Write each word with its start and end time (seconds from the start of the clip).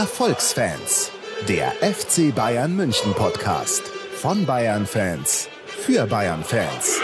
Erfolgsfans, 0.00 1.10
der 1.46 1.72
FC 1.72 2.34
Bayern 2.34 2.74
München 2.74 3.12
Podcast 3.12 3.82
von 4.14 4.46
Bayern 4.46 4.86
Fans 4.86 5.46
für 5.66 6.06
Bayern 6.06 6.42
Fans. 6.42 6.98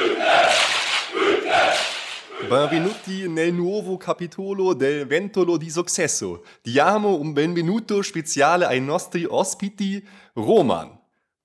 Benvenuti 2.49 3.29
nel 3.29 3.53
nuovo 3.53 3.99
capitolo 3.99 4.73
del 4.73 5.05
Ventolo 5.05 5.59
di 5.59 5.69
Successo. 5.69 6.43
Diamo 6.65 7.17
un 7.17 7.35
benvenuto 7.35 8.01
speciale 8.01 8.65
ai 8.65 8.81
nostri 8.81 9.27
ospiti 9.27 10.03
Roman. 10.35 10.99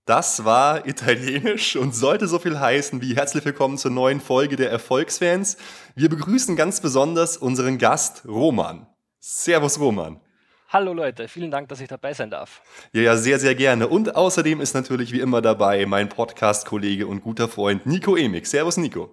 Das 0.05 0.45
war 0.45 0.87
italienisch 0.87 1.75
und 1.75 1.93
sollte 1.93 2.29
so 2.29 2.39
viel 2.39 2.57
heißen 2.57 3.01
wie 3.01 3.17
herzlich 3.17 3.43
willkommen 3.43 3.77
zur 3.77 3.91
neuen 3.91 4.21
Folge 4.21 4.55
der 4.55 4.71
Erfolgsfans. 4.71 5.57
Wir 5.95 6.07
begrüßen 6.07 6.55
ganz 6.55 6.79
besonders 6.79 7.35
unseren 7.35 7.77
Gast 7.77 8.23
Roman. 8.25 8.87
Servus 9.19 9.77
Roman. 9.77 10.21
Hallo 10.73 10.93
Leute, 10.93 11.27
vielen 11.27 11.51
Dank, 11.51 11.67
dass 11.67 11.81
ich 11.81 11.89
dabei 11.89 12.13
sein 12.13 12.29
darf. 12.29 12.61
Ja, 12.93 13.01
ja, 13.01 13.17
sehr, 13.17 13.39
sehr 13.39 13.55
gerne. 13.55 13.89
Und 13.89 14.15
außerdem 14.15 14.61
ist 14.61 14.73
natürlich 14.73 15.11
wie 15.11 15.19
immer 15.19 15.41
dabei 15.41 15.85
mein 15.85 16.07
Podcast-Kollege 16.07 17.07
und 17.07 17.23
guter 17.23 17.49
Freund 17.49 17.85
Nico 17.85 18.15
Emig. 18.15 18.45
Servus 18.45 18.77
Nico. 18.77 19.09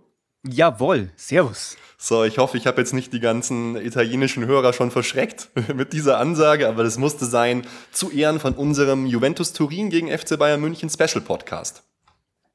Jawohl, 0.47 1.11
servus. 1.17 1.77
So, 1.97 2.23
ich 2.23 2.39
hoffe, 2.39 2.57
ich 2.57 2.69
habe 2.69 2.81
jetzt 2.81 2.95
nicht 2.95 3.13
die 3.13 3.19
ganzen 3.19 3.75
italienischen 3.75 4.47
Hörer 4.47 4.73
schon 4.73 4.93
verschreckt 4.93 5.51
mit 5.75 5.93
dieser 5.93 6.21
Ansage, 6.21 6.69
aber 6.69 6.85
das 6.85 6.97
musste 6.97 7.27
sein 7.27 7.67
zu 7.91 8.13
Ehren 8.13 8.39
von 8.39 8.55
unserem 8.55 9.05
Juventus 9.05 9.53
Turin 9.53 9.91
gegen 9.91 10.17
FC 10.17 10.39
Bayern 10.39 10.61
München 10.61 10.89
Special 10.89 11.23
Podcast. 11.23 11.83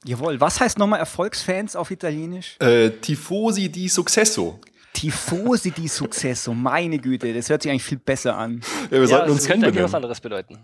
Jawohl, 0.05 0.39
was 0.39 0.61
heißt 0.61 0.77
nochmal 0.77 0.99
Erfolgsfans 0.99 1.75
auf 1.75 1.91
Italienisch? 1.91 2.55
Äh, 2.59 2.91
Tifosi 2.91 3.67
di 3.67 3.89
Successo. 3.89 4.61
Tifosi 4.93 5.71
di 5.71 5.87
Successo, 5.87 6.53
meine 6.53 6.99
Güte, 6.99 7.33
das 7.33 7.49
hört 7.49 7.63
sich 7.63 7.71
eigentlich 7.71 7.83
viel 7.83 7.97
besser 7.97 8.37
an. 8.37 8.61
Ja, 8.85 8.91
wir 8.91 8.99
ja, 9.01 9.07
sollten 9.07 9.31
uns 9.31 9.47
könnte 9.47 9.67
eigentlich 9.67 9.83
was 9.83 9.93
anderes 9.93 10.21
bedeuten. 10.21 10.59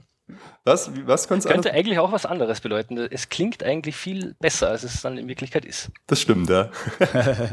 Was? 0.63 0.91
Was 1.05 1.27
könnte 1.27 1.49
anders? 1.49 1.73
eigentlich 1.73 1.97
auch 1.97 2.11
was 2.11 2.25
anderes 2.25 2.61
bedeuten. 2.61 2.97
Es 2.97 3.29
klingt 3.29 3.63
eigentlich 3.63 3.95
viel 3.95 4.35
besser, 4.39 4.69
als 4.69 4.83
es 4.83 5.01
dann 5.01 5.17
in 5.17 5.27
Wirklichkeit 5.27 5.65
ist. 5.65 5.89
Das 6.07 6.21
stimmt, 6.21 6.49
ja. 6.49 6.69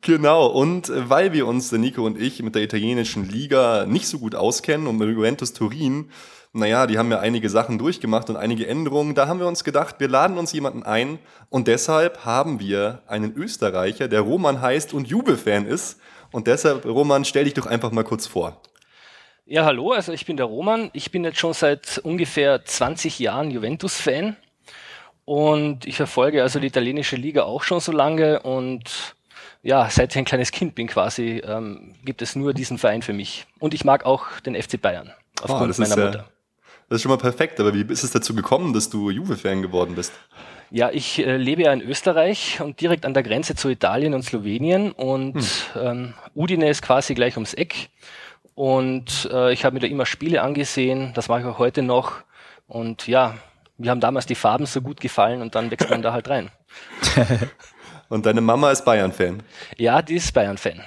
Genau, 0.00 0.46
und 0.46 0.92
weil 0.94 1.32
wir 1.32 1.46
uns, 1.46 1.70
der 1.70 1.80
Nico 1.80 2.06
und 2.06 2.20
ich, 2.20 2.42
mit 2.42 2.54
der 2.54 2.62
italienischen 2.62 3.28
Liga 3.28 3.84
nicht 3.84 4.06
so 4.06 4.20
gut 4.20 4.36
auskennen 4.36 4.86
und 4.86 4.96
mit 4.96 5.08
Juventus 5.08 5.52
Turin, 5.52 6.10
naja, 6.52 6.86
die 6.86 6.98
haben 6.98 7.10
ja 7.10 7.20
einige 7.20 7.50
Sachen 7.50 7.78
durchgemacht 7.78 8.30
und 8.30 8.36
einige 8.36 8.66
Änderungen, 8.66 9.14
da 9.14 9.28
haben 9.28 9.38
wir 9.38 9.46
uns 9.46 9.64
gedacht, 9.64 9.96
wir 9.98 10.08
laden 10.08 10.38
uns 10.38 10.52
jemanden 10.52 10.82
ein 10.82 11.18
und 11.50 11.68
deshalb 11.68 12.24
haben 12.24 12.58
wir 12.60 13.02
einen 13.06 13.34
Österreicher, 13.34 14.08
der 14.08 14.22
Roman 14.22 14.60
heißt 14.60 14.94
und 14.94 15.08
Jubelfan 15.08 15.66
ist. 15.66 16.00
Und 16.30 16.46
deshalb, 16.46 16.84
Roman, 16.84 17.24
stell 17.24 17.44
dich 17.44 17.54
doch 17.54 17.66
einfach 17.66 17.90
mal 17.90 18.04
kurz 18.04 18.26
vor. 18.26 18.60
Ja, 19.46 19.64
hallo, 19.64 19.92
also 19.92 20.12
ich 20.12 20.26
bin 20.26 20.36
der 20.36 20.44
Roman. 20.44 20.90
Ich 20.92 21.10
bin 21.10 21.24
jetzt 21.24 21.38
schon 21.38 21.54
seit 21.54 21.98
ungefähr 21.98 22.64
20 22.64 23.18
Jahren 23.18 23.50
Juventus-Fan 23.50 24.36
und 25.24 25.86
ich 25.86 25.96
verfolge 25.96 26.42
also 26.42 26.60
die 26.60 26.66
italienische 26.66 27.16
Liga 27.16 27.44
auch 27.44 27.62
schon 27.62 27.80
so 27.80 27.92
lange 27.92 28.40
und 28.42 29.14
ja, 29.62 29.88
seit 29.90 30.12
ich 30.12 30.18
ein 30.18 30.24
kleines 30.26 30.52
Kind 30.52 30.74
bin 30.74 30.86
quasi, 30.86 31.42
ähm, 31.44 31.94
gibt 32.04 32.20
es 32.20 32.36
nur 32.36 32.52
diesen 32.52 32.78
Verein 32.78 33.02
für 33.02 33.12
mich. 33.12 33.46
Und 33.58 33.74
ich 33.74 33.84
mag 33.84 34.04
auch 34.04 34.40
den 34.40 34.54
FC 34.54 34.80
Bayern 34.80 35.12
aufgrund 35.40 35.78
oh, 35.78 35.80
meiner 35.80 35.96
ist, 35.96 36.04
Mutter. 36.04 36.30
Das 36.88 36.96
ist 36.96 37.02
schon 37.02 37.10
mal 37.10 37.18
perfekt, 37.18 37.60
aber 37.60 37.74
wie 37.74 37.82
ist 37.92 38.02
es 38.02 38.10
dazu 38.10 38.34
gekommen, 38.34 38.72
dass 38.72 38.90
du 38.90 39.10
Juve-Fan 39.10 39.62
geworden 39.62 39.94
bist? 39.94 40.12
Ja, 40.70 40.90
ich 40.90 41.18
äh, 41.18 41.36
lebe 41.36 41.62
ja 41.62 41.72
in 41.72 41.80
Österreich 41.80 42.60
und 42.60 42.80
direkt 42.80 43.06
an 43.06 43.14
der 43.14 43.22
Grenze 43.22 43.54
zu 43.54 43.68
Italien 43.68 44.14
und 44.14 44.22
Slowenien 44.22 44.92
und 44.92 45.40
hm. 45.40 45.82
ähm, 45.82 46.14
Udine 46.34 46.68
ist 46.68 46.82
quasi 46.82 47.14
gleich 47.14 47.36
ums 47.36 47.54
Eck. 47.54 47.88
Und 48.54 49.28
äh, 49.32 49.52
ich 49.52 49.64
habe 49.64 49.74
mir 49.74 49.80
da 49.80 49.86
immer 49.86 50.04
Spiele 50.04 50.42
angesehen, 50.42 51.12
das 51.14 51.28
mache 51.28 51.40
ich 51.40 51.46
auch 51.46 51.58
heute 51.58 51.82
noch. 51.82 52.16
Und 52.66 53.06
ja, 53.06 53.36
mir 53.78 53.90
haben 53.90 54.00
damals 54.00 54.26
die 54.26 54.34
Farben 54.34 54.66
so 54.66 54.82
gut 54.82 55.00
gefallen 55.00 55.40
und 55.42 55.54
dann 55.54 55.70
wächst 55.70 55.88
man 55.88 56.02
da 56.02 56.12
halt 56.12 56.28
rein. 56.28 56.50
Und 58.08 58.24
deine 58.24 58.40
Mama 58.40 58.70
ist 58.70 58.84
Bayern-Fan? 58.86 59.42
Ja, 59.76 60.00
die 60.00 60.14
ist 60.14 60.32
Bayern-Fan. 60.32 60.82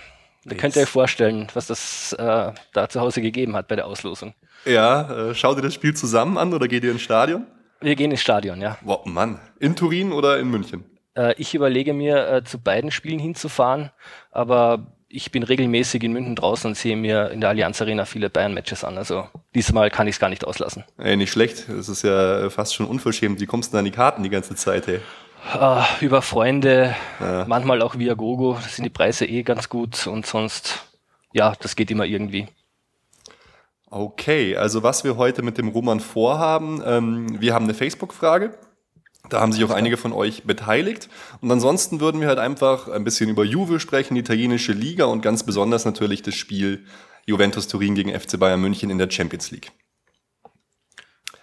Da 0.45 0.55
könnt 0.55 0.75
ihr 0.75 0.83
euch 0.83 0.89
vorstellen, 0.89 1.47
was 1.53 1.67
das 1.67 2.13
äh, 2.13 2.51
da 2.73 2.89
zu 2.89 2.99
Hause 2.99 3.21
gegeben 3.21 3.55
hat 3.55 3.67
bei 3.67 3.75
der 3.75 3.85
Auslosung. 3.85 4.33
Ja, 4.65 5.29
äh, 5.29 5.35
schaut 5.35 5.57
ihr 5.57 5.61
das 5.61 5.73
Spiel 5.73 5.93
zusammen 5.93 6.37
an 6.37 6.53
oder 6.53 6.67
geht 6.67 6.83
ihr 6.83 6.91
ins 6.91 7.01
Stadion? 7.01 7.45
Wir 7.79 7.95
gehen 7.95 8.11
ins 8.11 8.21
Stadion, 8.21 8.61
ja. 8.61 8.77
Wow, 8.81 9.05
Mann. 9.05 9.39
In 9.59 9.75
Turin 9.75 10.11
oder 10.11 10.39
in 10.39 10.49
München? 10.49 10.85
Äh, 11.15 11.33
ich 11.37 11.53
überlege 11.53 11.93
mir, 11.93 12.27
äh, 12.27 12.43
zu 12.43 12.59
beiden 12.59 12.91
Spielen 12.91 13.19
hinzufahren, 13.19 13.91
aber 14.31 14.87
ich 15.09 15.31
bin 15.31 15.43
regelmäßig 15.43 16.03
in 16.03 16.13
München 16.13 16.35
draußen 16.35 16.69
und 16.69 16.75
sehe 16.75 16.95
mir 16.95 17.31
in 17.31 17.41
der 17.41 17.49
Allianz 17.49 17.81
Arena 17.81 18.05
viele 18.05 18.29
Bayern-Matches 18.29 18.83
an. 18.83 18.97
Also 18.97 19.27
diesmal 19.53 19.89
kann 19.89 20.07
ich 20.07 20.15
es 20.15 20.19
gar 20.19 20.29
nicht 20.29 20.45
auslassen. 20.45 20.85
Ey, 20.97 21.17
nicht 21.17 21.31
schlecht. 21.31 21.65
Das 21.67 21.89
ist 21.89 22.03
ja 22.03 22.49
fast 22.49 22.73
schon 22.73 22.85
unverschämt. 22.85 23.41
Wie 23.41 23.45
kommst 23.45 23.69
du 23.69 23.77
denn 23.77 23.79
an 23.79 23.85
die 23.85 23.91
Karten 23.91 24.23
die 24.23 24.29
ganze 24.29 24.55
Zeit, 24.55 24.87
hey? 24.87 25.01
Uh, 25.53 25.83
über 26.01 26.21
Freunde, 26.21 26.95
ja. 27.19 27.45
manchmal 27.47 27.81
auch 27.81 27.97
via 27.97 28.13
Gogo, 28.13 28.53
da 28.53 28.67
sind 28.67 28.85
die 28.85 28.89
Preise 28.89 29.25
eh 29.25 29.43
ganz 29.43 29.69
gut 29.69 30.05
und 30.07 30.25
sonst, 30.25 30.85
ja, 31.33 31.53
das 31.59 31.75
geht 31.75 31.89
immer 31.91 32.05
irgendwie. 32.05 32.47
Okay, 33.89 34.55
also 34.55 34.83
was 34.83 35.03
wir 35.03 35.17
heute 35.17 35.41
mit 35.41 35.57
dem 35.57 35.67
Roman 35.67 35.99
vorhaben, 35.99 36.81
ähm, 36.85 37.41
wir 37.41 37.53
haben 37.53 37.65
eine 37.65 37.73
Facebook-Frage. 37.73 38.57
Da 39.29 39.41
haben 39.41 39.51
sich 39.51 39.63
auch 39.63 39.71
einige 39.71 39.97
von 39.97 40.13
euch 40.13 40.43
beteiligt. 40.43 41.09
Und 41.41 41.51
ansonsten 41.51 41.99
würden 41.99 42.21
wir 42.21 42.27
halt 42.27 42.39
einfach 42.39 42.87
ein 42.87 43.03
bisschen 43.03 43.29
über 43.29 43.43
Juve 43.43 43.79
sprechen, 43.79 44.15
die 44.15 44.21
italienische 44.21 44.73
Liga 44.73 45.05
und 45.05 45.21
ganz 45.21 45.43
besonders 45.43 45.85
natürlich 45.85 46.21
das 46.21 46.35
Spiel 46.35 46.85
Juventus 47.25 47.67
Turin 47.67 47.95
gegen 47.95 48.17
FC 48.17 48.39
Bayern 48.39 48.61
München 48.61 48.89
in 48.89 48.97
der 48.97 49.09
Champions 49.09 49.51
League. 49.51 49.71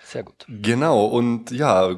Sehr 0.02 0.22
gut. 0.22 0.46
Genau, 0.48 1.04
und 1.04 1.50
ja, 1.50 1.96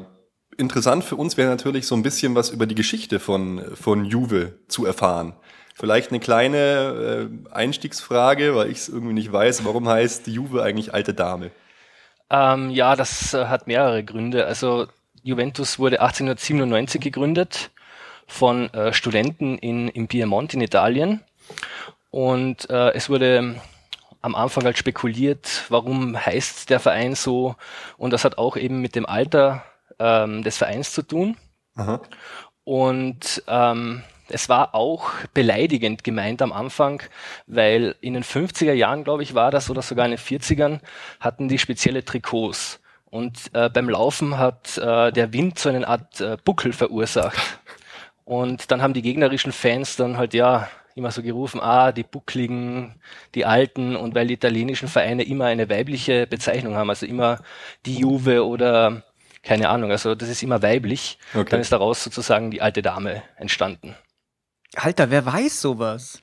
interessant 0.61 1.03
für 1.03 1.17
uns 1.17 1.37
wäre 1.37 1.49
natürlich 1.49 1.87
so 1.87 1.97
ein 1.97 2.03
bisschen 2.03 2.35
was 2.35 2.51
über 2.51 2.67
die 2.67 2.75
Geschichte 2.75 3.19
von, 3.19 3.65
von 3.75 4.05
Juve 4.05 4.55
zu 4.69 4.87
erfahren. 4.87 5.33
Vielleicht 5.75 6.11
eine 6.11 6.21
kleine 6.21 7.29
äh, 7.49 7.53
Einstiegsfrage, 7.53 8.55
weil 8.55 8.71
ich 8.71 8.79
es 8.79 8.89
irgendwie 8.89 9.15
nicht 9.15 9.33
weiß. 9.33 9.65
Warum 9.65 9.89
heißt 9.89 10.27
Juve 10.27 10.63
eigentlich 10.63 10.93
alte 10.93 11.15
Dame? 11.15 11.51
Ähm, 12.29 12.71
ja, 12.71 12.97
das 12.97 13.33
äh, 13.35 13.47
hat 13.47 13.67
mehrere 13.67 14.05
Gründe. 14.05 14.47
Also 14.47 14.87
Juventus 15.23 15.79
wurde 15.79 16.01
1897 16.01 17.01
gegründet 17.01 17.71
von 18.27 18.73
äh, 18.75 18.93
Studenten 18.93 19.59
in, 19.59 19.89
in 19.89 20.07
Piemont 20.07 20.55
in 20.55 20.61
Italien. 20.61 21.23
Und 22.11 22.69
äh, 22.69 22.93
es 22.93 23.09
wurde 23.09 23.57
am 24.23 24.35
Anfang 24.35 24.65
halt 24.65 24.77
spekuliert, 24.77 25.65
warum 25.71 26.15
heißt 26.15 26.69
der 26.69 26.81
Verein 26.81 27.15
so. 27.15 27.57
Und 27.97 28.13
das 28.13 28.25
hat 28.25 28.39
auch 28.39 28.57
eben 28.57 28.81
mit 28.81 28.95
dem 28.95 29.07
Alter 29.07 29.65
ähm, 30.01 30.43
des 30.43 30.59
Vereins 30.59 30.93
zu 30.93 31.03
tun. 31.03 31.37
Aha. 31.77 32.01
Und 32.65 33.43
ähm, 33.47 34.03
es 34.29 34.49
war 34.49 34.75
auch 34.75 35.11
beleidigend 35.35 36.05
gemeint 36.05 36.43
am 36.43 36.53
Anfang, 36.53 37.03
weil 37.47 37.95
in 38.01 38.15
den 38.15 38.25
50er 38.25 38.73
Jahren, 38.73 39.05
glaube 39.05 39.23
ich, 39.23 39.35
war 39.35 39.51
das 39.51 39.71
oder 39.71 39.83
sogar 39.83 40.07
in 40.07 40.13
den 40.13 40.19
40ern, 40.19 40.81
hatten 41.21 41.49
die 41.49 41.59
spezielle 41.59 42.05
Trikots. 42.05 42.81
Und 43.11 43.51
äh, 43.55 43.69
beim 43.69 43.89
Laufen 43.89 44.39
hat 44.39 44.79
äh, 44.79 45.11
der 45.11 45.33
Wind 45.33 45.59
so 45.59 45.69
eine 45.69 45.87
Art 45.87 46.21
äh, 46.21 46.37
Buckel 46.45 46.73
verursacht. 46.73 47.59
Und 48.25 48.71
dann 48.71 48.83
haben 48.83 48.95
die 48.95 49.03
gegnerischen 49.03 49.51
Fans 49.51 49.97
dann 49.97 50.17
halt 50.17 50.35
ja 50.35 50.69
immer 50.95 51.11
so 51.11 51.23
gerufen, 51.23 51.61
ah, 51.61 51.91
die 51.91 52.05
Buckligen, 52.05 52.95
die 53.35 53.45
Alten 53.47 53.97
und 53.97 54.15
weil 54.15 54.29
die 54.29 54.35
italienischen 54.35 54.89
Vereine 54.89 55.25
immer 55.25 55.47
eine 55.47 55.69
weibliche 55.69 56.27
Bezeichnung 56.27 56.77
haben, 56.77 56.91
also 56.91 57.07
immer 57.07 57.41
die 57.87 57.97
Juve 57.97 58.47
oder 58.47 59.03
keine 59.43 59.69
Ahnung, 59.69 59.91
also 59.91 60.15
das 60.15 60.29
ist 60.29 60.43
immer 60.43 60.63
weiblich. 60.63 61.19
Okay. 61.35 61.51
Dann 61.51 61.61
ist 61.61 61.73
daraus 61.73 62.05
sozusagen 62.05 62.51
die 62.51 62.61
alte 62.61 62.83
Dame 62.83 63.23
entstanden. 63.37 63.97
Alter, 64.75 65.11
wer 65.11 65.25
weiß 65.25 65.61
sowas? 65.61 66.21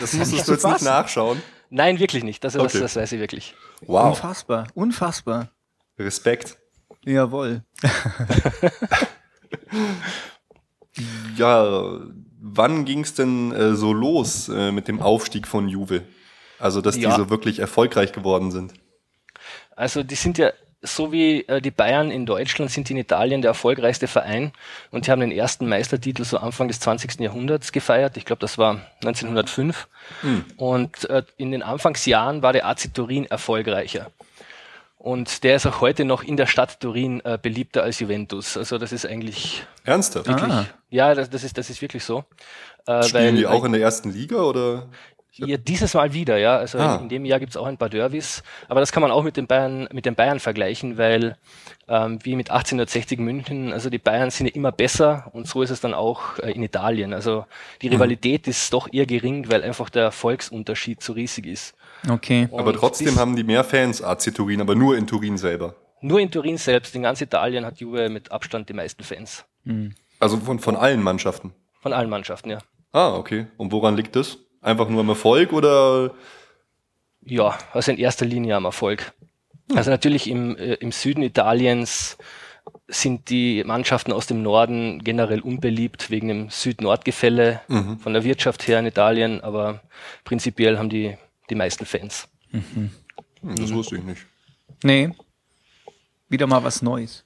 Das 0.00 0.12
musstest 0.14 0.48
du 0.48 0.52
jetzt 0.52 0.66
nicht 0.66 0.82
nachschauen. 0.82 1.42
Nein, 1.68 1.98
wirklich 1.98 2.24
nicht. 2.24 2.42
Das, 2.44 2.56
okay. 2.56 2.64
das, 2.64 2.80
das 2.80 2.96
weiß 2.96 3.12
ich 3.12 3.20
wirklich. 3.20 3.54
Wow. 3.82 4.10
Unfassbar, 4.10 4.68
unfassbar. 4.74 5.50
Respekt. 5.98 6.56
Jawohl. 7.04 7.62
ja, 11.36 12.00
wann 12.40 12.84
ging 12.84 13.00
es 13.00 13.14
denn 13.14 13.52
äh, 13.52 13.74
so 13.74 13.92
los 13.92 14.48
äh, 14.48 14.72
mit 14.72 14.88
dem 14.88 15.00
Aufstieg 15.00 15.46
von 15.46 15.68
Juve? 15.68 16.02
Also, 16.58 16.80
dass 16.80 16.96
ja. 16.96 17.10
die 17.10 17.16
so 17.16 17.30
wirklich 17.30 17.58
erfolgreich 17.58 18.12
geworden 18.12 18.50
sind. 18.50 18.72
Also, 19.74 20.02
die 20.02 20.14
sind 20.14 20.38
ja 20.38 20.52
so 20.86 21.12
wie 21.12 21.42
äh, 21.48 21.60
die 21.60 21.70
Bayern 21.70 22.10
in 22.10 22.26
Deutschland 22.26 22.70
sind 22.70 22.88
die 22.88 22.94
in 22.94 22.98
Italien 22.98 23.42
der 23.42 23.50
erfolgreichste 23.50 24.06
Verein 24.06 24.52
und 24.90 25.06
die 25.06 25.10
haben 25.10 25.20
den 25.20 25.32
ersten 25.32 25.68
Meistertitel 25.68 26.24
so 26.24 26.38
Anfang 26.38 26.68
des 26.68 26.80
20. 26.80 27.20
Jahrhunderts 27.20 27.72
gefeiert. 27.72 28.16
Ich 28.16 28.24
glaube, 28.24 28.40
das 28.40 28.58
war 28.58 28.80
1905. 29.02 29.88
Mhm. 30.22 30.44
Und 30.56 31.10
äh, 31.10 31.22
in 31.36 31.50
den 31.50 31.62
Anfangsjahren 31.62 32.42
war 32.42 32.52
der 32.52 32.66
AC 32.66 32.94
Turin 32.94 33.26
erfolgreicher. 33.26 34.10
Und 34.98 35.44
der 35.44 35.56
ist 35.56 35.66
auch 35.66 35.80
heute 35.80 36.04
noch 36.04 36.24
in 36.24 36.36
der 36.36 36.46
Stadt 36.46 36.80
Turin 36.80 37.20
äh, 37.24 37.38
beliebter 37.40 37.82
als 37.82 38.00
Juventus. 38.00 38.56
Also 38.56 38.78
das 38.78 38.92
ist 38.92 39.06
eigentlich 39.06 39.64
ernsthaft. 39.84 40.26
Wirklich, 40.26 40.52
ah. 40.52 40.66
Ja, 40.90 41.14
das, 41.14 41.30
das, 41.30 41.44
ist 41.44 41.56
das 41.58 41.70
ist 41.70 41.80
wirklich 41.80 42.02
so. 42.02 42.24
Äh, 42.86 43.02
Spielen 43.04 43.24
weil, 43.24 43.36
die 43.36 43.46
auch 43.46 43.64
in 43.64 43.72
der 43.72 43.82
ersten 43.82 44.10
Liga 44.10 44.38
oder? 44.42 44.88
Ja, 45.38 45.56
dieses 45.56 45.94
Mal 45.94 46.12
wieder, 46.12 46.38
ja. 46.38 46.56
Also 46.56 46.78
Ah. 46.78 46.96
in, 46.96 47.02
in 47.04 47.08
dem 47.10 47.24
Jahr 47.24 47.38
gibt's 47.40 47.56
auch 47.56 47.66
ein 47.66 47.76
paar 47.76 47.88
Derbys. 47.90 48.42
Aber 48.68 48.80
das 48.80 48.90
kann 48.92 49.02
man 49.02 49.10
auch 49.10 49.22
mit 49.22 49.36
den 49.36 49.46
Bayern, 49.46 49.88
mit 49.92 50.06
den 50.06 50.14
Bayern 50.14 50.40
vergleichen, 50.40 50.96
weil 50.98 51.36
ähm, 51.88 52.18
wie 52.22 52.36
mit 52.36 52.50
1860 52.50 53.18
München, 53.18 53.72
also 53.72 53.90
die 53.90 53.98
Bayern 53.98 54.30
sind 54.30 54.46
ja 54.46 54.54
immer 54.54 54.72
besser 54.72 55.28
und 55.32 55.46
so 55.46 55.62
ist 55.62 55.70
es 55.70 55.80
dann 55.80 55.94
auch 55.94 56.38
äh, 56.38 56.52
in 56.52 56.62
Italien. 56.62 57.12
Also 57.12 57.44
die 57.82 57.88
Rivalität 57.88 58.48
ist 58.48 58.72
doch 58.72 58.88
eher 58.92 59.06
gering, 59.06 59.50
weil 59.50 59.62
einfach 59.62 59.90
der 59.90 60.10
Volksunterschied 60.12 61.02
so 61.02 61.12
riesig 61.12 61.46
ist. 61.46 61.74
Okay. 62.08 62.48
Aber 62.52 62.68
Und 62.68 62.76
trotzdem 62.76 63.08
bis- 63.08 63.18
haben 63.18 63.36
die 63.36 63.44
mehr 63.44 63.64
Fans 63.64 64.02
AC 64.02 64.34
Turin, 64.34 64.60
aber 64.60 64.74
nur 64.74 64.96
in 64.96 65.06
Turin 65.06 65.36
selber. 65.38 65.74
Nur 66.00 66.20
in 66.20 66.30
Turin 66.30 66.58
selbst, 66.58 66.94
in 66.94 67.02
ganz 67.02 67.20
Italien 67.20 67.64
hat 67.64 67.78
Juve 67.78 68.08
mit 68.10 68.30
Abstand 68.30 68.68
die 68.68 68.74
meisten 68.74 69.02
Fans. 69.02 69.44
Also 70.20 70.36
von, 70.38 70.58
von 70.60 70.76
allen 70.76 71.02
Mannschaften. 71.02 71.52
Von 71.80 71.92
allen 71.92 72.08
Mannschaften, 72.10 72.50
ja. 72.50 72.58
Ah, 72.92 73.14
okay. 73.14 73.46
Und 73.56 73.72
woran 73.72 73.96
liegt 73.96 74.14
das? 74.16 74.38
Einfach 74.66 74.88
nur 74.88 74.98
am 74.98 75.08
Erfolg 75.08 75.52
oder? 75.52 76.10
Ja, 77.24 77.56
also 77.72 77.92
in 77.92 77.98
erster 77.98 78.26
Linie 78.26 78.56
am 78.56 78.64
Erfolg. 78.64 79.12
Also 79.72 79.92
natürlich 79.92 80.28
im, 80.28 80.56
äh, 80.56 80.74
im 80.74 80.90
Süden 80.90 81.22
Italiens 81.22 82.18
sind 82.88 83.30
die 83.30 83.62
Mannschaften 83.62 84.12
aus 84.12 84.26
dem 84.26 84.42
Norden 84.42 85.04
generell 85.04 85.38
unbeliebt 85.38 86.10
wegen 86.10 86.26
dem 86.26 86.50
Süd-Nord-Gefälle 86.50 87.60
von 87.68 88.12
der 88.12 88.24
Wirtschaft 88.24 88.66
her 88.66 88.80
in 88.80 88.86
Italien, 88.86 89.40
aber 89.40 89.82
prinzipiell 90.24 90.78
haben 90.78 90.88
die 90.88 91.16
die 91.48 91.54
meisten 91.54 91.86
Fans. 91.86 92.28
Hm, 92.50 92.90
das 93.42 93.72
wusste 93.72 93.96
ich 93.96 94.02
nicht. 94.02 94.26
Nee. 94.82 95.10
Wieder 96.28 96.48
mal 96.48 96.64
was 96.64 96.82
Neues. 96.82 97.24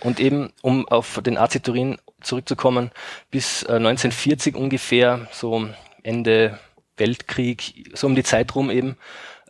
Und 0.00 0.20
eben, 0.20 0.52
um 0.60 0.86
auf 0.88 1.22
den 1.22 1.38
AC 1.38 1.62
Turin 1.62 1.96
zurückzukommen, 2.20 2.90
bis 3.30 3.62
äh, 3.62 3.76
1940 3.76 4.56
ungefähr, 4.56 5.26
so 5.32 5.68
Ende 6.02 6.58
Weltkrieg, 6.96 7.90
so 7.94 8.06
um 8.06 8.14
die 8.14 8.24
Zeit 8.24 8.54
rum 8.54 8.70
eben, 8.70 8.96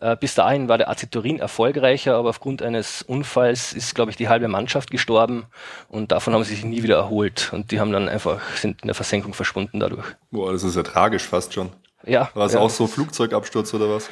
äh, 0.00 0.16
bis 0.16 0.34
dahin 0.34 0.68
war 0.68 0.78
der 0.78 0.88
AC 0.90 1.10
Turin 1.10 1.40
erfolgreicher, 1.40 2.14
aber 2.16 2.28
aufgrund 2.28 2.62
eines 2.62 3.02
Unfalls 3.02 3.72
ist, 3.72 3.94
glaube 3.94 4.10
ich, 4.10 4.16
die 4.16 4.28
halbe 4.28 4.46
Mannschaft 4.48 4.90
gestorben 4.90 5.46
und 5.88 6.12
davon 6.12 6.34
haben 6.34 6.44
sie 6.44 6.54
sich 6.54 6.64
nie 6.64 6.82
wieder 6.82 6.96
erholt 6.96 7.50
und 7.52 7.70
die 7.72 7.80
haben 7.80 7.90
dann 7.92 8.08
einfach, 8.08 8.40
sind 8.56 8.82
in 8.82 8.88
der 8.88 8.94
Versenkung 8.94 9.34
verschwunden 9.34 9.80
dadurch. 9.80 10.06
Boah, 10.30 10.52
das 10.52 10.62
ist 10.62 10.76
ja 10.76 10.82
tragisch 10.82 11.24
fast 11.24 11.54
schon. 11.54 11.70
Ja, 12.04 12.30
War 12.34 12.46
es 12.46 12.52
ja. 12.52 12.60
auch 12.60 12.70
so 12.70 12.86
Flugzeugabsturz 12.86 13.74
oder 13.74 13.90
was? 13.90 14.08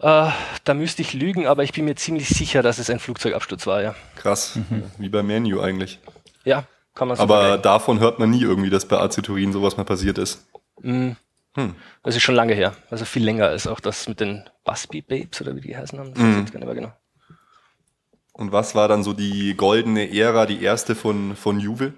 Äh, 0.00 0.32
da 0.64 0.74
müsste 0.74 1.02
ich 1.02 1.12
lügen, 1.12 1.46
aber 1.46 1.62
ich 1.62 1.72
bin 1.72 1.84
mir 1.84 1.94
ziemlich 1.94 2.28
sicher, 2.28 2.62
dass 2.62 2.78
es 2.78 2.90
ein 2.90 2.98
Flugzeugabsturz 2.98 3.66
war, 3.66 3.80
ja. 3.82 3.94
Krass. 4.16 4.58
Wie 4.98 5.08
bei 5.08 5.22
Manu 5.22 5.60
eigentlich. 5.60 6.00
Ja, 6.44 6.64
kann 6.94 7.06
man 7.06 7.16
so 7.16 7.22
Aber 7.22 7.36
vergleichen. 7.36 7.62
davon 7.62 8.00
hört 8.00 8.18
man 8.18 8.30
nie 8.30 8.42
irgendwie, 8.42 8.70
dass 8.70 8.86
bei 8.86 8.98
AC 8.98 9.22
Turin 9.22 9.52
sowas 9.52 9.76
mal 9.76 9.84
passiert 9.84 10.18
ist. 10.18 10.44
Das 11.54 12.16
ist 12.16 12.22
schon 12.22 12.34
lange 12.34 12.54
her. 12.54 12.74
Also 12.90 13.04
viel 13.04 13.24
länger 13.24 13.46
als 13.46 13.66
auch 13.66 13.80
das 13.80 14.08
mit 14.08 14.20
den 14.20 14.48
Busby 14.64 15.02
Babes 15.02 15.40
oder 15.40 15.54
wie 15.54 15.60
die 15.60 15.76
heißen 15.76 15.98
haben. 15.98 16.14
Das 16.14 16.22
weiß 16.22 16.30
ich 16.30 16.40
jetzt 16.40 16.52
gar 16.52 16.60
nicht 16.60 16.66
mehr 16.66 16.74
genau. 16.74 16.92
Und 18.32 18.52
was 18.52 18.74
war 18.74 18.88
dann 18.88 19.02
so 19.02 19.12
die 19.12 19.54
goldene 19.56 20.10
Ära, 20.10 20.46
die 20.46 20.62
erste 20.62 20.94
von, 20.94 21.36
von 21.36 21.60
Juve? 21.60 21.92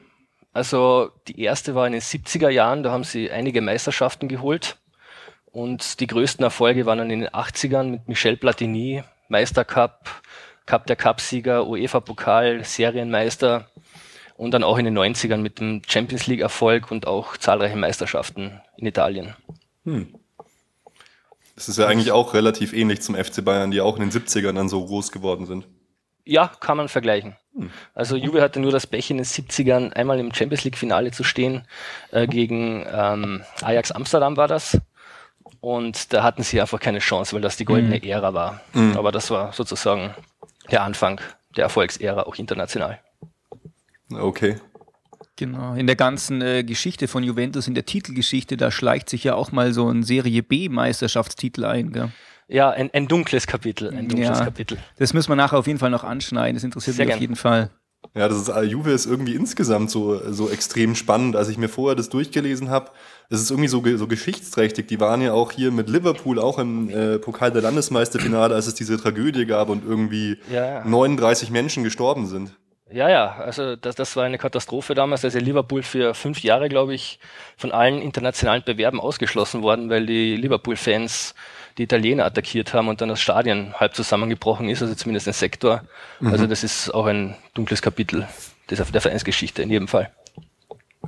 Also 0.52 1.10
die 1.28 1.40
erste 1.40 1.74
war 1.74 1.86
in 1.86 1.92
den 1.92 2.02
70er 2.02 2.48
Jahren, 2.48 2.82
da 2.82 2.90
haben 2.90 3.04
sie 3.04 3.30
einige 3.30 3.60
Meisterschaften 3.60 4.28
geholt. 4.28 4.76
Und 5.46 6.00
die 6.00 6.08
größten 6.08 6.42
Erfolge 6.42 6.86
waren 6.86 6.98
dann 6.98 7.10
in 7.10 7.20
den 7.20 7.28
80ern 7.28 7.84
mit 7.84 8.08
Michel 8.08 8.36
Platini, 8.36 9.04
Meistercup, 9.28 10.10
Cup 10.66 10.86
der 10.86 10.96
Cupsieger, 10.96 11.66
UEFA-Pokal, 11.66 12.64
Serienmeister 12.64 13.68
und 14.36 14.50
dann 14.50 14.64
auch 14.64 14.78
in 14.78 14.84
den 14.84 14.98
90ern 14.98 15.38
mit 15.38 15.60
dem 15.60 15.82
Champions 15.86 16.26
League-Erfolg 16.26 16.90
und 16.90 17.06
auch 17.06 17.36
zahlreiche 17.36 17.76
Meisterschaften 17.76 18.60
in 18.76 18.86
Italien. 18.86 19.34
Das 21.54 21.68
ist 21.68 21.78
ja 21.78 21.86
eigentlich 21.86 22.12
auch 22.12 22.34
relativ 22.34 22.72
ähnlich 22.72 23.00
zum 23.00 23.14
FC 23.14 23.44
Bayern, 23.44 23.70
die 23.70 23.80
auch 23.80 23.96
in 23.96 24.08
den 24.08 24.10
70ern 24.10 24.54
dann 24.54 24.68
so 24.68 24.84
groß 24.84 25.12
geworden 25.12 25.46
sind. 25.46 25.66
Ja, 26.24 26.48
kann 26.48 26.76
man 26.76 26.88
vergleichen. 26.88 27.36
Also 27.94 28.16
Juve 28.16 28.42
hatte 28.42 28.58
nur 28.58 28.72
das 28.72 28.86
Pech 28.86 29.10
in 29.10 29.18
den 29.18 29.26
70ern 29.26 29.92
einmal 29.92 30.18
im 30.18 30.34
Champions 30.34 30.64
League 30.64 30.76
Finale 30.76 31.12
zu 31.12 31.22
stehen 31.22 31.68
äh, 32.10 32.26
gegen 32.26 32.84
ähm, 32.90 33.44
Ajax 33.62 33.92
Amsterdam 33.92 34.36
war 34.36 34.48
das. 34.48 34.78
Und 35.60 36.12
da 36.12 36.22
hatten 36.22 36.42
sie 36.42 36.60
einfach 36.60 36.80
keine 36.80 36.98
Chance, 36.98 37.34
weil 37.34 37.40
das 37.40 37.56
die 37.56 37.64
goldene 37.64 38.02
Ära 38.04 38.34
war. 38.34 38.60
Aber 38.96 39.12
das 39.12 39.30
war 39.30 39.52
sozusagen 39.52 40.14
der 40.70 40.82
Anfang 40.82 41.20
der 41.56 41.64
Erfolgsära 41.64 42.24
auch 42.24 42.34
international. 42.34 42.98
Okay. 44.12 44.56
Genau. 45.36 45.74
In 45.74 45.86
der 45.86 45.96
ganzen 45.96 46.42
äh, 46.42 46.62
Geschichte 46.62 47.08
von 47.08 47.24
Juventus, 47.24 47.66
in 47.66 47.74
der 47.74 47.86
Titelgeschichte, 47.86 48.56
da 48.56 48.70
schleicht 48.70 49.08
sich 49.08 49.24
ja 49.24 49.34
auch 49.34 49.50
mal 49.50 49.72
so 49.72 49.88
ein 49.88 50.02
Serie 50.04 50.42
B-Meisterschaftstitel 50.42 51.64
ein. 51.64 51.90
Gell? 51.92 52.10
Ja, 52.46 52.70
ein, 52.70 52.90
ein 52.92 53.08
dunkles 53.08 53.46
Kapitel, 53.46 53.88
ein 53.88 54.08
dunkles 54.08 54.38
Ja. 54.38 54.44
Kapitel. 54.44 54.78
Das 54.98 55.12
müssen 55.14 55.30
wir 55.30 55.36
nachher 55.36 55.58
auf 55.58 55.66
jeden 55.66 55.78
Fall 55.78 55.90
noch 55.90 56.04
anschneiden. 56.04 56.54
Das 56.54 56.62
interessiert 56.64 56.96
Sehr 56.96 57.06
mich 57.06 57.14
auf 57.14 57.18
gern. 57.18 57.22
jeden 57.30 57.36
Fall. 57.36 57.70
Ja, 58.14 58.28
das 58.28 58.36
ist, 58.42 58.48
äh, 58.48 58.62
Juve 58.62 58.92
ist 58.92 59.06
irgendwie 59.06 59.34
insgesamt 59.34 59.90
so, 59.90 60.20
so 60.30 60.50
extrem 60.50 60.94
spannend. 60.94 61.34
Als 61.36 61.48
ich 61.48 61.56
mir 61.56 61.68
vorher 61.70 61.96
das 61.96 62.10
durchgelesen 62.10 62.68
habe, 62.68 62.90
es 63.30 63.40
ist 63.40 63.50
irgendwie 63.50 63.68
so, 63.68 63.82
so 63.96 64.06
geschichtsträchtig. 64.06 64.86
Die 64.86 65.00
waren 65.00 65.22
ja 65.22 65.32
auch 65.32 65.50
hier 65.52 65.72
mit 65.72 65.88
Liverpool 65.88 66.38
auch 66.38 66.58
im 66.58 66.90
äh, 66.90 67.18
Pokal 67.18 67.50
der 67.50 67.62
Landesmeisterfinale, 67.62 68.54
als 68.54 68.66
es 68.66 68.74
diese 68.74 68.98
Tragödie 69.00 69.46
gab 69.46 69.70
und 69.70 69.84
irgendwie 69.84 70.36
Ja, 70.52 70.66
ja. 70.80 70.84
39 70.84 71.50
Menschen 71.50 71.82
gestorben 71.82 72.26
sind. 72.26 72.52
Ja, 72.94 73.08
ja, 73.08 73.34
also 73.38 73.74
das, 73.74 73.96
das 73.96 74.14
war 74.14 74.22
eine 74.22 74.38
Katastrophe 74.38 74.94
damals. 74.94 75.24
Also 75.24 75.40
Liverpool 75.40 75.82
für 75.82 76.14
fünf 76.14 76.44
Jahre, 76.44 76.68
glaube 76.68 76.94
ich, 76.94 77.18
von 77.56 77.72
allen 77.72 78.00
internationalen 78.00 78.62
Bewerben 78.62 79.00
ausgeschlossen 79.00 79.62
worden, 79.62 79.90
weil 79.90 80.06
die 80.06 80.36
Liverpool-Fans 80.36 81.34
die 81.76 81.82
Italiener 81.82 82.24
attackiert 82.24 82.72
haben 82.72 82.86
und 82.86 83.00
dann 83.00 83.08
das 83.08 83.20
Stadion 83.20 83.74
halb 83.74 83.96
zusammengebrochen 83.96 84.68
ist, 84.68 84.80
also 84.80 84.94
zumindest 84.94 85.26
ein 85.26 85.34
Sektor. 85.34 85.82
Also 86.20 86.46
das 86.46 86.62
ist 86.62 86.94
auch 86.94 87.06
ein 87.06 87.34
dunkles 87.54 87.82
Kapitel 87.82 88.28
dieser, 88.70 88.84
der 88.84 89.00
Vereinsgeschichte 89.00 89.60
in 89.62 89.70
jedem 89.70 89.88
Fall. 89.88 90.12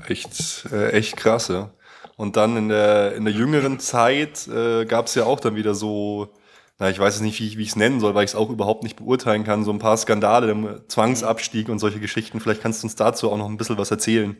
Echt, 0.08 0.66
äh, 0.72 0.90
echt 0.90 1.16
krass, 1.16 1.46
ja. 1.46 1.70
Und 2.16 2.36
dann 2.36 2.56
in 2.56 2.68
der, 2.68 3.14
in 3.14 3.24
der 3.24 3.32
jüngeren 3.32 3.78
Zeit 3.78 4.48
äh, 4.48 4.86
gab 4.86 5.06
es 5.06 5.14
ja 5.14 5.22
auch 5.22 5.38
dann 5.38 5.54
wieder 5.54 5.76
so, 5.76 6.30
na, 6.78 6.90
ich 6.90 6.98
weiß 6.98 7.14
jetzt 7.14 7.22
nicht, 7.22 7.40
wie 7.40 7.46
ich 7.46 7.58
ich 7.58 7.68
es 7.68 7.76
nennen 7.76 8.00
soll, 8.00 8.14
weil 8.14 8.24
ich 8.24 8.30
es 8.32 8.34
auch 8.36 8.50
überhaupt 8.50 8.82
nicht 8.82 8.96
beurteilen 8.96 9.44
kann, 9.44 9.64
so 9.64 9.72
ein 9.72 9.78
paar 9.78 9.96
Skandale, 9.96 10.84
Zwangsabstieg 10.88 11.68
und 11.68 11.78
solche 11.78 12.00
Geschichten. 12.00 12.40
Vielleicht 12.40 12.60
kannst 12.62 12.82
du 12.82 12.86
uns 12.86 12.96
dazu 12.96 13.30
auch 13.32 13.38
noch 13.38 13.48
ein 13.48 13.56
bisschen 13.56 13.78
was 13.78 13.90
erzählen. 13.90 14.36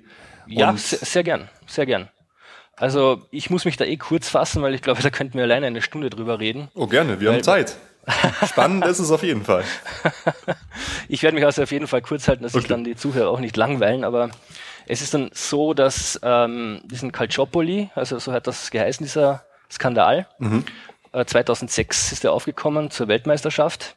Ja, 0.46 0.70
Und- 0.70 0.80
sehr, 0.80 0.98
sehr 1.00 1.22
gern, 1.24 1.48
sehr 1.66 1.86
gern. 1.86 2.08
Also 2.78 3.22
ich 3.30 3.48
muss 3.48 3.64
mich 3.64 3.78
da 3.78 3.86
eh 3.86 3.96
kurz 3.96 4.28
fassen, 4.28 4.60
weil 4.60 4.74
ich 4.74 4.82
glaube, 4.82 5.02
da 5.02 5.08
könnten 5.08 5.34
wir 5.38 5.44
alleine 5.44 5.66
eine 5.66 5.80
Stunde 5.80 6.10
drüber 6.10 6.38
reden. 6.40 6.68
Oh, 6.74 6.86
gerne, 6.86 7.20
wir 7.20 7.32
haben 7.32 7.42
Zeit. 7.42 7.76
Spannend 8.46 8.84
ist 8.84 8.98
es 8.98 9.10
auf 9.10 9.22
jeden 9.22 9.44
Fall. 9.44 9.64
Ich 11.08 11.22
werde 11.22 11.36
mich 11.36 11.44
also 11.44 11.62
auf 11.62 11.70
jeden 11.72 11.86
Fall 11.86 12.02
kurz 12.02 12.28
halten, 12.28 12.42
dass 12.42 12.52
sich 12.52 12.64
Okay. 12.64 12.68
dann 12.68 12.84
die 12.84 12.96
Zuhörer 12.96 13.30
auch 13.30 13.40
nicht 13.40 13.56
langweilen, 13.56 14.04
aber 14.04 14.30
es 14.86 15.00
ist 15.02 15.14
dann 15.14 15.30
so, 15.32 15.72
dass 15.74 16.18
ähm, 16.22 16.80
diesen 16.84 17.12
Calciopoli, 17.12 17.90
also 17.94 18.18
so 18.18 18.32
hat 18.32 18.46
das 18.46 18.70
geheißen, 18.70 19.04
dieser 19.06 19.44
Skandal, 19.70 20.26
äh, 20.40 20.46
2006 21.24 22.12
ist 22.12 22.24
er 22.24 22.32
aufgekommen 22.32 22.90
zur 22.90 23.08
Weltmeisterschaft. 23.08 23.96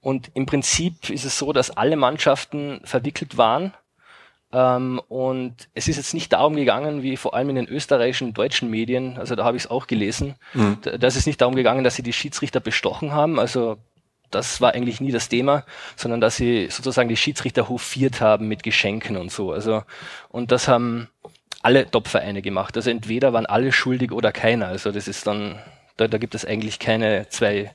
Und 0.00 0.30
im 0.34 0.46
Prinzip 0.46 1.10
ist 1.10 1.24
es 1.24 1.38
so, 1.38 1.52
dass 1.52 1.70
alle 1.70 1.96
Mannschaften 1.96 2.80
verwickelt 2.84 3.38
waren. 3.38 3.72
Ähm, 4.52 5.00
und 5.08 5.68
es 5.74 5.88
ist 5.88 5.96
jetzt 5.96 6.14
nicht 6.14 6.32
darum 6.32 6.56
gegangen, 6.56 7.02
wie 7.02 7.16
vor 7.16 7.34
allem 7.34 7.50
in 7.50 7.56
den 7.56 7.68
österreichischen 7.68 8.34
deutschen 8.34 8.68
Medien, 8.68 9.16
also 9.16 9.34
da 9.34 9.44
habe 9.44 9.56
ich 9.56 9.64
es 9.64 9.70
auch 9.70 9.86
gelesen, 9.86 10.34
da, 10.82 10.98
da 10.98 11.06
ist 11.06 11.16
es 11.16 11.26
nicht 11.26 11.40
darum 11.40 11.54
gegangen, 11.54 11.84
dass 11.84 11.96
sie 11.96 12.02
die 12.02 12.12
Schiedsrichter 12.12 12.60
bestochen 12.60 13.12
haben. 13.12 13.38
Also 13.38 13.78
das 14.30 14.60
war 14.60 14.74
eigentlich 14.74 15.00
nie 15.00 15.12
das 15.12 15.28
Thema, 15.28 15.64
sondern 15.96 16.20
dass 16.20 16.36
sie 16.36 16.68
sozusagen 16.70 17.08
die 17.08 17.16
Schiedsrichter 17.16 17.68
hofiert 17.68 18.20
haben 18.20 18.48
mit 18.48 18.62
Geschenken 18.62 19.16
und 19.16 19.30
so. 19.30 19.52
Also, 19.52 19.82
und 20.28 20.52
das 20.52 20.68
haben 20.68 21.08
alle 21.62 21.88
Top-Vereine 21.90 22.42
gemacht. 22.42 22.76
Also 22.76 22.90
entweder 22.90 23.32
waren 23.32 23.46
alle 23.46 23.72
schuldig 23.72 24.10
oder 24.12 24.32
keiner. 24.32 24.66
Also 24.66 24.90
das 24.90 25.06
ist 25.06 25.26
dann, 25.26 25.58
da, 26.02 26.08
da 26.08 26.18
gibt 26.18 26.34
es 26.34 26.44
eigentlich 26.44 26.78
keine 26.78 27.28
zwei, 27.28 27.72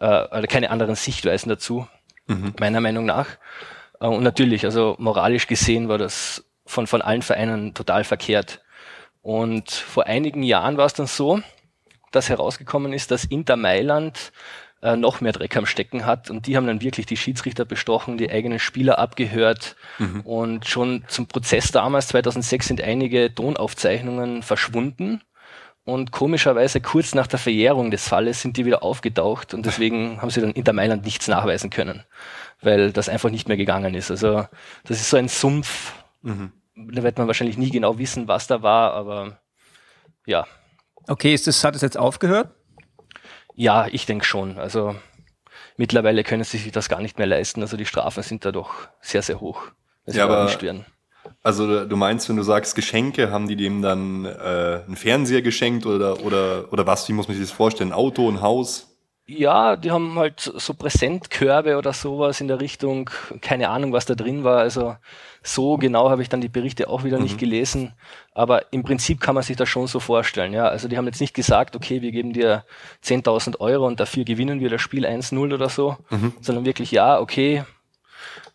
äh, 0.00 0.04
oder 0.04 0.46
keine 0.46 0.70
anderen 0.70 0.94
Sichtweisen 0.94 1.48
dazu, 1.48 1.86
meiner 2.60 2.80
Meinung 2.80 3.06
nach. 3.06 3.26
Äh, 4.00 4.06
Und 4.06 4.22
natürlich, 4.22 4.64
also 4.64 4.96
moralisch 4.98 5.46
gesehen 5.46 5.88
war 5.88 5.98
das 5.98 6.44
von, 6.66 6.86
von 6.86 7.02
allen 7.02 7.22
Vereinen 7.22 7.74
total 7.74 8.04
verkehrt. 8.04 8.60
Und 9.22 9.70
vor 9.70 10.06
einigen 10.06 10.42
Jahren 10.42 10.76
war 10.76 10.86
es 10.86 10.94
dann 10.94 11.06
so, 11.06 11.40
dass 12.12 12.28
herausgekommen 12.28 12.92
ist, 12.92 13.10
dass 13.10 13.24
Inter 13.24 13.56
Mailand 13.56 14.32
äh, 14.82 14.96
noch 14.96 15.20
mehr 15.20 15.32
Dreck 15.32 15.56
am 15.56 15.66
Stecken 15.66 16.06
hat 16.06 16.30
und 16.30 16.46
die 16.46 16.56
haben 16.56 16.66
dann 16.66 16.80
wirklich 16.80 17.06
die 17.06 17.16
Schiedsrichter 17.18 17.64
bestochen, 17.66 18.16
die 18.16 18.30
eigenen 18.30 18.58
Spieler 18.58 18.98
abgehört 18.98 19.76
und 20.24 20.66
schon 20.66 21.04
zum 21.08 21.26
Prozess 21.26 21.70
damals 21.70 22.08
2006 22.08 22.66
sind 22.68 22.80
einige 22.80 23.34
Tonaufzeichnungen 23.34 24.42
verschwunden 24.42 25.20
und 25.84 26.12
komischerweise 26.12 26.80
kurz 26.80 27.14
nach 27.14 27.26
der 27.26 27.38
Verjährung 27.38 27.90
des 27.90 28.06
Falles 28.06 28.42
sind 28.42 28.56
die 28.56 28.66
wieder 28.66 28.82
aufgetaucht 28.82 29.54
und 29.54 29.66
deswegen 29.66 30.20
haben 30.22 30.30
sie 30.30 30.40
dann 30.40 30.52
Inter 30.52 30.72
Mailand 30.72 31.04
nichts 31.04 31.28
nachweisen 31.28 31.70
können, 31.70 32.04
weil 32.60 32.92
das 32.92 33.08
einfach 33.08 33.30
nicht 33.30 33.48
mehr 33.48 33.56
gegangen 33.56 33.94
ist. 33.94 34.10
Also 34.10 34.46
das 34.84 35.00
ist 35.00 35.10
so 35.10 35.16
ein 35.16 35.28
Sumpf, 35.28 35.94
da 36.22 37.02
wird 37.02 37.18
man 37.18 37.26
wahrscheinlich 37.26 37.58
nie 37.58 37.70
genau 37.70 37.98
wissen, 37.98 38.28
was 38.28 38.46
da 38.46 38.62
war, 38.62 38.92
aber 38.92 39.40
ja, 40.26 40.46
Okay, 41.06 41.34
ist 41.34 41.46
das, 41.46 41.64
hat 41.64 41.74
es 41.74 41.82
jetzt 41.82 41.98
aufgehört? 41.98 42.50
Ja, 43.54 43.86
ich 43.90 44.06
denke 44.06 44.24
schon. 44.24 44.58
Also 44.58 44.96
mittlerweile 45.76 46.24
können 46.24 46.44
sie 46.44 46.58
sich 46.58 46.72
das 46.72 46.88
gar 46.88 47.00
nicht 47.00 47.18
mehr 47.18 47.26
leisten. 47.26 47.62
Also 47.62 47.76
die 47.76 47.86
Strafen 47.86 48.22
sind 48.22 48.44
da 48.44 48.52
doch 48.52 48.88
sehr, 49.00 49.22
sehr 49.22 49.40
hoch. 49.40 49.62
Ja, 50.06 50.24
aber, 50.24 50.48
also 51.42 51.84
du 51.86 51.96
meinst, 51.96 52.28
wenn 52.28 52.36
du 52.36 52.42
sagst 52.42 52.74
Geschenke, 52.74 53.30
haben 53.30 53.48
die 53.48 53.56
dem 53.56 53.82
dann 53.82 54.24
äh, 54.26 54.82
einen 54.86 54.96
Fernseher 54.96 55.42
geschenkt 55.42 55.86
oder, 55.86 56.24
oder, 56.24 56.72
oder 56.72 56.86
was? 56.86 57.08
Wie 57.08 57.12
muss 57.12 57.28
man 57.28 57.36
sich 57.36 57.46
das 57.46 57.56
vorstellen? 57.56 57.90
Ein 57.90 57.98
Auto, 57.98 58.28
ein 58.28 58.42
Haus? 58.42 58.90
Ja, 59.26 59.76
die 59.76 59.92
haben 59.92 60.18
halt 60.18 60.40
so 60.40 60.74
Präsentkörbe 60.74 61.78
oder 61.78 61.92
sowas 61.92 62.40
in 62.40 62.48
der 62.48 62.60
Richtung. 62.60 63.10
Keine 63.40 63.68
Ahnung, 63.68 63.92
was 63.92 64.04
da 64.04 64.16
drin 64.16 64.42
war. 64.42 64.58
Also 64.58 64.96
so 65.42 65.76
genau 65.76 66.10
habe 66.10 66.20
ich 66.20 66.28
dann 66.28 66.40
die 66.40 66.48
Berichte 66.48 66.88
auch 66.88 67.04
wieder 67.04 67.18
mhm. 67.18 67.22
nicht 67.22 67.38
gelesen. 67.38 67.92
Aber 68.34 68.72
im 68.72 68.82
Prinzip 68.82 69.20
kann 69.20 69.36
man 69.36 69.44
sich 69.44 69.56
das 69.56 69.68
schon 69.68 69.86
so 69.86 70.00
vorstellen. 70.00 70.52
Ja, 70.52 70.66
also 70.66 70.88
die 70.88 70.98
haben 70.98 71.06
jetzt 71.06 71.20
nicht 71.20 71.34
gesagt, 71.34 71.76
okay, 71.76 72.02
wir 72.02 72.10
geben 72.10 72.32
dir 72.32 72.64
10.000 73.04 73.60
Euro 73.60 73.86
und 73.86 74.00
dafür 74.00 74.24
gewinnen 74.24 74.58
wir 74.58 74.68
das 74.68 74.82
Spiel 74.82 75.06
1-0 75.06 75.54
oder 75.54 75.68
so, 75.68 75.96
mhm. 76.10 76.32
sondern 76.40 76.64
wirklich, 76.64 76.90
ja, 76.90 77.20
okay, 77.20 77.64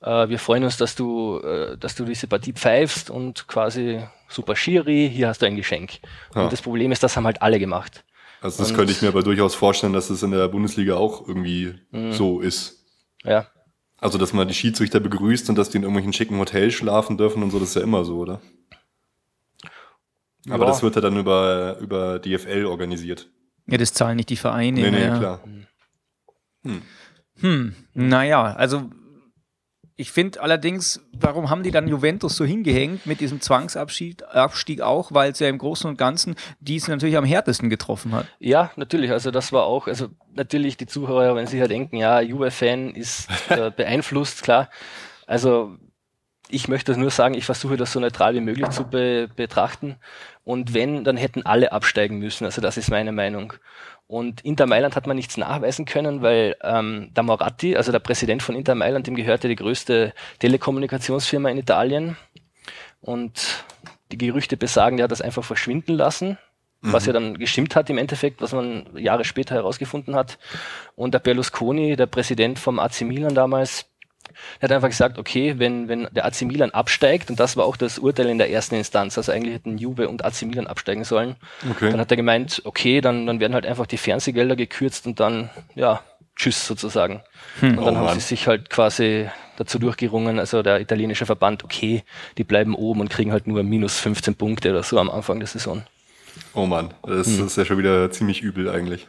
äh, 0.06 0.30
wir 0.30 0.40
freuen 0.40 0.64
uns, 0.64 0.78
dass 0.78 0.96
du, 0.96 1.40
äh, 1.40 1.78
dass 1.78 1.96
du 1.96 2.06
diese 2.06 2.28
Partie 2.28 2.54
pfeifst 2.54 3.10
und 3.10 3.48
quasi 3.48 4.02
super 4.30 4.56
Schiri, 4.56 5.10
hier 5.12 5.28
hast 5.28 5.42
du 5.42 5.48
ein 5.48 5.56
Geschenk. 5.56 6.00
Ja. 6.36 6.44
Und 6.44 6.54
das 6.54 6.62
Problem 6.62 6.92
ist, 6.92 7.02
das 7.02 7.18
haben 7.18 7.26
halt 7.26 7.42
alle 7.42 7.60
gemacht. 7.60 8.06
Also 8.40 8.60
das 8.60 8.70
und, 8.70 8.78
könnte 8.78 8.92
ich 8.92 9.02
mir 9.02 9.08
aber 9.08 9.24
durchaus 9.24 9.56
vorstellen, 9.56 9.94
dass 9.94 10.12
es 10.12 10.22
in 10.22 10.32
der 10.32 10.48
Bundesliga 10.48 10.96
auch 10.96 11.28
irgendwie 11.28 11.74
mh. 11.92 12.14
so 12.14 12.40
ist. 12.40 12.86
Ja. 13.24 13.48
Also, 13.98 14.20
dass 14.20 14.34
man 14.34 14.48
die 14.48 14.54
Schiedsrichter 14.54 15.00
begrüßt 15.00 15.50
und 15.50 15.58
dass 15.58 15.70
die 15.70 15.78
in 15.78 15.84
irgendwelchen 15.84 16.14
schicken 16.14 16.38
Hotels 16.38 16.76
schlafen 16.76 17.18
dürfen 17.18 17.42
und 17.42 17.50
so, 17.50 17.60
das 17.60 17.70
ist 17.70 17.76
ja 17.76 17.82
immer 17.82 18.06
so, 18.06 18.18
oder? 18.18 18.42
Aber 20.48 20.66
ja. 20.66 20.70
das 20.70 20.84
wird 20.84 20.96
ja 20.96 21.02
dann 21.02 21.18
über, 21.18 21.78
über 21.80 22.20
DFL 22.20 22.66
organisiert. 22.66 23.28
Ja, 23.66 23.80
das 23.80 23.94
zahlen 23.94 24.18
nicht 24.18 24.30
die 24.30 24.36
Vereine. 24.36 24.80
Nee, 24.80 24.92
nee, 24.92 25.02
ja. 25.02 25.18
klar. 25.18 25.44
Hm. 26.64 26.82
Hm, 27.40 27.76
naja, 27.96 28.54
also 28.54 28.90
ich 29.98 30.12
finde 30.12 30.42
allerdings, 30.42 31.02
warum 31.14 31.50
haben 31.50 31.64
die 31.64 31.72
dann 31.72 31.88
Juventus 31.88 32.36
so 32.36 32.44
hingehängt 32.44 33.06
mit 33.06 33.22
diesem 33.22 33.40
Zwangsabstieg 33.40 34.24
Abstieg 34.30 34.82
auch, 34.82 35.14
weil 35.14 35.32
es 35.32 35.40
ja 35.40 35.48
im 35.48 35.58
Großen 35.58 35.90
und 35.90 35.98
Ganzen 35.98 36.36
dies 36.60 36.88
natürlich 36.90 37.16
am 37.16 37.24
härtesten 37.24 37.70
getroffen 37.70 38.12
hat. 38.12 38.28
Ja, 38.40 38.72
natürlich. 38.76 39.12
Also 39.12 39.32
das 39.32 39.54
war 39.54 39.64
auch, 39.64 39.88
also 39.88 40.10
natürlich 40.34 40.76
die 40.76 40.86
Zuhörer, 40.86 41.36
wenn 41.36 41.48
sie 41.48 41.58
ja 41.58 41.68
denken, 41.68 41.96
ja, 41.96 42.20
Juve-Fan 42.20 42.92
ist 42.92 43.30
äh, 43.50 43.72
beeinflusst, 43.72 44.44
klar. 44.44 44.70
Also 45.28 45.78
ich 46.50 46.68
möchte 46.68 46.98
nur 46.98 47.10
sagen, 47.10 47.34
ich 47.34 47.46
versuche 47.46 47.78
das 47.78 47.94
so 47.94 48.00
neutral 48.00 48.36
wie 48.36 48.42
möglich 48.42 48.70
zu 48.70 48.84
be 48.84 49.30
betrachten. 49.34 49.96
Und 50.44 50.74
wenn, 50.74 51.04
dann 51.04 51.18
hätten 51.18 51.44
alle 51.44 51.72
absteigen 51.72 52.20
müssen. 52.20 52.46
Also 52.46 52.62
das 52.62 52.78
ist 52.78 52.92
meine 52.92 53.12
Meinung. 53.12 53.54
Und 54.08 54.42
Inter 54.46 54.68
Mailand 54.68 54.96
hat 54.96 55.08
man 55.08 55.16
nichts 55.16 55.36
nachweisen 55.38 55.86
können, 55.86 56.22
weil 56.22 56.56
ähm, 56.62 57.12
der 57.16 57.24
Moratti, 57.24 57.76
also 57.76 57.92
der 57.92 58.00
Präsident 58.00 58.44
von 58.44 58.56
Inter 58.56 58.76
Mailand, 58.76 59.08
dem 59.08 59.16
gehörte 59.16 59.48
die 59.48 59.56
größte 59.56 60.14
Telekommunikationsfirma 60.40 61.50
in 61.50 61.58
Italien. 61.58 62.18
Und 63.02 63.66
die 64.12 64.18
Gerüchte 64.18 64.58
besagen, 64.58 64.98
der 64.98 65.06
hat 65.06 65.12
das 65.12 65.22
einfach 65.22 65.44
verschwinden 65.44 65.96
lassen, 65.96 66.38
mhm. 66.82 66.94
was 66.94 67.08
ja 67.08 67.14
dann 67.14 67.38
gestimmt 67.38 67.76
hat 67.76 67.90
im 67.90 67.98
Endeffekt, 67.98 68.42
was 68.42 68.54
man 68.54 68.86
Jahre 68.96 69.26
später 69.26 69.56
herausgefunden 69.56 70.16
hat. 70.16 70.38
Und 70.96 71.16
der 71.16 71.20
Berlusconi, 71.20 71.96
der 71.96 72.06
Präsident 72.06 72.60
vom 72.60 72.80
AC 72.80 73.02
Milan 73.02 73.34
damals, 73.34 73.88
er 74.60 74.70
hat 74.70 74.72
einfach 74.72 74.90
gesagt, 74.90 75.18
okay, 75.18 75.56
wenn, 75.58 75.88
wenn 75.88 76.08
der 76.12 76.26
AC 76.26 76.42
Milan 76.44 76.72
absteigt, 76.72 77.30
und 77.30 77.40
das 77.40 77.58
war 77.58 77.66
auch 77.66 77.78
das 77.78 78.00
Urteil 78.00 78.28
in 78.28 78.38
der 78.38 78.50
ersten 78.50 78.76
Instanz, 78.76 79.18
also 79.18 79.32
eigentlich 79.32 79.56
hätten 79.56 79.78
Juve 79.78 80.10
und 80.10 80.24
AC 80.24 80.44
Milan 80.44 80.68
absteigen 80.68 81.04
sollen, 81.04 81.36
okay. 81.70 81.92
dann 81.92 82.00
hat 82.00 82.12
er 82.12 82.18
gemeint, 82.18 82.62
okay, 82.66 83.02
dann, 83.02 83.26
dann 83.28 83.40
werden 83.40 83.54
halt 83.54 83.66
einfach 83.66 83.86
die 83.86 83.98
Fernsehgelder 83.98 84.56
gekürzt 84.56 85.08
und 85.08 85.20
dann, 85.20 85.50
ja, 85.76 86.02
tschüss 86.36 86.68
sozusagen. 86.68 87.22
Hm. 87.60 87.78
Und 87.78 87.86
dann 87.86 87.96
oh, 87.96 87.98
haben 87.98 88.06
Mann. 88.06 88.20
sie 88.20 88.28
sich 88.28 88.48
halt 88.48 88.70
quasi 88.70 89.30
dazu 89.58 89.80
durchgerungen, 89.80 90.40
also 90.40 90.62
der 90.62 90.82
italienische 90.82 91.26
Verband, 91.26 91.64
okay, 91.64 92.04
die 92.38 92.44
bleiben 92.44 92.76
oben 92.76 93.02
und 93.02 93.10
kriegen 93.10 93.32
halt 93.32 93.48
nur 93.48 93.64
minus 93.64 94.00
15 94.00 94.36
Punkte 94.36 94.72
oder 94.72 94.84
so 94.84 95.00
am 95.00 95.10
Anfang 95.10 95.40
der 95.40 95.48
Saison. 95.48 95.84
Oh 96.54 96.66
Mann, 96.66 96.94
das 97.04 97.28
hm. 97.28 97.48
ist 97.48 97.58
ja 97.58 97.66
schon 97.66 97.78
wieder 97.78 98.12
ziemlich 98.12 98.42
übel 98.42 98.70
eigentlich. 98.70 99.08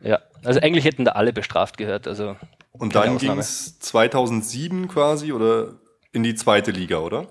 Ja, 0.00 0.20
also 0.44 0.60
eigentlich 0.60 0.84
hätten 0.84 1.04
da 1.04 1.12
alle 1.12 1.32
bestraft 1.32 1.76
gehört, 1.76 2.08
also 2.08 2.36
und 2.72 2.94
dann 2.94 3.18
ging 3.18 3.38
es 3.38 3.78
2007 3.80 4.88
quasi 4.88 5.32
oder 5.32 5.74
in 6.12 6.22
die 6.22 6.34
zweite 6.34 6.70
Liga, 6.70 6.98
oder? 6.98 7.26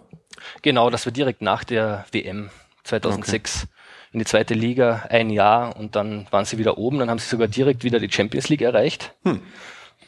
Genau, 0.62 0.90
das 0.90 1.06
war 1.06 1.14
direkt 1.14 1.42
nach 1.42 1.64
der 1.64 2.06
WM 2.12 2.50
2006 2.84 3.64
okay. 3.64 3.72
in 4.14 4.20
die 4.20 4.26
zweite 4.26 4.54
Liga, 4.54 5.06
ein 5.10 5.30
Jahr 5.30 5.76
und 5.76 5.96
dann 5.96 6.28
waren 6.32 6.46
sie 6.46 6.58
wieder 6.58 6.78
oben. 6.78 7.00
Dann 7.00 7.10
haben 7.10 7.20
sie 7.20 7.30
sogar 7.30 7.48
direkt 7.48 7.84
wieder 7.84 8.00
die 8.00 8.12
Champions 8.12 8.50
League 8.50 8.62
erreicht 8.62 9.14
hm. 9.24 9.42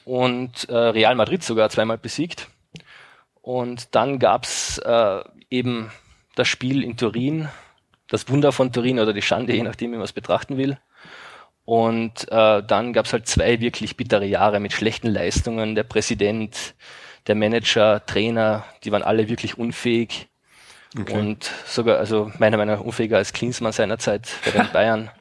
und 0.06 0.70
äh, 0.70 0.76
Real 0.76 1.16
Madrid 1.16 1.44
sogar 1.44 1.70
zweimal 1.70 1.98
besiegt. 1.98 2.50
Und 3.42 3.96
dann 3.96 4.20
gab's 4.20 4.78
äh, 4.80 5.24
eben 5.50 5.92
das 6.36 6.48
Spiel 6.48 6.84
in 6.84 6.96
Turin, 6.96 7.50
das 8.08 8.30
Wunder 8.30 8.52
von 8.52 8.72
Turin 8.72 9.00
oder 9.00 9.14
die 9.14 9.22
Schande, 9.22 9.54
je 9.54 9.64
nachdem, 9.64 9.92
wie 9.92 9.96
man 9.96 10.06
es 10.06 10.14
betrachten 10.14 10.58
will. 10.58 10.78
Und 11.72 12.30
äh, 12.30 12.62
dann 12.68 12.92
gab 12.92 13.06
es 13.06 13.14
halt 13.14 13.28
zwei 13.28 13.62
wirklich 13.62 13.96
bittere 13.96 14.26
Jahre 14.26 14.60
mit 14.60 14.74
schlechten 14.74 15.08
Leistungen. 15.08 15.74
Der 15.74 15.84
Präsident, 15.84 16.76
der 17.28 17.36
Manager, 17.36 18.06
Trainer, 18.06 18.66
die 18.84 18.92
waren 18.92 19.04
alle 19.04 19.30
wirklich 19.30 19.58
unfähig. 19.58 20.28
Okay. 21.00 21.18
Und 21.18 21.50
sogar, 21.66 21.98
also 21.98 22.30
meiner 22.40 22.58
Meinung 22.58 22.76
nach 22.76 22.84
unfähiger 22.84 23.16
als 23.16 23.32
Klinsmann 23.32 23.72
seinerzeit 23.72 24.28
bei 24.44 24.52
den 24.52 24.70
Bayern. 24.74 25.12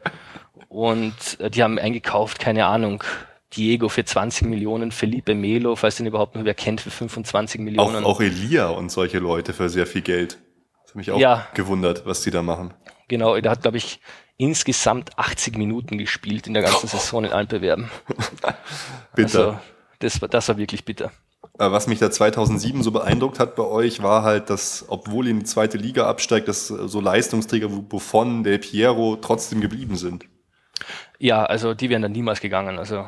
Und 0.68 1.38
äh, 1.38 1.50
die 1.50 1.62
haben 1.62 1.78
eingekauft, 1.78 2.40
keine 2.40 2.66
Ahnung, 2.66 3.04
Diego 3.52 3.88
für 3.88 4.04
20 4.04 4.48
Millionen, 4.48 4.90
Felipe 4.90 5.36
Melo, 5.36 5.76
falls 5.76 5.98
den 5.98 6.06
überhaupt 6.06 6.34
noch 6.34 6.44
wer 6.44 6.54
kennt, 6.54 6.80
für 6.80 6.90
25 6.90 7.60
Millionen. 7.60 8.04
Auch, 8.04 8.16
auch 8.16 8.20
Elia 8.20 8.70
und 8.70 8.90
solche 8.90 9.20
Leute 9.20 9.52
für 9.52 9.68
sehr 9.68 9.86
viel 9.86 10.02
Geld. 10.02 10.40
Das 10.82 10.88
hat 10.88 10.96
mich 10.96 11.12
auch 11.12 11.20
ja. 11.20 11.46
gewundert, 11.54 12.06
was 12.06 12.22
die 12.22 12.32
da 12.32 12.42
machen. 12.42 12.74
Genau, 13.06 13.40
der 13.40 13.52
hat, 13.52 13.62
glaube 13.62 13.76
ich, 13.76 14.00
insgesamt 14.40 15.18
80 15.18 15.58
Minuten 15.58 15.98
gespielt 15.98 16.46
in 16.46 16.54
der 16.54 16.62
ganzen 16.62 16.86
Saison 16.88 17.24
in 17.24 17.32
allen 17.32 17.46
Bewerben. 17.46 17.90
bitter. 19.14 19.38
Also, 19.38 19.58
das, 19.98 20.22
war, 20.22 20.28
das 20.28 20.48
war 20.48 20.56
wirklich 20.56 20.86
bitter. 20.86 21.12
Äh, 21.58 21.70
was 21.70 21.86
mich 21.86 21.98
da 21.98 22.10
2007 22.10 22.82
so 22.82 22.90
beeindruckt 22.90 23.38
hat 23.38 23.54
bei 23.54 23.64
euch, 23.64 24.02
war 24.02 24.22
halt, 24.22 24.48
dass, 24.48 24.86
obwohl 24.88 25.26
ihr 25.26 25.32
in 25.32 25.40
die 25.40 25.44
zweite 25.44 25.76
Liga 25.76 26.08
absteigt, 26.08 26.48
dass 26.48 26.68
so 26.68 27.00
Leistungsträger 27.02 27.70
wie 27.70 27.82
Buffon, 27.82 28.42
Del 28.42 28.58
Piero 28.58 29.16
trotzdem 29.20 29.60
geblieben 29.60 29.96
sind. 29.96 30.24
Ja, 31.18 31.44
also 31.44 31.74
die 31.74 31.90
wären 31.90 32.00
dann 32.00 32.12
niemals 32.12 32.40
gegangen. 32.40 32.78
Also 32.78 33.06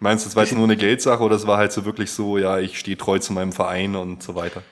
Meinst 0.00 0.24
du, 0.24 0.28
das 0.28 0.36
war 0.36 0.42
jetzt 0.42 0.52
nur 0.52 0.64
eine 0.64 0.76
Geldsache 0.76 1.22
oder 1.22 1.36
es 1.36 1.46
war 1.46 1.58
halt 1.58 1.70
so 1.70 1.84
wirklich 1.84 2.10
so, 2.10 2.38
ja, 2.38 2.58
ich 2.58 2.78
stehe 2.78 2.98
treu 2.98 3.20
zu 3.20 3.32
meinem 3.32 3.52
Verein 3.52 3.94
und 3.94 4.20
so 4.20 4.34
weiter? 4.34 4.62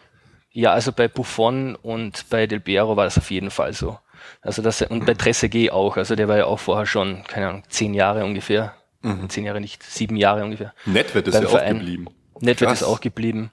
Ja, 0.50 0.72
also 0.72 0.92
bei 0.92 1.06
Buffon 1.06 1.76
und 1.76 2.28
bei 2.30 2.48
Del 2.48 2.60
Piero 2.60 2.96
war 2.96 3.04
das 3.04 3.16
auf 3.16 3.30
jeden 3.30 3.50
Fall 3.50 3.72
so. 3.72 3.98
Also 4.40 4.62
das, 4.62 4.82
und 4.82 5.06
bei 5.06 5.14
Trezeguet 5.14 5.72
auch, 5.72 5.96
also 5.96 6.14
der 6.16 6.28
war 6.28 6.36
ja 6.36 6.46
auch 6.46 6.58
vorher 6.58 6.86
schon, 6.86 7.24
keine 7.24 7.48
Ahnung, 7.48 7.62
zehn 7.68 7.94
Jahre 7.94 8.24
ungefähr. 8.24 8.74
Mhm. 9.02 9.28
Zehn 9.28 9.44
Jahre 9.44 9.60
nicht, 9.60 9.82
sieben 9.82 10.16
Jahre 10.16 10.44
ungefähr. 10.44 10.72
Netwert 10.86 11.28
ist 11.28 11.34
ja 11.34 11.42
Verein. 11.46 11.76
auch 11.76 11.80
geblieben. 11.80 12.06
Netwert 12.40 12.72
ist 12.72 12.82
auch 12.82 13.00
geblieben. 13.00 13.50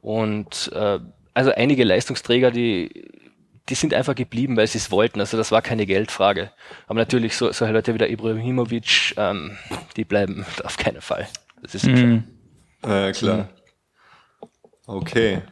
Und 0.00 0.70
äh, 0.74 0.98
also 1.34 1.52
einige 1.52 1.84
Leistungsträger, 1.84 2.50
die, 2.50 3.10
die 3.68 3.74
sind 3.74 3.92
einfach 3.92 4.14
geblieben, 4.14 4.56
weil 4.56 4.66
sie 4.66 4.78
es 4.78 4.90
wollten. 4.90 5.20
Also 5.20 5.36
das 5.36 5.52
war 5.52 5.62
keine 5.62 5.86
Geldfrage. 5.86 6.50
Aber 6.86 6.98
natürlich 6.98 7.36
so, 7.36 7.52
so 7.52 7.66
Leute 7.66 7.94
wie 7.94 7.98
der 7.98 8.10
Ibrahimovic, 8.10 9.14
ähm, 9.16 9.58
die 9.96 10.04
bleiben 10.04 10.46
auf 10.64 10.76
keinen 10.78 11.00
Fall. 11.00 11.28
Das 11.62 11.74
ist 11.74 11.86
mhm. 11.86 12.24
klar. 12.80 13.08
Äh, 13.08 13.12
klar. 13.12 13.48
Okay. 14.86 15.42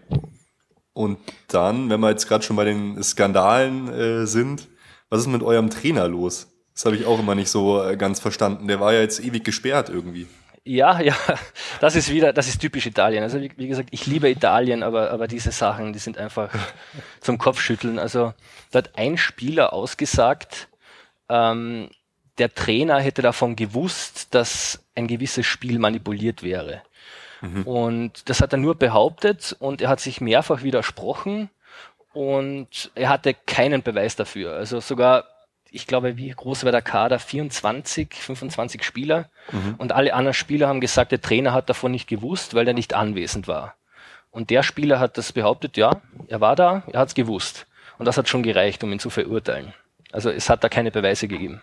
Und 0.96 1.18
dann, 1.48 1.90
wenn 1.90 2.00
wir 2.00 2.08
jetzt 2.08 2.26
gerade 2.26 2.42
schon 2.42 2.56
bei 2.56 2.64
den 2.64 3.02
Skandalen 3.02 3.88
äh, 3.88 4.26
sind, 4.26 4.66
was 5.10 5.20
ist 5.20 5.26
mit 5.26 5.42
eurem 5.42 5.68
Trainer 5.68 6.08
los? 6.08 6.48
Das 6.72 6.86
habe 6.86 6.96
ich 6.96 7.04
auch 7.04 7.18
immer 7.18 7.34
nicht 7.34 7.50
so 7.50 7.84
äh, 7.84 7.98
ganz 7.98 8.18
verstanden. 8.18 8.66
Der 8.66 8.80
war 8.80 8.94
ja 8.94 9.00
jetzt 9.00 9.22
ewig 9.22 9.44
gesperrt 9.44 9.90
irgendwie. 9.90 10.26
Ja, 10.64 10.98
ja, 11.00 11.14
das 11.80 11.96
ist 11.96 12.10
wieder, 12.10 12.32
das 12.32 12.48
ist 12.48 12.62
typisch 12.62 12.86
Italien. 12.86 13.22
Also 13.22 13.38
wie, 13.42 13.52
wie, 13.58 13.68
gesagt, 13.68 13.90
ich 13.92 14.06
liebe 14.06 14.30
Italien, 14.30 14.82
aber, 14.82 15.10
aber 15.10 15.28
diese 15.28 15.52
Sachen, 15.52 15.92
die 15.92 15.98
sind 15.98 16.16
einfach 16.16 16.48
zum 17.20 17.36
Kopfschütteln. 17.36 17.98
Also 17.98 18.32
da 18.70 18.78
hat 18.78 18.96
ein 18.96 19.18
Spieler 19.18 19.74
ausgesagt, 19.74 20.68
ähm, 21.28 21.90
der 22.38 22.54
Trainer 22.54 23.00
hätte 23.00 23.20
davon 23.20 23.54
gewusst, 23.54 24.28
dass 24.34 24.82
ein 24.94 25.08
gewisses 25.08 25.44
Spiel 25.44 25.78
manipuliert 25.78 26.42
wäre. 26.42 26.82
Mhm. 27.40 27.62
Und 27.62 28.28
das 28.28 28.40
hat 28.40 28.52
er 28.52 28.58
nur 28.58 28.74
behauptet 28.74 29.56
und 29.58 29.82
er 29.82 29.88
hat 29.88 30.00
sich 30.00 30.20
mehrfach 30.20 30.62
widersprochen 30.62 31.50
und 32.12 32.90
er 32.94 33.08
hatte 33.08 33.34
keinen 33.34 33.82
Beweis 33.82 34.16
dafür. 34.16 34.54
Also 34.54 34.80
sogar, 34.80 35.24
ich 35.70 35.86
glaube, 35.86 36.16
wie 36.16 36.30
groß 36.30 36.64
war 36.64 36.72
der 36.72 36.82
Kader? 36.82 37.18
24, 37.18 38.14
25 38.14 38.82
Spieler. 38.82 39.28
Mhm. 39.52 39.74
Und 39.78 39.92
alle 39.92 40.14
anderen 40.14 40.34
Spieler 40.34 40.68
haben 40.68 40.80
gesagt, 40.80 41.12
der 41.12 41.20
Trainer 41.20 41.52
hat 41.52 41.68
davon 41.68 41.92
nicht 41.92 42.08
gewusst, 42.08 42.54
weil 42.54 42.66
er 42.66 42.74
nicht 42.74 42.94
anwesend 42.94 43.48
war. 43.48 43.74
Und 44.30 44.50
der 44.50 44.62
Spieler 44.62 45.00
hat 45.00 45.18
das 45.18 45.32
behauptet, 45.32 45.76
ja, 45.76 46.00
er 46.28 46.40
war 46.40 46.56
da, 46.56 46.82
er 46.92 47.00
hat 47.00 47.08
es 47.08 47.14
gewusst. 47.14 47.66
Und 47.98 48.06
das 48.06 48.18
hat 48.18 48.28
schon 48.28 48.42
gereicht, 48.42 48.84
um 48.84 48.92
ihn 48.92 48.98
zu 48.98 49.10
verurteilen. 49.10 49.72
Also 50.12 50.30
es 50.30 50.48
hat 50.48 50.62
da 50.64 50.68
keine 50.68 50.90
Beweise 50.90 51.28
gegeben. 51.28 51.62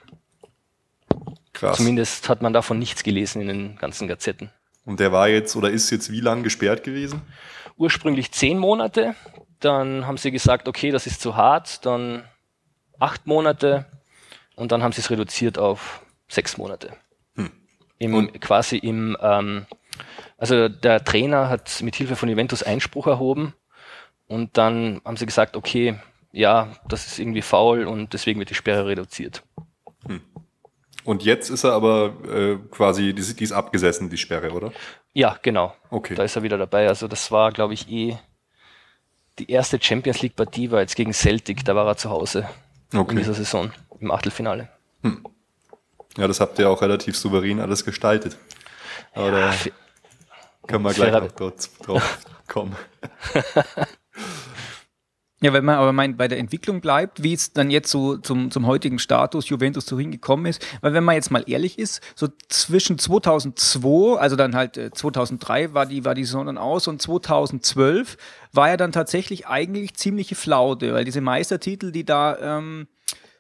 Krass. 1.54 1.78
Zumindest 1.78 2.30
hat 2.30 2.42
man 2.42 2.54
davon 2.54 2.80
nichts 2.80 3.04
gelesen 3.04 3.42
in 3.42 3.48
den 3.48 3.76
ganzen 3.78 4.08
Gazetten. 4.08 4.52
Und 4.86 5.00
der 5.00 5.12
war 5.12 5.30
jetzt 5.30 5.56
oder 5.56 5.70
ist 5.70 5.90
jetzt 5.92 6.12
wie 6.12 6.20
lang 6.20 6.44
gesperrt 6.44 6.84
gewesen? 6.84 7.22
Ursprünglich 7.78 8.32
zehn 8.32 8.58
Monate. 8.58 9.16
Dann 9.60 10.06
haben 10.06 10.18
sie 10.18 10.32
gesagt, 10.32 10.68
okay, 10.68 10.92
das 10.92 11.08
ist 11.08 11.22
zu 11.22 11.36
hart. 11.36 11.86
Dann 11.86 12.24
acht 13.00 13.26
Monate. 13.28 13.86
Und 14.56 14.72
dann 14.72 14.84
haben 14.84 14.92
sie 14.92 15.02
es 15.02 15.10
reduziert 15.10 15.58
auf 15.58 16.06
sechs 16.28 16.58
Monate. 16.58 16.94
Hm. 17.36 17.52
Im, 17.98 18.34
quasi 18.40 18.78
im, 18.78 19.18
ähm, 19.22 19.66
also 20.38 20.68
der 20.68 21.04
Trainer 21.04 21.50
hat 21.50 21.82
mit 21.82 21.96
Hilfe 21.96 22.16
von 22.16 22.30
Juventus 22.30 22.64
Einspruch 22.64 23.08
erhoben. 23.08 23.54
Und 24.28 24.58
dann 24.58 25.02
haben 25.06 25.18
sie 25.18 25.26
gesagt, 25.26 25.56
okay, 25.56 26.00
ja, 26.32 26.76
das 26.88 27.06
ist 27.06 27.20
irgendwie 27.20 27.42
faul 27.42 27.86
und 27.86 28.14
deswegen 28.14 28.40
wird 28.40 28.50
die 28.50 28.56
Sperre 28.56 28.88
reduziert. 28.88 29.44
Hm. 30.06 30.22
Und 31.04 31.24
jetzt 31.24 31.50
ist 31.50 31.64
er 31.64 31.74
aber 31.74 32.14
äh, 32.28 32.58
quasi, 32.72 33.14
die, 33.14 33.36
die 33.36 33.44
ist 33.44 33.52
abgesessen, 33.52 34.10
die 34.10 34.18
Sperre, 34.18 34.52
oder? 34.52 34.72
Ja, 35.14 35.38
genau. 35.42 35.74
Okay. 35.90 36.16
Da 36.16 36.24
ist 36.24 36.36
er 36.36 36.44
wieder 36.44 36.58
dabei. 36.58 36.88
Also 36.88 37.08
das 37.08 37.32
war, 37.32 37.52
glaube 37.52 37.74
ich, 37.74 37.90
eh 37.90 38.18
die 39.40 39.50
erste 39.52 39.82
Champions 39.82 40.22
League 40.22 40.36
Partie 40.36 40.72
war 40.72 40.82
jetzt 40.82 40.96
gegen 40.96 41.14
Celtic, 41.14 41.66
da 41.66 41.76
war 41.76 41.88
er 41.88 41.98
zu 41.98 42.10
Hause 42.10 42.48
okay. 42.94 43.12
in 43.12 43.18
dieser 43.18 43.34
Saison 43.34 43.72
im 44.00 44.12
Achtelfinale. 44.12 44.70
Hm. 45.02 45.26
Ja, 46.18 46.28
das 46.28 46.40
habt 46.40 46.60
ihr 46.60 46.70
auch 46.70 46.82
relativ 46.82 47.18
souverän 47.18 47.60
alles 47.60 47.84
gestaltet. 47.84 48.38
Aber 49.14 49.40
ja, 49.40 49.52
da 49.52 49.72
können 50.68 50.84
wir 50.84 50.94
gleich 50.94 51.12
noch 51.12 51.32
drauf 51.32 52.20
kommen. 52.48 52.76
Ja, 55.44 55.52
wenn 55.52 55.66
man 55.66 55.76
aber 55.76 55.92
meint, 55.92 56.18
bei 56.18 56.30
der 56.30 56.38
Entwicklung 56.38 56.80
bleibt, 56.80 57.22
wie 57.22 57.34
es 57.34 57.52
dann 57.52 57.70
jetzt 57.70 57.92
so 57.92 58.16
zum, 58.16 58.50
zum 58.50 58.66
heutigen 58.66 58.98
Status 58.98 59.50
Juventus 59.50 59.86
Turin 59.86 60.10
gekommen 60.10 60.46
ist, 60.46 60.66
weil 60.80 60.94
wenn 60.94 61.04
man 61.04 61.16
jetzt 61.16 61.32
mal 61.32 61.44
ehrlich 61.48 61.78
ist, 61.78 62.00
so 62.16 62.30
zwischen 62.48 62.98
2002, 62.98 64.18
also 64.18 64.38
dann 64.38 64.56
halt 64.56 64.80
2003 64.96 65.64
äh, 65.64 65.74
war 65.74 65.86
die, 65.86 66.06
war 66.06 66.16
die 66.16 66.24
Saison 66.24 66.46
dann 66.46 66.58
aus 66.58 66.88
und 66.88 67.02
2012 67.02 68.16
war 68.54 68.70
ja 68.70 68.78
dann 68.78 68.94
tatsächlich 68.94 69.46
eigentlich 69.46 69.96
ziemliche 69.96 70.36
Flaute, 70.36 70.94
weil 70.94 71.04
diese 71.04 71.20
Meistertitel, 71.20 71.92
die 71.92 72.06
da 72.06 72.38
ähm, 72.58 72.88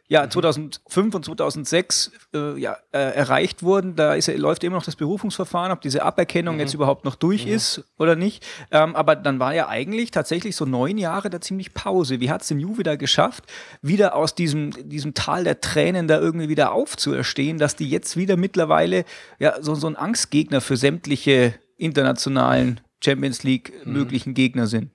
ja, 0.10 0.30
2005 0.30 1.16
und 1.16 1.26
2006 1.26 2.12
äh, 2.34 2.60
ja, 2.60 2.78
äh, 2.92 3.00
erreicht 3.00 3.64
wurden. 3.64 3.96
Da 3.96 4.14
ist, 4.14 4.28
läuft 4.38 4.64
immer 4.64 4.76
noch 4.76 4.84
das 4.84 4.96
Berufungsverfahren, 4.96 5.72
ob 5.72 5.82
diese 5.82 6.04
Aberkennung 6.04 6.56
mhm. 6.56 6.62
jetzt 6.62 6.74
überhaupt 6.74 7.06
noch 7.06 7.16
durch 7.16 7.46
mhm. 7.46 7.54
ist 7.54 7.84
oder 7.98 8.16
nicht. 8.16 8.46
Ähm, 8.72 8.96
aber 8.96 9.16
dann 9.16 9.40
war 9.40 9.54
ja 9.54 9.70
eigentlich 9.70 10.12
tatsächlich 10.12 10.56
so 10.56 10.66
neun 10.66 10.98
Jahre 10.98 11.30
da 11.30 11.40
ziemlich 11.40 11.74
Pause. 11.74 12.20
Wie 12.20 12.30
hat 12.30 12.42
es 12.42 12.50
denn 12.50 12.60
Juve 12.60 12.84
da 12.84 12.96
geschafft, 12.96 13.46
wieder 13.82 14.16
aus 14.16 14.36
diesem, 14.36 14.72
diesem 14.90 15.14
Tal 15.14 15.46
der 15.46 15.62
Tränen 15.62 16.08
da 16.08 16.20
irgendwie 16.20 16.50
wieder 16.50 16.74
aufzuerstehen, 16.74 17.58
dass 17.58 17.76
die 17.76 17.90
jetzt 17.90 18.18
wieder 18.18 18.36
mittlerweile 18.36 19.06
ja 19.40 19.62
so, 19.62 19.74
so 19.74 19.88
ein 19.88 19.96
Angstgegner 19.96 20.60
für 20.60 20.76
sämtliche 20.76 21.56
internationalen 21.78 22.82
Champions 23.04 23.44
League 23.44 23.74
mhm. 23.86 23.94
möglichen 23.94 24.34
Gegner 24.34 24.68
sind? 24.68 24.92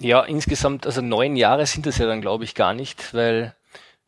Ja, 0.00 0.22
insgesamt, 0.22 0.86
also 0.86 1.00
neun 1.00 1.34
Jahre 1.34 1.66
sind 1.66 1.86
das 1.86 1.98
ja 1.98 2.06
dann, 2.06 2.20
glaube 2.20 2.44
ich, 2.44 2.54
gar 2.54 2.72
nicht, 2.72 3.14
weil 3.14 3.56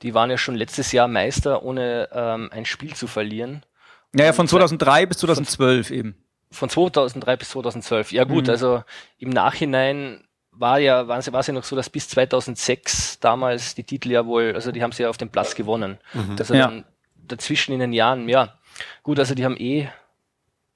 die 0.03 0.15
waren 0.15 0.31
ja 0.31 0.39
schon 0.39 0.55
letztes 0.55 0.93
Jahr 0.93 1.09
Meister, 1.09 1.63
ohne 1.63 2.09
ähm, 2.13 2.49
ein 2.53 2.65
Spiel 2.65 2.95
zu 2.95 3.07
verlieren. 3.07 3.65
Naja, 4.13 4.33
von 4.33 4.49
2003 4.49 5.07
bis 5.07 5.19
2012 5.19 5.89
von, 5.89 5.97
eben. 5.97 6.15
Von 6.51 6.69
2003 6.69 7.37
bis 7.37 7.51
2012. 7.51 8.13
Ja 8.13 8.25
gut, 8.25 8.45
mhm. 8.45 8.51
also 8.51 8.83
im 9.19 9.31
Nachhinein 9.31 10.25
war 10.51 10.79
ja, 10.79 11.07
war 11.09 11.19
es 11.19 11.47
ja 11.47 11.53
noch 11.53 11.65
so, 11.65 11.77
dass 11.77 11.91
bis 11.91 12.09
2006 12.09 13.21
damals 13.21 13.75
die 13.75 13.85
Titel 13.85 14.11
ja 14.11 14.27
wohl, 14.27 14.53
also 14.55 14.73
die 14.73 14.83
haben 14.83 14.93
sie 14.93 15.05
ja 15.05 15.11
auf 15.11 15.17
dem 15.17 15.31
Platz 15.31 15.55
gewonnen. 15.55 15.99
Mhm. 16.13 16.37
Also 16.39 16.55
ja. 16.55 16.73
dazwischen 17.17 17.73
in 17.73 17.81
den 17.81 17.93
Jahren, 17.93 18.29
ja. 18.29 18.55
Gut, 19.03 19.19
also 19.19 19.35
die 19.35 19.45
haben 19.45 19.57
eh 19.59 19.89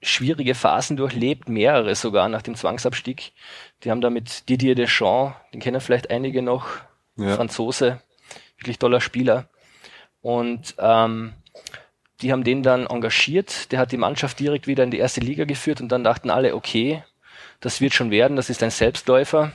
schwierige 0.00 0.54
Phasen 0.54 0.96
durchlebt, 0.96 1.48
mehrere 1.48 1.94
sogar 1.94 2.28
nach 2.28 2.42
dem 2.42 2.54
Zwangsabstieg. 2.54 3.32
Die 3.82 3.90
haben 3.90 4.00
da 4.00 4.10
mit 4.10 4.48
Didier 4.48 4.74
Deschamps, 4.74 5.34
den 5.52 5.60
kennen 5.60 5.80
vielleicht 5.80 6.10
einige 6.10 6.42
noch, 6.42 6.66
ja. 7.16 7.34
Franzose, 7.36 8.00
wirklich 8.58 8.78
toller 8.78 9.00
Spieler. 9.00 9.48
Und 10.20 10.74
ähm, 10.78 11.34
die 12.20 12.32
haben 12.32 12.44
den 12.44 12.62
dann 12.62 12.86
engagiert, 12.86 13.72
der 13.72 13.78
hat 13.78 13.92
die 13.92 13.96
Mannschaft 13.96 14.40
direkt 14.40 14.66
wieder 14.66 14.84
in 14.84 14.90
die 14.90 14.98
erste 14.98 15.20
Liga 15.20 15.44
geführt 15.44 15.80
und 15.80 15.90
dann 15.90 16.04
dachten 16.04 16.30
alle, 16.30 16.54
okay, 16.54 17.02
das 17.60 17.80
wird 17.80 17.94
schon 17.94 18.10
werden, 18.10 18.36
das 18.36 18.50
ist 18.50 18.62
ein 18.62 18.70
Selbstläufer. 18.70 19.52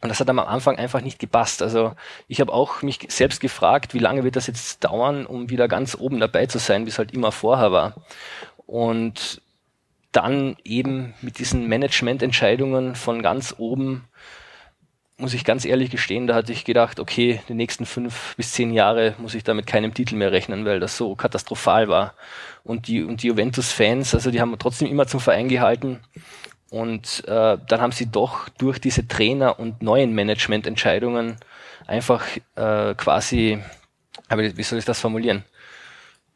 Und 0.00 0.10
das 0.10 0.20
hat 0.20 0.30
am 0.30 0.38
Anfang 0.38 0.78
einfach 0.78 1.00
nicht 1.00 1.18
gepasst. 1.18 1.60
Also 1.60 1.94
ich 2.28 2.40
habe 2.40 2.52
auch 2.52 2.82
mich 2.82 3.00
selbst 3.08 3.40
gefragt, 3.40 3.94
wie 3.94 3.98
lange 3.98 4.22
wird 4.22 4.36
das 4.36 4.46
jetzt 4.46 4.84
dauern, 4.84 5.26
um 5.26 5.50
wieder 5.50 5.66
ganz 5.66 5.96
oben 5.98 6.20
dabei 6.20 6.46
zu 6.46 6.58
sein, 6.58 6.86
wie 6.86 6.90
es 6.90 6.98
halt 6.98 7.12
immer 7.12 7.32
vorher 7.32 7.72
war. 7.72 7.94
Und 8.66 9.42
dann 10.12 10.56
eben 10.64 11.14
mit 11.20 11.38
diesen 11.38 11.66
Managemententscheidungen 11.68 12.94
von 12.94 13.22
ganz 13.22 13.56
oben 13.58 14.07
muss 15.18 15.34
ich 15.34 15.44
ganz 15.44 15.64
ehrlich 15.64 15.90
gestehen, 15.90 16.28
da 16.28 16.34
hatte 16.36 16.52
ich 16.52 16.64
gedacht, 16.64 17.00
okay, 17.00 17.40
die 17.48 17.54
nächsten 17.54 17.86
fünf 17.86 18.36
bis 18.36 18.52
zehn 18.52 18.72
Jahre 18.72 19.16
muss 19.18 19.34
ich 19.34 19.42
da 19.42 19.52
mit 19.52 19.66
keinem 19.66 19.92
Titel 19.92 20.14
mehr 20.14 20.30
rechnen, 20.30 20.64
weil 20.64 20.78
das 20.78 20.96
so 20.96 21.16
katastrophal 21.16 21.88
war. 21.88 22.14
Und 22.62 22.86
die, 22.86 23.02
und 23.02 23.22
die 23.22 23.26
Juventus-Fans, 23.26 24.14
also 24.14 24.30
die 24.30 24.40
haben 24.40 24.54
trotzdem 24.58 24.88
immer 24.88 25.06
zum 25.06 25.18
Verein 25.18 25.48
gehalten. 25.48 26.00
Und 26.70 27.24
äh, 27.26 27.58
dann 27.66 27.80
haben 27.80 27.92
sie 27.92 28.06
doch 28.06 28.48
durch 28.50 28.78
diese 28.78 29.08
Trainer- 29.08 29.58
und 29.58 29.82
neuen 29.82 30.14
Managemententscheidungen 30.14 31.38
einfach 31.86 32.24
äh, 32.54 32.94
quasi, 32.94 33.58
aber 34.28 34.56
wie 34.56 34.62
soll 34.62 34.78
ich 34.78 34.84
das 34.84 35.00
formulieren? 35.00 35.44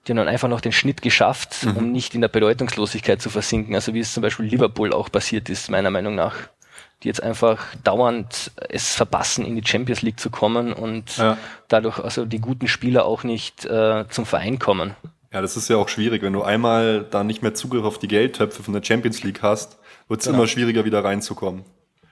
Die 0.06 0.12
haben 0.12 0.16
dann 0.16 0.28
einfach 0.28 0.48
noch 0.48 0.60
den 0.60 0.72
Schnitt 0.72 1.02
geschafft, 1.02 1.64
mhm. 1.64 1.76
um 1.76 1.92
nicht 1.92 2.16
in 2.16 2.20
der 2.22 2.28
Bedeutungslosigkeit 2.28 3.22
zu 3.22 3.30
versinken, 3.30 3.76
also 3.76 3.94
wie 3.94 4.00
es 4.00 4.12
zum 4.12 4.22
Beispiel 4.22 4.46
Liverpool 4.46 4.92
auch 4.92 5.12
passiert 5.12 5.48
ist, 5.48 5.70
meiner 5.70 5.90
Meinung 5.90 6.16
nach 6.16 6.34
die 7.02 7.08
jetzt 7.08 7.22
einfach 7.22 7.64
dauernd 7.84 8.52
es 8.68 8.94
verpassen, 8.94 9.44
in 9.44 9.56
die 9.56 9.66
Champions 9.66 10.02
League 10.02 10.20
zu 10.20 10.30
kommen 10.30 10.72
und 10.72 11.16
ja. 11.16 11.36
dadurch 11.68 11.98
also 11.98 12.24
die 12.24 12.40
guten 12.40 12.68
Spieler 12.68 13.04
auch 13.04 13.24
nicht 13.24 13.64
äh, 13.64 14.04
zum 14.08 14.26
Verein 14.26 14.58
kommen. 14.58 14.94
Ja, 15.32 15.40
das 15.40 15.56
ist 15.56 15.68
ja 15.68 15.76
auch 15.76 15.88
schwierig. 15.88 16.22
Wenn 16.22 16.34
du 16.34 16.42
einmal 16.42 17.06
da 17.10 17.24
nicht 17.24 17.42
mehr 17.42 17.54
Zugriff 17.54 17.84
auf 17.84 17.98
die 17.98 18.08
Geldtöpfe 18.08 18.62
von 18.62 18.74
der 18.74 18.82
Champions 18.82 19.22
League 19.22 19.42
hast, 19.42 19.78
wird 20.08 20.20
es 20.20 20.26
genau. 20.26 20.38
immer 20.38 20.46
schwieriger, 20.46 20.84
wieder 20.84 21.02
reinzukommen. 21.02 21.64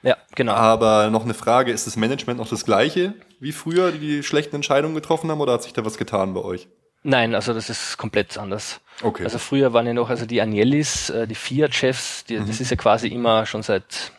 Ja, 0.02 0.16
genau. 0.34 0.52
Aber 0.52 1.10
noch 1.10 1.24
eine 1.24 1.34
Frage, 1.34 1.72
ist 1.72 1.86
das 1.86 1.96
Management 1.96 2.38
noch 2.38 2.48
das 2.48 2.64
gleiche 2.64 3.14
wie 3.40 3.52
früher, 3.52 3.90
die 3.90 3.98
die 3.98 4.22
schlechten 4.22 4.56
Entscheidungen 4.56 4.94
getroffen 4.94 5.30
haben, 5.30 5.40
oder 5.40 5.54
hat 5.54 5.62
sich 5.62 5.72
da 5.72 5.84
was 5.84 5.96
getan 5.98 6.34
bei 6.34 6.42
euch? 6.42 6.68
Nein, 7.02 7.34
also 7.34 7.54
das 7.54 7.70
ist 7.70 7.96
komplett 7.96 8.36
anders. 8.36 8.80
Okay. 9.02 9.24
Also 9.24 9.38
früher 9.38 9.72
waren 9.72 9.86
ja 9.86 9.94
noch, 9.94 10.10
also 10.10 10.26
die 10.26 10.42
Agnellis, 10.42 11.08
äh, 11.08 11.26
die 11.26 11.34
Fiat-Chefs, 11.34 12.26
mhm. 12.28 12.46
das 12.46 12.60
ist 12.60 12.70
ja 12.70 12.76
quasi 12.76 13.08
immer 13.08 13.46
schon 13.46 13.62
seit 13.62 14.12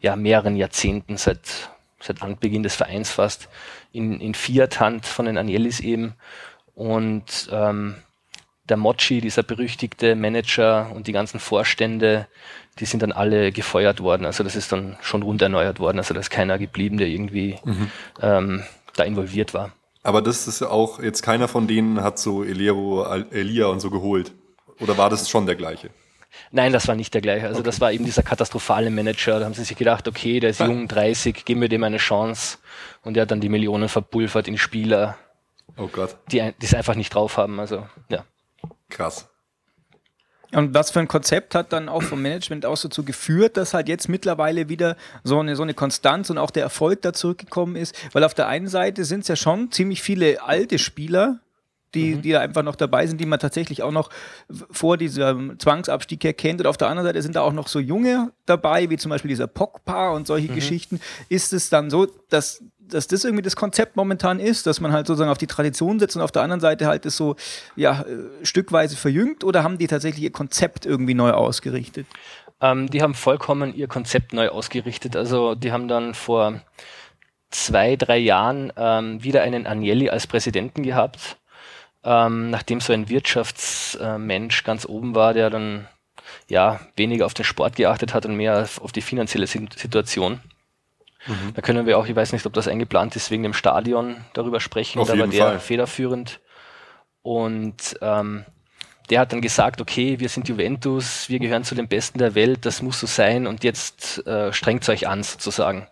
ja, 0.00 0.16
mehreren 0.16 0.56
Jahrzehnten, 0.56 1.16
seit, 1.16 1.70
seit 2.00 2.22
Anbeginn 2.22 2.62
des 2.62 2.76
Vereins 2.76 3.10
fast, 3.10 3.48
in, 3.92 4.20
in 4.20 4.34
Fiat-Hand 4.34 5.06
von 5.06 5.26
den 5.26 5.38
Agnellis 5.38 5.80
eben. 5.80 6.14
Und 6.74 7.48
ähm, 7.50 7.96
der 8.68 8.76
Mochi, 8.76 9.20
dieser 9.20 9.42
berüchtigte 9.42 10.14
Manager 10.14 10.90
und 10.94 11.06
die 11.06 11.12
ganzen 11.12 11.40
Vorstände, 11.40 12.28
die 12.78 12.84
sind 12.84 13.02
dann 13.02 13.12
alle 13.12 13.50
gefeuert 13.50 14.00
worden. 14.00 14.26
Also 14.26 14.44
das 14.44 14.56
ist 14.56 14.70
dann 14.72 14.96
schon 15.00 15.22
rund 15.22 15.42
erneuert 15.42 15.80
worden. 15.80 15.98
Also 15.98 16.14
da 16.14 16.20
ist 16.20 16.30
keiner 16.30 16.58
geblieben, 16.58 16.98
der 16.98 17.08
irgendwie 17.08 17.58
mhm. 17.64 17.90
ähm, 18.20 18.62
da 18.94 19.04
involviert 19.04 19.54
war. 19.54 19.72
Aber 20.02 20.22
das 20.22 20.46
ist 20.46 20.62
auch, 20.62 21.00
jetzt 21.00 21.22
keiner 21.22 21.48
von 21.48 21.66
denen 21.66 22.02
hat 22.02 22.18
so 22.18 22.44
Elero, 22.44 23.04
Elia 23.30 23.66
und 23.66 23.80
so 23.80 23.90
geholt. 23.90 24.32
Oder 24.80 24.96
war 24.96 25.10
das 25.10 25.28
schon 25.28 25.46
der 25.46 25.56
gleiche? 25.56 25.90
Nein, 26.50 26.72
das 26.72 26.88
war 26.88 26.94
nicht 26.94 27.14
der 27.14 27.20
gleiche. 27.20 27.46
Also 27.46 27.60
okay. 27.60 27.66
das 27.66 27.80
war 27.80 27.92
eben 27.92 28.04
dieser 28.04 28.22
katastrophale 28.22 28.90
Manager. 28.90 29.38
Da 29.38 29.46
haben 29.46 29.54
sie 29.54 29.64
sich 29.64 29.76
gedacht, 29.76 30.06
okay, 30.08 30.40
der 30.40 30.50
ist 30.50 30.60
jung, 30.60 30.88
30, 30.88 31.44
geben 31.44 31.60
wir 31.60 31.68
dem 31.68 31.82
eine 31.84 31.98
Chance. 31.98 32.58
Und 33.02 33.16
er 33.16 33.22
hat 33.22 33.30
dann 33.30 33.40
die 33.40 33.48
Millionen 33.48 33.88
verpulvert 33.88 34.48
in 34.48 34.58
Spieler, 34.58 35.16
oh 35.76 35.88
Gott. 35.88 36.16
die 36.30 36.52
es 36.60 36.74
einfach 36.74 36.94
nicht 36.94 37.14
drauf 37.14 37.36
haben. 37.36 37.58
Also, 37.60 37.86
ja. 38.08 38.24
Krass. 38.88 39.28
Und 40.52 40.72
was 40.72 40.90
für 40.90 41.00
ein 41.00 41.08
Konzept 41.08 41.54
hat 41.54 41.72
dann 41.74 41.90
auch 41.90 42.02
vom 42.02 42.22
Management 42.22 42.64
aus 42.64 42.80
dazu 42.80 43.04
geführt, 43.04 43.58
dass 43.58 43.74
halt 43.74 43.88
jetzt 43.88 44.08
mittlerweile 44.08 44.70
wieder 44.70 44.96
so 45.22 45.40
eine, 45.40 45.56
so 45.56 45.62
eine 45.62 45.74
Konstanz 45.74 46.30
und 46.30 46.38
auch 46.38 46.50
der 46.50 46.62
Erfolg 46.62 47.02
da 47.02 47.12
zurückgekommen 47.12 47.76
ist? 47.76 47.94
Weil 48.14 48.24
auf 48.24 48.32
der 48.32 48.48
einen 48.48 48.68
Seite 48.68 49.04
sind 49.04 49.20
es 49.20 49.28
ja 49.28 49.36
schon 49.36 49.70
ziemlich 49.72 50.00
viele 50.00 50.42
alte 50.42 50.78
Spieler, 50.78 51.40
die, 51.94 52.16
mhm. 52.16 52.22
die 52.22 52.32
da 52.32 52.40
einfach 52.40 52.62
noch 52.62 52.76
dabei 52.76 53.06
sind, 53.06 53.20
die 53.20 53.26
man 53.26 53.38
tatsächlich 53.38 53.82
auch 53.82 53.92
noch 53.92 54.10
vor 54.70 54.96
diesem 54.96 55.58
Zwangsabstieg 55.58 56.22
her 56.24 56.34
kennt. 56.34 56.60
Und 56.60 56.66
auf 56.66 56.76
der 56.76 56.88
anderen 56.88 57.06
Seite 57.06 57.22
sind 57.22 57.36
da 57.36 57.42
auch 57.42 57.52
noch 57.52 57.68
so 57.68 57.78
junge 57.78 58.32
dabei, 58.46 58.90
wie 58.90 58.96
zum 58.96 59.10
Beispiel 59.10 59.28
dieser 59.28 59.46
Pogba 59.46 60.10
und 60.10 60.26
solche 60.26 60.50
mhm. 60.50 60.54
Geschichten. 60.54 61.00
Ist 61.28 61.52
es 61.52 61.70
dann 61.70 61.90
so, 61.90 62.06
dass, 62.28 62.62
dass 62.78 63.08
das 63.08 63.24
irgendwie 63.24 63.42
das 63.42 63.56
Konzept 63.56 63.96
momentan 63.96 64.38
ist, 64.38 64.66
dass 64.66 64.80
man 64.80 64.92
halt 64.92 65.06
sozusagen 65.06 65.30
auf 65.30 65.38
die 65.38 65.46
Tradition 65.46 65.98
setzt 65.98 66.16
und 66.16 66.22
auf 66.22 66.32
der 66.32 66.42
anderen 66.42 66.60
Seite 66.60 66.86
halt 66.86 67.04
das 67.04 67.16
so 67.16 67.36
ja, 67.74 68.02
äh, 68.02 68.44
stückweise 68.44 68.96
verjüngt 68.96 69.44
oder 69.44 69.62
haben 69.62 69.78
die 69.78 69.86
tatsächlich 69.86 70.24
ihr 70.24 70.32
Konzept 70.32 70.84
irgendwie 70.84 71.14
neu 71.14 71.30
ausgerichtet? 71.30 72.06
Ähm, 72.60 72.90
die 72.90 73.02
haben 73.02 73.14
vollkommen 73.14 73.74
ihr 73.74 73.88
Konzept 73.88 74.32
neu 74.32 74.48
ausgerichtet. 74.48 75.16
Also 75.16 75.54
die 75.54 75.72
haben 75.72 75.88
dann 75.88 76.12
vor 76.12 76.60
zwei, 77.50 77.96
drei 77.96 78.18
Jahren 78.18 78.72
ähm, 78.76 79.22
wieder 79.22 79.42
einen 79.42 79.66
Agnelli 79.66 80.10
als 80.10 80.26
Präsidenten 80.26 80.82
gehabt 80.82 81.38
ähm, 82.08 82.48
nachdem 82.48 82.80
so 82.80 82.94
ein 82.94 83.10
Wirtschaftsmensch 83.10 84.64
ganz 84.64 84.86
oben 84.86 85.14
war, 85.14 85.34
der 85.34 85.50
dann 85.50 85.86
ja 86.48 86.80
weniger 86.96 87.26
auf 87.26 87.34
den 87.34 87.44
Sport 87.44 87.76
geachtet 87.76 88.14
hat 88.14 88.24
und 88.24 88.34
mehr 88.34 88.66
auf 88.80 88.92
die 88.92 89.02
finanzielle 89.02 89.46
Situation. 89.46 90.40
Mhm. 91.26 91.52
Da 91.54 91.60
können 91.60 91.84
wir 91.84 91.98
auch, 91.98 92.06
ich 92.06 92.16
weiß 92.16 92.32
nicht, 92.32 92.46
ob 92.46 92.54
das 92.54 92.66
eingeplant 92.66 93.14
ist, 93.14 93.30
wegen 93.30 93.42
dem 93.42 93.52
Stadion 93.52 94.24
darüber 94.32 94.58
sprechen. 94.58 95.00
Auf 95.00 95.08
da 95.08 95.18
war 95.18 95.26
der 95.26 95.44
Fall. 95.44 95.60
federführend. 95.60 96.40
Und 97.20 97.98
ähm, 98.00 98.46
der 99.10 99.20
hat 99.20 99.34
dann 99.34 99.42
gesagt, 99.42 99.82
okay, 99.82 100.18
wir 100.18 100.30
sind 100.30 100.48
Juventus, 100.48 101.28
wir 101.28 101.40
gehören 101.40 101.64
zu 101.64 101.74
den 101.74 101.88
Besten 101.88 102.18
der 102.18 102.34
Welt, 102.34 102.64
das 102.64 102.80
muss 102.80 103.00
so 103.00 103.06
sein 103.06 103.46
und 103.46 103.64
jetzt 103.64 104.26
äh, 104.26 104.50
strengt 104.54 104.88
euch 104.88 105.08
an 105.08 105.22
sozusagen. 105.22 105.88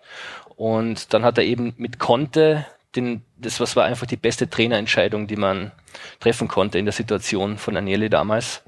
Und 0.55 1.13
dann 1.13 1.25
hat 1.25 1.37
er 1.37 1.45
eben 1.45 1.75
mit 1.77 1.99
Conte, 1.99 2.65
den, 2.97 3.23
das 3.37 3.61
was 3.61 3.77
war 3.77 3.85
einfach 3.85 4.07
die 4.07 4.17
beste 4.17 4.49
Trainerentscheidung, 4.49 5.27
die 5.27 5.37
man 5.37 5.73
treffen 6.21 6.49
konnte 6.49 6.79
in 6.79 6.85
der 6.85 6.93
Situation 6.93 7.59
von 7.59 7.77
Agnelli 7.77 8.09
damals, 8.09 8.63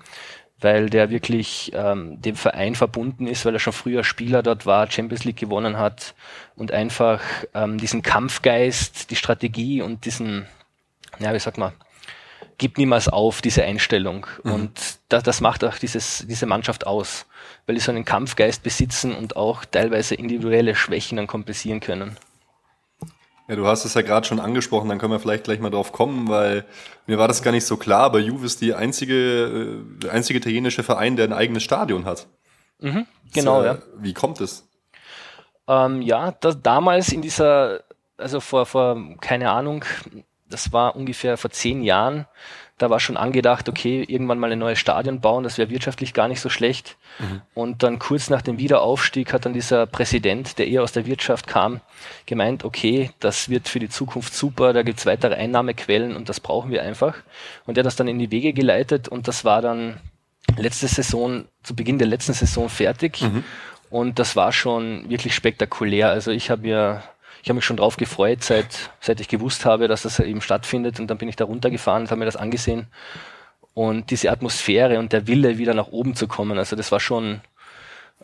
weil 0.60 0.90
der 0.90 1.10
wirklich 1.10 1.72
ähm, 1.74 2.20
dem 2.20 2.36
Verein 2.36 2.74
verbunden 2.74 3.26
ist, 3.26 3.44
weil 3.44 3.54
er 3.54 3.60
schon 3.60 3.72
früher 3.72 4.04
Spieler 4.04 4.42
dort 4.42 4.66
war, 4.66 4.90
Champions 4.90 5.24
League 5.24 5.36
gewonnen 5.36 5.78
hat 5.78 6.14
und 6.56 6.72
einfach 6.72 7.20
ähm, 7.54 7.78
diesen 7.78 8.02
Kampfgeist, 8.02 9.10
die 9.10 9.16
Strategie 9.16 9.82
und 9.82 10.04
diesen, 10.04 10.46
ja, 11.18 11.32
wie 11.32 11.38
sagt 11.38 11.58
man, 11.58 11.72
gibt 12.58 12.76
niemals 12.76 13.08
auf, 13.08 13.40
diese 13.40 13.62
Einstellung. 13.64 14.26
Und 14.42 14.98
das, 15.08 15.22
das 15.22 15.40
macht 15.40 15.62
auch 15.64 15.78
dieses, 15.78 16.26
diese 16.28 16.46
Mannschaft 16.46 16.86
aus, 16.86 17.26
weil 17.66 17.76
die 17.76 17.80
so 17.80 17.92
einen 17.92 18.04
Kampfgeist 18.04 18.62
besitzen 18.64 19.14
und 19.14 19.36
auch 19.36 19.64
teilweise 19.64 20.16
individuelle 20.16 20.74
Schwächen 20.74 21.16
dann 21.16 21.28
kompensieren 21.28 21.80
können. 21.80 22.16
Ja, 23.48 23.56
du 23.56 23.66
hast 23.66 23.86
es 23.86 23.94
ja 23.94 24.02
gerade 24.02 24.26
schon 24.26 24.40
angesprochen, 24.40 24.90
dann 24.90 24.98
können 24.98 25.12
wir 25.12 25.20
vielleicht 25.20 25.44
gleich 25.44 25.58
mal 25.58 25.70
drauf 25.70 25.90
kommen, 25.90 26.28
weil 26.28 26.66
mir 27.06 27.18
war 27.18 27.28
das 27.28 27.42
gar 27.42 27.50
nicht 27.50 27.64
so 27.64 27.78
klar, 27.78 28.02
aber 28.02 28.18
Juve 28.18 28.44
ist 28.44 28.60
die 28.60 28.74
einzige, 28.74 29.14
äh, 29.14 30.00
der 30.02 30.12
einzige 30.12 30.38
italienische 30.38 30.82
Verein, 30.82 31.16
der 31.16 31.24
ein 31.24 31.32
eigenes 31.32 31.62
Stadion 31.62 32.04
hat. 32.04 32.26
Mhm, 32.78 33.06
genau, 33.32 33.62
Das, 33.62 33.78
ja. 33.78 33.82
Wie 33.98 34.12
kommt 34.12 34.42
es? 34.42 34.68
Ähm, 35.66 36.02
ja, 36.02 36.32
das, 36.32 36.60
damals 36.62 37.10
in 37.10 37.22
dieser, 37.22 37.84
also 38.18 38.40
vor, 38.40 38.66
vor, 38.66 39.02
keine 39.20 39.50
Ahnung, 39.50 39.82
das 40.48 40.72
war 40.74 40.94
ungefähr 40.94 41.38
vor 41.38 41.50
zehn 41.50 41.82
Jahren, 41.82 42.26
da 42.78 42.90
war 42.90 43.00
schon 43.00 43.16
angedacht, 43.16 43.68
okay, 43.68 44.04
irgendwann 44.06 44.38
mal 44.38 44.52
ein 44.52 44.58
neues 44.58 44.78
Stadion 44.78 45.20
bauen, 45.20 45.44
das 45.44 45.58
wäre 45.58 45.70
wirtschaftlich 45.70 46.14
gar 46.14 46.28
nicht 46.28 46.40
so 46.40 46.48
schlecht. 46.48 46.96
Und 47.54 47.82
dann 47.82 47.98
kurz 47.98 48.30
nach 48.30 48.42
dem 48.42 48.58
Wiederaufstieg 48.58 49.32
hat 49.32 49.44
dann 49.44 49.52
dieser 49.52 49.86
Präsident, 49.86 50.58
der 50.58 50.68
eher 50.68 50.82
aus 50.82 50.92
der 50.92 51.04
Wirtschaft 51.06 51.46
kam, 51.48 51.80
gemeint, 52.26 52.64
okay, 52.64 53.10
das 53.18 53.48
wird 53.48 53.68
für 53.68 53.80
die 53.80 53.88
Zukunft 53.88 54.32
super, 54.34 54.72
da 54.72 54.82
gibt's 54.82 55.04
weitere 55.06 55.34
Einnahmequellen 55.34 56.14
und 56.14 56.28
das 56.28 56.38
brauchen 56.38 56.70
wir 56.70 56.82
einfach. 56.82 57.16
Und 57.66 57.76
der 57.76 57.82
hat 57.82 57.86
das 57.86 57.96
dann 57.96 58.08
in 58.08 58.18
die 58.18 58.30
Wege 58.30 58.52
geleitet 58.52 59.08
und 59.08 59.26
das 59.26 59.44
war 59.44 59.60
dann 59.60 60.00
letzte 60.56 60.86
Saison, 60.86 61.44
zu 61.62 61.74
Beginn 61.74 61.98
der 61.98 62.06
letzten 62.06 62.32
Saison 62.32 62.68
fertig. 62.68 63.22
Und 63.90 64.18
das 64.18 64.36
war 64.36 64.52
schon 64.52 65.08
wirklich 65.08 65.34
spektakulär. 65.34 66.10
Also 66.10 66.30
ich 66.30 66.50
habe 66.50 66.62
mir, 66.62 67.02
ich 67.48 67.50
habe 67.50 67.56
mich 67.56 67.64
schon 67.64 67.78
drauf 67.78 67.96
gefreut, 67.96 68.44
seit, 68.44 68.90
seit 69.00 69.20
ich 69.20 69.28
gewusst 69.28 69.64
habe, 69.64 69.88
dass 69.88 70.02
das 70.02 70.20
eben 70.20 70.42
stattfindet. 70.42 71.00
Und 71.00 71.06
dann 71.06 71.16
bin 71.16 71.30
ich 71.30 71.36
da 71.36 71.46
runtergefahren 71.46 72.02
und 72.02 72.10
habe 72.10 72.18
mir 72.18 72.26
das 72.26 72.36
angesehen. 72.36 72.88
Und 73.72 74.10
diese 74.10 74.30
Atmosphäre 74.30 74.98
und 74.98 75.14
der 75.14 75.26
Wille, 75.26 75.56
wieder 75.56 75.72
nach 75.72 75.86
oben 75.86 76.14
zu 76.14 76.28
kommen, 76.28 76.58
also 76.58 76.76
das 76.76 76.92
war 76.92 77.00
schon 77.00 77.40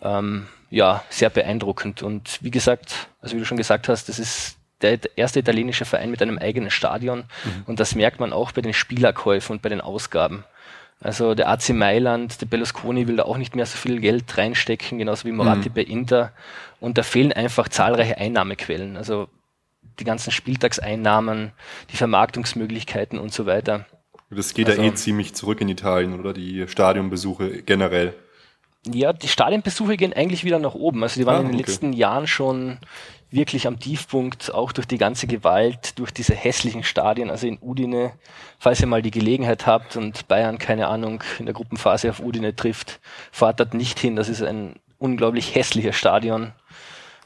ähm, 0.03 0.47
ja, 0.69 1.03
sehr 1.09 1.31
beeindruckend. 1.31 2.03
Und 2.03 2.39
wie 2.43 2.51
gesagt, 2.51 3.09
also 3.23 3.35
wie 3.35 3.41
du 3.41 3.47
schon 3.47 3.57
gesagt 3.57 3.89
hast, 3.89 4.11
das 4.11 4.19
ist 4.19 4.59
der 4.83 4.99
erste 5.17 5.39
italienische 5.39 5.87
Verein 5.87 6.11
mit 6.11 6.21
einem 6.21 6.37
eigenen 6.37 6.69
Stadion. 6.69 7.25
Und 7.65 7.81
das 7.81 7.95
merkt 7.95 8.21
man 8.21 8.35
auch 8.35 8.53
bei 8.53 8.61
den 8.61 8.75
Spielerkäufen 8.75 9.57
und 9.57 9.63
bei 9.63 9.71
den 9.71 9.81
Ausgaben. 9.81 10.45
Also 11.01 11.35
der 11.35 11.49
AC 11.49 11.71
Mailand, 11.71 12.41
der 12.41 12.47
Berlusconi 12.47 13.07
will 13.07 13.17
da 13.17 13.25
auch 13.25 13.37
nicht 13.37 13.55
mehr 13.55 13.67
so 13.67 13.77
viel 13.77 14.01
Geld 14.01 14.39
reinstecken, 14.39 14.99
genauso 14.99 15.27
wie 15.27 15.33
Moratti 15.33 15.69
bei 15.69 15.83
Inter. 15.83 16.33
Und 16.81 16.97
da 16.97 17.03
fehlen 17.03 17.33
einfach 17.33 17.69
zahlreiche 17.69 18.17
Einnahmequellen. 18.19 18.97
Also 18.97 19.29
die 19.99 20.05
ganzen 20.05 20.31
Spieltagseinnahmen, 20.31 21.53
die 21.93 21.97
Vermarktungsmöglichkeiten 21.97 23.19
und 23.19 23.33
so 23.33 23.47
weiter. 23.47 23.87
Das 24.31 24.55
geht 24.55 24.69
Also- 24.69 24.83
ja 24.83 24.89
eh 24.89 24.95
ziemlich 24.95 25.35
zurück 25.35 25.61
in 25.61 25.69
Italien, 25.69 26.19
oder? 26.19 26.33
Die 26.33 26.67
Stadionbesuche 26.67 27.63
generell. 27.63 28.15
Ja, 28.87 29.13
die 29.13 29.29
Stadionbesuche 29.29 29.97
gehen 29.97 30.13
eigentlich 30.13 30.45
wieder 30.45 30.59
nach 30.59 30.75
oben. 30.75 31.03
Also 31.03 31.19
die 31.21 31.27
waren 31.27 31.37
Ah, 31.37 31.41
in 31.41 31.47
den 31.49 31.55
okay. 31.55 31.63
letzten 31.71 31.93
Jahren 31.93 32.27
schon 32.27 32.79
wirklich 33.31 33.67
am 33.67 33.81
Tiefpunkt, 33.81 34.55
auch 34.55 34.73
durch 34.73 34.87
die 34.87 34.99
ganze 34.99 35.27
Gewalt, 35.27 35.99
durch 35.99 36.13
diese 36.13 36.35
hässlichen 36.35 36.85
Stadien. 36.85 37.31
Also 37.31 37.47
in 37.47 37.59
Udine, 37.61 38.13
falls 38.59 38.81
ihr 38.81 38.87
mal 38.87 39.03
die 39.03 39.11
Gelegenheit 39.11 39.67
habt 39.67 39.97
und 39.97 40.29
Bayern, 40.29 40.59
keine 40.59 40.89
Ahnung, 40.89 41.23
in 41.39 41.47
der 41.47 41.55
Gruppenphase 41.55 42.11
auf 42.11 42.21
Udine 42.21 42.55
trifft, 42.55 43.01
fahrt 43.33 43.59
dort 43.61 43.75
nicht 43.75 43.99
hin. 43.99 44.17
Das 44.17 44.29
ist 44.29 44.43
ein 44.43 44.77
unglaublich 44.99 45.55
hässliches 45.55 45.97
Stadion. 45.97 46.53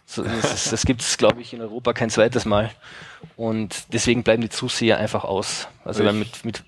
So, 0.06 0.22
das 0.22 0.70
das 0.70 0.86
gibt 0.86 1.02
es, 1.02 1.18
glaube 1.18 1.42
ich, 1.42 1.52
in 1.52 1.60
Europa 1.60 1.92
kein 1.92 2.08
zweites 2.08 2.46
Mal. 2.46 2.70
Und 3.36 3.92
deswegen 3.92 4.22
bleiben 4.22 4.40
die 4.40 4.48
Zuseher 4.48 4.96
einfach 4.98 5.24
aus. 5.24 5.68
Also 5.84 6.02
mit, 6.12 6.44
mit 6.46 6.62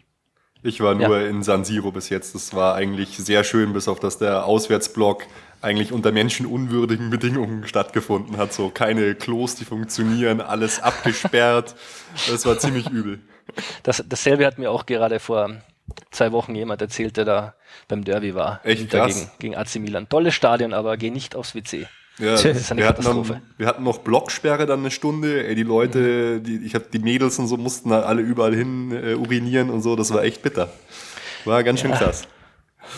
Ich 0.62 0.80
war 0.80 0.94
nur 0.94 1.20
in 1.20 1.42
San 1.42 1.64
Siro 1.64 1.90
bis 1.90 2.10
jetzt. 2.10 2.34
Das 2.34 2.54
war 2.54 2.74
eigentlich 2.74 3.16
sehr 3.16 3.44
schön, 3.44 3.72
bis 3.72 3.88
auf 3.88 3.98
dass 4.00 4.18
der 4.18 4.44
Auswärtsblock 4.44 5.24
eigentlich 5.62 5.92
unter 5.92 6.12
menschenunwürdigen 6.12 7.10
Bedingungen 7.10 7.66
stattgefunden 7.66 8.36
hat. 8.36 8.52
So 8.52 8.70
keine 8.70 9.14
Klos, 9.14 9.54
die 9.54 9.64
funktionieren, 9.64 10.40
alles 10.40 10.80
abgesperrt. 10.80 11.74
Das 12.30 12.44
war 12.46 12.58
ziemlich 12.58 12.88
übel. 12.90 13.20
Das, 13.82 14.04
dasselbe 14.06 14.46
hat 14.46 14.58
mir 14.58 14.70
auch 14.70 14.86
gerade 14.86 15.18
vor 15.18 15.50
zwei 16.10 16.32
Wochen 16.32 16.54
jemand 16.54 16.80
erzählt, 16.82 17.16
der 17.16 17.24
da 17.24 17.54
beim 17.88 18.04
Derby 18.04 18.34
war. 18.34 18.60
Echt 18.64 18.90
krass. 18.90 19.14
Gegen, 19.38 19.54
gegen 19.54 19.56
AC 19.56 19.76
Milan. 19.76 20.08
Tolles 20.08 20.34
Stadion, 20.34 20.72
aber 20.72 20.96
geh 20.96 21.10
nicht 21.10 21.34
aufs 21.34 21.54
WC. 21.54 21.86
Ja, 22.20 22.32
Das 22.32 22.44
ist 22.44 22.70
eine 22.70 22.82
wir, 22.82 22.88
hatten 22.88 23.02
dann, 23.02 23.40
wir 23.56 23.66
hatten 23.66 23.82
noch 23.82 23.98
Blocksperre 23.98 24.66
dann 24.66 24.80
eine 24.80 24.90
Stunde. 24.90 25.46
Ey, 25.46 25.54
die 25.54 25.62
Leute, 25.62 26.40
die, 26.40 26.58
ich 26.64 26.74
habe 26.74 26.86
die 26.92 26.98
Mädels 26.98 27.38
und 27.38 27.48
so 27.48 27.56
mussten 27.56 27.92
halt 27.92 28.04
alle 28.04 28.22
überall 28.22 28.54
hin 28.54 28.92
äh, 28.92 29.14
urinieren 29.14 29.70
und 29.70 29.82
so. 29.82 29.96
Das 29.96 30.12
war 30.12 30.22
echt 30.22 30.42
bitter. 30.42 30.70
War 31.44 31.64
ganz 31.64 31.80
schön 31.80 31.92
krass. 31.92 32.22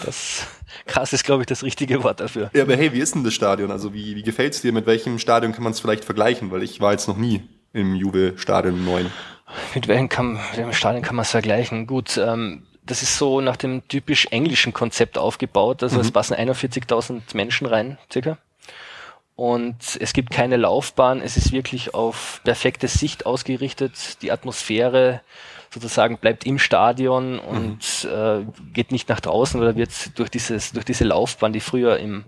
Das 0.05 0.47
krass 0.87 1.13
ist, 1.13 1.25
glaube 1.25 1.43
ich, 1.43 1.47
das 1.47 1.63
richtige 1.63 2.03
Wort 2.03 2.21
dafür. 2.21 2.51
Ja, 2.55 2.63
aber 2.63 2.77
hey, 2.77 2.93
wie 2.93 3.01
ist 3.01 3.15
denn 3.15 3.25
das 3.25 3.35
Stadion? 3.35 3.71
Also 3.71 3.95
wie, 3.95 4.17
wie 4.17 4.23
gefällt's 4.23 4.61
dir? 4.63 4.73
Mit 4.73 4.87
welchem 4.87 5.19
Stadion 5.19 5.53
kann 5.53 5.63
man 5.63 5.73
es 5.73 5.81
vielleicht 5.81 6.05
vergleichen? 6.05 6.51
Weil 6.51 6.63
ich 6.63 6.81
war 6.81 6.93
jetzt 6.93 7.09
noch 7.09 7.17
nie 7.17 7.43
im 7.73 7.95
Juve-Stadion 7.95 8.75
im 8.75 8.85
neuen. 8.85 9.11
Mit 9.75 9.87
welchem, 9.89 10.09
kann, 10.09 10.33
mit 10.33 10.57
welchem 10.57 10.73
Stadion 10.73 11.03
kann 11.03 11.17
man 11.17 11.25
es 11.25 11.31
vergleichen? 11.31 11.87
Gut, 11.87 12.17
ähm, 12.17 12.63
das 12.85 13.03
ist 13.03 13.17
so 13.17 13.41
nach 13.41 13.57
dem 13.57 13.87
typisch 13.89 14.27
englischen 14.31 14.73
Konzept 14.73 15.19
aufgebaut. 15.19 15.83
Also 15.83 16.01
es 16.01 16.11
passen 16.11 16.35
41.000 16.35 17.21
Menschen 17.35 17.67
rein, 17.67 17.99
circa. 18.11 18.39
Und 19.35 19.77
es 20.01 20.13
gibt 20.13 20.31
keine 20.31 20.57
Laufbahn. 20.57 21.21
Es 21.21 21.37
ist 21.37 21.53
wirklich 21.53 21.95
auf 21.95 22.41
perfekte 22.45 22.87
Sicht 22.89 23.25
ausgerichtet. 23.27 24.23
Die 24.23 24.31
Atmosphäre 24.31 25.23
sozusagen 25.71 26.19
bleibt 26.19 26.45
im 26.45 26.59
Stadion 26.59 27.39
und 27.39 28.05
äh, 28.05 28.45
geht 28.75 28.93
nicht 28.93 29.09
nach 29.09 29.21
draußen 29.21 29.59
oder 29.61 29.75
wird 29.75 30.19
durch 30.19 30.29
dieses 30.31 30.73
durch 30.73 30.85
diese 30.85 31.05
Laufbahn, 31.05 31.53
die 31.55 31.61
früher 31.61 31.97
im 31.99 32.25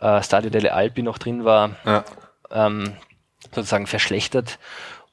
äh, 0.00 0.22
Stadio 0.22 0.50
delle 0.50 0.72
Alpi 0.72 1.02
noch 1.02 1.18
drin 1.18 1.44
war, 1.44 1.70
Ja. 1.84 2.04
ähm, 2.52 2.92
sozusagen 3.52 3.86
verschlechtert. 3.88 4.58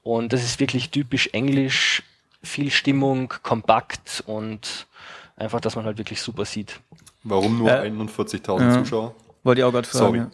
Und 0.04 0.34
das 0.34 0.44
ist 0.44 0.60
wirklich 0.60 0.92
typisch 0.92 1.30
englisch, 1.34 2.04
viel 2.44 2.70
Stimmung, 2.70 3.34
kompakt 3.42 4.24
und 4.28 4.86
einfach, 5.36 5.62
dass 5.62 5.76
man 5.76 5.86
halt 5.86 5.98
wirklich 5.98 6.22
super 6.22 6.46
sieht. 6.46 6.80
Warum 7.24 7.58
nur 7.58 7.72
Äh, 7.72 7.90
41.000 7.90 8.62
ja. 8.62 8.84
Zuschauer? 8.84 9.16
Wollte 9.44 9.62
ich 9.62 9.66
auch 9.66 9.72
gerade 9.72 9.88
fragen. 9.88 10.06
Sorry. 10.06 10.18
Ja. 10.20 10.28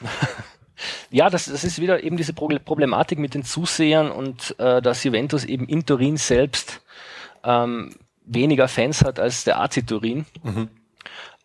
Ja, 1.10 1.30
das, 1.30 1.46
das 1.46 1.64
ist 1.64 1.80
wieder 1.80 2.02
eben 2.04 2.18
diese 2.18 2.32
Proble- 2.32 2.58
Problematik 2.58 3.18
mit 3.18 3.32
den 3.32 3.44
Zusehern 3.44 4.10
und 4.10 4.54
äh, 4.58 4.82
dass 4.82 5.04
Juventus 5.04 5.44
eben 5.44 5.66
in 5.66 5.86
Turin 5.86 6.18
selbst 6.18 6.82
ähm, 7.44 7.94
weniger 8.26 8.68
Fans 8.68 9.02
hat 9.02 9.18
als 9.18 9.44
der 9.44 9.58
AC 9.58 9.86
Turin. 9.86 10.26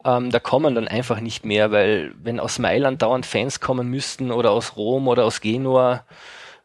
Ähm, 0.03 0.31
da 0.31 0.39
kommen 0.39 0.75
dann 0.75 0.87
einfach 0.87 1.21
nicht 1.21 1.45
mehr, 1.45 1.71
weil 1.71 2.13
wenn 2.21 2.39
aus 2.39 2.59
Mailand 2.59 3.01
dauernd 3.01 3.25
Fans 3.25 3.59
kommen 3.61 3.87
müssten 3.87 4.31
oder 4.31 4.51
aus 4.51 4.75
Rom 4.75 5.07
oder 5.07 5.23
aus 5.25 5.39
Genua, 5.41 6.03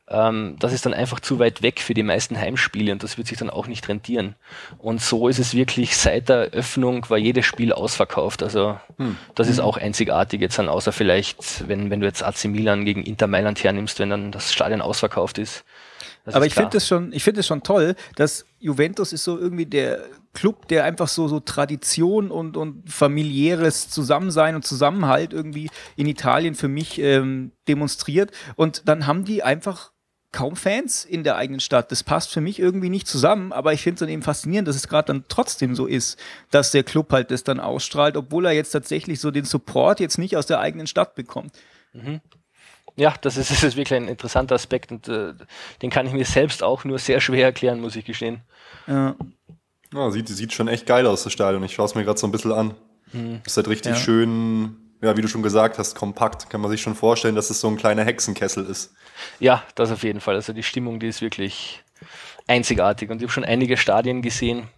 ähm, 0.09 0.57
das 0.59 0.73
ist 0.73 0.87
dann 0.87 0.95
einfach 0.95 1.21
zu 1.21 1.39
weit 1.39 1.63
weg 1.63 1.81
für 1.81 1.95
die 1.95 2.03
meisten 2.03 2.39
Heimspiele 2.39 2.93
und 2.93 3.03
das 3.03 3.19
wird 3.19 3.27
sich 3.27 3.39
dann 3.39 3.51
auch 3.51 3.67
nicht 3.67 3.89
rentieren. 3.89 4.37
Und 4.79 5.01
so 5.01 5.29
ist 5.29 5.39
es 5.39 5.55
wirklich 5.55 5.97
seit 5.97 6.29
der 6.29 6.51
Öffnung 6.51 7.09
war 7.11 7.19
jedes 7.19 7.47
Spiel 7.47 7.73
ausverkauft. 7.73 8.43
Also 8.43 8.79
das 9.35 9.49
ist 9.49 9.61
auch 9.61 9.77
einzigartig 9.77 10.41
jetzt 10.41 10.59
dann, 10.59 10.69
außer 10.69 10.93
vielleicht, 10.93 11.69
wenn, 11.69 11.91
wenn 11.91 12.01
du 12.01 12.07
jetzt 12.07 12.23
AC 12.23 12.45
Milan 12.45 12.85
gegen 12.85 13.03
Inter 13.03 13.27
Mailand 13.27 13.63
hernimmst, 13.63 13.99
wenn 13.99 14.11
dann 14.11 14.33
das 14.33 14.53
Stadion 14.53 14.81
ausverkauft 14.81 15.39
ist. 15.39 15.65
Das 16.25 16.35
Aber 16.35 16.45
ist 16.45 16.53
ich 16.53 16.55
finde 16.55 16.77
es 16.77 16.87
schon, 16.87 17.13
ich 17.13 17.23
finde 17.23 17.41
es 17.41 17.47
schon 17.47 17.63
toll, 17.63 17.95
dass 18.17 18.47
Juventus 18.59 19.13
ist 19.13 19.25
so 19.25 19.39
irgendwie 19.39 19.67
der 19.67 20.05
Club, 20.35 20.69
der 20.69 20.85
einfach 20.85 21.09
so, 21.09 21.29
so 21.29 21.41
Tradition 21.41 22.31
und, 22.31 22.57
und 22.57 22.91
familiäres 22.93 23.89
Zusammensein 23.89 24.55
und 24.55 24.65
Zusammenhalt 24.65 25.33
irgendwie 25.33 25.71
in 25.97 26.07
Italien 26.07 26.55
für 26.55 26.69
mich 26.69 26.99
ähm, 27.01 27.53
demonstriert. 27.69 28.33
Und 28.57 28.89
dann 28.89 29.07
haben 29.07 29.25
die 29.25 29.43
einfach 29.43 29.93
kaum 30.37 30.55
Fans 30.55 31.07
in 31.07 31.25
der 31.25 31.37
eigenen 31.37 31.61
Stadt. 31.61 31.91
Das 31.91 32.05
passt 32.05 32.31
für 32.31 32.43
mich 32.43 32.59
irgendwie 32.59 32.91
nicht 32.91 33.09
zusammen, 33.09 33.53
aber 33.53 33.73
ich 33.73 33.81
finde 33.83 33.95
es 33.95 34.01
dann 34.01 34.09
eben 34.11 34.23
faszinierend, 34.23 34.69
dass 34.69 34.77
es 34.77 34.87
gerade 34.87 35.07
dann 35.07 35.25
trotzdem 35.29 35.75
so 35.75 35.87
ist, 35.87 36.19
dass 36.51 36.73
der 36.73 36.85
Club 36.85 37.11
halt 37.11 37.31
das 37.31 37.43
dann 37.43 37.59
ausstrahlt, 37.59 38.19
obwohl 38.19 38.45
er 38.45 38.53
jetzt 38.53 38.71
tatsächlich 38.73 39.19
so 39.19 39.31
den 39.31 39.47
Support 39.47 39.99
jetzt 39.99 40.19
nicht 40.19 40.37
aus 40.37 40.45
der 40.45 40.61
eigenen 40.61 40.87
Stadt 40.87 41.15
bekommt. 41.15 41.53
Mhm. 41.95 42.21
Ja, 42.97 43.15
das 43.23 43.39
ist, 43.39 43.51
das 43.51 43.65
ist 43.65 43.77
wirklich 43.77 43.95
ein 43.97 44.09
interessanter 44.09 44.57
Aspekt 44.57 44.93
und 44.93 45.09
äh, 45.09 45.33
den 45.81 45.89
kann 45.89 46.07
ich 46.07 46.13
mir 46.13 46.27
selbst 46.27 46.63
auch 46.63 46.85
nur 46.85 46.99
sehr 46.99 47.21
schwer 47.23 47.47
erklären, 47.47 47.81
muss 47.81 47.97
ich 47.97 48.05
gestehen. 48.05 48.43
Ja. 48.87 49.17
Ja, 49.95 50.11
sieht, 50.11 50.29
sieht 50.29 50.53
schon 50.53 50.69
echt 50.69 50.85
geil 50.85 51.07
aus, 51.07 51.25
das 51.25 51.33
Stadion. 51.33 51.63
Ich 51.63 51.73
schaue 51.75 51.87
es 51.87 51.95
mir 51.95 52.05
gerade 52.05 52.19
so 52.21 52.27
ein 52.27 52.33
bisschen 52.33 52.53
an. 52.53 52.75
Mhm. 53.13 53.41
Ist 53.47 53.57
halt 53.57 53.69
richtig 53.69 53.93
Ja. 53.93 53.97
schön, 53.99 54.77
ja, 55.03 55.17
wie 55.17 55.23
du 55.23 55.29
schon 55.29 55.43
gesagt 55.43 55.79
hast, 55.79 55.95
kompakt. 55.95 56.51
Kann 56.51 56.61
man 56.61 56.71
sich 56.71 56.81
schon 56.81 56.95
vorstellen, 56.95 57.35
dass 57.35 57.51
es 57.51 57.61
so 57.61 57.69
ein 57.69 57.77
kleiner 57.77 58.05
Hexenkessel 58.05 58.65
ist. 58.67 58.95
Ja, 59.41 59.63
das 59.75 59.91
auf 59.91 60.03
jeden 60.03 60.21
Fall. 60.21 60.35
Also 60.35 60.53
die 60.53 60.63
Stimmung, 60.63 61.01
die 61.01 61.09
ist 61.09 61.21
wirklich 61.21 61.83
einzigartig 62.47 63.11
und 63.11 63.19
ich 63.19 63.23
habe 63.25 63.33
schon 63.33 63.45
einige 63.45 63.77
Stadien 63.77 64.23
gesehen 64.23 64.69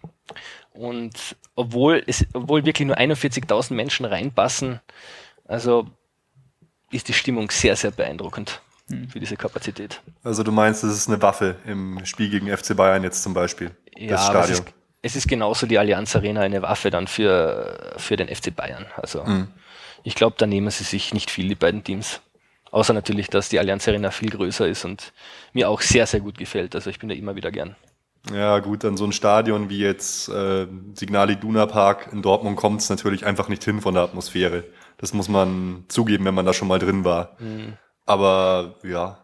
und 0.73 1.35
obwohl 1.55 2.03
es, 2.07 2.25
obwohl 2.33 2.65
wirklich 2.65 2.87
nur 2.87 2.97
41.000 2.97 3.73
Menschen 3.73 4.05
reinpassen, 4.05 4.79
also 5.45 5.87
ist 6.91 7.07
die 7.07 7.13
Stimmung 7.13 7.51
sehr, 7.51 7.75
sehr 7.75 7.91
beeindruckend 7.91 8.61
für 9.09 9.19
diese 9.19 9.37
Kapazität. 9.37 10.01
Also 10.23 10.41
du 10.41 10.51
meinst, 10.51 10.83
das 10.83 10.91
ist 10.91 11.07
eine 11.07 11.21
Waffe 11.21 11.57
im 11.65 12.03
Spiel 12.05 12.29
gegen 12.29 12.47
FC 12.55 12.75
Bayern 12.75 13.03
jetzt 13.03 13.21
zum 13.21 13.35
Beispiel. 13.35 13.71
Ja, 13.95 14.09
das 14.09 14.29
aber 14.29 14.39
es 14.39 14.45
Stadion. 14.47 14.67
ist, 14.67 14.73
es 15.01 15.15
ist 15.15 15.27
genauso 15.27 15.67
die 15.67 15.77
Allianz 15.77 16.15
Arena 16.15 16.41
eine 16.41 16.61
Waffe 16.63 16.89
dann 16.89 17.05
für, 17.07 17.93
für 17.97 18.15
den 18.15 18.33
FC 18.33 18.55
Bayern. 18.55 18.87
Also 18.95 19.23
ich 20.03 20.15
glaube, 20.15 20.35
da 20.37 20.45
nehmen 20.45 20.69
sie 20.69 20.83
sich 20.83 21.13
nicht 21.13 21.31
viel, 21.31 21.47
die 21.47 21.55
beiden 21.55 21.83
Teams. 21.83 22.21
Außer 22.71 22.93
natürlich, 22.93 23.29
dass 23.29 23.49
die 23.49 23.59
Allianz 23.59 23.87
Arena 23.87 24.11
viel 24.11 24.29
größer 24.29 24.67
ist 24.67 24.85
und 24.85 25.11
mir 25.53 25.69
auch 25.69 25.81
sehr, 25.81 26.05
sehr 26.05 26.19
gut 26.19 26.37
gefällt. 26.37 26.75
Also 26.75 26.89
ich 26.89 26.99
bin 26.99 27.09
da 27.09 27.15
immer 27.15 27.35
wieder 27.35 27.51
gern. 27.51 27.75
Ja, 28.31 28.59
gut, 28.59 28.85
an 28.85 28.97
so 28.97 29.05
ein 29.05 29.11
Stadion 29.11 29.69
wie 29.69 29.79
jetzt 29.79 30.29
äh, 30.29 30.67
Signal 30.93 31.31
Iduna 31.31 31.65
Park 31.65 32.09
in 32.11 32.21
Dortmund 32.21 32.57
kommt 32.57 32.81
es 32.81 32.89
natürlich 32.89 33.25
einfach 33.25 33.47
nicht 33.47 33.63
hin 33.63 33.81
von 33.81 33.93
der 33.93 34.03
Atmosphäre. 34.03 34.65
Das 34.97 35.13
muss 35.13 35.29
man 35.29 35.85
zugeben, 35.87 36.25
wenn 36.25 36.35
man 36.35 36.45
da 36.45 36.53
schon 36.53 36.67
mal 36.67 36.79
drin 36.79 37.05
war. 37.05 37.37
Aber 38.05 38.75
ja. 38.83 39.19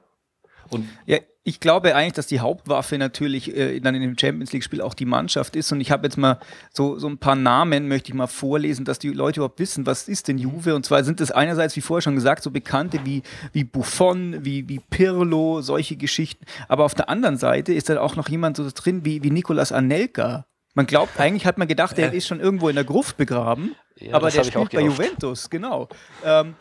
Und 0.69 0.87
Ja, 1.05 1.19
ich 1.47 1.59
glaube 1.59 1.95
eigentlich, 1.95 2.13
dass 2.13 2.25
die 2.25 2.39
Hauptwaffe 2.39 2.97
natürlich 2.97 3.55
äh, 3.55 3.79
dann 3.79 3.93
in 3.93 4.01
dem 4.01 4.17
Champions 4.17 4.51
League-Spiel 4.51 4.81
auch 4.81 4.95
die 4.95 5.05
Mannschaft 5.05 5.55
ist. 5.55 5.71
Und 5.71 5.79
ich 5.79 5.91
habe 5.91 6.07
jetzt 6.07 6.17
mal 6.17 6.39
so, 6.73 6.97
so 6.97 7.07
ein 7.07 7.19
paar 7.19 7.35
Namen, 7.35 7.87
möchte 7.87 8.09
ich 8.09 8.15
mal 8.15 8.25
vorlesen, 8.25 8.83
dass 8.83 8.97
die 8.97 9.09
Leute 9.09 9.41
überhaupt 9.41 9.59
wissen, 9.59 9.85
was 9.85 10.07
ist 10.07 10.27
denn 10.27 10.39
Juve? 10.39 10.73
Und 10.73 10.87
zwar 10.87 11.03
sind 11.03 11.21
es 11.21 11.29
einerseits, 11.29 11.75
wie 11.75 11.81
vorher 11.81 12.01
schon 12.01 12.15
gesagt, 12.15 12.41
so 12.41 12.49
Bekannte 12.49 12.99
wie, 13.03 13.21
wie 13.53 13.63
Buffon, 13.63 14.43
wie, 14.43 14.67
wie 14.67 14.79
Pirlo, 14.79 15.61
solche 15.61 15.97
Geschichten. 15.97 16.45
Aber 16.67 16.83
auf 16.83 16.95
der 16.95 17.09
anderen 17.09 17.37
Seite 17.37 17.73
ist 17.73 17.89
dann 17.89 17.99
auch 17.99 18.15
noch 18.15 18.27
jemand 18.27 18.57
so 18.57 18.67
drin 18.73 19.05
wie, 19.05 19.21
wie 19.21 19.29
Nicolas 19.29 19.71
Anelka. 19.71 20.47
Man 20.73 20.87
glaubt, 20.87 21.11
eigentlich 21.19 21.45
hat 21.45 21.59
man 21.59 21.67
gedacht, 21.67 21.95
der 21.99 22.11
ist 22.11 22.25
schon 22.25 22.39
irgendwo 22.39 22.69
in 22.69 22.75
der 22.75 22.85
Gruft 22.85 23.17
begraben. 23.17 23.75
Ja, 23.97 24.15
aber 24.15 24.29
der 24.29 24.43
spielt 24.43 24.71
bei 24.71 24.81
gehofft. 24.81 24.99
Juventus, 24.99 25.49
genau. 25.49 25.87
Ähm, 26.23 26.55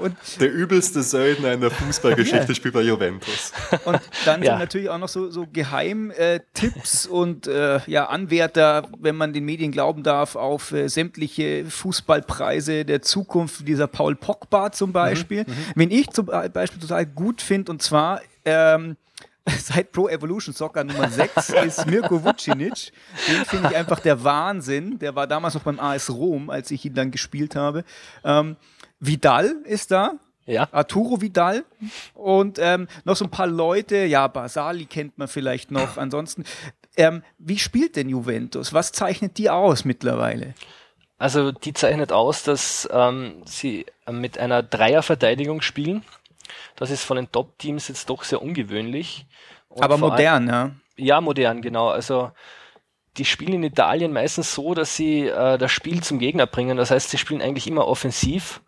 und 0.00 0.16
der 0.40 0.52
übelste 0.52 1.02
Söldner 1.02 1.52
in 1.52 1.60
der 1.60 1.70
Fußballgeschichte 1.72 2.54
spielt 2.54 2.74
bei 2.74 2.82
Juventus. 2.82 3.52
Und 3.84 4.00
dann 4.24 4.42
Ja. 4.42 4.52
sind 4.52 4.60
natürlich 4.60 4.88
auch 4.88 4.98
noch 4.98 5.08
so, 5.08 5.28
so 5.30 5.46
Geheimtipps 5.52 7.06
und 7.06 7.46
äh, 7.46 7.80
ja, 7.86 8.06
Anwärter, 8.06 8.88
wenn 8.98 9.16
man 9.16 9.32
den 9.32 9.44
Medien 9.44 9.72
glauben 9.72 10.02
darf, 10.02 10.36
auf 10.36 10.72
äh, 10.72 10.88
sämtliche 10.88 11.64
Fußballpreise 11.66 12.84
der 12.84 13.02
Zukunft, 13.02 13.66
dieser 13.66 13.86
Paul 13.86 14.14
Pogba 14.14 14.72
zum 14.72 14.92
Beispiel. 14.92 15.44
Wen 15.74 15.90
ich 15.90 16.10
zum 16.10 16.26
Beispiel 16.26 16.80
total 16.80 17.04
gut 17.06 17.42
finde, 17.42 17.72
und 17.72 17.82
zwar 17.82 18.20
ähm, 18.44 18.96
seit 19.58 19.92
Pro 19.92 20.08
Evolution 20.08 20.54
Soccer 20.54 20.84
Nummer 20.84 21.08
6 21.08 21.50
ist 21.50 21.86
Mirko 21.86 22.22
Vucinic. 22.22 22.92
Den 23.28 23.44
finde 23.44 23.68
ich 23.70 23.76
einfach 23.76 24.00
der 24.00 24.22
Wahnsinn. 24.24 24.98
Der 24.98 25.14
war 25.14 25.26
damals 25.26 25.54
noch 25.54 25.62
beim 25.62 25.78
AS 25.78 26.10
Rom, 26.10 26.50
als 26.50 26.70
ich 26.70 26.84
ihn 26.84 26.94
dann 26.94 27.10
gespielt 27.10 27.54
habe. 27.54 27.84
Ähm, 28.24 28.56
Vidal 28.98 29.56
ist 29.64 29.90
da, 29.90 30.14
Ja, 30.46 30.68
Arturo 30.72 31.20
Vidal 31.20 31.64
und 32.14 32.58
ähm, 32.60 32.88
noch 33.04 33.16
so 33.16 33.24
ein 33.24 33.30
paar 33.30 33.46
Leute. 33.46 34.04
Ja, 34.04 34.26
Basali 34.26 34.86
kennt 34.86 35.18
man 35.18 35.28
vielleicht 35.28 35.70
noch. 35.70 35.96
Ansonsten, 35.96 36.44
ähm, 36.96 37.22
wie 37.38 37.58
spielt 37.58 37.96
denn 37.96 38.08
Juventus? 38.08 38.72
Was 38.72 38.92
zeichnet 38.92 39.38
die 39.38 39.50
aus 39.50 39.84
mittlerweile? 39.84 40.54
also 41.18 41.52
die 41.52 41.72
zeichnet 41.72 42.12
aus, 42.12 42.42
dass 42.42 42.88
ähm, 42.92 43.42
sie 43.46 43.86
mit 44.10 44.38
einer 44.38 44.62
Dreierverteidigung 44.62 45.62
spielen. 45.62 46.02
Das 46.76 46.90
ist 46.90 47.02
von 47.04 47.16
den 47.16 47.30
Top-Teams 47.30 47.88
jetzt 47.88 48.08
doch 48.10 48.22
sehr 48.24 48.42
ungewöhnlich. 48.42 49.26
Und 49.68 49.82
Aber 49.82 49.98
vor 49.98 50.12
allem- 50.12 50.44
modern, 50.44 50.48
ja. 50.48 50.70
Ja, 50.96 51.20
modern, 51.20 51.60
genau. 51.62 51.88
Also 51.88 52.30
die 53.18 53.24
spielen 53.24 53.54
in 53.54 53.62
Italien 53.64 54.12
meistens 54.12 54.54
so, 54.54 54.74
dass 54.74 54.96
sie 54.96 55.26
äh, 55.26 55.58
das 55.58 55.72
Spiel 55.72 56.02
zum 56.02 56.18
Gegner 56.18 56.46
bringen. 56.46 56.76
Das 56.76 56.90
heißt, 56.90 57.10
sie 57.10 57.18
spielen 57.18 57.42
eigentlich 57.42 57.66
immer 57.66 57.86
offensiv 57.86 58.60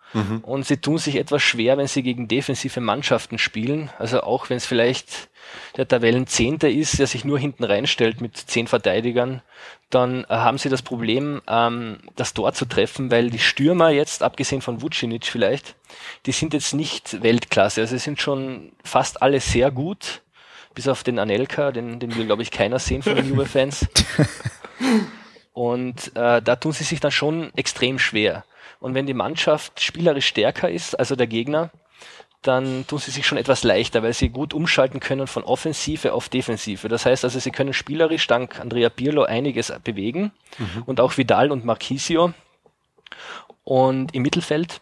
und 0.42 0.66
sie 0.66 0.78
tun 0.78 0.96
sich 0.96 1.16
etwas 1.16 1.42
schwer, 1.42 1.76
wenn 1.76 1.86
sie 1.86 2.02
gegen 2.02 2.28
defensive 2.28 2.80
Mannschaften 2.80 3.38
spielen. 3.38 3.90
Also 3.98 4.22
auch 4.22 4.48
wenn 4.48 4.56
es 4.56 4.64
vielleicht 4.64 5.28
der 5.76 5.86
Tabellenzehnte 5.86 6.68
ist, 6.68 6.98
der 6.98 7.06
sich 7.06 7.24
nur 7.24 7.38
hinten 7.38 7.64
reinstellt 7.64 8.20
mit 8.20 8.36
zehn 8.36 8.66
Verteidigern, 8.66 9.42
dann 9.90 10.24
äh, 10.24 10.28
haben 10.28 10.58
sie 10.58 10.68
das 10.70 10.82
Problem, 10.82 11.42
ähm, 11.46 11.98
das 12.16 12.34
Tor 12.34 12.52
zu 12.54 12.64
treffen, 12.64 13.10
weil 13.10 13.30
die 13.30 13.38
Stürmer 13.38 13.90
jetzt, 13.90 14.22
abgesehen 14.22 14.62
von 14.62 14.82
Vucinic 14.82 15.26
vielleicht, 15.26 15.74
die 16.26 16.32
sind 16.32 16.54
jetzt 16.54 16.74
nicht 16.74 17.22
Weltklasse. 17.22 17.82
Also 17.82 17.96
sie 17.96 18.02
sind 18.02 18.20
schon 18.20 18.72
fast 18.84 19.20
alle 19.22 19.40
sehr 19.40 19.70
gut 19.70 20.22
bis 20.78 20.86
auf 20.86 21.02
den 21.02 21.18
Anelka, 21.18 21.72
den, 21.72 21.98
den 21.98 22.14
will, 22.14 22.26
glaube 22.26 22.42
ich, 22.42 22.52
keiner 22.52 22.78
sehen 22.78 23.02
von 23.02 23.16
den 23.16 23.28
Juve-Fans. 23.30 23.88
Und 25.52 26.14
äh, 26.14 26.40
da 26.40 26.54
tun 26.54 26.70
sie 26.70 26.84
sich 26.84 27.00
dann 27.00 27.10
schon 27.10 27.52
extrem 27.56 27.98
schwer. 27.98 28.44
Und 28.78 28.94
wenn 28.94 29.04
die 29.04 29.12
Mannschaft 29.12 29.82
spielerisch 29.82 30.28
stärker 30.28 30.70
ist, 30.70 30.94
also 30.96 31.16
der 31.16 31.26
Gegner, 31.26 31.70
dann 32.42 32.86
tun 32.86 33.00
sie 33.00 33.10
sich 33.10 33.26
schon 33.26 33.38
etwas 33.38 33.64
leichter, 33.64 34.04
weil 34.04 34.12
sie 34.12 34.28
gut 34.28 34.54
umschalten 34.54 35.00
können 35.00 35.26
von 35.26 35.42
Offensive 35.42 36.12
auf 36.12 36.28
Defensive. 36.28 36.86
Das 36.88 37.04
heißt 37.04 37.24
also, 37.24 37.40
sie 37.40 37.50
können 37.50 37.72
spielerisch 37.72 38.28
dank 38.28 38.60
Andrea 38.60 38.88
Pirlo 38.88 39.24
einiges 39.24 39.72
bewegen 39.82 40.30
und 40.86 41.00
auch 41.00 41.16
Vidal 41.18 41.50
und 41.50 41.64
Marquisio 41.64 42.32
und 43.64 44.14
im 44.14 44.22
Mittelfeld 44.22 44.80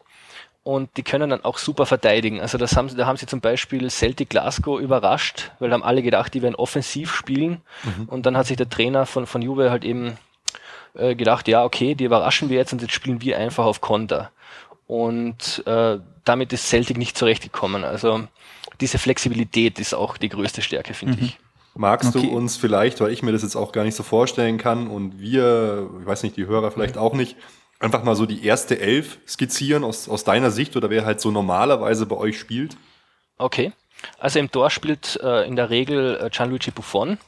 und 0.67 0.91
die 0.97 1.05
können 1.05 1.31
dann 1.31 1.45
auch 1.45 1.59
super 1.59 1.87
verteidigen. 1.87 2.41
Also 2.41 2.59
das 2.59 2.77
haben, 2.77 2.89
sie- 2.89 2.97
da 2.97 3.07
haben 3.07 3.17
sie 3.17 3.27
zum 3.27 3.41
Beispiel 3.41 3.89
Celtic 3.89 4.31
Glasgow 4.31 4.81
überrascht, 4.81 5.53
weil 5.61 5.69
da 5.71 5.75
haben 5.75 5.85
alle 5.85 6.03
gedacht, 6.03 6.35
die 6.35 6.43
werden 6.43 6.57
offensiv 6.57 7.15
spielen. 7.15 7.61
Und 8.09 8.27
dann 8.27 8.37
hat 8.37 8.47
sich 8.49 8.57
der 8.57 8.69
Trainer 8.69 9.07
von, 9.07 9.27
von 9.27 9.43
Juve 9.43 9.71
halt 9.71 9.85
eben 9.85 10.19
äh, 10.95 11.15
gedacht, 11.15 11.47
ja, 11.47 11.63
okay, 11.65 11.95
die 11.95 12.03
überraschen 12.05 12.49
wir 12.49 12.57
jetzt 12.57 12.73
und 12.73 12.83
jetzt 12.83 12.95
spielen 12.95 13.21
wir 13.23 13.39
einfach 13.39 13.65
auf 13.65 13.81
Konter. 13.81 14.33
Und 14.89 15.63
äh, 15.67 15.99
damit 16.25 16.53
ist 16.53 16.69
Celtic 16.69 16.97
nicht 16.99 17.17
zurechtgekommen. 17.17 17.85
Also 17.85 18.23
diese 18.81 18.99
Flexibilität 18.99 19.79
ist 19.79 19.95
auch 19.95 20.17
die 20.17 20.29
größte 20.29 20.63
Stärke, 20.63 20.95
finde 20.95 21.19
ich. 21.21 21.39
Magst 21.77 22.17
Okay. 22.17 22.27
du 22.27 22.37
uns 22.37 22.57
vielleicht, 22.57 23.01
weil 23.01 23.13
ich 23.13 23.23
mir 23.23 23.31
das 23.33 23.43
jetzt 23.43 23.55
auch 23.55 23.71
gar 23.71 23.85
nicht 23.85 23.95
so 23.95 24.03
vorstellen 24.03 24.59
kann 24.59 24.89
und 24.89 25.21
wir, 25.21 25.89
ich 26.01 26.07
weiß 26.07 26.23
nicht, 26.25 26.37
die 26.37 26.47
Hörer 26.47 26.71
vielleicht 26.73 26.97
auch 26.99 27.13
nicht, 27.15 27.37
einfach 27.79 28.03
mal 28.03 28.17
so 28.17 28.27
die 28.27 28.45
erste 28.45 28.79
Elf 28.81 29.19
skizzieren 29.27 29.85
aus, 29.85 30.09
aus 30.09 30.25
deiner 30.25 30.51
Sicht 30.51 30.77
oder 30.77 30.91
wer 30.91 31.05
halt 31.05 31.21
so 31.21 31.31
normalerweise 31.31 32.07
bei 32.07 32.17
euch 32.17 32.39
spielt? 32.39 32.77
Okay. 33.39 33.73
Also 34.19 34.39
im 34.39 34.51
Tor 34.51 34.71
spielt 34.71 35.19
äh, 35.23 35.47
in 35.47 35.57
der 35.57 35.71
Regel 35.71 36.19
äh, 36.21 36.31
Gianluigi 36.31 36.71
Buffon, 36.71 37.19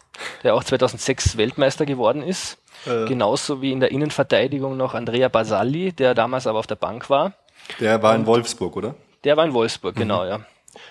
der 0.42 0.54
auch 0.54 0.64
2006 0.64 1.37
Weltmeister 1.37 1.87
geworden 1.87 2.22
ist. 2.22 2.58
Genauso 2.84 3.61
wie 3.61 3.72
in 3.72 3.80
der 3.80 3.90
Innenverteidigung 3.90 4.76
noch 4.76 4.94
Andrea 4.94 5.28
Basalli, 5.28 5.92
der 5.92 6.14
damals 6.14 6.46
aber 6.46 6.61
auf 6.61 6.68
der 6.68 6.76
Bank 6.76 7.11
war. 7.11 7.32
Der 7.80 8.02
war 8.02 8.14
in 8.14 8.24
Wolfsburg, 8.24 8.76
oder? 8.76 8.94
Der 9.24 9.37
war 9.37 9.44
in 9.44 9.52
Wolfsburg, 9.52 9.96
genau, 9.96 10.24
ja. 10.24 10.46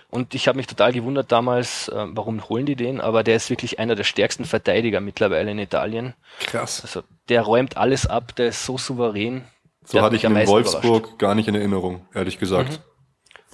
Und 0.10 0.36
ich 0.36 0.48
habe 0.48 0.58
mich 0.58 0.68
total 0.68 0.92
gewundert 0.92 1.32
damals, 1.32 1.88
äh, 1.88 2.06
warum 2.10 2.48
holen 2.50 2.66
die 2.66 2.76
den? 2.76 3.00
Aber 3.00 3.24
der 3.24 3.38
ist 3.38 3.50
wirklich 3.50 3.80
einer 3.80 3.96
der 3.96 4.04
stärksten 4.04 4.46
Verteidiger 4.46 5.00
mittlerweile 5.00 5.52
in 5.52 5.60
Italien. 5.60 6.14
Krass. 6.40 6.82
Also 6.82 7.04
der 7.30 7.42
räumt 7.42 7.78
alles 7.78 8.06
ab, 8.06 8.36
der 8.36 8.48
ist 8.48 8.66
so 8.66 8.78
souverän. 8.78 9.44
So 9.86 10.02
hatte 10.02 10.16
ich 10.16 10.24
ihn 10.24 10.36
in 10.36 10.48
Wolfsburg 10.48 11.18
gar 11.18 11.34
nicht 11.36 11.48
in 11.48 11.56
Erinnerung, 11.56 12.06
ehrlich 12.14 12.40
gesagt. 12.40 12.82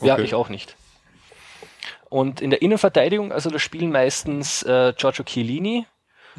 Ja, 0.02 0.14
Okay. 0.16 0.24
ich 0.24 0.34
auch 0.36 0.50
nicht. 0.50 0.76
Und 2.10 2.42
in 2.42 2.50
der 2.50 2.62
Innenverteidigung, 2.62 3.32
also 3.32 3.50
da 3.50 3.60
spielen 3.60 3.92
meistens 3.92 4.64
äh, 4.64 4.94
Giorgio 4.98 5.24
Chiellini, 5.24 5.86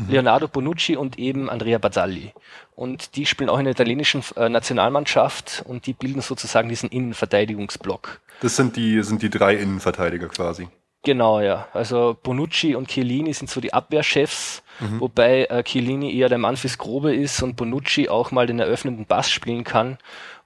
Leonardo 0.09 0.49
Bonucci 0.49 0.97
und 0.97 1.18
eben 1.18 1.49
Andrea 1.49 1.79
Bazzalli. 1.79 2.33
Und 2.75 3.14
die 3.14 3.27
spielen 3.27 3.49
auch 3.49 3.59
in 3.59 3.64
der 3.64 3.73
italienischen 3.73 4.23
äh, 4.37 4.49
Nationalmannschaft 4.49 5.62
und 5.66 5.87
die 5.87 5.92
bilden 5.92 6.20
sozusagen 6.20 6.68
diesen 6.68 6.88
Innenverteidigungsblock. 6.90 8.20
Das 8.40 8.57
sind 8.57 8.77
die, 8.77 9.03
sind 9.05 9.23
die 9.23 9.31
drei 9.31 9.55
Innenverteidiger 9.55 10.29
quasi. 10.29 10.68
Genau, 11.05 11.40
ja. 11.40 11.69
Also 11.75 12.17
Bonucci 12.23 12.75
und 12.75 12.88
Chiellini 12.88 13.33
sind 13.35 13.51
so 13.51 13.61
die 13.61 13.75
Abwehrchefs, 13.75 14.62
wobei 15.01 15.45
äh, 15.45 15.62
Chiellini 15.62 16.17
eher 16.17 16.29
der 16.29 16.38
Mann 16.38 16.57
fürs 16.57 16.79
Grobe 16.79 17.14
ist 17.14 17.43
und 17.43 17.57
Bonucci 17.57 18.09
auch 18.09 18.31
mal 18.31 18.47
den 18.47 18.59
eröffnenden 18.59 19.05
Pass 19.07 19.31
spielen 19.31 19.64
kann 19.64 19.99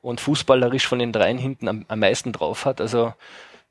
und 0.03 0.21
fußballerisch 0.21 0.87
von 0.87 0.99
den 0.99 1.13
dreien 1.13 1.39
hinten 1.39 1.69
am, 1.69 1.85
am 1.89 1.99
meisten 2.01 2.33
drauf 2.33 2.65
hat. 2.65 2.81
Also 2.81 3.15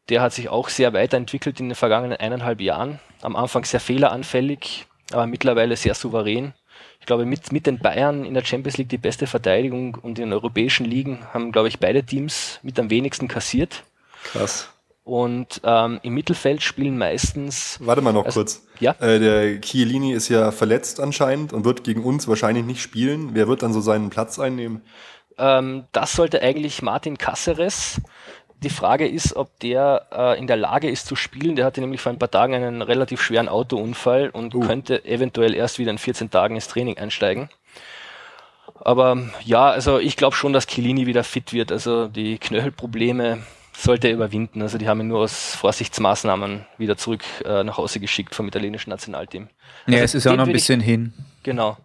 Der 0.09 0.21
hat 0.21 0.33
sich 0.33 0.47
auch 0.49 0.69
sehr 0.69 0.93
weiterentwickelt 0.93 1.59
in 1.59 1.69
den 1.69 1.75
vergangenen 1.75 2.17
eineinhalb 2.17 2.61
Jahren. 2.61 2.99
Am 3.21 3.35
Anfang 3.35 3.65
sehr 3.65 3.79
fehleranfällig, 3.81 4.87
aber 5.11 5.27
mittlerweile 5.27 5.75
sehr 5.75 5.93
souverän. 5.95 6.53
Ich 6.99 7.05
glaube, 7.05 7.25
mit, 7.25 7.51
mit 7.51 7.67
den 7.67 7.79
Bayern 7.79 8.23
in 8.25 8.33
der 8.33 8.45
Champions 8.45 8.77
League 8.77 8.89
die 8.89 8.97
beste 8.97 9.27
Verteidigung 9.27 9.95
und 9.95 10.17
in 10.19 10.25
den 10.25 10.33
europäischen 10.33 10.85
Ligen 10.85 11.19
haben, 11.33 11.51
glaube 11.51 11.67
ich, 11.67 11.79
beide 11.79 12.03
Teams 12.03 12.59
mit 12.63 12.79
am 12.79 12.89
wenigsten 12.89 13.27
kassiert. 13.27 13.83
Krass. 14.23 14.69
Und 15.07 15.61
ähm, 15.63 16.01
im 16.03 16.15
Mittelfeld 16.15 16.61
spielen 16.61 16.97
meistens. 16.97 17.77
Warte 17.79 18.01
mal 18.01 18.11
noch 18.11 18.25
also, 18.25 18.41
kurz. 18.41 18.67
Ja. 18.81 18.93
Äh, 18.99 19.19
der 19.19 19.61
Chiellini 19.61 20.11
ist 20.11 20.27
ja 20.27 20.51
verletzt 20.51 20.99
anscheinend 20.99 21.53
und 21.53 21.63
wird 21.63 21.85
gegen 21.85 22.03
uns 22.03 22.27
wahrscheinlich 22.27 22.65
nicht 22.65 22.81
spielen. 22.81 23.29
Wer 23.31 23.47
wird 23.47 23.63
dann 23.63 23.71
so 23.71 23.79
seinen 23.79 24.09
Platz 24.09 24.37
einnehmen? 24.37 24.81
Ähm, 25.37 25.85
das 25.93 26.11
sollte 26.11 26.41
eigentlich 26.41 26.81
Martin 26.81 27.17
Caceres. 27.17 28.01
Die 28.63 28.69
Frage 28.69 29.07
ist, 29.07 29.37
ob 29.37 29.57
der 29.61 30.07
äh, 30.11 30.37
in 30.37 30.45
der 30.45 30.57
Lage 30.57 30.89
ist 30.89 31.07
zu 31.07 31.15
spielen. 31.15 31.55
Der 31.55 31.63
hatte 31.63 31.79
nämlich 31.79 32.01
vor 32.01 32.11
ein 32.11 32.19
paar 32.19 32.29
Tagen 32.29 32.53
einen 32.53 32.81
relativ 32.81 33.21
schweren 33.21 33.47
Autounfall 33.47 34.29
und 34.29 34.55
uh. 34.55 34.59
könnte 34.59 35.05
eventuell 35.05 35.53
erst 35.53 35.79
wieder 35.79 35.91
in 35.91 35.99
14 35.99 36.31
Tagen 36.31 36.55
ins 36.55 36.67
Training 36.67 36.97
einsteigen. 36.97 37.47
Aber 38.81 39.17
ja, 39.45 39.69
also 39.69 39.99
ich 39.99 40.17
glaube 40.17 40.35
schon, 40.35 40.51
dass 40.51 40.67
Chiellini 40.67 41.05
wieder 41.05 41.23
fit 41.23 41.53
wird. 41.53 41.71
Also 41.71 42.09
die 42.09 42.39
Knöchelprobleme 42.39 43.43
sollte 43.77 44.07
er 44.07 44.13
überwinden. 44.13 44.61
Also 44.61 44.77
die 44.77 44.87
haben 44.87 45.01
ihn 45.01 45.07
nur 45.07 45.19
aus 45.19 45.55
Vorsichtsmaßnahmen 45.55 46.65
wieder 46.77 46.97
zurück 46.97 47.23
äh, 47.45 47.63
nach 47.63 47.77
Hause 47.77 47.99
geschickt 47.99 48.33
vom 48.33 48.47
italienischen 48.47 48.89
Nationalteam. 48.89 49.49
Also 49.85 49.97
ja, 49.97 50.03
es 50.03 50.15
ist 50.15 50.23
ja 50.23 50.31
auch 50.31 50.37
noch 50.37 50.47
ein 50.47 50.53
bisschen 50.53 50.79
ich, 50.79 50.85
hin. 50.85 51.13
Genau. 51.43 51.77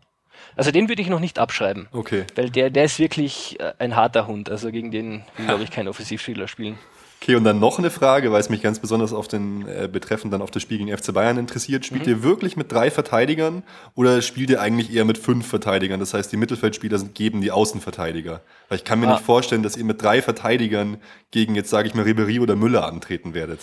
Also 0.57 0.71
den 0.71 0.89
würde 0.89 1.03
ich 1.03 1.09
noch 1.09 1.21
nicht 1.21 1.39
abschreiben. 1.39 1.89
Okay. 1.93 2.25
Weil 2.35 2.51
der, 2.51 2.71
der 2.71 2.85
ist 2.85 2.99
wirklich 2.99 3.59
äh, 3.61 3.73
ein 3.79 3.97
harter 3.97 4.27
Hund. 4.27 4.51
Also 4.51 4.71
gegen 4.71 4.91
den 4.91 5.25
will, 5.37 5.47
glaube 5.47 5.65
ich, 5.65 5.71
kein 5.71 5.89
Offensivspieler 5.89 6.49
spielen. 6.49 6.79
Okay, 7.23 7.37
und 7.37 7.45
dann 7.45 7.61
noch 7.61 7.79
eine 7.79 7.91
Frage, 7.91 8.33
weil 8.33 8.41
es 8.41 8.49
mich 8.49 8.63
ganz 8.63 8.81
besonders 8.81 9.13
auf 9.13 9.29
den 9.29 9.65
äh, 9.69 9.89
betreffend 9.91 10.33
dann 10.33 10.43
auf 10.43 10.51
das 10.51 10.61
Spiel 10.61 10.79
gegen 10.79 10.97
FC 10.97 11.15
Bayern 11.15 11.39
interessiert. 11.39 11.87
Spielt 11.87 12.07
mhm. 12.07 12.13
ihr 12.13 12.23
wirklich 12.25 12.57
mit 12.57 12.73
drei 12.73 12.91
Verteidigern 12.91 13.63
oder 13.95 14.23
spielt 14.23 14.51
ihr 14.51 14.61
eigentlich 14.61 14.93
eher 14.93 15.05
mit 15.05 15.19
fünf 15.19 15.47
Verteidigern? 15.47 16.01
Das 16.01 16.15
heißt, 16.15 16.33
die 16.33 16.37
Mittelfeldspieler 16.37 16.99
sind, 16.99 17.15
geben 17.15 17.41
die 17.41 17.53
Außenverteidiger. 17.53 18.41
Weil 18.69 18.79
ich 18.79 18.85
kann 18.85 18.99
mir 18.99 19.07
ah. 19.07 19.13
nicht 19.13 19.25
vorstellen, 19.25 19.63
dass 19.63 19.77
ihr 19.77 19.85
mit 19.85 20.03
drei 20.03 20.21
Verteidigern 20.21 20.97
gegen 21.31 21.55
jetzt, 21.55 21.71
sage 21.71 21.87
ich 21.87 21.95
mal, 21.95 22.03
Ribery 22.03 22.41
oder 22.41 22.57
Müller 22.57 22.89
antreten 22.89 23.35
werdet. 23.35 23.61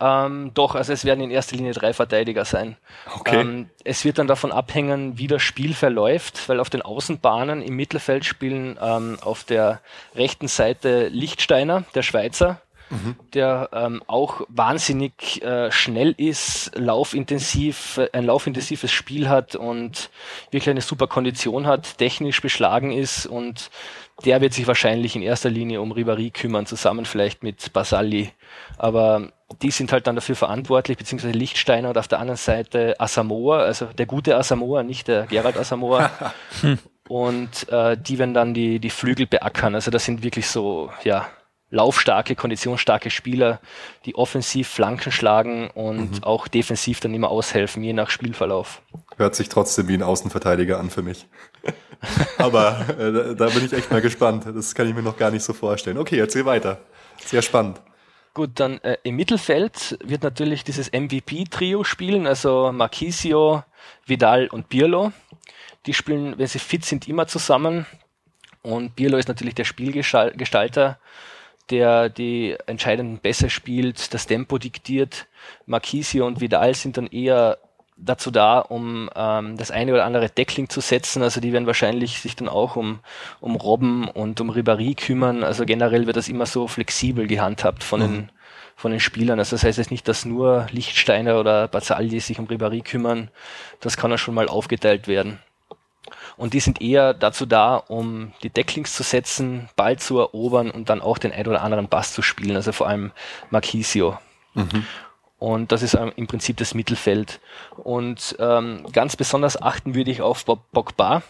Ähm, 0.00 0.50
doch, 0.54 0.74
also 0.74 0.92
es 0.92 1.04
werden 1.04 1.22
in 1.22 1.30
erster 1.30 1.54
Linie 1.54 1.74
drei 1.74 1.92
Verteidiger 1.92 2.44
sein. 2.44 2.76
Okay. 3.14 3.40
Ähm, 3.40 3.70
es 3.84 4.04
wird 4.04 4.18
dann 4.18 4.26
davon 4.26 4.50
abhängen, 4.50 5.18
wie 5.18 5.28
das 5.28 5.42
Spiel 5.42 5.72
verläuft, 5.72 6.48
weil 6.48 6.58
auf 6.58 6.70
den 6.70 6.82
Außenbahnen 6.82 7.62
im 7.62 7.76
Mittelfeld 7.76 8.24
spielen 8.24 8.76
ähm, 8.82 9.18
auf 9.20 9.44
der 9.44 9.80
rechten 10.16 10.48
Seite 10.48 11.08
Lichtsteiner, 11.08 11.84
der 11.94 12.02
Schweizer, 12.02 12.60
mhm. 12.90 13.16
der 13.34 13.70
ähm, 13.72 14.02
auch 14.06 14.42
wahnsinnig 14.48 15.42
äh, 15.42 15.70
schnell 15.70 16.14
ist, 16.16 16.72
laufintensiv, 16.74 18.00
ein 18.12 18.24
laufintensives 18.24 18.90
Spiel 18.90 19.28
hat 19.28 19.56
und 19.56 20.10
wirklich 20.50 20.70
eine 20.70 20.80
super 20.80 21.06
Kondition 21.06 21.66
hat, 21.66 21.98
technisch 21.98 22.40
beschlagen 22.40 22.92
ist 22.92 23.26
und 23.26 23.70
der 24.24 24.40
wird 24.40 24.52
sich 24.52 24.66
wahrscheinlich 24.66 25.14
in 25.14 25.22
erster 25.22 25.50
Linie 25.50 25.80
um 25.80 25.92
Ribéry 25.92 26.32
kümmern, 26.32 26.66
zusammen 26.66 27.04
vielleicht 27.04 27.42
mit 27.42 27.72
Basalli. 27.72 28.32
Aber 28.76 29.30
die 29.62 29.70
sind 29.70 29.92
halt 29.92 30.06
dann 30.06 30.16
dafür 30.16 30.34
verantwortlich, 30.34 30.98
beziehungsweise 30.98 31.32
Lichtsteiner 31.32 31.90
und 31.90 31.98
auf 31.98 32.08
der 32.08 32.18
anderen 32.18 32.36
Seite 32.36 32.96
Asamoah, 32.98 33.58
also 33.58 33.86
der 33.86 34.06
gute 34.06 34.36
Asamoah, 34.36 34.82
nicht 34.82 35.08
der 35.08 35.26
Gerald 35.26 35.56
Asamoah. 35.56 36.10
und 37.08 37.68
äh, 37.70 37.96
die 37.96 38.18
werden 38.18 38.34
dann 38.34 38.54
die, 38.54 38.80
die 38.80 38.90
Flügel 38.90 39.26
beackern. 39.26 39.74
Also 39.74 39.90
das 39.90 40.04
sind 40.04 40.22
wirklich 40.22 40.48
so, 40.48 40.90
ja, 41.04 41.28
laufstarke, 41.70 42.34
konditionsstarke 42.34 43.10
Spieler, 43.10 43.60
die 44.04 44.14
offensiv 44.14 44.68
Flanken 44.68 45.12
schlagen 45.12 45.70
und 45.70 46.16
mhm. 46.16 46.24
auch 46.24 46.48
defensiv 46.48 47.00
dann 47.00 47.12
immer 47.14 47.30
aushelfen, 47.30 47.82
je 47.82 47.92
nach 47.92 48.10
Spielverlauf. 48.10 48.82
Hört 49.16 49.34
sich 49.34 49.48
trotzdem 49.48 49.88
wie 49.88 49.94
ein 49.94 50.02
Außenverteidiger 50.02 50.78
an 50.78 50.90
für 50.90 51.02
mich. 51.02 51.26
Aber 52.38 52.86
äh, 52.98 53.12
da, 53.12 53.34
da, 53.34 53.46
bin 53.50 53.66
ich 53.66 53.72
echt 53.72 53.90
mal 53.90 54.00
gespannt. 54.00 54.44
Das 54.46 54.74
kann 54.74 54.88
ich 54.88 54.94
mir 54.94 55.02
noch 55.02 55.16
gar 55.16 55.30
nicht 55.30 55.42
so 55.42 55.52
vorstellen. 55.52 55.98
Okay, 55.98 56.18
erzähl 56.18 56.44
weiter. 56.44 56.78
Sehr 57.24 57.42
spannend. 57.42 57.80
Gut, 58.32 58.50
dann 58.54 58.78
äh, 58.82 58.96
im 59.02 59.16
Mittelfeld 59.16 59.98
wird 60.04 60.22
natürlich 60.22 60.62
dieses 60.62 60.92
MVP-Trio 60.92 61.82
spielen, 61.82 62.26
also 62.26 62.70
Marquisio, 62.72 63.64
Vidal 64.06 64.46
und 64.46 64.68
Birlo. 64.68 65.12
Die 65.86 65.94
spielen, 65.94 66.38
wenn 66.38 66.46
sie 66.46 66.60
fit 66.60 66.84
sind, 66.84 67.08
immer 67.08 67.26
zusammen. 67.26 67.86
Und 68.62 68.94
Birlo 68.94 69.18
ist 69.18 69.28
natürlich 69.28 69.54
der 69.54 69.64
Spielgestalter 69.64 70.98
der 71.70 72.08
die 72.08 72.56
entscheidenden 72.66 73.18
Pässe 73.18 73.50
spielt, 73.50 74.14
das 74.14 74.26
Tempo 74.26 74.58
diktiert. 74.58 75.26
Marquisio 75.66 76.26
und 76.26 76.40
Vidal 76.40 76.74
sind 76.74 76.96
dann 76.96 77.06
eher 77.06 77.58
dazu 77.96 78.30
da, 78.30 78.60
um 78.60 79.10
ähm, 79.14 79.56
das 79.56 79.70
eine 79.70 79.92
oder 79.92 80.04
andere 80.04 80.30
Deckling 80.30 80.68
zu 80.68 80.80
setzen. 80.80 81.22
Also 81.22 81.40
die 81.40 81.52
werden 81.52 81.66
wahrscheinlich 81.66 82.20
sich 82.20 82.36
dann 82.36 82.48
auch 82.48 82.76
um, 82.76 83.00
um 83.40 83.56
Robben 83.56 84.08
und 84.08 84.40
um 84.40 84.50
Ribéry 84.50 84.94
kümmern. 84.94 85.42
Also 85.42 85.64
generell 85.64 86.06
wird 86.06 86.16
das 86.16 86.28
immer 86.28 86.46
so 86.46 86.68
flexibel 86.68 87.26
gehandhabt 87.26 87.82
von 87.82 88.00
mhm. 88.00 88.04
den 88.04 88.30
von 88.76 88.92
den 88.92 89.00
Spielern. 89.00 89.40
Also 89.40 89.56
das 89.56 89.64
heißt 89.64 89.78
jetzt 89.78 89.90
nicht, 89.90 90.06
dass 90.06 90.24
nur 90.24 90.68
Lichtsteiner 90.70 91.40
oder 91.40 91.66
Bazzagli 91.66 92.20
sich 92.20 92.38
um 92.38 92.46
Ribéry 92.46 92.84
kümmern. 92.84 93.28
Das 93.80 93.96
kann 93.96 94.12
ja 94.12 94.18
schon 94.18 94.34
mal 94.34 94.48
aufgeteilt 94.48 95.08
werden. 95.08 95.40
Und 96.38 96.54
die 96.54 96.60
sind 96.60 96.80
eher 96.80 97.14
dazu 97.14 97.46
da, 97.46 97.76
um 97.76 98.32
die 98.42 98.48
Decklings 98.48 98.94
zu 98.94 99.02
setzen, 99.02 99.68
Ball 99.74 99.98
zu 99.98 100.18
erobern 100.18 100.70
und 100.70 100.88
dann 100.88 101.02
auch 101.02 101.18
den 101.18 101.32
ein 101.32 101.46
oder 101.46 101.62
anderen 101.62 101.88
Bass 101.88 102.14
zu 102.14 102.22
spielen, 102.22 102.54
also 102.54 102.72
vor 102.72 102.86
allem 102.86 103.10
Marquisio. 103.50 104.16
Mhm. 104.54 104.86
Und 105.40 105.72
das 105.72 105.82
ist 105.82 105.94
im 105.94 106.26
Prinzip 106.26 106.56
das 106.56 106.74
Mittelfeld. 106.74 107.40
Und 107.76 108.36
ähm, 108.38 108.86
ganz 108.92 109.16
besonders 109.16 109.60
achten 109.60 109.94
würde 109.94 110.10
ich 110.10 110.22
auf 110.22 110.44
Bob 110.44 110.60
Pogba. 110.72 111.22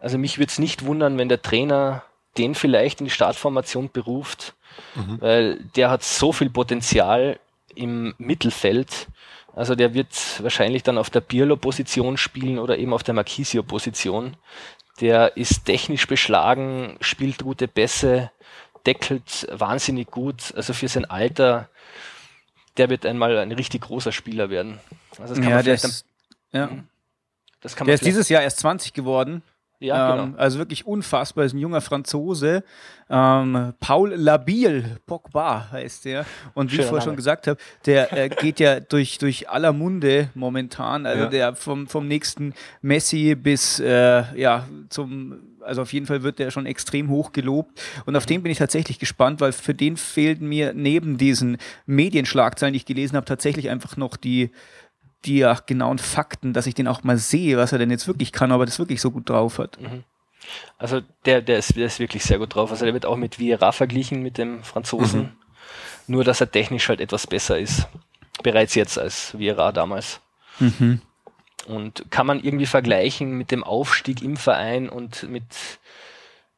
Also 0.00 0.18
mich 0.18 0.38
würde 0.38 0.50
es 0.50 0.58
nicht 0.58 0.84
wundern, 0.84 1.18
wenn 1.18 1.28
der 1.28 1.42
Trainer 1.42 2.02
den 2.38 2.54
vielleicht 2.54 3.00
in 3.00 3.06
die 3.06 3.10
Startformation 3.10 3.90
beruft, 3.92 4.54
mhm. 4.94 5.20
weil 5.20 5.56
der 5.76 5.90
hat 5.90 6.02
so 6.02 6.32
viel 6.32 6.50
Potenzial 6.50 7.38
im 7.74 8.14
Mittelfeld 8.18 9.08
also 9.54 9.74
der 9.74 9.94
wird 9.94 10.42
wahrscheinlich 10.42 10.82
dann 10.82 10.98
auf 10.98 11.10
der 11.10 11.20
Pirlo-Position 11.20 12.16
spielen 12.16 12.58
oder 12.58 12.78
eben 12.78 12.92
auf 12.94 13.02
der 13.02 13.14
Marquisio-Position. 13.14 14.36
Der 15.00 15.36
ist 15.36 15.64
technisch 15.64 16.06
beschlagen, 16.06 16.96
spielt 17.00 17.38
gute 17.38 17.68
Pässe, 17.68 18.30
deckelt 18.86 19.46
wahnsinnig 19.50 20.10
gut. 20.10 20.52
Also 20.56 20.72
für 20.72 20.88
sein 20.88 21.04
Alter, 21.04 21.68
der 22.76 22.88
wird 22.88 23.04
einmal 23.04 23.36
ein 23.38 23.52
richtig 23.52 23.82
großer 23.82 24.12
Spieler 24.12 24.50
werden. 24.50 24.80
Also 25.18 25.34
das 25.34 25.42
kann 25.42 25.50
ja, 25.50 25.56
man 25.56 25.64
vielleicht 25.64 25.84
ist, 25.84 26.06
ja. 26.52 26.66
Mhm. 26.66 26.88
Das 27.60 27.76
kann 27.76 27.84
man 27.84 27.88
der 27.88 27.94
ist 27.94 28.04
dieses 28.04 28.28
Jahr 28.28 28.42
erst 28.42 28.58
20 28.60 28.92
geworden. 28.92 29.42
Ja, 29.82 30.14
ähm, 30.14 30.26
genau. 30.26 30.38
Also 30.38 30.58
wirklich 30.58 30.86
unfassbar. 30.86 31.44
Ist 31.44 31.54
ein 31.54 31.58
junger 31.58 31.80
Franzose. 31.80 32.62
Ähm, 33.10 33.74
Paul 33.80 34.14
Labil 34.14 34.96
Pogba 35.06 35.70
heißt 35.72 36.04
der. 36.04 36.24
Und 36.54 36.70
wie 36.70 36.76
Schöner 36.76 36.84
ich 36.84 36.88
vorher 36.88 37.04
schon 37.04 37.16
gesagt 37.16 37.46
habe, 37.46 37.58
der 37.84 38.12
äh, 38.12 38.28
geht 38.28 38.60
ja 38.60 38.80
durch, 38.80 39.18
durch 39.18 39.50
aller 39.50 39.72
Munde 39.72 40.30
momentan. 40.34 41.04
Also 41.04 41.24
ja. 41.24 41.28
der 41.28 41.56
vom, 41.56 41.88
vom 41.88 42.06
nächsten 42.06 42.54
Messi 42.80 43.34
bis 43.34 43.80
äh, 43.80 44.22
ja 44.38 44.66
zum 44.88 45.52
also 45.64 45.82
auf 45.82 45.92
jeden 45.92 46.06
Fall 46.06 46.22
wird 46.24 46.40
der 46.40 46.50
schon 46.50 46.66
extrem 46.66 47.08
hoch 47.08 47.32
gelobt. 47.32 47.80
Und 48.04 48.16
auf 48.16 48.26
den 48.26 48.42
bin 48.42 48.50
ich 48.50 48.58
tatsächlich 48.58 48.98
gespannt, 48.98 49.40
weil 49.40 49.52
für 49.52 49.74
den 49.74 49.96
fehlen 49.96 50.48
mir 50.48 50.72
neben 50.74 51.18
diesen 51.18 51.56
Medienschlagzeilen, 51.86 52.72
die 52.72 52.78
ich 52.78 52.84
gelesen 52.84 53.16
habe, 53.16 53.26
tatsächlich 53.26 53.70
einfach 53.70 53.96
noch 53.96 54.16
die, 54.16 54.50
die 55.24 55.38
ja, 55.38 55.54
genauen 55.66 55.98
Fakten, 55.98 56.52
dass 56.52 56.66
ich 56.66 56.74
den 56.74 56.88
auch 56.88 57.02
mal 57.04 57.18
sehe, 57.18 57.56
was 57.56 57.72
er 57.72 57.78
denn 57.78 57.90
jetzt 57.90 58.08
wirklich 58.08 58.32
kann, 58.32 58.52
aber 58.52 58.66
das 58.66 58.78
wirklich 58.78 59.00
so 59.00 59.10
gut 59.10 59.28
drauf 59.28 59.58
hat. 59.58 59.80
Mhm. 59.80 60.04
Also 60.78 61.00
der, 61.24 61.40
der, 61.40 61.58
ist, 61.58 61.76
der 61.76 61.86
ist 61.86 62.00
wirklich 62.00 62.24
sehr 62.24 62.38
gut 62.38 62.54
drauf. 62.54 62.70
Also 62.70 62.84
der 62.84 62.94
wird 62.94 63.06
auch 63.06 63.16
mit 63.16 63.38
Vieira 63.38 63.72
verglichen, 63.72 64.22
mit 64.22 64.38
dem 64.38 64.62
Franzosen. 64.64 65.20
Mhm. 65.20 65.32
Nur, 66.08 66.24
dass 66.24 66.40
er 66.40 66.50
technisch 66.50 66.88
halt 66.88 67.00
etwas 67.00 67.26
besser 67.26 67.58
ist. 67.58 67.86
Bereits 68.42 68.74
jetzt 68.74 68.98
als 68.98 69.38
Vieira 69.38 69.70
damals. 69.72 70.20
Mhm. 70.58 71.00
Und 71.66 72.10
kann 72.10 72.26
man 72.26 72.42
irgendwie 72.42 72.66
vergleichen 72.66 73.32
mit 73.32 73.52
dem 73.52 73.62
Aufstieg 73.62 74.22
im 74.22 74.36
Verein 74.36 74.88
und 74.88 75.28
mit, 75.30 75.44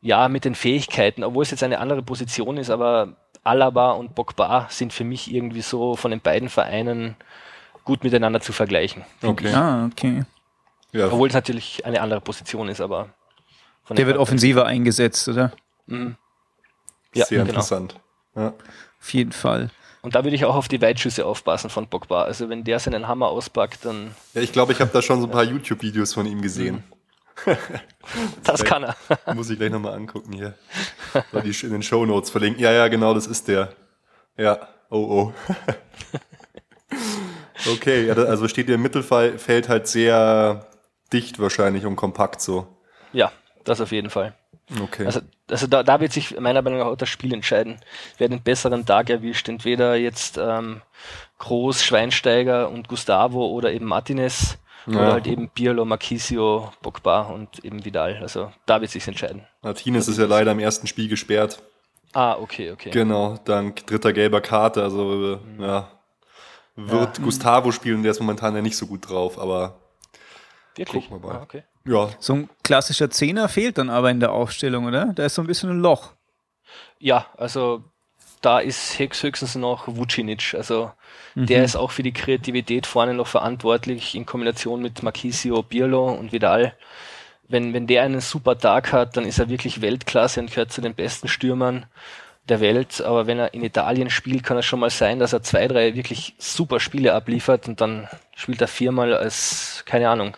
ja, 0.00 0.28
mit 0.28 0.46
den 0.46 0.54
Fähigkeiten, 0.54 1.22
obwohl 1.22 1.42
es 1.42 1.50
jetzt 1.50 1.62
eine 1.62 1.78
andere 1.78 2.02
Position 2.02 2.56
ist, 2.56 2.70
aber 2.70 3.16
Alaba 3.42 3.92
und 3.92 4.14
Bogba 4.14 4.68
sind 4.70 4.94
für 4.94 5.04
mich 5.04 5.32
irgendwie 5.32 5.60
so 5.60 5.94
von 5.96 6.10
den 6.10 6.20
beiden 6.20 6.48
Vereinen 6.48 7.16
gut 7.84 8.04
miteinander 8.04 8.40
zu 8.40 8.52
vergleichen. 8.52 9.04
Okay. 9.22 9.52
Ah, 9.52 9.86
okay. 9.86 10.24
Ja. 10.92 11.06
Obwohl 11.06 11.28
es 11.28 11.34
natürlich 11.34 11.84
eine 11.84 12.00
andere 12.00 12.20
Position 12.20 12.68
ist, 12.68 12.80
aber. 12.80 13.08
Der 13.90 14.06
wird 14.06 14.16
offensiver 14.16 14.66
eingesetzt, 14.66 15.28
oder? 15.28 15.52
Mhm. 15.86 16.16
Ja, 17.14 17.26
Sehr 17.26 17.38
genau. 17.38 17.50
interessant. 17.50 18.00
Ja. 18.34 18.54
Auf 19.00 19.12
jeden 19.12 19.32
Fall. 19.32 19.70
Und 20.00 20.14
da 20.14 20.24
würde 20.24 20.36
ich 20.36 20.44
auch 20.44 20.54
auf 20.54 20.68
die 20.68 20.80
Weitschüsse 20.80 21.24
aufpassen 21.26 21.70
von 21.70 21.88
Pogba. 21.88 22.24
Also 22.24 22.48
wenn 22.48 22.64
der 22.64 22.78
seinen 22.78 23.06
Hammer 23.08 23.28
auspackt, 23.28 23.84
dann. 23.84 24.14
Ja, 24.32 24.40
ich 24.42 24.52
glaube, 24.52 24.72
ich 24.72 24.80
habe 24.80 24.90
da 24.92 25.02
schon 25.02 25.20
so 25.20 25.26
ein 25.26 25.30
paar 25.30 25.44
YouTube-Videos 25.44 26.14
von 26.14 26.26
ihm 26.26 26.42
gesehen. 26.42 26.82
Das 28.44 28.62
kann 28.62 28.84
er. 28.84 28.96
muss 29.34 29.48
ich 29.48 29.58
gleich 29.58 29.72
nochmal 29.72 29.94
angucken 29.94 30.34
hier. 30.34 30.54
Soll 31.32 31.42
die 31.42 31.66
in 31.66 31.72
den 31.72 31.82
Show 31.82 32.04
Notes 32.04 32.28
verlinken. 32.30 32.62
Ja, 32.62 32.70
ja, 32.70 32.86
genau, 32.88 33.14
das 33.14 33.26
ist 33.26 33.48
der. 33.48 33.72
Ja, 34.36 34.68
Oh, 34.90 35.32
oh. 35.32 35.32
okay, 37.72 38.10
also 38.10 38.48
steht 38.48 38.68
ihr 38.68 38.74
im 38.76 38.82
Mittelfeld 38.82 39.68
halt 39.68 39.86
sehr 39.86 40.66
dicht 41.12 41.38
wahrscheinlich 41.38 41.86
und 41.86 41.96
kompakt 41.96 42.40
so. 42.40 42.66
Ja, 43.12 43.30
das 43.64 43.80
auf 43.80 43.92
jeden 43.92 44.10
Fall. 44.10 44.34
Okay. 44.82 45.04
Also, 45.06 45.20
also 45.50 45.66
da, 45.66 45.82
da 45.82 46.00
wird 46.00 46.12
sich 46.12 46.38
meiner 46.40 46.62
Meinung 46.62 46.78
nach 46.78 46.86
auch 46.86 46.96
das 46.96 47.08
Spiel 47.10 47.34
entscheiden. 47.34 47.78
Wer 48.18 48.28
den 48.28 48.42
besseren 48.42 48.86
Tag 48.86 49.10
erwischt, 49.10 49.48
entweder 49.48 49.94
jetzt 49.96 50.38
ähm, 50.38 50.80
Groß, 51.38 51.84
Schweinsteiger 51.84 52.70
und 52.70 52.88
Gustavo 52.88 53.46
oder 53.48 53.72
eben 53.72 53.84
Martinez 53.84 54.56
Ja. 54.86 54.98
oder 55.00 55.12
halt 55.12 55.26
eben 55.26 55.50
Pirlo, 55.50 55.84
Marquisio, 55.84 56.72
Pogba 56.80 57.22
und 57.22 57.62
eben 57.64 57.84
Vidal. 57.84 58.18
Also 58.22 58.52
da 58.64 58.80
wird 58.80 58.90
sich 58.90 59.06
entscheiden. 59.06 59.46
Martinez 59.62 60.08
ist 60.08 60.18
ja 60.18 60.26
leider 60.26 60.52
im 60.52 60.58
ersten 60.60 60.86
Spiel 60.86 61.08
gesperrt. 61.08 61.62
Ah, 62.14 62.36
okay, 62.38 62.70
okay. 62.70 62.90
Genau, 62.90 63.36
dank 63.44 63.86
dritter 63.86 64.12
gelber 64.12 64.40
Karte. 64.40 64.82
Also, 64.82 65.34
äh, 65.34 65.38
ja. 65.62 65.90
Wird 66.76 67.22
Gustavo 67.22 67.70
spielen, 67.72 68.02
der 68.02 68.10
ist 68.10 68.20
momentan 68.20 68.54
ja 68.56 68.62
nicht 68.62 68.76
so 68.76 68.86
gut 68.86 69.08
drauf, 69.08 69.38
aber 69.38 69.78
Wirklich? 70.76 71.08
Gucken 71.08 71.22
wir 71.22 71.28
mal. 71.28 71.38
Ah, 71.38 71.42
okay. 71.42 71.62
ja, 71.86 72.08
So 72.18 72.34
ein 72.34 72.50
klassischer 72.62 73.10
Zehner 73.10 73.48
fehlt 73.48 73.78
dann 73.78 73.90
aber 73.90 74.10
in 74.10 74.20
der 74.20 74.32
Aufstellung, 74.32 74.86
oder? 74.86 75.12
Da 75.14 75.24
ist 75.24 75.34
so 75.34 75.42
ein 75.42 75.46
bisschen 75.46 75.70
ein 75.70 75.80
Loch. 75.80 76.12
Ja, 76.98 77.26
also 77.36 77.84
da 78.40 78.58
ist 78.58 78.98
Hex 78.98 79.22
höchstens 79.22 79.54
noch 79.54 79.86
Vucinic. 79.86 80.54
Also 80.54 80.90
der 81.34 81.64
ist 81.64 81.76
auch 81.76 81.90
für 81.90 82.02
die 82.02 82.12
Kreativität 82.12 82.86
vorne 82.86 83.14
noch 83.14 83.26
verantwortlich 83.26 84.14
in 84.14 84.26
Kombination 84.26 84.82
mit 84.82 85.02
Marquisio, 85.02 85.62
Pirlo 85.62 86.12
und 86.12 86.32
Vidal. 86.32 86.76
Wenn, 87.48 87.72
wenn 87.72 87.86
der 87.86 88.02
einen 88.02 88.20
super 88.20 88.58
Tag 88.58 88.92
hat, 88.92 89.16
dann 89.16 89.24
ist 89.24 89.38
er 89.38 89.48
wirklich 89.48 89.80
Weltklasse 89.80 90.40
und 90.40 90.50
gehört 90.50 90.72
zu 90.72 90.80
den 90.80 90.94
besten 90.94 91.28
Stürmern 91.28 91.86
der 92.48 92.60
Welt. 92.60 93.00
Aber 93.00 93.26
wenn 93.26 93.38
er 93.38 93.54
in 93.54 93.64
Italien 93.64 94.10
spielt, 94.10 94.44
kann 94.44 94.58
es 94.58 94.66
schon 94.66 94.80
mal 94.80 94.90
sein, 94.90 95.18
dass 95.18 95.32
er 95.32 95.42
zwei, 95.42 95.66
drei 95.68 95.94
wirklich 95.94 96.34
super 96.38 96.80
Spiele 96.80 97.14
abliefert 97.14 97.68
und 97.68 97.80
dann 97.80 98.08
spielt 98.36 98.60
er 98.60 98.68
viermal 98.68 99.14
als, 99.14 99.82
keine 99.86 100.08
Ahnung, 100.08 100.36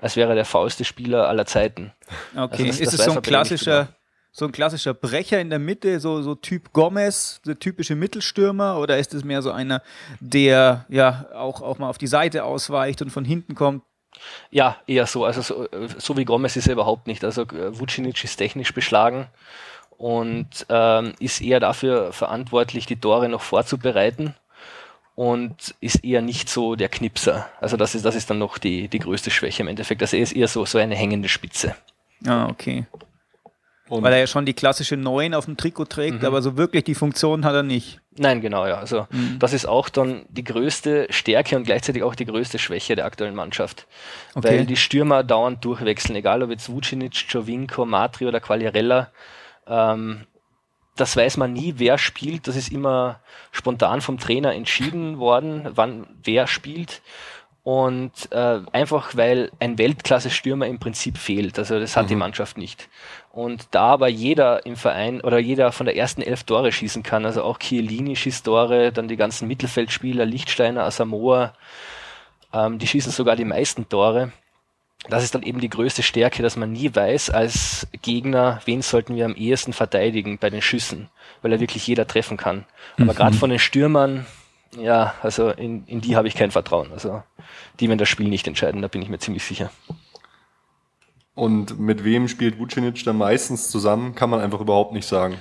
als 0.00 0.16
wäre 0.16 0.30
er 0.30 0.34
der 0.36 0.44
faulste 0.44 0.84
Spieler 0.84 1.28
aller 1.28 1.46
Zeiten. 1.46 1.92
Okay, 2.36 2.66
das- 2.68 2.80
ist 2.80 2.92
das 2.92 3.00
es 3.00 3.04
so 3.06 3.10
ein 3.12 3.16
er 3.18 3.22
klassischer, 3.22 3.88
so 4.32 4.44
ein 4.44 4.52
klassischer 4.52 4.94
Brecher 4.94 5.40
in 5.40 5.50
der 5.50 5.58
Mitte, 5.58 5.98
so, 6.00 6.22
so 6.22 6.34
Typ 6.36 6.72
Gomez, 6.72 7.40
der 7.44 7.58
typische 7.58 7.96
Mittelstürmer, 7.96 8.78
oder 8.78 8.98
ist 8.98 9.12
es 9.12 9.24
mehr 9.24 9.42
so 9.42 9.50
einer, 9.50 9.82
der 10.20 10.86
ja 10.88 11.26
auch, 11.34 11.60
auch 11.62 11.78
mal 11.78 11.88
auf 11.88 11.98
die 11.98 12.06
Seite 12.06 12.44
ausweicht 12.44 13.02
und 13.02 13.10
von 13.10 13.24
hinten 13.24 13.54
kommt? 13.54 13.82
Ja, 14.50 14.76
eher 14.86 15.06
so. 15.06 15.24
Also 15.24 15.40
so, 15.42 15.64
äh, 15.70 15.88
so 15.98 16.16
wie 16.16 16.24
Gomez 16.24 16.56
ist 16.56 16.66
er 16.66 16.74
überhaupt 16.74 17.06
nicht. 17.06 17.24
Also 17.24 17.42
äh, 17.42 17.78
Vucinic 17.78 18.22
ist 18.22 18.36
technisch 18.36 18.72
beschlagen 18.74 19.26
und 20.00 20.64
ähm, 20.70 21.12
ist 21.20 21.42
eher 21.42 21.60
dafür 21.60 22.14
verantwortlich, 22.14 22.86
die 22.86 22.98
Tore 22.98 23.28
noch 23.28 23.42
vorzubereiten 23.42 24.34
und 25.14 25.74
ist 25.82 26.02
eher 26.02 26.22
nicht 26.22 26.48
so 26.48 26.74
der 26.74 26.88
Knipser. 26.88 27.50
Also 27.60 27.76
das 27.76 27.94
ist, 27.94 28.06
das 28.06 28.14
ist 28.14 28.30
dann 28.30 28.38
noch 28.38 28.56
die, 28.56 28.88
die 28.88 28.98
größte 28.98 29.30
Schwäche 29.30 29.62
im 29.62 29.68
Endeffekt. 29.68 30.00
Also 30.00 30.16
er 30.16 30.22
ist 30.22 30.32
eher 30.32 30.48
so, 30.48 30.64
so 30.64 30.78
eine 30.78 30.96
hängende 30.96 31.28
Spitze. 31.28 31.76
Ah, 32.26 32.48
okay. 32.48 32.86
und 33.90 34.02
Weil 34.02 34.14
er 34.14 34.20
ja 34.20 34.26
schon 34.26 34.46
die 34.46 34.54
klassische 34.54 34.96
9 34.96 35.34
auf 35.34 35.44
dem 35.44 35.58
Trikot 35.58 35.84
trägt, 35.84 36.24
aber 36.24 36.40
so 36.40 36.56
wirklich 36.56 36.84
die 36.84 36.94
Funktion 36.94 37.44
hat 37.44 37.54
er 37.54 37.62
nicht. 37.62 38.00
Nein, 38.16 38.40
genau, 38.40 38.66
ja. 38.66 38.78
Also 38.78 39.06
das 39.38 39.52
ist 39.52 39.66
auch 39.66 39.90
dann 39.90 40.24
die 40.30 40.44
größte 40.44 41.08
Stärke 41.10 41.56
und 41.56 41.64
gleichzeitig 41.64 42.04
auch 42.04 42.14
die 42.14 42.24
größte 42.24 42.58
Schwäche 42.58 42.96
der 42.96 43.04
aktuellen 43.04 43.34
Mannschaft. 43.34 43.86
Okay. 44.34 44.48
Weil 44.48 44.64
die 44.64 44.76
Stürmer 44.76 45.24
dauernd 45.24 45.62
durchwechseln, 45.62 46.16
egal 46.16 46.42
ob 46.42 46.48
jetzt 46.48 46.72
Vucinic, 46.72 47.26
Jovinko, 47.28 47.84
Matri 47.84 48.26
oder 48.26 48.40
Quagliarella. 48.40 49.10
Ähm, 49.70 50.26
das 50.96 51.16
weiß 51.16 51.38
man 51.38 51.52
nie, 51.54 51.74
wer 51.78 51.96
spielt. 51.96 52.46
Das 52.46 52.56
ist 52.56 52.70
immer 52.70 53.20
spontan 53.52 54.02
vom 54.02 54.18
Trainer 54.18 54.54
entschieden 54.54 55.18
worden, 55.18 55.68
wann 55.74 56.06
wer 56.22 56.46
spielt. 56.46 57.00
Und 57.62 58.32
äh, 58.32 58.60
einfach 58.72 59.16
weil 59.16 59.50
ein 59.60 59.78
Weltklasse-Stürmer 59.78 60.66
im 60.66 60.78
Prinzip 60.78 61.16
fehlt. 61.18 61.58
Also 61.58 61.78
das 61.78 61.96
hat 61.96 62.10
die 62.10 62.16
Mannschaft 62.16 62.58
nicht. 62.58 62.88
Und 63.32 63.68
da 63.70 63.82
aber 63.82 64.08
jeder 64.08 64.66
im 64.66 64.76
Verein 64.76 65.20
oder 65.20 65.38
jeder 65.38 65.70
von 65.70 65.86
der 65.86 65.96
ersten 65.96 66.22
elf 66.22 66.44
Tore 66.44 66.72
schießen 66.72 67.02
kann, 67.02 67.24
also 67.24 67.44
auch 67.44 67.58
Chiellini 67.58 68.16
schießt 68.16 68.44
Tore, 68.44 68.92
dann 68.92 69.08
die 69.08 69.16
ganzen 69.16 69.46
Mittelfeldspieler, 69.46 70.24
Lichtsteiner, 70.24 70.84
Asamoah, 70.84 71.52
ähm, 72.52 72.78
die 72.78 72.86
schießen 72.86 73.12
sogar 73.12 73.36
die 73.36 73.44
meisten 73.44 73.88
Tore. 73.88 74.32
Das 75.08 75.24
ist 75.24 75.34
dann 75.34 75.42
eben 75.42 75.60
die 75.60 75.70
größte 75.70 76.02
Stärke, 76.02 76.42
dass 76.42 76.56
man 76.56 76.72
nie 76.72 76.94
weiß 76.94 77.30
als 77.30 77.86
Gegner, 78.02 78.60
wen 78.66 78.82
sollten 78.82 79.16
wir 79.16 79.24
am 79.24 79.34
ehesten 79.34 79.72
verteidigen 79.72 80.38
bei 80.38 80.50
den 80.50 80.62
Schüssen, 80.62 81.08
weil 81.42 81.52
er 81.52 81.60
wirklich 81.60 81.86
jeder 81.86 82.06
treffen 82.06 82.36
kann. 82.36 82.66
Aber 82.98 83.14
gerade 83.14 83.36
von 83.36 83.50
den 83.50 83.58
Stürmern, 83.58 84.26
ja, 84.78 85.14
also 85.22 85.50
in, 85.50 85.84
in 85.86 86.00
die 86.00 86.16
habe 86.16 86.28
ich 86.28 86.34
kein 86.34 86.50
Vertrauen. 86.50 86.92
Also 86.92 87.22
die 87.80 87.88
werden 87.88 87.98
das 87.98 88.08
Spiel 88.08 88.28
nicht 88.28 88.46
entscheiden, 88.46 88.82
da 88.82 88.88
bin 88.88 89.02
ich 89.02 89.08
mir 89.08 89.18
ziemlich 89.18 89.42
sicher. 89.44 89.70
Und 91.34 91.80
mit 91.80 92.04
wem 92.04 92.28
spielt 92.28 92.58
Vucinic 92.58 93.02
dann 93.04 93.16
meistens 93.16 93.70
zusammen, 93.70 94.14
kann 94.14 94.28
man 94.28 94.40
einfach 94.40 94.60
überhaupt 94.60 94.92
nicht 94.92 95.08
sagen. 95.08 95.36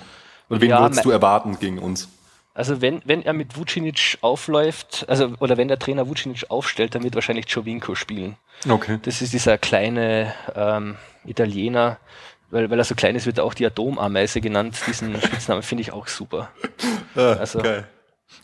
Und 0.48 0.62
wen 0.62 0.70
Ja, 0.70 0.82
würdest 0.82 1.04
du 1.04 1.12
erwarten 1.12 1.60
gegen 1.60 1.80
uns? 1.80 2.08
Also 2.60 2.82
wenn, 2.82 3.02
wenn 3.06 3.24
er 3.24 3.32
mit 3.32 3.56
Vucinic 3.58 4.18
aufläuft, 4.20 5.06
also 5.08 5.34
oder 5.40 5.56
wenn 5.56 5.70
der 5.70 5.80
Trainer 5.80 6.08
Vucinic 6.10 6.46
aufstellt, 6.50 6.94
dann 6.94 7.04
wird 7.04 7.16
wahrscheinlich 7.16 7.48
Jovinko 7.48 7.96
spielen. 7.96 8.36
Okay. 8.68 9.00
Das 9.04 9.22
ist 9.22 9.32
dieser 9.32 9.58
kleine 9.58 10.34
ähm, 10.56 10.98
Italiener, 11.26 11.98
weil, 12.52 12.70
weil 12.70 12.78
er 12.78 12.84
so 12.84 12.96
klein 12.96 13.16
ist, 13.16 13.26
wird 13.26 13.38
er 13.38 13.46
auch 13.46 13.54
die 13.54 13.66
Atomameise 13.66 14.42
genannt. 14.42 14.76
Diesen 14.88 15.16
Spitznamen 15.22 15.64
finde 15.64 15.84
ich 15.84 15.94
auch 15.94 16.08
super. 16.08 16.50
Also- 17.16 17.60
geil. 17.60 17.88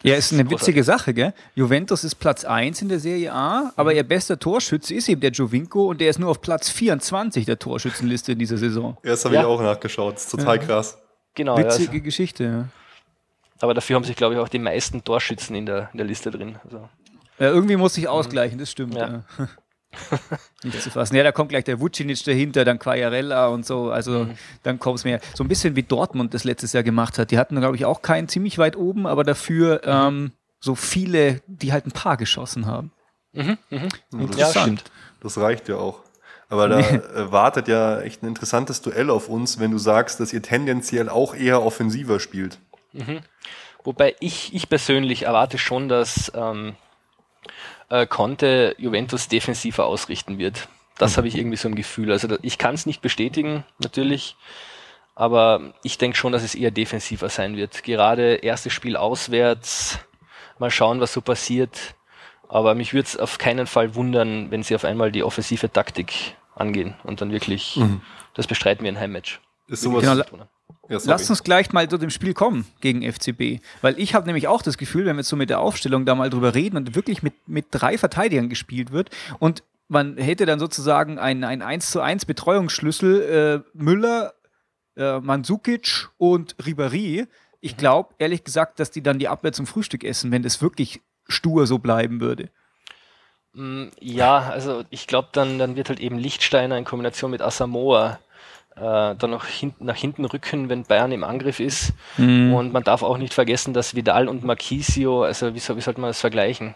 Ja, 0.02 0.16
ist 0.16 0.32
eine 0.34 0.44
Großartig. 0.44 0.62
witzige 0.68 0.84
Sache, 0.84 1.14
gell? 1.14 1.34
Juventus 1.54 2.04
ist 2.04 2.16
Platz 2.16 2.44
1 2.44 2.82
in 2.82 2.90
der 2.90 3.00
Serie 3.00 3.32
A, 3.34 3.72
aber 3.76 3.94
ihr 3.94 4.04
bester 4.04 4.40
Torschütze 4.40 4.94
ist 4.96 5.10
eben 5.10 5.22
der 5.22 5.30
Jovinko 5.32 5.90
und 5.90 6.02
der 6.02 6.10
ist 6.10 6.18
nur 6.20 6.30
auf 6.32 6.42
Platz 6.42 6.70
24 6.70 7.46
der 7.46 7.60
Torschützenliste 7.60 8.32
in 8.32 8.40
dieser 8.40 8.58
Saison. 8.58 8.98
Ja, 9.04 9.12
das 9.12 9.26
habe 9.26 9.36
Ja. 9.36 9.42
ich 9.42 9.48
auch 9.48 9.62
nachgeschaut. 9.62 10.16
Das 10.16 10.24
ist 10.24 10.32
total 10.32 10.58
krass. 10.60 10.98
Genau, 11.36 11.58
ja, 11.60 11.66
Witzige 11.66 11.92
also, 11.92 12.04
Geschichte, 12.04 12.44
ja. 12.46 12.66
Aber 13.62 13.74
dafür 13.74 13.96
haben 13.96 14.04
sich, 14.04 14.16
glaube 14.16 14.36
ich, 14.36 14.40
auch 14.40 14.50
die 14.50 14.60
meisten 14.60 15.04
Torschützen 15.04 15.56
in 15.56 15.66
der, 15.66 15.90
in 15.94 15.98
der 15.98 16.06
Liste 16.08 16.32
drin. 16.32 16.58
Also, 16.64 16.90
Ja, 17.40 17.48
irgendwie 17.48 17.76
muss 17.76 17.98
ich 17.98 18.08
ausgleichen, 18.08 18.60
das 18.60 18.72
stimmt. 18.72 18.96
Ja. 18.96 19.24
Ja. 19.40 19.48
Nicht 20.64 20.82
zu 20.82 20.92
fassen. 20.92 21.16
Ja, 21.16 21.24
da 21.24 21.32
kommt 21.32 21.50
gleich 21.50 21.64
der 21.64 21.80
Vucinic 21.80 22.24
dahinter, 22.26 22.66
dann 22.66 22.80
Quagliarella 22.80 23.48
und 23.48 23.66
so. 23.66 23.92
Also 23.92 24.28
dann 24.64 24.80
kommt 24.80 25.00
es 25.00 25.06
mehr. 25.06 25.22
So 25.34 25.44
ein 25.44 25.48
bisschen 25.48 25.76
wie 25.76 25.84
Dortmund 25.84 26.34
das 26.34 26.44
letztes 26.44 26.74
Jahr 26.74 26.84
gemacht 26.84 27.18
hat. 27.18 27.32
Die 27.32 27.38
hatten, 27.38 27.56
glaube 27.60 27.76
ich, 27.78 27.86
auch 27.86 28.02
keinen 28.02 28.28
ziemlich 28.28 28.58
weit 28.58 28.76
oben, 28.76 29.08
aber 29.08 29.24
dafür 29.24 29.82
ähm, 29.86 30.32
so 30.60 30.76
viele, 30.76 31.42
die 31.48 31.72
halt 31.72 31.86
ein 31.86 31.92
paar 31.92 32.18
geschossen 32.18 32.66
haben. 32.66 32.92
ja, 33.34 33.56
Interessant. 34.12 34.56
stimmt. 34.56 34.84
Das 35.22 35.38
reicht 35.38 35.70
ja 35.70 35.78
auch. 35.78 36.02
Aber 36.50 36.68
da 36.68 36.80
äh, 36.80 37.32
wartet 37.32 37.68
ja 37.68 38.02
echt 38.02 38.22
ein 38.22 38.28
interessantes 38.28 38.82
Duell 38.82 39.10
auf 39.10 39.30
uns, 39.30 39.60
wenn 39.60 39.72
du 39.72 39.78
sagst, 39.78 40.20
dass 40.20 40.32
ihr 40.32 40.42
tendenziell 40.42 41.10
auch 41.10 41.34
eher 41.36 41.64
offensiver 41.64 42.20
spielt. 42.20 42.60
Wobei 43.84 44.16
ich, 44.20 44.54
ich 44.54 44.68
persönlich 44.70 45.24
erwarte 45.24 45.58
schon, 45.58 45.90
dass 45.90 46.32
ähm, 46.36 46.76
äh, 47.90 48.08
Conte 48.08 48.76
Juventus 48.78 49.28
defensiver 49.28 49.86
ausrichten 49.86 50.38
wird. 50.38 50.68
Das 50.98 51.18
habe 51.18 51.28
ich 51.28 51.36
irgendwie 51.36 51.58
so 51.58 51.68
im 51.68 51.76
Gefühl. 51.76 52.12
Also 52.12 52.28
da, 52.28 52.38
ich 52.42 52.58
kann 52.58 52.74
es 52.74 52.86
nicht 52.86 53.02
bestätigen, 53.02 53.66
natürlich, 53.80 54.38
aber 55.14 55.74
ich 55.84 55.98
denke 55.98 56.18
schon, 56.18 56.32
dass 56.32 56.44
es 56.44 56.56
eher 56.56 56.72
defensiver 56.72 57.30
sein 57.30 57.58
wird. 57.58 57.84
Gerade 57.84 58.36
erstes 58.36 58.74
Spiel 58.74 58.96
auswärts, 58.96 60.00
mal 60.58 60.72
schauen, 60.72 61.00
was 61.00 61.14
so 61.14 61.22
passiert. 61.22 61.96
Aber 62.48 62.76
mich 62.76 62.94
würde 62.94 63.08
es 63.08 63.18
auf 63.18 63.38
keinen 63.38 63.68
Fall 63.68 63.96
wundern, 63.96 64.52
wenn 64.52 64.64
sie 64.64 64.76
auf 64.76 64.86
einmal 64.86 65.12
die 65.12 65.24
offensive 65.24 65.72
Taktik 65.72 66.36
angehen 66.56 66.96
und 67.04 67.20
dann 67.22 67.32
wirklich, 67.32 67.80
das 68.34 68.48
bestreiten 68.48 68.84
wir 68.84 68.90
in 68.90 69.00
Heimmatch. 69.00 69.42
Ist 69.68 69.82
sowas. 69.82 70.04
Genau, 70.04 70.48
ja. 70.90 71.00
Lasst 71.06 71.30
uns 71.30 71.44
gleich 71.44 71.72
mal 71.74 71.88
zu 71.90 71.98
dem 71.98 72.10
Spiel 72.10 72.34
kommen 72.34 72.66
gegen 72.82 73.02
FCB. 73.02 73.62
Weil 73.82 74.00
ich 74.00 74.14
habe 74.14 74.26
nämlich 74.26 74.48
auch 74.48 74.62
das 74.62 74.78
Gefühl, 74.78 75.06
wenn 75.06 75.16
wir 75.16 75.22
jetzt 75.22 75.30
so 75.30 75.36
mit 75.36 75.50
der 75.50 75.60
Aufstellung 75.60 76.06
da 76.06 76.16
mal 76.16 76.30
drüber 76.30 76.54
reden 76.54 76.78
und 76.78 76.96
wirklich 76.96 77.24
mit, 77.24 77.34
mit 77.48 77.68
drei 77.72 77.98
Verteidigern 77.98 78.50
gespielt 78.50 78.92
wird 78.92 79.10
und 79.40 79.64
man 79.88 80.18
hätte 80.18 80.46
dann 80.46 80.60
sozusagen 80.60 81.20
einen, 81.20 81.44
einen 81.44 81.62
1 81.62 81.92
zu 81.92 82.02
1 82.02 82.26
Betreuungsschlüssel 82.26 83.64
äh, 83.64 83.70
Müller, 83.78 84.34
äh, 84.96 85.20
Mandzukic 85.20 86.10
und 86.18 86.56
Ribéry. 86.58 87.28
Ich 87.62 87.78
glaube, 87.78 88.16
ehrlich 88.18 88.44
gesagt, 88.44 88.80
dass 88.80 88.92
die 88.92 89.04
dann 89.04 89.20
die 89.20 89.28
Abwehr 89.28 89.54
zum 89.54 89.68
Frühstück 89.68 90.04
essen, 90.04 90.32
wenn 90.32 90.44
das 90.44 90.62
wirklich 90.62 91.02
stur 91.28 91.68
so 91.68 91.80
bleiben 91.80 92.20
würde. 92.20 92.50
Mm, 93.54 93.88
Ja, 94.00 94.40
also 94.50 94.84
ich 94.90 95.08
glaube, 95.08 95.30
dann, 95.32 95.60
dann 95.60 95.76
wird 95.76 95.90
halt 95.90 96.00
eben 96.00 96.18
Lichtsteiner 96.18 96.78
in 96.78 96.86
Kombination 96.86 97.32
mit 97.32 97.42
Asamoah 97.42 98.20
äh, 98.78 99.16
dann 99.16 99.30
noch 99.30 99.46
hinten, 99.46 99.86
nach 99.86 99.96
hinten 99.96 100.26
rücken, 100.26 100.70
wenn 100.70 100.84
Bayern 100.84 101.12
im 101.12 101.24
Angriff 101.24 101.60
ist. 101.60 101.94
Und 102.54 102.74
man 102.74 102.84
darf 102.84 103.04
auch 103.04 103.18
nicht 103.18 103.34
vergessen, 103.34 103.74
dass 103.74 103.96
Vidal 103.96 104.28
und 104.28 104.44
Marquisio, 104.44 105.24
also 105.24 105.54
wie, 105.54 105.60
soll, 105.60 105.78
wie 105.78 105.82
sollte 105.82 106.02
man 106.02 106.10
das 106.10 106.20
vergleichen? 106.20 106.76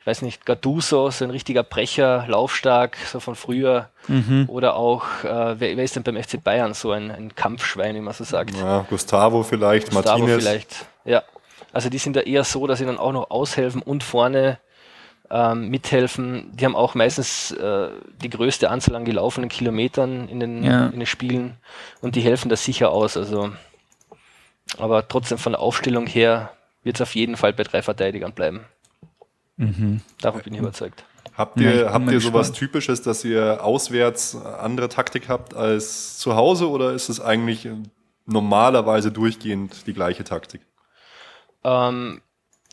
Ich 0.00 0.06
weiß 0.06 0.22
nicht, 0.22 0.46
Gattuso, 0.46 1.10
so 1.10 1.24
ein 1.24 1.30
richtiger 1.30 1.62
Brecher, 1.62 2.24
laufstark, 2.26 2.96
so 2.96 3.20
von 3.20 3.34
früher. 3.34 3.90
Oder 4.48 4.76
auch, 4.76 5.04
äh, 5.24 5.60
wer, 5.60 5.76
wer 5.76 5.84
ist 5.84 5.94
denn 5.94 6.02
beim 6.02 6.16
FC 6.16 6.42
Bayern 6.42 6.72
so 6.72 6.92
ein, 6.92 7.10
ein 7.10 7.34
Kampfschwein, 7.34 7.94
wie 7.94 8.00
man 8.00 8.14
so 8.14 8.24
sagt? 8.24 8.56
Ja, 8.56 8.86
Gustavo 8.88 9.42
vielleicht, 9.42 9.90
Gustavo 9.90 10.18
Martinez. 10.20 10.42
vielleicht. 10.42 10.86
Ja. 11.04 11.22
Also 11.72 11.90
die 11.90 11.98
sind 11.98 12.16
da 12.16 12.20
eher 12.20 12.44
so, 12.44 12.66
dass 12.66 12.78
sie 12.78 12.86
dann 12.86 12.98
auch 12.98 13.12
noch 13.12 13.30
aushelfen 13.30 13.82
und 13.82 14.02
vorne 14.02 14.58
ähm, 15.30 15.68
mithelfen. 15.68 16.50
Die 16.56 16.64
haben 16.64 16.76
auch 16.76 16.94
meistens 16.94 17.52
äh, 17.52 17.88
die 18.22 18.30
größte 18.30 18.70
Anzahl 18.70 18.96
an 18.96 19.04
gelaufenen 19.04 19.48
Kilometern 19.48 20.28
in 20.28 20.40
den, 20.40 20.62
Ja. 20.64 20.86
in 20.86 20.98
den 21.00 21.06
Spielen 21.06 21.56
und 22.00 22.16
die 22.16 22.20
helfen 22.20 22.48
da 22.48 22.56
sicher 22.56 22.90
aus. 22.90 23.16
Also, 23.16 23.50
aber 24.78 25.06
trotzdem 25.08 25.38
von 25.38 25.52
der 25.52 25.60
Aufstellung 25.60 26.06
her 26.06 26.52
wird 26.82 26.96
es 26.96 27.02
auf 27.02 27.14
jeden 27.14 27.36
Fall 27.36 27.52
bei 27.52 27.62
drei 27.62 27.82
Verteidigern 27.82 28.32
bleiben. 28.32 28.64
Davon 30.22 30.40
bin 30.42 30.54
ich 30.54 30.60
überzeugt. 30.60 31.04
Habt 31.36 31.60
Ja, 31.60 31.70
ihr, 31.70 31.84
bin 31.84 31.92
habt 31.92 32.10
ihr 32.12 32.20
sowas. 32.20 32.52
Typisches, 32.52 33.02
dass 33.02 33.24
ihr 33.24 33.62
auswärts 33.62 34.34
andere 34.36 34.88
Taktik 34.88 35.28
habt 35.28 35.54
als 35.54 36.18
zu 36.18 36.34
Hause 36.34 36.70
oder 36.70 36.92
ist 36.92 37.08
es 37.10 37.20
eigentlich 37.20 37.68
normalerweise 38.26 39.12
durchgehend 39.12 39.86
die 39.86 39.92
gleiche 39.92 40.24
Taktik? 40.24 40.62
Ähm, 41.62 42.22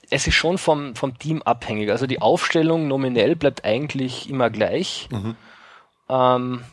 es 0.10 0.28
ist 0.28 0.36
schon 0.36 0.58
vom, 0.58 0.96
vom 0.96 1.18
Team 1.18 1.42
abhängig. 1.44 1.90
Also 1.92 2.08
die 2.08 2.22
Aufstellung 2.22 2.88
nominell 2.88 3.36
bleibt 3.36 3.66
eigentlich 3.66 4.30
immer 4.30 4.50
gleich. 4.50 5.10
Ähm, 6.10 6.64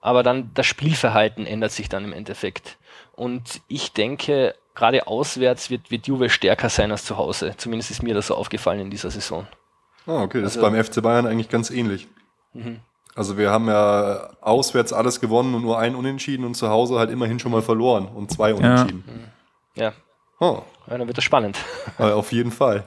aber 0.00 0.22
dann 0.22 0.50
das 0.54 0.66
Spielverhalten 0.66 1.46
ändert 1.46 1.72
sich 1.72 1.88
dann 1.88 2.04
im 2.04 2.12
Endeffekt. 2.12 2.76
Und 3.12 3.60
ich 3.68 3.92
denke, 3.92 4.54
gerade 4.74 5.06
auswärts 5.06 5.70
wird, 5.70 5.90
wird 5.90 6.06
Juve 6.06 6.30
stärker 6.30 6.68
sein 6.68 6.90
als 6.90 7.04
zu 7.04 7.16
Hause. 7.16 7.54
Zumindest 7.56 7.90
ist 7.90 8.02
mir 8.02 8.14
das 8.14 8.26
so 8.28 8.34
aufgefallen 8.34 8.80
in 8.80 8.90
dieser 8.90 9.10
Saison. 9.10 9.46
Ah, 10.06 10.22
okay, 10.22 10.40
das 10.40 10.56
Also- 10.56 10.66
ist 10.66 10.72
beim 10.72 10.84
FC 10.84 11.02
Bayern 11.02 11.26
eigentlich 11.26 11.48
ganz 11.50 11.70
ähnlich. 11.70 12.08
Also 13.14 13.36
wir 13.38 13.50
haben 13.50 13.68
ja 13.68 14.30
auswärts 14.40 14.92
alles 14.92 15.20
gewonnen 15.20 15.54
und 15.54 15.62
nur 15.62 15.78
ein 15.78 15.94
Unentschieden 15.94 16.44
und 16.44 16.54
zu 16.54 16.68
Hause 16.68 16.98
halt 16.98 17.10
immerhin 17.10 17.38
schon 17.38 17.52
mal 17.52 17.62
verloren 17.62 18.06
und 18.08 18.30
zwei 18.30 18.54
Unentschieden. 18.54 19.04
Ja, 19.76 19.92
Oh, 20.42 20.62
ja 20.90 20.98
dann 20.98 21.06
wird 21.06 21.16
das 21.16 21.24
spannend. 21.24 21.58
auf 21.98 22.32
jeden 22.32 22.50
Fall. 22.50 22.86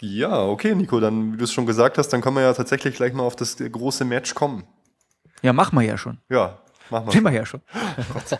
Ja, 0.00 0.42
okay, 0.44 0.74
Nico, 0.74 1.00
dann, 1.00 1.32
wie 1.32 1.36
du 1.36 1.44
es 1.44 1.52
schon 1.52 1.66
gesagt 1.66 1.96
hast, 1.96 2.08
dann 2.08 2.20
können 2.20 2.36
wir 2.36 2.42
ja 2.42 2.52
tatsächlich 2.52 2.96
gleich 2.96 3.12
mal 3.12 3.22
auf 3.22 3.36
das 3.36 3.56
große 3.56 4.04
Match 4.04 4.34
kommen. 4.34 4.64
Ja, 5.42 5.52
machen 5.52 5.78
wir 5.78 5.82
ja 5.82 5.96
schon. 5.96 6.18
Ja, 6.28 6.58
machen 6.90 7.10
Sind 7.10 7.22
wir. 7.24 7.30
wir 7.32 7.38
ja 7.38 7.46
schon. 7.46 7.62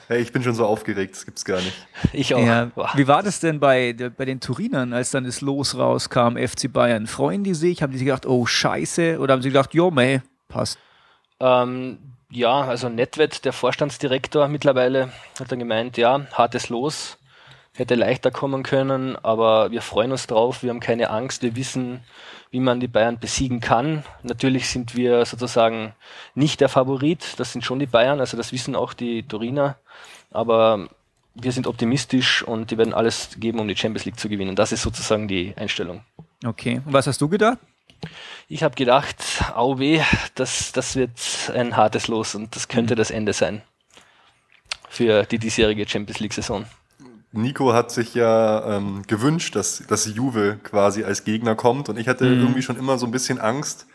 Hey, 0.08 0.20
ich 0.20 0.32
bin 0.32 0.42
schon 0.42 0.54
so 0.54 0.66
aufgeregt, 0.66 1.14
das 1.14 1.24
gibt's 1.24 1.44
gar 1.44 1.60
nicht. 1.60 1.86
Ich 2.12 2.34
auch. 2.34 2.44
Ja. 2.44 2.70
Wie 2.94 3.06
war 3.06 3.22
das 3.22 3.40
denn 3.40 3.60
bei, 3.60 3.94
bei 3.94 4.24
den 4.24 4.40
Turinern, 4.40 4.92
als 4.92 5.10
dann 5.10 5.24
das 5.24 5.40
Los 5.40 5.76
rauskam, 5.76 6.36
FC 6.36 6.72
Bayern? 6.72 7.06
Freuen 7.06 7.44
die 7.44 7.54
sich? 7.54 7.82
Haben 7.82 7.92
die 7.92 7.98
sich 7.98 8.06
gedacht, 8.06 8.26
oh 8.26 8.44
Scheiße? 8.46 9.18
Oder 9.18 9.34
haben 9.34 9.42
sie 9.42 9.50
gedacht, 9.50 9.72
jo, 9.74 9.90
meh, 9.90 10.20
passt. 10.48 10.78
Ähm, 11.40 11.98
ja, 12.30 12.62
also 12.62 12.88
Netwet, 12.88 13.44
der 13.44 13.52
Vorstandsdirektor 13.52 14.48
mittlerweile, 14.48 15.10
hat 15.38 15.50
dann 15.50 15.58
gemeint, 15.58 15.96
ja, 15.96 16.26
hartes 16.32 16.68
Los, 16.68 17.18
hätte 17.74 17.94
leichter 17.96 18.30
kommen 18.30 18.62
können, 18.62 19.16
aber 19.16 19.70
wir 19.70 19.82
freuen 19.82 20.12
uns 20.12 20.26
drauf, 20.26 20.62
wir 20.62 20.70
haben 20.70 20.80
keine 20.80 21.10
Angst, 21.10 21.42
wir 21.42 21.56
wissen, 21.56 22.00
wie 22.50 22.60
man 22.60 22.78
die 22.78 22.88
Bayern 22.88 23.18
besiegen 23.18 23.60
kann. 23.60 24.04
Natürlich 24.22 24.68
sind 24.68 24.94
wir 24.94 25.24
sozusagen 25.24 25.92
nicht 26.34 26.60
der 26.60 26.68
Favorit, 26.68 27.34
das 27.38 27.52
sind 27.52 27.64
schon 27.64 27.80
die 27.80 27.86
Bayern, 27.86 28.20
also 28.20 28.36
das 28.36 28.52
wissen 28.52 28.76
auch 28.76 28.94
die 28.94 29.24
Turiner, 29.24 29.76
aber 30.30 30.88
wir 31.34 31.50
sind 31.50 31.66
optimistisch 31.66 32.44
und 32.44 32.70
die 32.70 32.78
werden 32.78 32.94
alles 32.94 33.30
geben, 33.38 33.58
um 33.58 33.66
die 33.66 33.76
Champions 33.76 34.04
League 34.04 34.20
zu 34.20 34.28
gewinnen. 34.28 34.54
Das 34.54 34.70
ist 34.70 34.82
sozusagen 34.82 35.26
die 35.26 35.52
Einstellung. 35.56 36.04
Okay. 36.46 36.80
Und 36.84 36.92
was 36.92 37.08
hast 37.08 37.20
du 37.20 37.28
gedacht? 37.28 37.58
Ich 38.48 38.62
habe 38.62 38.76
gedacht, 38.76 39.16
au 39.54 39.78
weh, 39.78 40.00
das, 40.36 40.70
das 40.72 40.94
wird 40.94 41.10
ein 41.54 41.76
hartes 41.76 42.06
Los 42.06 42.36
und 42.36 42.54
das 42.54 42.68
könnte 42.68 42.94
das 42.94 43.10
Ende 43.10 43.32
sein 43.32 43.62
für 44.88 45.24
die 45.24 45.38
diesjährige 45.38 45.88
Champions 45.88 46.20
League-Saison. 46.20 46.66
Nico 47.36 47.72
hat 47.72 47.90
sich 47.90 48.14
ja 48.14 48.76
ähm, 48.76 49.02
gewünscht, 49.06 49.56
dass, 49.56 49.82
dass 49.86 50.06
Juve 50.14 50.58
quasi 50.62 51.04
als 51.04 51.24
Gegner 51.24 51.54
kommt 51.54 51.88
und 51.88 51.98
ich 51.98 52.08
hatte 52.08 52.26
irgendwie 52.26 52.62
schon 52.62 52.76
immer 52.76 52.98
so 52.98 53.06
ein 53.06 53.12
bisschen 53.12 53.40
Angst 53.40 53.86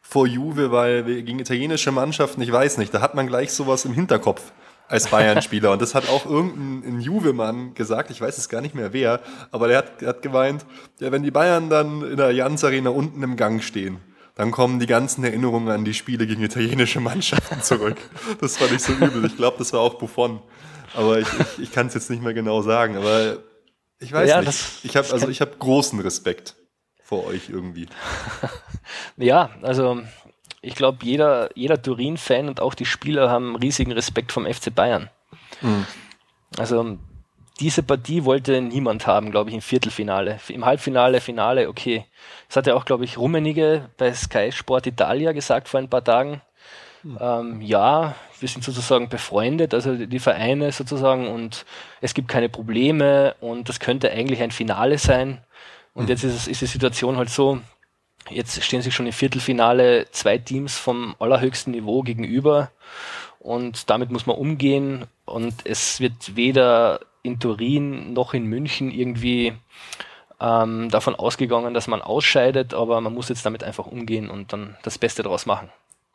vor 0.00 0.26
Juve, 0.26 0.70
weil 0.72 1.04
gegen 1.04 1.38
italienische 1.38 1.92
Mannschaften, 1.92 2.40
ich 2.40 2.50
weiß 2.50 2.78
nicht, 2.78 2.92
da 2.94 3.00
hat 3.00 3.14
man 3.14 3.26
gleich 3.26 3.52
sowas 3.52 3.84
im 3.84 3.92
Hinterkopf 3.92 4.52
als 4.88 5.08
Bayern-Spieler 5.08 5.72
und 5.72 5.82
das 5.82 5.94
hat 5.94 6.08
auch 6.08 6.24
irgendein 6.24 6.96
ein 6.96 7.00
Juve-Mann 7.00 7.74
gesagt, 7.74 8.10
ich 8.10 8.20
weiß 8.20 8.38
es 8.38 8.48
gar 8.48 8.60
nicht 8.60 8.74
mehr 8.74 8.92
wer, 8.92 9.20
aber 9.50 9.68
der 9.68 9.78
hat, 9.78 10.00
der 10.00 10.08
hat 10.08 10.22
gemeint, 10.22 10.64
ja, 10.98 11.12
wenn 11.12 11.22
die 11.22 11.30
Bayern 11.30 11.68
dann 11.68 12.02
in 12.02 12.16
der 12.16 12.32
Jans 12.32 12.64
Arena 12.64 12.90
unten 12.90 13.22
im 13.22 13.36
Gang 13.36 13.62
stehen, 13.62 13.98
dann 14.34 14.50
kommen 14.52 14.78
die 14.78 14.86
ganzen 14.86 15.24
Erinnerungen 15.24 15.68
an 15.68 15.84
die 15.84 15.94
Spiele 15.94 16.26
gegen 16.26 16.42
italienische 16.42 17.00
Mannschaften 17.00 17.60
zurück. 17.60 17.96
Das 18.40 18.60
war 18.60 18.70
nicht 18.70 18.82
so 18.82 18.92
übel. 18.92 19.24
Ich 19.24 19.36
glaube, 19.36 19.58
das 19.58 19.72
war 19.72 19.80
auch 19.80 19.94
Buffon. 19.94 20.40
Aber 20.94 21.18
ich, 21.18 21.28
ich, 21.32 21.58
ich 21.64 21.72
kann 21.72 21.86
es 21.88 21.94
jetzt 21.94 22.10
nicht 22.10 22.22
mehr 22.22 22.34
genau 22.34 22.62
sagen. 22.62 22.96
Aber 22.96 23.38
ich 24.00 24.12
weiß 24.12 24.28
Ja, 24.28 24.38
nicht. 24.38 24.48
das- 24.48 24.80
ich 24.84 24.96
habe 24.96 25.12
also 25.12 25.28
ich 25.28 25.40
habe 25.40 25.52
großen 25.58 26.00
Respekt 26.00 26.54
vor 27.02 27.24
euch 27.26 27.48
irgendwie. 27.50 27.86
Ja, 29.16 29.50
also 29.62 30.00
ich 30.62 30.74
glaube, 30.74 30.98
jeder, 31.04 31.50
jeder 31.56 31.80
Turin-Fan 31.82 32.48
und 32.48 32.60
auch 32.60 32.74
die 32.74 32.86
Spieler 32.86 33.28
haben 33.30 33.56
riesigen 33.56 33.92
Respekt 33.92 34.32
vom 34.32 34.46
FC 34.46 34.74
Bayern. 34.74 35.10
Also 36.56 36.98
diese 37.60 37.82
Partie 37.82 38.24
wollte 38.24 38.60
niemand 38.60 39.06
haben, 39.06 39.30
glaube 39.30 39.50
ich, 39.50 39.54
im 39.56 39.62
Viertelfinale. 39.62 40.38
Im 40.48 40.64
Halbfinale, 40.64 41.20
Finale, 41.20 41.68
okay. 41.68 42.06
Das 42.46 42.56
hat 42.56 42.66
ja 42.66 42.74
auch, 42.74 42.84
glaube 42.84 43.04
ich, 43.04 43.18
Rummenigge 43.18 43.90
bei 43.98 44.12
Sky 44.14 44.52
Sport 44.52 44.86
Italia 44.86 45.32
gesagt 45.32 45.68
vor 45.68 45.80
ein 45.80 45.90
paar 45.90 46.04
Tagen. 46.04 46.40
Ähm, 47.20 47.60
ja, 47.60 48.14
wir 48.40 48.48
sind 48.48 48.64
sozusagen 48.64 49.08
befreundet, 49.08 49.74
also 49.74 49.94
die 49.94 50.18
Vereine 50.18 50.72
sozusagen, 50.72 51.28
und 51.28 51.64
es 52.00 52.14
gibt 52.14 52.28
keine 52.28 52.48
Probleme 52.48 53.34
und 53.40 53.68
das 53.68 53.80
könnte 53.80 54.10
eigentlich 54.10 54.42
ein 54.42 54.50
Finale 54.50 54.98
sein. 54.98 55.44
Und 55.94 56.08
jetzt 56.08 56.24
ist, 56.24 56.34
es, 56.34 56.48
ist 56.48 56.60
die 56.60 56.66
Situation 56.66 57.16
halt 57.16 57.30
so, 57.30 57.60
jetzt 58.30 58.62
stehen 58.62 58.82
sich 58.82 58.94
schon 58.94 59.06
im 59.06 59.12
Viertelfinale 59.12 60.10
zwei 60.10 60.38
Teams 60.38 60.76
vom 60.78 61.16
allerhöchsten 61.18 61.72
Niveau 61.72 62.02
gegenüber 62.02 62.70
und 63.38 63.90
damit 63.90 64.10
muss 64.10 64.26
man 64.26 64.36
umgehen 64.36 65.06
und 65.24 65.54
es 65.64 66.00
wird 66.00 66.36
weder 66.36 67.00
in 67.22 67.40
Turin 67.40 68.12
noch 68.12 68.34
in 68.34 68.44
München 68.44 68.90
irgendwie 68.90 69.54
ähm, 70.40 70.88
davon 70.90 71.14
ausgegangen, 71.14 71.74
dass 71.74 71.88
man 71.88 72.02
ausscheidet, 72.02 72.74
aber 72.74 73.00
man 73.00 73.14
muss 73.14 73.28
jetzt 73.28 73.44
damit 73.44 73.64
einfach 73.64 73.86
umgehen 73.86 74.30
und 74.30 74.52
dann 74.52 74.76
das 74.82 74.98
Beste 74.98 75.22
daraus 75.22 75.46
machen. 75.46 75.68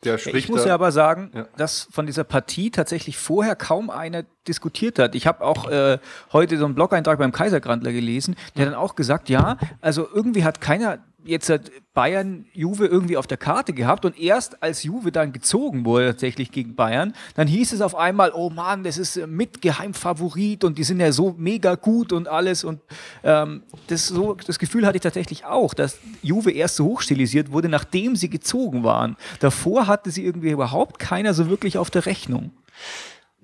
Der 0.06 0.18
spricht 0.18 0.36
ich 0.36 0.50
muss 0.50 0.66
ja 0.66 0.74
aber 0.74 0.92
sagen, 0.92 1.32
Ja. 1.34 1.46
dass 1.58 1.88
von 1.92 2.06
dieser 2.06 2.24
Partie 2.24 2.72
tatsächlich 2.72 3.18
vorher 3.18 3.56
kaum 3.56 3.90
einer 3.90 4.24
diskutiert 4.48 5.00
hat. 5.00 5.16
Ich 5.16 5.28
habe 5.28 5.44
auch 5.44 5.70
äh, 5.70 6.00
heute 6.32 6.58
so 6.58 6.66
einen 6.66 6.76
Blog-Eintrag 6.76 7.18
beim 7.20 7.32
Kaisergrandler 7.32 7.92
gelesen, 7.92 8.36
der 8.58 8.66
dann 8.66 8.76
auch 8.76 8.96
gesagt, 8.96 9.30
ja, 9.30 9.58
also 9.82 10.08
irgendwie 10.14 10.44
hat 10.44 10.62
keiner 10.62 11.00
jetzt 11.26 11.50
hat 11.50 11.72
Bayern 11.94 12.46
Juve 12.54 12.86
irgendwie 12.86 13.18
auf 13.18 13.28
der 13.28 13.38
Karte 13.38 13.74
gehabt 13.74 14.06
und 14.06 14.20
erst 14.20 14.64
als 14.64 14.84
Juve 14.84 15.12
dann 15.12 15.32
gezogen 15.32 15.86
wurde 15.86 16.08
tatsächlich 16.08 16.52
gegen 16.52 16.76
Bayern, 16.76 17.14
dann 17.36 17.48
hieß 17.48 17.74
es 17.74 17.82
auf 17.82 17.96
einmal, 17.96 18.32
oh 18.34 18.50
Mann, 18.50 18.84
das 18.84 18.98
ist 18.98 19.18
äh, 19.18 19.28
mit 19.28 19.62
Geheimfavorit 19.62 20.64
und 20.64 20.78
die 20.78 20.84
sind 20.84 21.00
ja 21.00 21.12
so 21.12 21.36
mega 21.38 21.76
gut 21.76 22.12
und 22.12 22.28
alles 22.28 22.64
und 22.64 22.82
ähm, 23.24 23.64
das, 23.88 24.08
so, 24.08 24.36
das 24.36 24.60
Gefühl 24.60 24.86
hatte 24.86 24.98
ich 24.98 25.04
tatsächlich 25.04 25.46
auch, 25.46 25.74
dass 25.74 26.00
Juve 26.22 26.52
erst 26.52 26.78
so 26.78 26.86
hochstilisiert 26.86 27.52
wurde, 27.52 27.70
nachdem 27.70 28.16
sie 28.16 28.30
gezogen 28.30 28.84
waren. 28.84 29.16
Davor 29.40 29.88
hatte 29.88 30.12
sie 30.12 30.26
irgendwie 30.26 30.52
überhaupt 30.52 31.00
keiner 31.00 31.34
so 31.34 31.50
wirklich 31.50 31.78
auf 31.78 31.90
der 31.92 32.06
Rechnung. 32.06 32.52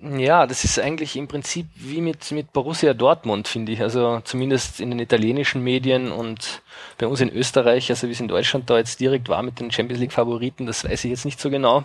Ja, 0.02 0.48
das 0.48 0.64
ist 0.64 0.80
eigentlich 0.80 1.18
im 1.18 1.28
Prinzip 1.28 1.68
wie 1.76 2.00
mit, 2.00 2.32
mit 2.32 2.54
Borussia 2.54 2.94
Dortmund, 2.94 3.50
finde 3.50 3.74
ich. 3.74 3.82
Also 3.82 4.22
zumindest 4.24 4.80
in 4.80 4.92
den 4.92 5.00
italienischen 5.00 5.62
Medien 5.62 6.12
und 6.12 6.62
bei 6.98 7.06
uns 7.06 7.20
in 7.20 7.30
Österreich, 7.30 7.90
also 7.90 8.08
wie 8.08 8.14
es 8.14 8.22
in 8.22 8.30
Deutschland 8.30 8.70
da 8.70 8.78
jetzt 8.78 9.02
direkt 9.02 9.28
war 9.28 9.44
mit 9.44 9.60
den 9.60 9.72
Champions 9.72 10.00
League 10.00 10.14
Favoriten, 10.14 10.66
das 10.66 10.86
weiß 10.86 11.04
ich 11.04 11.12
jetzt 11.12 11.26
nicht 11.26 11.42
so 11.42 11.50
genau. 11.50 11.84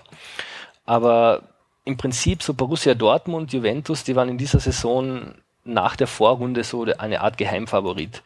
Aber 0.87 1.43
im 1.85 1.97
Prinzip 1.97 2.43
so 2.45 2.55
Borussia 2.55 2.95
Dortmund, 2.95 3.53
Juventus, 3.53 4.05
die 4.05 4.15
waren 4.15 4.29
in 4.29 4.39
dieser 4.39 4.61
Saison 4.61 5.35
nach 5.65 5.97
der 5.97 6.07
Vorrunde 6.07 6.63
so 6.63 6.85
eine 6.85 7.21
Art 7.21 7.37
Geheimfavorit. 7.37 8.23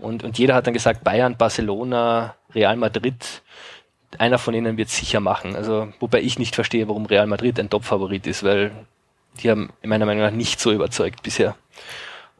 Und, 0.00 0.22
und 0.22 0.38
jeder 0.38 0.54
hat 0.54 0.66
dann 0.66 0.74
gesagt, 0.74 1.02
Bayern, 1.02 1.36
Barcelona, 1.36 2.36
Real 2.54 2.76
Madrid, 2.76 3.42
einer 4.18 4.38
von 4.38 4.54
ihnen 4.54 4.76
wird 4.76 4.90
sicher 4.90 5.18
machen. 5.18 5.56
Also, 5.56 5.88
wobei 5.98 6.20
ich 6.20 6.38
nicht 6.38 6.54
verstehe, 6.54 6.86
warum 6.88 7.06
Real 7.06 7.26
Madrid 7.26 7.58
ein 7.58 7.70
Top-Favorit 7.70 8.26
ist, 8.28 8.44
weil 8.44 8.70
die 9.42 9.50
haben 9.50 9.70
meiner 9.82 10.06
Meinung 10.06 10.22
nach 10.22 10.30
nicht 10.30 10.60
so 10.60 10.72
überzeugt 10.72 11.22
bisher. 11.22 11.56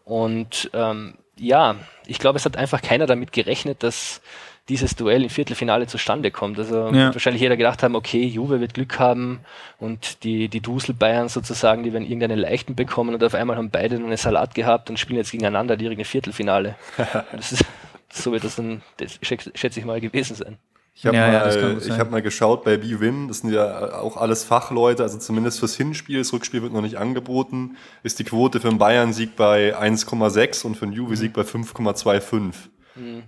Und 0.04 0.70
ähm, 0.74 1.14
ja, 1.36 1.76
ich 2.06 2.18
glaube, 2.18 2.38
es 2.38 2.44
hat 2.44 2.56
einfach 2.56 2.82
keiner 2.82 3.06
damit 3.06 3.32
gerechnet, 3.32 3.82
dass 3.82 4.20
dieses 4.68 4.96
Duell 4.96 5.22
im 5.24 5.30
Viertelfinale 5.30 5.86
zustande 5.86 6.30
kommt. 6.30 6.58
Also 6.58 6.88
Ja. 6.90 7.12
wahrscheinlich 7.12 7.42
jeder 7.42 7.56
gedacht 7.56 7.82
haben, 7.82 7.94
okay, 7.96 8.24
Juve 8.24 8.60
wird 8.60 8.74
Glück 8.74 8.98
haben 8.98 9.40
und 9.78 10.24
die, 10.24 10.48
die 10.48 10.60
Dusel 10.60 10.94
Bayern 10.94 11.28
sozusagen, 11.28 11.82
die 11.82 11.92
werden 11.92 12.04
irgendeinen 12.04 12.38
leichten 12.38 12.74
bekommen 12.74 13.14
und 13.14 13.22
auf 13.22 13.34
einmal 13.34 13.56
haben 13.56 13.70
beide 13.70 13.98
nur 13.98 14.08
einen 14.08 14.16
Salat 14.16 14.54
gehabt 14.54 14.88
und 14.88 14.98
spielen 14.98 15.18
jetzt 15.18 15.32
gegeneinander 15.32 15.76
direkt 15.76 15.98
im 15.98 16.06
Viertelfinale. 16.06 16.76
ist, 17.38 17.64
so 18.10 18.32
wird 18.32 18.44
das 18.44 18.56
dann, 18.56 18.82
schätze 19.22 19.80
ich 19.80 19.84
mal, 19.84 20.00
gewesen 20.00 20.34
sein. 20.34 20.56
Ich 20.94 21.06
habe 21.06 21.16
Ja, 21.16 21.32
ja, 21.32 21.38
mal, 21.40 21.74
gut 21.74 21.86
ich 21.86 21.98
hab 21.98 22.10
mal 22.10 22.22
geschaut 22.22 22.64
bei 22.64 22.76
BWin, 22.76 23.26
das 23.28 23.38
sind 23.38 23.52
ja 23.52 23.94
auch 23.94 24.16
alles 24.16 24.44
Fachleute, 24.44 25.02
also 25.02 25.18
zumindest 25.18 25.58
fürs 25.58 25.74
Hinspiel, 25.74 26.18
das 26.18 26.32
Rückspiel 26.32 26.62
wird 26.62 26.72
noch 26.72 26.82
nicht 26.82 26.98
angeboten, 26.98 27.76
ist 28.04 28.20
die 28.20 28.24
Quote 28.24 28.60
für 28.60 28.68
einen 28.68 28.78
Bayern-Sieg 28.78 29.34
bei 29.34 29.76
1,6 29.76 30.64
und 30.64 30.76
für 30.76 30.84
einen 30.84 30.92
Juve-Sieg 30.92 31.32
bei 31.32 31.42
5,25. 31.42 32.54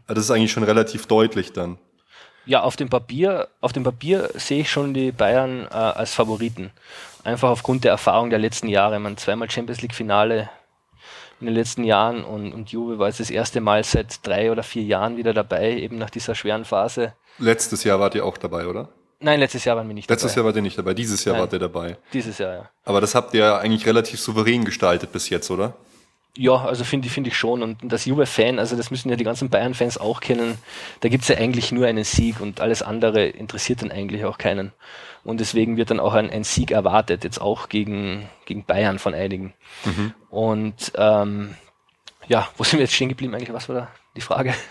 Also 0.06 0.14
das 0.14 0.24
ist 0.24 0.30
eigentlich 0.30 0.52
schon 0.52 0.62
relativ 0.62 1.06
deutlich 1.06 1.52
dann. 1.52 1.78
Ja, 2.44 2.62
auf 2.62 2.76
dem 2.76 2.88
Papier, 2.88 3.48
auf 3.60 3.72
dem 3.72 3.82
Papier 3.82 4.30
sehe 4.34 4.60
ich 4.60 4.70
schon 4.70 4.94
die 4.94 5.10
Bayern 5.10 5.66
äh, 5.68 5.74
als 5.74 6.14
Favoriten. 6.14 6.70
Einfach 7.24 7.50
aufgrund 7.50 7.82
der 7.82 7.90
Erfahrung 7.90 8.30
der 8.30 8.38
letzten 8.38 8.68
Jahre. 8.68 9.00
Man 9.00 9.16
zweimal 9.16 9.50
Champions 9.50 9.82
League 9.82 9.94
Finale 9.94 10.48
in 11.40 11.46
den 11.46 11.54
letzten 11.54 11.84
Jahren 11.84 12.24
und, 12.24 12.52
und 12.52 12.70
Juve 12.70 12.98
war 12.98 13.08
jetzt 13.08 13.20
das 13.20 13.30
erste 13.30 13.60
Mal 13.60 13.84
seit 13.84 14.26
drei 14.26 14.50
oder 14.50 14.62
vier 14.62 14.84
Jahren 14.84 15.16
wieder 15.16 15.34
dabei, 15.34 15.76
eben 15.76 15.98
nach 15.98 16.10
dieser 16.10 16.34
schweren 16.34 16.64
Phase. 16.64 17.14
Letztes 17.38 17.84
Jahr 17.84 18.00
wart 18.00 18.14
ihr 18.14 18.24
auch 18.24 18.38
dabei, 18.38 18.66
oder? 18.66 18.88
Nein, 19.20 19.40
letztes 19.40 19.64
Jahr 19.64 19.76
waren 19.76 19.86
wir 19.88 19.94
nicht 19.94 20.08
Letztes 20.10 20.32
dabei. 20.32 20.40
Jahr 20.40 20.46
wart 20.46 20.56
ihr 20.56 20.62
nicht 20.62 20.78
dabei, 20.78 20.94
dieses 20.94 21.24
Jahr 21.24 21.34
Nein. 21.34 21.42
wart 21.42 21.52
ihr 21.52 21.58
dabei. 21.58 21.96
Dieses 22.12 22.38
Jahr, 22.38 22.52
ja. 22.52 22.70
Aber 22.84 23.00
das 23.00 23.14
habt 23.14 23.34
ihr 23.34 23.58
eigentlich 23.58 23.86
relativ 23.86 24.20
souverän 24.20 24.64
gestaltet 24.64 25.12
bis 25.12 25.28
jetzt, 25.30 25.50
oder? 25.50 25.74
Ja, 26.36 26.64
also 26.64 26.84
finde 26.84 27.06
ich, 27.06 27.12
finde 27.12 27.28
ich 27.30 27.36
schon. 27.36 27.62
Und 27.62 27.78
das 27.82 28.04
Juve-Fan, 28.04 28.58
also 28.58 28.76
das 28.76 28.90
müssen 28.90 29.08
ja 29.08 29.16
die 29.16 29.24
ganzen 29.24 29.48
Bayern-Fans 29.48 29.98
auch 29.98 30.20
kennen, 30.20 30.58
da 31.00 31.08
gibt's 31.08 31.28
ja 31.28 31.36
eigentlich 31.36 31.72
nur 31.72 31.86
einen 31.86 32.04
Sieg 32.04 32.40
und 32.40 32.60
alles 32.60 32.82
andere 32.82 33.26
interessiert 33.26 33.82
dann 33.82 33.90
eigentlich 33.90 34.24
auch 34.24 34.38
keinen. 34.38 34.72
Und 35.24 35.40
deswegen 35.40 35.76
wird 35.76 35.90
dann 35.90 36.00
auch 36.00 36.14
ein, 36.14 36.30
ein 36.30 36.44
Sieg 36.44 36.70
erwartet, 36.70 37.24
jetzt 37.24 37.40
auch 37.40 37.68
gegen, 37.68 38.28
gegen 38.44 38.64
Bayern 38.64 38.98
von 38.98 39.14
einigen. 39.14 39.54
Und 40.30 40.92
ähm, 40.96 41.56
ja, 42.28 42.48
wo 42.56 42.64
sind 42.64 42.78
wir 42.78 42.84
jetzt 42.84 42.94
stehen 42.94 43.08
geblieben 43.08 43.34
eigentlich? 43.34 43.52
Was 43.52 43.68
war 43.68 43.76
da 43.76 43.88
die 44.16 44.20
Frage? 44.22 44.54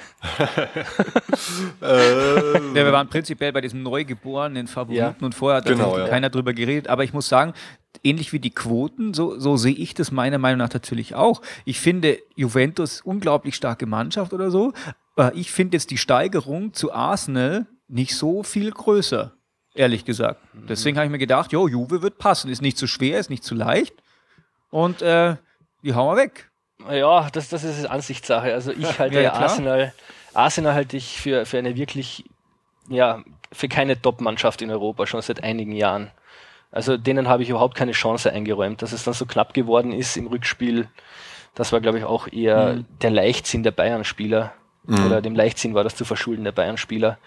Äh, 1.82 2.54
Ja, 2.54 2.74
wir 2.86 2.91
waren 2.91 3.08
prinzipiell 3.10 3.52
bei 3.52 3.62
diesem 3.62 3.84
neugeborenen 3.84 4.68
Favoriten 4.68 4.98
Ja. 4.98 5.16
und 5.22 5.36
vorher 5.36 5.58
hat 5.58 5.66
Genau, 5.66 5.98
ja. 5.98 6.08
keiner 6.08 6.30
drüber 6.30 6.54
geredet. 6.54 6.88
Aber 6.88 7.04
ich 7.04 7.14
muss 7.14 7.28
sagen, 7.28 7.54
ähnlich 8.04 8.34
wie 8.34 8.39
die 8.39 8.50
Quoten, 8.52 9.14
so, 9.14 9.39
so 9.39 9.58
sehe 9.58 9.74
ich 9.76 9.93
das 9.93 10.12
meiner 10.12 10.38
Meinung 10.38 10.60
nach 10.60 10.74
natürlich 10.74 11.16
auch. 11.16 11.41
Ich 11.66 11.80
finde 11.80 12.18
Juventus 12.36 13.02
unglaublich 13.02 13.56
starke 13.56 13.86
Mannschaft 13.86 14.34
oder 14.34 14.52
so. 14.52 14.74
Aber 15.16 15.34
ich 15.36 15.52
finde 15.52 15.76
jetzt 15.78 15.91
die 15.91 15.98
Steigerung 15.98 16.74
zu 16.74 16.93
Arsenal 16.93 17.66
nicht 17.88 18.16
so 18.16 18.43
viel 18.43 18.72
größer, 18.72 19.32
ehrlich 19.76 20.04
gesagt. 20.06 20.41
Deswegen 20.68 20.98
habe 20.98 21.06
ich 21.06 21.12
mir 21.12 21.20
gedacht, 21.20 21.52
jo, 21.52 21.68
Juve 21.68 22.02
wird 22.02 22.18
passen. 22.18 22.50
Ist 22.50 22.62
nicht 22.62 22.78
zu 22.78 22.88
schwer, 22.88 23.20
ist 23.20 23.30
nicht 23.30 23.43
zu 23.43 23.56
leicht. 23.56 23.93
Und 24.72 25.02
äh, 25.02 25.36
die 25.84 25.93
hauen 25.93 26.18
wir 26.18 26.24
weg. 26.24 26.50
Ja, 26.92 27.30
das, 27.32 27.50
das 27.50 27.64
ist 27.64 27.86
Ansichtssache. 27.86 28.54
Also 28.54 28.72
ich 28.72 29.00
halte 29.00 29.22
Ja. 29.22 29.34
Arsenal, 29.34 29.94
Arsenal 30.34 30.74
halte 30.74 30.98
ich 30.98 31.20
für, 31.20 31.46
für 31.46 31.58
eine 31.58 31.76
wirklich, 31.76 32.26
ja, 32.90 33.24
für 33.52 33.68
keine 33.68 34.02
Top-Mannschaft 34.02 34.62
in 34.62 34.72
Europa 34.72 35.06
schon 35.08 35.22
seit 35.22 35.44
einigen 35.44 35.72
Jahren. 35.72 36.12
Also 36.72 36.98
denen 36.98 37.28
habe 37.28 37.44
ich 37.44 37.50
überhaupt 37.50 37.76
keine 37.76 37.94
Chance 37.94 38.32
eingeräumt. 38.32 38.82
Dass 38.82 38.92
es 38.92 39.04
dann 39.04 39.14
so 39.14 39.26
knapp 39.26 39.54
geworden 39.54 39.94
ist 39.94 40.18
im 40.18 40.28
Rückspiel, 40.28 40.88
das 41.54 41.72
war, 41.72 41.80
glaube 41.80 42.00
ich, 42.00 42.04
auch 42.04 42.28
eher 42.28 42.84
der 43.02 43.12
Leichtsinn 43.12 43.64
der 43.64 43.72
Bayern-Spieler. 43.72 44.54
Oder 44.88 45.22
dem 45.22 45.36
Leichtsinn 45.36 45.74
war 45.74 45.84
das 45.84 45.96
zu 45.96 46.06
verschulden 46.06 46.44
der 46.44 46.52
Bayern-Spieler. 46.52 47.18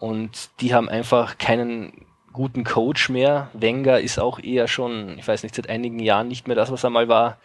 Und 0.00 0.50
die 0.60 0.74
haben 0.74 0.88
einfach 0.88 1.38
keinen 1.38 2.04
guten 2.32 2.64
Coach 2.64 3.08
mehr. 3.08 3.50
Wenger 3.52 4.00
ist 4.00 4.18
auch 4.18 4.38
eher 4.38 4.68
schon, 4.68 5.18
ich 5.18 5.26
weiß 5.26 5.42
nicht, 5.42 5.54
seit 5.54 5.68
einigen 5.68 5.98
Jahren 5.98 6.28
nicht 6.28 6.46
mehr 6.46 6.56
das, 6.56 6.70
was 6.70 6.84
er 6.84 6.90
mal 6.90 7.08
war. 7.08 7.38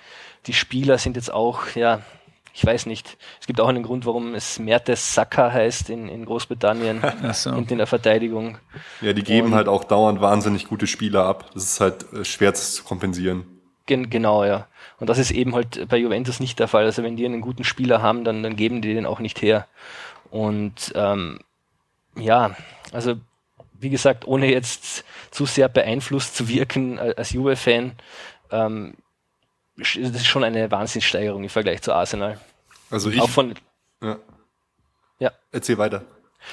Die 0.48 0.54
Spieler 0.54 0.98
sind 0.98 1.16
jetzt 1.16 1.34
auch, 1.34 1.68
ja, 1.76 2.02
ich 2.54 2.66
weiß 2.66 2.86
nicht. 2.86 3.18
Es 3.42 3.48
gibt 3.48 3.60
auch 3.60 3.68
einen 3.68 3.84
Grund, 3.84 4.06
warum 4.06 4.34
es 4.36 4.60
Mertes 4.60 5.14
Saka 5.14 5.52
heißt 5.52 5.90
in, 5.90 6.08
in 6.08 6.24
Großbritannien 6.26 7.02
so. 7.34 7.50
und 7.52 7.70
in 7.72 7.80
der 7.80 7.88
Verteidigung. 7.88 8.58
ja, 9.02 9.14
die 9.14 9.24
geben 9.24 9.48
Und- 9.48 9.56
halt 9.56 9.68
auch 9.68 9.84
dauernd 9.84 10.22
wahnsinnig 10.22 10.68
gute 10.68 10.88
Spieler 10.88 11.26
ab. 11.26 11.50
Das 11.54 11.64
ist 11.64 11.82
halt 11.82 12.06
äh, 12.14 12.24
schwer 12.24 12.54
zu 12.54 12.84
kompensieren. 12.84 13.46
Gen 13.88 14.10
genau, 14.10 14.44
ja. 14.46 14.68
Und 15.00 15.10
das 15.10 15.18
ist 15.20 15.30
eben 15.32 15.54
halt 15.54 15.88
bei 15.90 15.98
Juventus 15.98 16.40
nicht 16.40 16.58
der 16.60 16.68
Fall. 16.68 16.86
Also 16.86 17.04
wenn 17.04 17.18
die 17.18 17.26
einen 17.26 17.42
guten 17.42 17.64
Spieler 17.64 18.02
haben, 18.02 18.24
dann, 18.24 18.42
dann 18.42 18.56
geben 18.56 18.82
die 18.82 18.94
den 18.94 19.06
auch 19.06 19.20
nicht 19.20 19.42
her. 19.42 19.68
Und 20.32 20.92
ähm, 20.96 21.40
ja, 22.18 22.56
also 22.92 23.16
wie 23.80 23.90
gesagt, 23.90 24.26
ohne 24.28 24.52
jetzt 24.52 25.04
zu 25.32 25.46
sehr 25.46 25.70
beeinflusst 25.70 26.36
zu 26.36 26.48
wirken 26.48 26.98
äh, 26.98 27.14
als 27.18 27.32
Juve-Fan, 27.32 27.94
ähm, 28.52 28.96
das 29.78 29.96
ist 29.96 30.28
schon 30.28 30.44
eine 30.44 30.72
Wahnsinnssteigerung 30.72 31.44
im 31.44 31.50
Vergleich 31.50 31.82
zu 31.82 31.94
Arsenal. 31.94 32.40
Also 32.90 33.10
ich. 33.10 33.22
Auch 33.22 33.30
von, 33.30 33.54
ja. 34.02 34.18
ja, 35.20 35.32
Erzähl 35.52 35.78
weiter. 35.78 36.04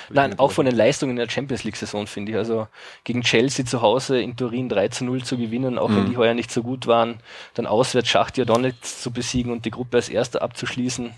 Nein, 0.09 0.39
auch 0.39 0.53
von 0.53 0.67
den 0.67 0.75
Leistungen 0.75 1.11
in 1.11 1.17
der 1.17 1.29
Champions 1.29 1.65
League-Saison 1.65 2.07
finde 2.07 2.33
ich. 2.33 2.39
Also 2.39 2.67
gegen 3.05 3.23
Chelsea 3.23 3.65
zu 3.65 3.83
Hause 3.83 4.21
in 4.21 4.37
Turin 4.37 4.69
3 4.69 4.89
zu 4.89 5.05
0 5.05 5.23
zu 5.23 5.37
gewinnen, 5.37 5.79
auch 5.79 5.91
wenn 5.91 6.11
die 6.11 6.17
heuer 6.17 6.35
nicht 6.35 6.51
so 6.51 6.63
gut 6.63 6.87
waren. 6.87 7.21
Dann 7.55 7.67
auswärts 7.67 8.09
Schachtja 8.09 8.45
Donetsk 8.45 9.03
zu 9.03 9.11
besiegen 9.11 9.53
und 9.53 9.65
die 9.65 9.71
Gruppe 9.71 9.99
als 9.99 10.09
Erster 10.09 10.43
abzuschließen, 10.43 11.13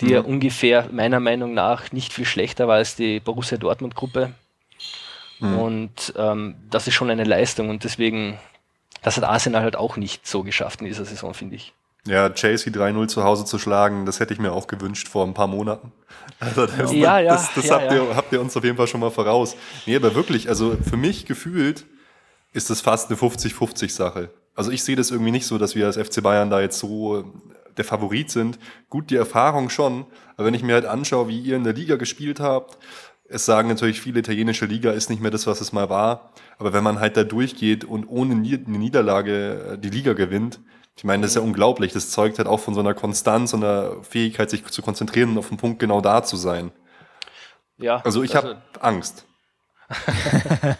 die 0.00 0.10
ja 0.10 0.20
ungefähr 0.20 0.88
meiner 0.90 1.20
Meinung 1.20 1.54
nach 1.54 1.92
nicht 1.92 2.12
viel 2.12 2.24
schlechter 2.24 2.68
war 2.68 2.76
als 2.76 2.96
die 2.96 3.20
Borussia 3.20 3.58
Dortmund-Gruppe. 3.58 4.34
Und 5.40 6.14
ähm, 6.16 6.56
das 6.70 6.86
ist 6.86 6.94
schon 6.94 7.10
eine 7.10 7.24
Leistung 7.24 7.68
und 7.70 7.84
deswegen, 7.84 8.38
das 9.02 9.16
hat 9.16 9.24
Arsenal 9.24 9.62
halt 9.62 9.76
auch 9.76 9.96
nicht 9.96 10.26
so 10.26 10.42
geschafft 10.42 10.80
in 10.80 10.86
dieser 10.86 11.04
Saison, 11.04 11.34
finde 11.34 11.56
ich. 11.56 11.72
Ja, 12.06 12.30
Chelsea 12.30 12.72
3-0 12.72 13.08
zu 13.08 13.24
Hause 13.24 13.44
zu 13.44 13.58
schlagen, 13.58 14.06
das 14.06 14.20
hätte 14.20 14.32
ich 14.32 14.40
mir 14.40 14.52
auch 14.52 14.66
gewünscht 14.66 15.08
vor 15.08 15.26
ein 15.26 15.34
paar 15.34 15.48
Monaten. 15.48 15.92
Also 16.42 16.64
das, 16.64 16.90
Ja, 16.92 17.18
ja, 17.18 17.34
das, 17.34 17.52
das 17.54 17.66
ja, 17.66 17.74
habt. 17.74 17.92
Ihr, 17.92 18.16
habt 18.16 18.32
ihr 18.32 18.40
uns 18.40 18.56
auf 18.56 18.64
jeden 18.64 18.78
Fall 18.78 18.86
schon 18.86 19.00
mal 19.00 19.10
voraus. 19.10 19.56
Nee, 19.84 19.96
aber 19.96 20.14
wirklich, 20.14 20.48
also 20.48 20.74
für 20.88 20.96
mich 20.96 21.26
gefühlt 21.26 21.84
ist 22.54 22.70
das 22.70 22.80
fast 22.80 23.10
eine 23.10 23.18
50-50-Sache. 23.18 24.30
Also 24.54 24.70
ich 24.70 24.82
sehe 24.82 24.96
das 24.96 25.10
irgendwie 25.10 25.32
nicht 25.32 25.46
so, 25.46 25.58
dass 25.58 25.74
wir 25.74 25.84
als 25.84 25.98
FC 25.98 26.22
Bayern 26.22 26.48
da 26.48 26.62
jetzt 26.62 26.78
so 26.78 27.30
der 27.76 27.84
Favorit 27.84 28.30
sind. 28.30 28.58
Gut, 28.88 29.10
die 29.10 29.16
Erfahrung 29.16 29.68
schon, 29.68 30.06
aber 30.36 30.46
wenn 30.46 30.54
ich 30.54 30.62
mir 30.62 30.74
halt 30.74 30.86
anschaue, 30.86 31.28
wie 31.28 31.40
ihr 31.40 31.56
in 31.56 31.64
der 31.64 31.74
Liga 31.74 31.96
gespielt 31.96 32.40
habt, 32.40 32.78
es 33.32 33.44
sagen 33.46 33.68
natürlich 33.68 34.00
viele, 34.00 34.20
italienische 34.20 34.66
Liga 34.66 34.90
ist 34.90 35.08
nicht 35.08 35.22
mehr 35.22 35.30
das, 35.30 35.46
was 35.46 35.60
es 35.60 35.72
mal 35.72 35.88
war. 35.88 36.32
Aber 36.58 36.72
wenn 36.72 36.82
man 36.82 36.98
halt 36.98 37.16
da 37.16 37.22
durchgeht 37.22 37.84
und 37.84 38.06
ohne 38.06 38.34
eine 38.34 38.42
Niederlage 38.42 39.74
äh, 39.74 39.78
die 39.78 39.90
Liga 39.90 40.14
gewinnt, 40.14 40.58
ich 40.96 41.04
meine, 41.04 41.22
das 41.22 41.30
ist 41.30 41.36
ja 41.36 41.42
unglaublich. 41.42 41.92
Das 41.92 42.10
zeugt 42.10 42.38
halt 42.38 42.48
auch 42.48 42.58
von 42.58 42.74
so 42.74 42.80
einer 42.80 42.92
Konstanz 42.92 43.54
und 43.54 43.62
einer 43.62 44.02
Fähigkeit, 44.02 44.50
sich 44.50 44.66
zu 44.66 44.82
konzentrieren 44.82 45.30
und 45.30 45.38
auf 45.38 45.48
den 45.48 45.56
Punkt 45.56 45.78
genau 45.78 46.00
da 46.00 46.24
zu 46.24 46.36
sein. 46.36 46.72
Ja, 47.78 48.02
Also 48.04 48.22
ich 48.22 48.34
habe 48.34 48.60
Angst. 48.80 49.24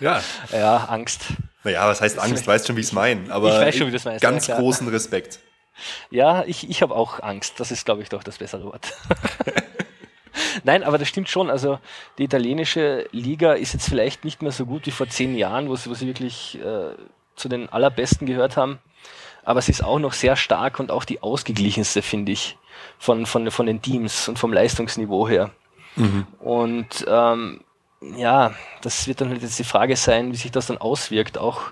ja, 0.00 0.20
Ja, 0.52 0.76
Angst. 0.86 1.26
naja, 1.62 1.86
was 1.86 2.00
heißt 2.00 2.18
Angst? 2.18 2.46
Weißt 2.46 2.66
schon, 2.66 2.76
wie 2.76 2.80
ich 2.80 2.86
es 2.86 2.92
meine. 2.92 3.30
Aber 3.32 3.48
Ich 3.54 3.60
weiß 3.60 3.76
schon, 3.76 3.86
wie 3.86 3.92
du 3.92 3.98
es 3.98 4.04
meinst, 4.04 4.22
Ganz 4.22 4.46
ja, 4.46 4.58
großen 4.58 4.88
Respekt. 4.88 5.38
Ja, 6.10 6.44
ich, 6.46 6.68
ich 6.68 6.82
habe 6.82 6.96
auch 6.96 7.20
Angst. 7.20 7.60
Das 7.60 7.70
ist, 7.70 7.84
glaube 7.84 8.02
ich, 8.02 8.08
doch 8.08 8.24
das 8.24 8.38
bessere 8.38 8.64
Wort. 8.64 8.92
Nein, 10.64 10.82
aber 10.82 10.98
das 10.98 11.08
stimmt 11.08 11.28
schon. 11.28 11.50
Also 11.50 11.78
die 12.18 12.24
italienische 12.24 13.08
Liga 13.12 13.52
ist 13.52 13.72
jetzt 13.72 13.88
vielleicht 13.88 14.24
nicht 14.24 14.42
mehr 14.42 14.52
so 14.52 14.66
gut 14.66 14.86
wie 14.86 14.90
vor 14.90 15.08
zehn 15.08 15.36
Jahren, 15.36 15.68
wo 15.68 15.76
sie, 15.76 15.90
wo 15.90 15.94
sie 15.94 16.06
wirklich 16.06 16.58
äh, 16.60 16.94
zu 17.36 17.48
den 17.48 17.68
allerbesten 17.68 18.26
gehört 18.26 18.56
haben. 18.56 18.78
Aber 19.42 19.62
sie 19.62 19.72
ist 19.72 19.82
auch 19.82 19.98
noch 19.98 20.12
sehr 20.12 20.36
stark 20.36 20.78
und 20.80 20.90
auch 20.90 21.04
die 21.04 21.22
ausgeglichenste, 21.22 22.02
finde 22.02 22.32
ich, 22.32 22.58
von, 22.98 23.26
von, 23.26 23.50
von 23.50 23.66
den 23.66 23.80
Teams 23.80 24.28
und 24.28 24.38
vom 24.38 24.52
Leistungsniveau 24.52 25.28
her. 25.28 25.50
Und 26.40 27.06
ähm, 27.08 27.60
ja, 28.16 28.54
das 28.82 29.06
wird 29.08 29.20
dann 29.20 29.28
halt 29.30 29.42
jetzt 29.42 29.58
die 29.58 29.64
Frage 29.64 29.96
sein, 29.96 30.32
wie 30.32 30.36
sich 30.36 30.50
das 30.50 30.66
dann 30.66 30.78
auswirkt. 30.78 31.38
Auch 31.38 31.62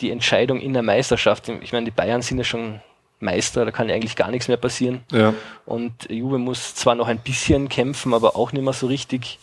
die 0.00 0.10
Entscheidung 0.10 0.60
in 0.60 0.72
der 0.72 0.82
Meisterschaft. 0.82 1.48
Ich 1.48 1.72
meine, 1.72 1.86
die 1.86 1.90
Bayern 1.90 2.22
sind 2.22 2.38
ja 2.38 2.44
schon 2.44 2.80
Meister, 3.20 3.64
da 3.64 3.70
kann 3.70 3.90
eigentlich 3.90 4.16
gar 4.16 4.30
nichts 4.30 4.48
mehr 4.48 4.56
passieren. 4.56 5.00
Ja. 5.10 5.34
Und 5.66 6.08
Juve 6.10 6.38
muss 6.38 6.74
zwar 6.74 6.94
noch 6.94 7.08
ein 7.08 7.18
bisschen 7.18 7.68
kämpfen, 7.68 8.14
aber 8.14 8.36
auch 8.36 8.52
nicht 8.52 8.62
mehr 8.62 8.72
so 8.72 8.86
richtig. 8.86 9.38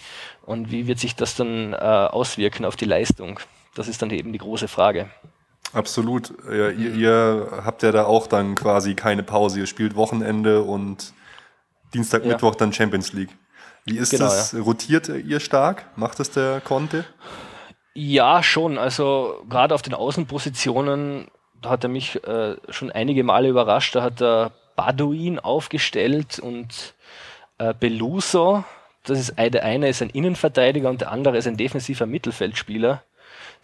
Und 0.46 0.72
wie 0.72 0.88
wird 0.88 1.00
sich 1.00 1.16
das 1.16 1.36
dann 1.36 1.74
äh, 1.74 1.76
auswirken 1.76 2.66
auf 2.66 2.76
die 2.76 2.86
Leistung? 2.86 3.40
Das 3.76 3.88
ist 3.88 4.02
dann 4.02 4.12
eben 4.12 4.32
die 4.32 4.40
große 4.40 4.68
Frage. 4.68 5.10
Absolut. 5.74 6.32
Ja, 6.50 6.70
ihr, 6.70 6.94
ihr 6.96 7.62
habt 7.66 7.84
ja 7.84 7.92
da 7.92 8.06
auch 8.06 8.28
dann 8.28 8.56
quasi 8.56 8.96
keine 8.96 9.24
Pause. 9.24 9.60
Ihr 9.60 9.66
spielt 9.68 9.96
Wochenende 9.96 10.62
und 10.62 11.14
Dienstag, 11.94 12.24
Ja. 12.24 12.30
Mittwoch 12.34 12.56
dann 12.56 12.72
Champions 12.72 13.12
League. 13.14 13.32
Wie 13.84 13.98
ist 13.98 14.12
Genau, 14.12 14.26
das? 14.26 14.56
Rotiert 14.56 15.10
ihr 15.10 15.40
stark? 15.40 15.86
Macht 15.98 16.20
das 16.20 16.32
der 16.32 16.62
Conte? 16.62 17.06
Ja, 17.94 18.42
schon. 18.44 18.78
Also 18.78 19.44
gerade 19.50 19.76
auf 19.76 19.82
den 19.82 19.94
Außenpositionen, 19.94 21.28
da 21.62 21.70
hat 21.70 21.84
er 21.84 21.90
mich 21.90 22.24
äh, 22.24 22.56
schon 22.70 22.92
einige 22.92 23.24
Male 23.24 23.50
überrascht. 23.50 23.96
Da 23.96 24.04
hat 24.04 24.22
er 24.22 24.52
Baduin 24.76 25.40
aufgestellt 25.40 26.40
und 26.40 26.94
äh, 27.58 27.74
Beluso. 27.80 28.64
Das 29.04 29.20
ist 29.20 29.38
der 29.38 29.64
eine 29.64 29.88
ist 29.90 30.02
ein 30.02 30.10
Innenverteidiger 30.10 30.90
und 30.90 31.02
der 31.02 31.12
andere 31.12 31.38
ist 31.38 31.48
ein 31.48 31.58
defensiver 31.58 32.06
Mittelfeldspieler. 32.06 33.04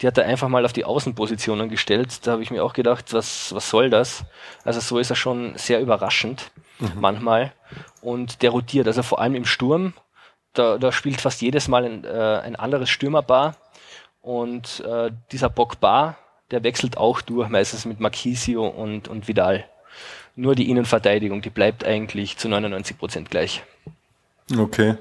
Die 0.02 0.08
hat 0.08 0.18
er 0.18 0.26
einfach 0.26 0.48
mal 0.48 0.66
auf 0.66 0.74
die 0.74 0.86
Außenpositionen 0.86 1.70
gestellt. 1.70 2.26
Da 2.26 2.32
habe 2.32 2.44
ich 2.44 2.52
mir 2.52 2.64
auch 2.64 2.74
gedacht, 2.74 3.14
was, 3.14 3.54
was 3.54 3.70
soll 3.70 3.90
das? 3.90 4.24
Also 4.64 4.80
so 4.80 4.98
ist 5.00 5.10
er 5.10 5.16
schon 5.16 5.54
sehr 5.58 5.82
überraschend 5.82 6.52
manchmal. 6.96 7.54
Und 8.02 8.42
der 8.42 8.52
rotiert, 8.52 8.88
also 8.88 9.04
vor 9.04 9.20
allem 9.20 9.36
im 9.36 9.46
Sturm 9.46 9.94
da, 10.54 10.78
da 10.78 10.92
spielt 10.92 11.22
fast 11.22 11.42
jedes 11.42 11.68
Mal 11.68 11.86
ein, 11.86 12.04
äh, 12.04 12.42
ein 12.44 12.56
anderes 12.56 12.90
Stürmerpaar. 12.90 13.56
Und 14.22 14.82
äh, 14.82 15.12
dieser 15.32 15.50
Pogba, 15.50 16.18
der 16.52 16.64
wechselt 16.64 16.98
auch 16.98 17.22
durch, 17.22 17.50
meistens 17.50 17.86
mit 17.86 18.00
Marquisio 18.00 18.68
und, 18.68 19.08
und 19.08 19.28
Vidal. 19.28 19.66
Nur 20.36 20.56
die 20.56 20.70
Innenverteidigung, 20.70 21.42
die 21.42 21.50
bleibt 21.50 21.84
eigentlich 21.84 22.38
zu 22.38 22.48
99 22.48 22.98
Prozent 22.98 23.30
gleich. 23.30 23.64
Okay. 24.58 24.98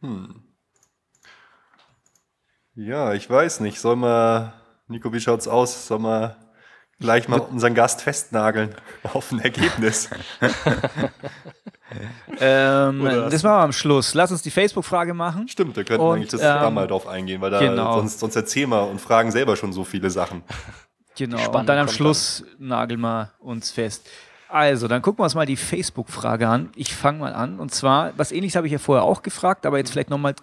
Hm. 0.00 0.42
Ja, 2.74 3.12
ich 3.12 3.28
weiß 3.28 3.60
nicht. 3.60 3.80
Soll 3.80 3.96
man, 3.96 4.52
Nico, 4.88 5.12
wie 5.12 5.20
schaut's 5.20 5.46
aus? 5.46 5.86
Soll 5.86 5.98
man 5.98 6.34
gleich 7.00 7.28
mal 7.28 7.40
unseren 7.40 7.74
Gast 7.74 8.02
festnageln 8.02 8.74
auf 9.12 9.32
ein 9.32 9.40
Ergebnis? 9.40 10.10
Ähm, 12.40 13.04
das 13.04 13.42
machen 13.42 13.56
wir 13.56 13.64
am 13.64 13.72
Schluss. 13.72 14.14
Lass 14.14 14.32
uns 14.32 14.42
die 14.42 14.50
Facebook-Frage 14.50 15.14
machen. 15.14 15.48
Stimmt, 15.48 15.76
wir 15.76 15.84
könnten 15.84 16.02
Und, 16.02 16.16
eigentlich 16.16 16.30
das 16.30 16.40
ähm, 16.40 16.46
da 16.46 16.70
mal 16.70 16.86
drauf 16.86 17.06
eingehen, 17.06 17.40
weil 17.40 17.50
da 17.50 17.58
genau. 17.60 17.98
sonst, 17.98 18.20
sonst 18.20 18.34
erzählen 18.34 18.70
wir 18.70 18.86
und 18.88 19.00
fragen 19.00 19.30
selber 19.30 19.56
schon 19.56 19.72
so 19.72 19.84
viele 19.84 20.10
Sachen. 20.10 20.42
Genau. 21.14 21.36
Spannend 21.36 21.56
und 21.56 21.66
dann 21.66 21.78
am 21.78 21.88
Schluss 21.88 22.42
nageln 22.58 23.00
wir 23.02 23.32
uns 23.38 23.70
fest. 23.70 24.08
Also, 24.48 24.88
dann 24.88 25.02
gucken 25.02 25.20
wir 25.20 25.24
uns 25.24 25.34
mal 25.34 25.44
die 25.44 25.58
Facebook-Frage 25.58 26.48
an. 26.48 26.70
Ich 26.74 26.94
fange 26.94 27.18
mal 27.18 27.34
an. 27.34 27.60
Und 27.60 27.74
zwar, 27.74 28.12
was 28.16 28.32
ähnliches 28.32 28.56
habe 28.56 28.66
ich 28.66 28.72
ja 28.72 28.78
vorher 28.78 29.04
auch 29.04 29.20
gefragt, 29.20 29.66
aber 29.66 29.76
jetzt 29.76 29.90
vielleicht 29.90 30.08
nochmal 30.08 30.34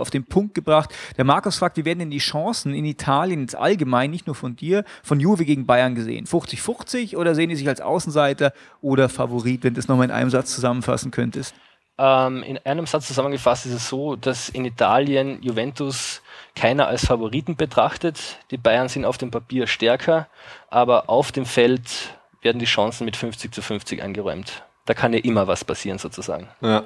auf 0.00 0.10
den 0.10 0.24
Punkt 0.24 0.54
gebracht. 0.54 0.90
Der 1.16 1.24
Markus 1.24 1.58
fragt, 1.58 1.76
wie 1.76 1.84
werden 1.84 2.00
denn 2.00 2.10
die 2.10 2.18
Chancen 2.18 2.74
in 2.74 2.84
Italien 2.84 3.40
jetzt 3.40 3.56
allgemein, 3.56 4.10
nicht 4.10 4.26
nur 4.26 4.34
von 4.36 4.56
dir, 4.56 4.84
von 5.02 5.20
Juve 5.20 5.44
gegen 5.44 5.66
Bayern 5.66 5.94
gesehen? 5.94 6.26
50-50 6.26 7.16
oder 7.16 7.34
sehen 7.34 7.48
die 7.48 7.56
sich 7.56 7.68
als 7.68 7.80
Außenseiter 7.80 8.52
oder 8.80 9.08
Favorit, 9.08 9.64
wenn 9.64 9.74
du 9.74 9.80
das 9.80 9.88
nochmal 9.88 10.06
in 10.06 10.12
einem 10.12 10.30
Satz 10.30 10.54
zusammenfassen 10.54 11.10
könntest? 11.10 11.54
Ähm, 11.98 12.42
in 12.42 12.58
einem 12.58 12.86
Satz 12.86 13.06
zusammengefasst 13.06 13.66
ist 13.66 13.72
es 13.72 13.88
so, 13.88 14.16
dass 14.16 14.48
in 14.50 14.64
Italien 14.66 15.42
Juventus 15.42 16.22
keiner 16.54 16.88
als 16.88 17.06
Favoriten 17.06 17.56
betrachtet. 17.56 18.38
Die 18.50 18.58
Bayern 18.58 18.88
sind 18.88 19.04
auf 19.04 19.16
dem 19.16 19.30
Papier 19.30 19.66
stärker, 19.66 20.28
aber 20.68 21.08
auf 21.08 21.32
dem 21.32 21.46
Feld 21.46 22.14
werden 22.42 22.58
die 22.58 22.66
Chancen 22.66 23.04
mit 23.06 23.16
50 23.16 23.52
zu 23.52 23.62
50 23.62 24.02
eingeräumt. 24.02 24.62
Da 24.84 24.94
kann 24.94 25.12
ja 25.12 25.18
immer 25.20 25.46
was 25.46 25.64
passieren 25.64 25.98
sozusagen. 25.98 26.48
Ja, 26.60 26.84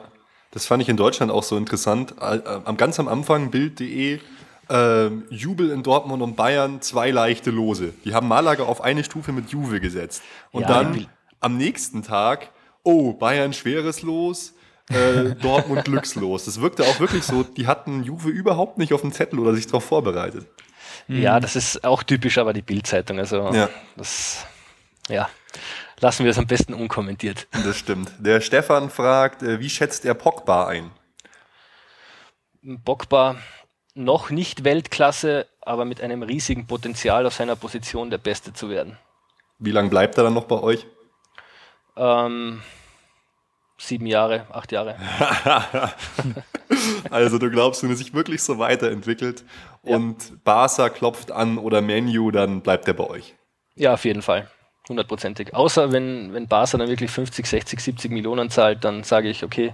das 0.53 0.67
fand 0.67 0.83
ich 0.83 0.89
in 0.89 0.97
Deutschland 0.97 1.31
auch 1.33 1.43
so 1.43 1.57
interessant. 1.57 2.15
Äh, 2.21 2.41
Am 2.65 2.77
ganz 2.77 2.99
am 2.99 3.09
Anfang 3.09 3.51
Bild.de 3.51 4.21
ähm, 4.69 5.25
Jubel 5.31 5.71
in 5.71 5.83
Dortmund 5.83 6.23
und 6.23 6.37
Bayern, 6.37 6.81
zwei 6.81 7.11
leichte 7.11 7.51
Lose. 7.51 7.93
Die 8.05 8.15
haben 8.15 8.29
Malaga 8.29 8.65
auf 8.65 8.81
eine 8.83 9.03
Stufe 9.05 9.33
mit 9.33 9.51
Juve 9.51 9.81
gesetzt. 9.81 10.23
Und 10.53 10.63
Ja, 10.63 10.69
dann 10.69 10.93
Bild- 10.93 11.09
am 11.41 11.57
nächsten 11.57 12.03
Tag, 12.03 12.51
oh, 12.85 13.13
Bayern 13.15 13.53
schweres 13.53 14.03
Los, 14.03 14.55
äh, 14.91 15.35
Dortmund 15.43 15.85
glückslos. 15.87 16.45
Das 16.45 16.61
wirkte 16.61 16.85
auch 16.85 17.01
wirklich 17.01 17.25
so, 17.25 17.43
die 17.43 17.67
hatten 17.67 18.05
Juve 18.05 18.29
überhaupt 18.29 18.79
nicht 18.79 18.93
auf 18.93 19.01
dem 19.01 19.13
Zettel 19.13 19.39
oder 19.41 19.55
sich 19.55 19.67
darauf 19.67 19.85
vorbereitet. 19.85 20.47
Ja, 21.09 21.41
das 21.41 21.57
ist 21.57 21.83
auch 21.83 22.03
typisch, 22.05 22.39
aber 22.39 22.53
die 22.53 22.63
Bildzeitung. 22.63 23.19
Also 23.19 23.53
Ja. 23.53 23.69
das, 23.97 24.45
ja, 25.09 25.29
lassen 26.01 26.25
wir 26.25 26.31
es 26.31 26.39
am 26.39 26.47
besten 26.47 26.75
unkommentiert. 26.75 27.47
Das 27.53 27.77
stimmt. 27.77 28.11
Der 28.19 28.41
Stefan 28.41 28.91
fragt, 28.91 29.43
äh, 29.43 29.61
wie 29.61 29.71
schätzt 29.71 30.05
er 30.05 30.15
Pogba 30.15 30.67
ein? 30.67 30.91
Pogba 32.85 33.37
noch 33.95 34.31
nicht 34.31 34.65
Weltklasse, 34.65 35.47
aber 35.61 35.85
mit 35.85 36.01
einem 36.01 36.23
riesigen 36.23 36.67
Potenzial 36.67 37.27
auf 37.27 37.35
seiner 37.35 37.57
Position 37.57 38.11
der 38.11 38.19
Beste 38.19 38.53
zu 38.53 38.69
werden. 38.69 38.99
Wie 39.59 39.73
lange 39.73 39.91
bleibt 39.91 40.17
er 40.17 40.25
dann 40.25 40.35
noch 40.35 40.45
bei 40.45 40.61
euch? 40.61 40.87
Ähm, 41.97 42.63
sieben 43.79 44.07
Jahre, 44.07 44.47
acht 44.51 44.73
Jahre. 44.73 44.97
Also 47.11 47.39
du 47.39 47.51
glaubst, 47.51 47.83
wenn 47.83 47.91
er 47.91 47.97
sich 47.97 48.15
wirklich 48.15 48.43
so 48.43 48.59
weiterentwickelt 48.59 49.45
und 49.83 50.45
Barca 50.45 50.89
klopft 50.89 51.33
an 51.33 51.59
oder 51.59 51.81
Menu, 51.81 52.31
dann 52.31 52.61
bleibt 52.61 52.87
er 52.87 52.95
bei 52.95 53.05
euch. 53.05 53.35
Ja, 53.75 53.95
auf 53.95 54.05
jeden 54.05 54.23
Fall. 54.23 54.49
Hundertprozentig. 54.89 55.55
Außer 55.55 55.93
wenn, 55.93 56.33
wenn 56.33 56.49
Barca 56.49 56.79
dann 56.79 56.89
wirklich 56.89 57.11
50, 57.11 57.47
60, 57.47 57.81
70 57.81 58.11
Millionen 58.11 58.51
zahlt, 58.51 58.85
dann 58.85 59.05
sage 59.05 59.29
ich, 59.29 59.45
okay, 59.45 59.73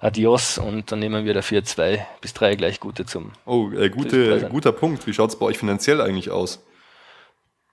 adios 0.00 0.58
und 0.58 0.90
dann 0.90 0.98
nehmen 0.98 1.24
wir 1.24 1.34
dafür 1.34 1.62
zwei 1.64 2.06
bis 2.20 2.32
drei 2.32 2.54
gleich 2.54 2.80
gute 2.80 3.04
zum. 3.04 3.32
Oh, 3.44 3.70
äh, 3.70 3.90
gute, 3.90 4.48
guter 4.48 4.72
Punkt. 4.72 5.06
Wie 5.06 5.12
schaut 5.12 5.30
es 5.30 5.38
bei 5.38 5.46
euch 5.46 5.58
finanziell 5.58 6.00
eigentlich 6.00 6.30
aus? 6.30 6.64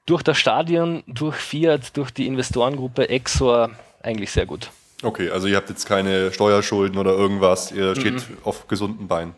Durch 0.06 0.24
das 0.24 0.38
Stadion, 0.38 1.04
durch 1.08 1.36
Fiat, 1.36 1.96
durch 1.98 2.12
die 2.12 2.28
Investorengruppe 2.28 3.10
Exor 3.10 3.72
eigentlich 4.02 4.32
sehr 4.32 4.46
gut. 4.46 4.70
Okay, 5.04 5.30
also 5.30 5.48
ihr 5.48 5.58
habt 5.58 5.70
jetzt 5.70 5.86
keine 5.86 6.32
Steuerschulden 6.32 6.98
oder 6.98 7.12
irgendwas, 7.12 7.72
ihr 7.72 7.96
steht 7.96 8.24
auf 8.44 8.68
gesunden 8.68 9.08
Beinen. 9.08 9.36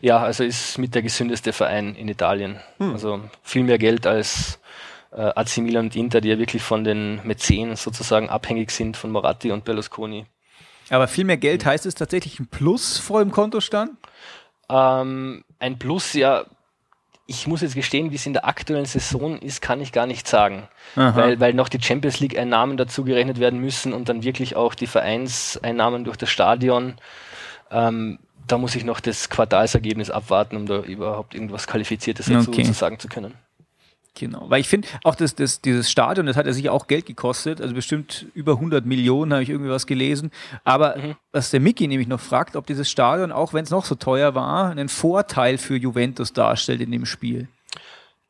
Ja, 0.00 0.18
also 0.18 0.42
ist 0.42 0.78
mit 0.78 0.94
der 0.94 1.02
gesündeste 1.02 1.52
Verein 1.52 1.94
in 1.94 2.08
Italien. 2.08 2.60
Hm. 2.78 2.92
Also 2.92 3.20
viel 3.42 3.62
mehr 3.62 3.78
Geld 3.78 4.06
als 4.06 4.58
äh, 5.16 5.32
AC 5.34 5.58
Milan 5.58 5.86
und 5.86 5.96
Inter, 5.96 6.20
die 6.20 6.28
ja 6.28 6.38
wirklich 6.38 6.62
von 6.62 6.84
den 6.84 7.20
Mäzen 7.24 7.74
sozusagen 7.76 8.28
abhängig 8.28 8.70
sind, 8.70 8.96
von 8.96 9.10
Moratti 9.10 9.50
und 9.50 9.64
Berlusconi. 9.64 10.26
Aber 10.90 11.08
viel 11.08 11.24
mehr 11.24 11.36
Geld 11.38 11.64
heißt 11.64 11.86
es 11.86 11.94
tatsächlich 11.94 12.38
ein 12.38 12.46
Plus 12.46 12.98
vor 12.98 13.20
dem 13.20 13.32
Kontostand? 13.32 13.92
Ähm, 14.68 15.44
ein 15.58 15.78
Plus, 15.78 16.12
ja, 16.12 16.44
ich 17.26 17.46
muss 17.48 17.60
jetzt 17.60 17.74
gestehen, 17.74 18.12
wie 18.12 18.16
es 18.16 18.26
in 18.26 18.34
der 18.34 18.46
aktuellen 18.46 18.84
Saison 18.84 19.38
ist, 19.38 19.60
kann 19.60 19.80
ich 19.80 19.90
gar 19.90 20.06
nicht 20.06 20.28
sagen. 20.28 20.68
Aha. 20.94 21.16
Weil, 21.16 21.40
weil 21.40 21.54
noch 21.54 21.68
die 21.68 21.82
Champions 21.82 22.20
League-Einnahmen 22.20 22.76
dazu 22.76 23.02
gerechnet 23.02 23.40
werden 23.40 23.58
müssen 23.58 23.92
und 23.92 24.08
dann 24.08 24.22
wirklich 24.22 24.54
auch 24.54 24.74
die 24.74 24.86
Vereinseinnahmen 24.86 26.04
durch 26.04 26.16
das 26.16 26.30
Stadion. 26.30 26.94
Ähm, 27.72 28.20
da 28.46 28.58
muss 28.58 28.76
ich 28.76 28.84
noch 28.84 29.00
das 29.00 29.28
Quartalsergebnis 29.28 30.10
abwarten, 30.10 30.54
um 30.56 30.66
da 30.66 30.78
überhaupt 30.80 31.34
irgendwas 31.34 31.66
Qualifiziertes 31.66 32.26
dazu 32.26 32.50
Okay. 32.50 32.62
zu 32.62 32.72
sagen 32.72 33.00
zu 33.00 33.08
können. 33.08 33.34
Genau, 34.18 34.48
weil 34.48 34.62
ich 34.62 34.68
finde, 34.68 34.88
auch 35.04 35.14
das, 35.14 35.34
das, 35.34 35.60
dieses 35.60 35.90
Stadion, 35.90 36.24
das 36.24 36.36
hat 36.36 36.46
ja 36.46 36.54
sicher 36.54 36.72
auch 36.72 36.86
Geld 36.86 37.04
gekostet, 37.04 37.60
also 37.60 37.74
bestimmt 37.74 38.24
über 38.32 38.52
100 38.52 38.86
Millionen, 38.86 39.34
habe 39.34 39.42
ich 39.42 39.50
irgendwie 39.50 39.70
was 39.70 39.86
gelesen. 39.86 40.30
Aber 40.64 40.96
was 41.32 41.50
der 41.50 41.60
Mickey 41.60 41.86
nämlich 41.86 42.08
noch 42.08 42.20
fragt, 42.20 42.56
ob 42.56 42.66
dieses 42.66 42.90
Stadion, 42.90 43.30
auch 43.30 43.52
wenn 43.52 43.64
es 43.64 43.70
noch 43.70 43.84
so 43.84 43.94
teuer 43.94 44.34
war, 44.34 44.70
einen 44.70 44.88
Vorteil 44.88 45.58
für 45.58 45.76
Juventus 45.76 46.32
darstellt 46.32 46.80
in 46.80 46.92
dem 46.92 47.04
Spiel. 47.04 47.48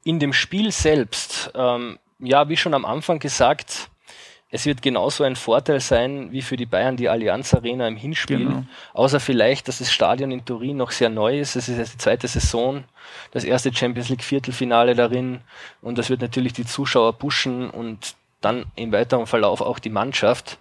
In 0.03 0.19
dem 0.19 0.33
Spiel 0.33 0.73
selbst, 0.73 1.53
ähm, 1.55 2.01
ja, 2.19 2.49
wie 2.49 2.57
schon 2.57 2.75
am 2.75 2.85
Anfang 2.85 3.21
gesagt, 3.21 3.89
es 4.49 4.65
wird 4.65 4.81
genauso 4.81 5.25
ein 5.25 5.35
Vorteil 5.37 5.81
sein 5.81 6.31
wie 6.31 6.41
für 6.41 6.57
die 6.57 6.67
Bayern 6.67 6.97
die 6.97 7.09
Allianz 7.09 7.53
Arena 7.53 7.89
im 7.89 7.97
Hinspiel. 7.97 8.39
Genau. 8.39 8.63
Außer 8.95 9.19
vielleicht, 9.19 9.67
dass 9.67 9.79
das 9.79 9.93
Stadion 9.93 10.31
in 10.31 10.45
Turin 10.45 10.77
noch 10.77 10.93
sehr 10.93 11.09
neu 11.11 11.41
ist. 11.41 11.57
Es 11.57 11.69
ist 11.69 11.79
jetzt 11.79 11.95
die 11.95 11.99
zweite 11.99 12.29
Saison, 12.29 12.85
das 13.33 13.43
erste 13.43 13.75
Champions 13.75 14.09
League 14.09 14.23
Viertelfinale 14.23 14.95
darin. 14.95 15.41
Und 15.83 15.99
das 15.99 16.11
wird 16.11 16.21
natürlich 16.21 16.53
die 16.53 16.65
Zuschauer 16.65 17.15
pushen 17.15 17.69
und 17.71 18.15
dann 18.41 18.67
im 18.77 18.93
weiteren 18.93 19.27
Verlauf 19.27 19.61
auch 19.61 19.81
die 19.81 19.91
Mannschaft. 19.91 20.59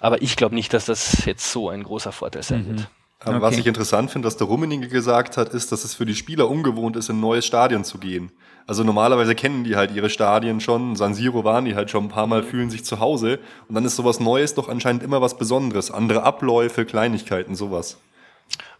Aber 0.00 0.22
ich 0.22 0.36
glaube 0.36 0.54
nicht, 0.54 0.72
dass 0.72 0.86
das 0.86 1.26
jetzt 1.26 1.50
so 1.50 1.68
ein 1.68 1.82
großer 1.82 2.12
Vorteil 2.12 2.42
sein 2.42 2.66
wird. 2.66 2.88
Aber 3.20 3.40
was 3.40 3.52
Okay. 3.52 3.60
ich 3.60 3.66
interessant 3.66 4.10
finde, 4.10 4.26
was 4.26 4.36
der 4.36 4.46
Rummenigge 4.46 4.88
gesagt 4.88 5.36
hat, 5.36 5.50
ist, 5.50 5.72
dass 5.72 5.84
es 5.84 5.94
für 5.94 6.06
die 6.06 6.14
Spieler 6.14 6.48
ungewohnt 6.48 6.96
ist, 6.96 7.08
in 7.08 7.16
ein 7.16 7.20
neues 7.20 7.46
Stadion 7.46 7.84
zu 7.84 7.98
gehen. 7.98 8.30
Also 8.66 8.82
normalerweise 8.82 9.36
kennen 9.36 9.62
die 9.62 9.76
halt 9.76 9.92
ihre 9.92 10.10
Stadien 10.10 10.60
schon, 10.60 10.96
San 10.96 11.14
Siro 11.14 11.44
waren 11.44 11.64
die 11.64 11.76
halt 11.76 11.90
schon 11.90 12.04
ein 12.04 12.08
paar 12.08 12.26
Mal, 12.26 12.42
fühlen 12.42 12.68
sich 12.68 12.84
zu 12.84 12.98
Hause 12.98 13.38
und 13.68 13.76
dann 13.76 13.84
ist 13.84 13.94
sowas 13.94 14.18
Neues 14.18 14.54
doch 14.54 14.68
anscheinend 14.68 15.04
immer 15.04 15.20
was 15.20 15.38
Besonderes. 15.38 15.92
Andere 15.92 16.24
Abläufe, 16.24 16.84
Kleinigkeiten, 16.84 17.54
sowas. 17.54 17.98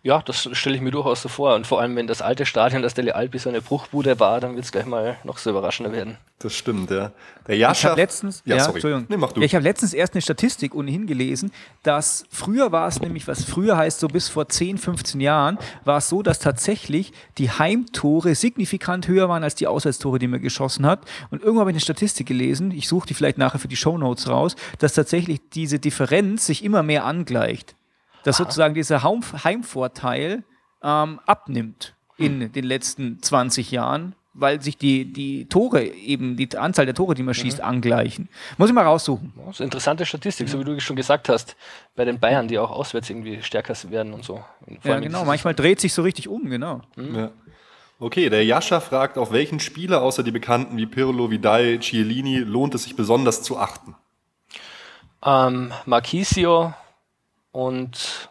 Ja, 0.03 0.23
das 0.23 0.49
stelle 0.53 0.77
ich 0.77 0.83
mir 0.83 0.93
durchaus 0.93 1.23
so 1.23 1.29
vor. 1.29 1.57
Und 1.57 1.67
vor 1.67 1.81
allem, 1.81 1.97
wenn 1.97 2.07
das 2.07 2.23
alte 2.23 2.47
Stadion, 2.47 2.81
das 2.81 2.95
Dele 2.95 3.17
Alpi, 3.17 3.41
so 3.41 3.49
eine 3.49 3.61
Bruchbude 3.61 4.21
war, 4.21 4.41
dann 4.41 4.55
wird 4.55 4.65
es 4.65 4.71
gleich 4.71 4.87
mal 4.87 5.17
noch 5.25 5.39
so 5.39 5.51
überraschender 5.51 5.91
werden. 5.91 6.17
Das 6.39 6.55
stimmt, 6.55 6.93
ja. 6.93 7.11
Der 7.49 7.57
Ich 7.57 7.61
Jascha. 7.61 7.89
habe 7.89 8.01
letztens, 8.01 8.41
ja, 8.45 8.57
ja, 8.57 8.63
sorry. 8.63 9.05
Nee, 9.09 9.17
mach 9.17 9.33
du. 9.33 9.41
Ja, 9.41 9.47
ich 9.47 9.57
habe 9.57 9.65
letztens 9.65 9.95
erst 9.95 10.15
eine 10.15 10.23
Statistik 10.23 10.77
ohnehin 10.77 11.07
gelesen, 11.09 11.51
dass 11.83 12.25
früher 12.31 12.71
war 12.71 12.87
es 12.87 13.01
nämlich, 13.01 13.27
was 13.27 13.43
früher 13.45 13.77
heißt, 13.77 13.99
so 13.99 14.07
bis 14.07 14.29
vor 14.29 14.49
10, 14.49 14.79
15 14.79 15.21
Jahren, 15.21 15.59
war 15.85 15.99
es 15.99 16.09
so, 16.09 16.23
dass 16.23 16.39
tatsächlich 16.39 17.13
die 17.39 17.51
Heimtore 17.51 18.37
signifikant 18.37 19.09
höher 19.09 19.29
waren 19.29 19.43
als 19.43 19.57
die 19.57 19.67
Auswärtstore, 19.67 20.21
die 20.21 20.29
man 20.29 20.41
geschossen 20.41 20.87
hat. 20.87 21.01
Und 21.33 21.43
irgendwann 21.43 21.63
habe 21.63 21.71
ich 21.73 21.77
eine 21.77 21.81
Statistik 21.81 22.29
gelesen, 22.29 22.71
ich 22.71 22.87
suche 22.87 23.09
die 23.09 23.15
vielleicht 23.15 23.39
nachher 23.39 23.59
für 23.59 23.67
die 23.67 23.75
Shownotes 23.77 24.29
raus, 24.29 24.55
dass 24.79 24.93
tatsächlich 24.93 25.41
diese 25.53 25.81
Differenz 25.81 26.47
sich 26.47 26.63
immer 26.63 26.85
mehr 26.85 27.05
angleicht. 27.05 27.75
Dass 28.27 28.39
sozusagen 28.39 28.75
dieser 28.75 29.05
Heim 29.05 29.21
Heimvorteil 29.45 30.43
ähm, 30.83 31.21
abnimmt 31.27 31.95
in 32.17 32.53
den 32.53 32.65
letzten 32.65 33.23
20 33.23 33.71
Jahren, 33.71 34.17
weil 34.35 34.61
sich 34.61 34.77
die, 34.77 35.13
die 35.13 35.47
Tore 35.47 35.85
eben, 35.85 36.37
die 36.37 36.49
Anzahl 36.57 36.87
der 36.87 36.95
Tore, 36.95 37.15
die 37.15 37.23
man 37.23 37.35
schießt, 37.35 37.61
angleichen. 37.61 38.29
Muss 38.59 38.69
ich 38.69 38.75
mal 38.75 38.85
raussuchen. 38.85 39.33
Das 39.37 39.55
ist 39.55 39.61
eine 39.61 39.67
interessante 39.67 40.05
Statistik, 40.05 40.49
so 40.49 40.59
wie 40.59 40.65
du 40.65 40.81
schon 40.81 40.97
gesagt 40.97 41.29
hast, 41.29 41.55
bei 41.95 42.05
den 42.05 42.19
Bayern, 42.19 42.49
die 42.49 42.59
auch 42.59 42.73
auswärts 42.73 43.11
irgendwie 43.11 43.43
stärker 43.43 43.75
werden 43.91 44.13
und 44.13 44.25
so. 44.25 44.45
Vor 44.81 44.91
Ja, 44.91 44.99
genau. 44.99 45.25
Manchmal 45.25 45.55
dreht 45.55 45.81
sich 45.81 45.95
so 45.95 46.03
richtig 46.03 46.27
um, 46.27 46.51
genau. 46.51 46.81
Ja. 46.97 47.31
Okay, 48.01 48.29
der 48.29 48.45
Jascha 48.45 48.81
fragt, 48.81 49.19
auf 49.19 49.31
welchen 49.31 49.61
Spieler 49.61 50.03
außer 50.03 50.25
die 50.25 50.33
Bekannten 50.33 50.77
wie 50.77 50.87
Pirlo, 50.87 51.31
Vidal, 51.31 51.79
Cielini 51.79 52.39
lohnt 52.39 52.75
es 52.75 52.83
sich 52.83 52.97
besonders 52.97 53.45
zu 53.45 53.57
achten? 53.57 53.95
Ähm, 55.25 55.73
Marquisio 55.87 56.75
und 57.57 58.29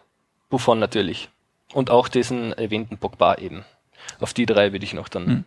Buffon 0.50 0.78
natürlich. 0.78 1.30
Und 1.74 1.90
auch 1.90 2.10
diesen 2.10 2.54
erwähnten 2.54 3.00
Pogba 3.00 3.36
eben. 3.36 3.66
Auf 4.20 4.36
die 4.36 4.46
drei 4.46 4.72
würde 4.72 4.86
ich 4.86 4.94
noch 4.94 5.10
dann 5.10 5.26
hm. 5.26 5.44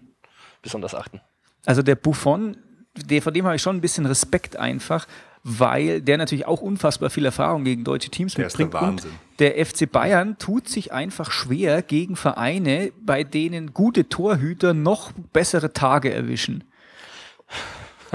besonders 0.63 0.97
achten. 0.97 1.21
Also 1.65 1.83
der 1.83 1.95
Buffon, 1.95 2.57
der, 2.97 3.23
vor 3.23 3.31
dem 3.31 3.45
habe 3.45 3.55
ich 3.55 3.63
schon 3.63 3.77
ein 3.77 3.81
bisschen 3.81 4.05
Respekt 4.05 4.57
einfach, 4.57 5.07
weil 5.45 6.03
der 6.03 6.19
natürlich 6.19 6.47
auch 6.47 6.61
unfassbar 6.61 7.09
viel 7.09 7.25
Erfahrung 7.25 7.63
gegen 7.63 7.85
deutsche 7.85 8.11
Teams 8.11 8.35
der 8.35 8.47
mitbringt. 8.47 8.75
Ist 8.75 8.81
der 8.81 8.89
Wahnsinn. 8.89 9.11
Und 9.11 9.41
der 9.41 9.65
FC 9.65 9.91
Bayern 9.91 10.37
tut 10.39 10.69
sich 10.69 10.93
einfach 10.93 11.31
schwer 11.31 11.83
gegen 11.83 12.17
Vereine, 12.17 12.91
bei 13.01 13.23
denen 13.23 13.75
gute 13.75 14.09
Torhüter 14.09 14.75
noch 14.75 15.13
bessere 15.33 15.73
Tage 15.73 16.13
erwischen. 16.13 16.65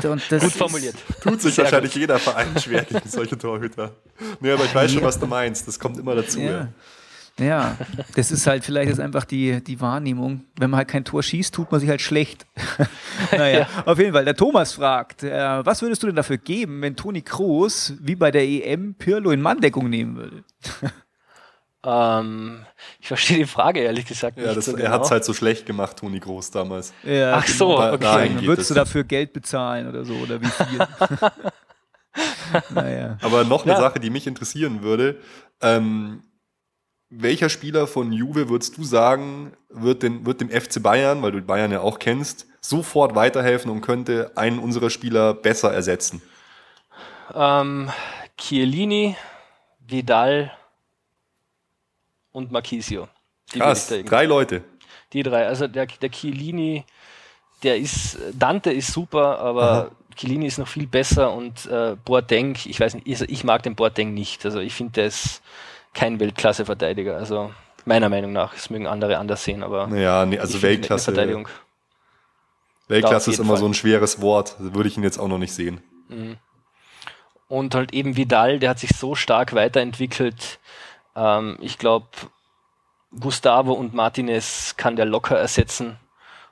Gut 0.02 0.52
formuliert. 0.52 0.96
Tut 1.22 1.42
sich 1.42 1.56
Sehr 1.56 1.66
wahrscheinlich 1.66 1.94
gut. 1.94 2.02
jeder 2.02 2.20
Verein 2.20 2.48
schwer 2.60 2.84
gegen 2.84 3.08
solche 3.08 3.38
Torhüter. 3.38 3.92
Nee, 4.40 4.52
aber 4.52 4.66
ich 4.66 4.74
weiß 4.74 4.94
schon, 4.94 5.04
was 5.04 5.20
du 5.20 5.28
meinst. 5.28 5.68
Das 5.68 5.80
kommt 5.80 5.98
immer 5.98 6.16
dazu. 6.16 6.40
Ja. 6.40 6.70
Ja, 7.40 7.78
das 8.16 8.32
ist 8.32 8.46
halt 8.46 8.64
vielleicht 8.64 8.92
ist 8.92 9.00
einfach 9.00 9.26
die, 9.26 9.64
die 9.64 9.82
Wahrnehmung. 9.82 10.42
Wenn 10.56 10.70
man 10.70 10.78
halt 10.78 10.88
kein 10.88 11.04
Tor 11.04 11.24
schießt, 11.24 11.54
tut 11.54 11.72
man 11.72 11.80
sich 11.80 11.90
halt 11.90 12.02
schlecht. 12.02 12.46
naja, 13.32 13.60
ja. 13.62 13.68
auf 13.86 13.98
jeden 13.98 14.14
Fall. 14.14 14.24
Der 14.24 14.36
Thomas 14.36 14.74
fragt, 14.74 15.24
äh, 15.24 15.66
was 15.66 15.82
würdest 15.82 16.04
du 16.04 16.08
denn 16.08 16.16
dafür 16.16 16.38
geben, 16.38 16.82
wenn 16.84 16.96
Toni 16.96 17.24
Kroos 17.24 17.94
wie 18.00 18.16
bei 18.16 18.30
der 18.30 18.44
EM 18.44 18.94
Pirlo 18.94 19.32
in 19.32 19.42
Manndeckung 19.42 19.90
nehmen 19.90 20.16
würde? 20.16 20.44
Ähm, 21.86 22.66
ich 23.00 23.08
verstehe 23.08 23.38
die 23.38 23.46
Frage 23.46 23.82
ehrlich 23.82 24.06
gesagt 24.06 24.38
ja, 24.38 24.46
nicht. 24.46 24.58
Das, 24.58 24.66
so 24.66 24.72
er 24.72 24.78
genau. 24.78 24.92
hat 24.92 25.04
es 25.04 25.12
halt 25.12 25.26
so 25.26 25.34
schlecht 25.34 25.66
gemacht, 25.66 25.98
Toni 25.98 26.20
Groß 26.20 26.52
damals. 26.52 26.94
Ja, 27.04 27.36
Ach 27.36 27.48
so, 27.48 27.80
okay. 27.80 27.98
Dann 28.00 28.46
würdest 28.46 28.70
du 28.70 28.74
dafür 28.74 29.04
Geld 29.04 29.34
bezahlen 29.34 29.88
oder 29.88 30.06
so 30.06 30.14
oder 30.14 30.42
wie 30.42 30.48
viel? 30.48 30.88
naja. 32.74 33.18
Aber 33.22 33.44
noch 33.44 33.64
eine 33.64 33.74
ja. 33.74 33.80
Sache, 33.80 34.00
die 34.00 34.10
mich 34.10 34.28
interessieren 34.28 34.82
würde. 34.82 35.18
Ähm, 35.62 36.24
welcher 37.10 37.50
Spieler 37.50 37.86
von 37.86 38.12
Juve 38.12 38.50
würdest 38.50 38.78
du 38.78 38.84
sagen, 38.84 39.54
wird, 39.70 40.04
den, 40.04 40.26
wird 40.26 40.42
dem 40.42 40.50
FC 40.50 40.82
Bayern, 40.82 41.22
weil 41.22 41.32
du 41.32 41.42
Bayern 41.42 41.72
ja 41.72 41.82
auch 41.82 42.00
kennst, 42.00 42.48
sofort 42.62 43.14
weiterhelfen 43.14 43.70
und 43.70 43.82
könnte 43.82 44.32
einen 44.36 44.58
unserer 44.58 44.90
Spieler 44.90 45.34
besser 45.34 45.74
ersetzen? 45.74 46.22
Ähm, 47.34 47.92
Chiellini, 48.38 49.18
Vidal 49.86 50.52
und 52.34 52.52
Marquisio. 52.52 53.08
Die 53.54 53.60
Krass, 53.60 53.94
drei 54.06 54.26
Leute. 54.26 54.64
Die 55.14 55.24
drei. 55.24 55.48
Also 55.48 55.68
der, 55.68 55.86
der 55.86 56.10
Chiellini, 56.10 56.84
der 57.64 57.78
ist, 57.78 58.18
Dante 58.34 58.72
ist 58.72 58.92
super, 58.92 59.40
aber 59.40 59.64
Aha. 59.64 59.92
Chiellini 60.16 60.48
ist 60.48 60.58
noch 60.58 60.68
viel 60.68 60.88
besser 60.88 61.34
und 61.34 61.66
äh, 61.68 61.96
Boateng, 62.04 62.58
ich 62.66 62.80
weiß 62.80 62.96
nicht, 62.96 63.08
also 63.08 63.26
ich 63.28 63.44
mag 63.44 63.64
den 63.64 63.76
Boateng 63.76 64.14
nicht. 64.14 64.46
Also 64.46 64.60
ich 64.60 64.74
finde, 64.74 64.94
der 64.94 65.06
ist 65.06 65.42
kein 65.94 66.20
Weltklasse-Verteidiger. 66.20 67.16
Also 67.16 67.52
meiner 67.86 68.10
Meinung 68.10 68.34
nach. 68.34 68.54
Es 68.56 68.70
mögen 68.70 68.88
andere 68.88 69.18
anders 69.18 69.44
sehen, 69.44 69.64
aber. 69.64 69.88
Naja, 69.88 70.26
nee, 70.26 70.40
also 70.40 70.62
Weltklasse. 70.62 71.06
Verteidigung. 71.06 71.48
Weltklasse 72.88 73.32
ist 73.32 73.40
immer 73.40 73.50
Fall. 73.50 73.58
so 73.58 73.66
ein 73.66 73.74
schweres 73.74 74.22
Wort. 74.22 74.56
Würde 74.60 74.90
ich 74.90 74.98
ihn 74.98 75.04
jetzt 75.04 75.20
auch 75.20 75.28
noch 75.28 75.38
nicht 75.38 75.54
sehen. 75.54 75.82
Mhm. 76.10 76.38
Und 77.48 77.76
halt 77.76 77.94
eben 77.94 78.18
Vidal, 78.18 78.60
der 78.60 78.72
hat 78.72 78.80
sich 78.80 78.92
so 78.96 79.16
stark 79.16 79.54
weiterentwickelt. 79.54 80.60
Ähm, 81.16 81.58
ich 81.62 81.78
glaube, 81.78 82.08
Gustavo 83.20 83.74
und 83.74 83.94
Martinez 83.94 84.76
kann 84.78 84.96
der 84.96 85.06
locker 85.06 85.38
ersetzen. 85.38 85.98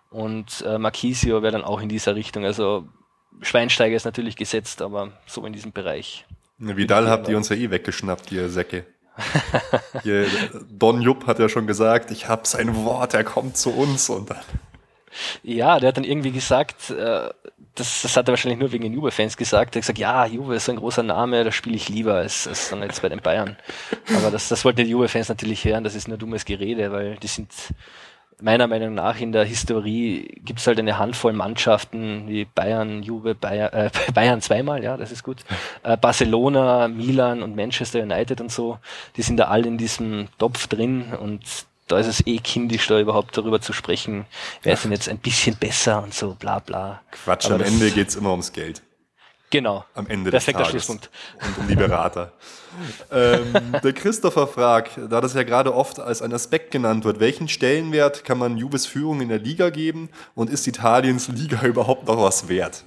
Und 0.09 0.63
äh, 0.67 0.77
Marquisio 0.77 1.41
wäre 1.41 1.53
dann 1.53 1.63
auch 1.63 1.81
in 1.81 1.89
dieser 1.89 2.15
Richtung. 2.15 2.45
Also 2.45 2.87
Schweinsteiger 3.41 3.95
ist 3.95 4.05
natürlich 4.05 4.35
gesetzt, 4.35 4.81
aber 4.81 5.11
so 5.25 5.45
in 5.45 5.53
diesem 5.53 5.71
Bereich. 5.71 6.25
Vidal 6.57 7.09
habt 7.09 7.27
ihr 7.27 7.37
uns 7.37 7.49
ja 7.49 7.55
eh 7.55 7.71
weggeschnappt, 7.71 8.31
ihr 8.31 8.49
Säcke. 8.49 8.85
Hier, 10.03 10.27
Don 10.69 11.01
Jupp 11.01 11.27
hat 11.27 11.39
ja 11.39 11.49
schon 11.49 11.67
gesagt, 11.67 12.11
ich 12.11 12.27
habe 12.27 12.47
sein 12.47 12.85
Wort, 12.85 13.13
er 13.13 13.23
kommt 13.23 13.57
zu 13.57 13.71
uns 13.71 14.09
und 14.09 14.29
dann. 14.29 14.39
Ja, 15.43 15.79
der 15.79 15.89
hat 15.89 15.97
dann 15.97 16.03
irgendwie 16.03 16.31
gesagt, 16.31 16.89
äh, 16.89 17.29
das, 17.75 18.01
das 18.01 18.17
hat 18.17 18.27
er 18.27 18.33
wahrscheinlich 18.33 18.59
nur 18.59 18.71
wegen 18.71 18.83
den 18.83 18.93
Juve-Fans 18.93 19.37
gesagt. 19.37 19.75
Er 19.75 19.79
hat 19.79 19.83
gesagt, 19.83 19.99
ja, 19.99 20.25
Juve 20.25 20.55
ist 20.55 20.65
so 20.65 20.71
ein 20.71 20.77
großer 20.77 21.03
Name, 21.03 21.43
da 21.43 21.51
spiele 21.51 21.75
ich 21.75 21.89
lieber 21.89 22.15
als, 22.15 22.47
als 22.47 22.69
dann 22.69 22.83
jetzt 22.83 23.01
bei 23.01 23.09
den 23.09 23.21
Bayern. 23.21 23.57
Aber 24.15 24.31
das, 24.31 24.49
das 24.49 24.65
wollten 24.65 24.83
die 24.83 24.91
Juve-Fans 24.91 25.29
natürlich 25.29 25.63
hören, 25.63 25.83
das 25.83 25.95
ist 25.95 26.07
nur 26.07 26.17
dummes 26.17 26.45
Gerede, 26.45 26.91
weil 26.91 27.15
die 27.17 27.27
sind 27.27 27.49
meiner 28.41 28.67
Meinung 28.67 28.95
nach 28.95 29.19
in 29.19 29.31
der 29.31 29.45
Historie 29.45 30.41
gibt 30.43 30.59
es 30.59 30.67
halt 30.67 30.79
eine 30.79 30.97
Handvoll 30.97 31.33
Mannschaften 31.33 32.27
wie 32.27 32.45
Bayern, 32.45 33.03
Juve, 33.03 33.35
Bayern, 33.35 33.71
äh, 33.71 33.89
Bayern 34.13 34.41
zweimal, 34.41 34.83
ja, 34.83 34.97
das 34.97 35.11
ist 35.11 35.23
gut. 35.23 35.43
Äh, 35.83 35.95
Barcelona, 35.97 36.87
Milan 36.87 37.43
und 37.43 37.55
Manchester 37.55 38.01
United 38.01 38.41
und 38.41 38.51
so, 38.51 38.79
die 39.15 39.21
sind 39.21 39.37
da 39.37 39.45
alle 39.45 39.67
in 39.67 39.77
diesem 39.77 40.27
Topf 40.37 40.67
drin 40.67 41.13
und 41.13 41.41
da 41.91 41.99
ist 41.99 42.07
es 42.07 42.25
eh 42.25 42.37
kindisch, 42.37 42.87
da 42.87 42.99
überhaupt 42.99 43.37
darüber 43.37 43.61
zu 43.61 43.73
sprechen, 43.73 44.25
wer 44.63 44.73
ist 44.73 44.83
denn 44.83 44.91
jetzt 44.91 45.09
ein 45.09 45.17
bisschen 45.17 45.55
besser 45.55 46.01
und 46.03 46.13
so, 46.13 46.35
bla 46.35 46.59
bla. 46.59 47.01
Quatsch, 47.11 47.45
Aber 47.45 47.55
am 47.55 47.61
Ende 47.61 47.91
geht's 47.91 48.15
immer 48.15 48.31
ums 48.31 48.51
Geld. 48.51 48.81
Genau. 49.49 49.83
Am 49.95 50.07
Ende 50.07 50.31
Perfekter 50.31 50.59
des 50.59 50.67
Tages. 50.69 50.85
Schlusspunkt. 50.85 51.09
Und 51.45 51.57
um 51.57 51.67
die 51.67 51.75
Berater. 51.75 52.31
ähm, 53.11 53.53
der 53.83 53.91
Christopher 53.91 54.47
fragt, 54.47 54.97
da 55.09 55.19
das 55.19 55.33
ja 55.33 55.43
gerade 55.43 55.75
oft 55.75 55.99
als 55.99 56.21
ein 56.21 56.33
Aspekt 56.33 56.71
genannt 56.71 57.03
wird, 57.03 57.19
welchen 57.19 57.49
Stellenwert 57.49 58.23
kann 58.23 58.37
man 58.37 58.57
Juves 58.57 58.85
Führung 58.85 59.19
in 59.19 59.27
der 59.27 59.39
Liga 59.39 59.69
geben 59.69 60.09
und 60.35 60.49
ist 60.49 60.65
Italiens 60.67 61.27
Liga 61.27 61.61
überhaupt 61.65 62.07
noch 62.07 62.21
was 62.21 62.47
wert? 62.47 62.85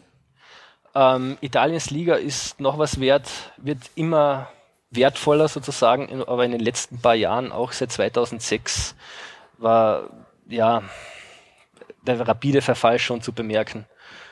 Ähm, 0.94 1.36
Italiens 1.42 1.90
Liga 1.90 2.14
ist 2.14 2.58
noch 2.60 2.78
was 2.78 2.98
wert, 2.98 3.28
wird 3.58 3.78
immer 3.94 4.48
wertvoller 4.96 5.48
sozusagen, 5.48 6.22
aber 6.24 6.44
in 6.44 6.52
den 6.52 6.60
letzten 6.60 7.00
paar 7.00 7.14
Jahren, 7.14 7.52
auch 7.52 7.72
seit 7.72 7.92
2006, 7.92 8.94
war 9.58 10.10
ja 10.48 10.82
der 12.02 12.26
rapide 12.26 12.62
Verfall 12.62 12.98
schon 12.98 13.22
zu 13.22 13.32
bemerken. 13.32 13.86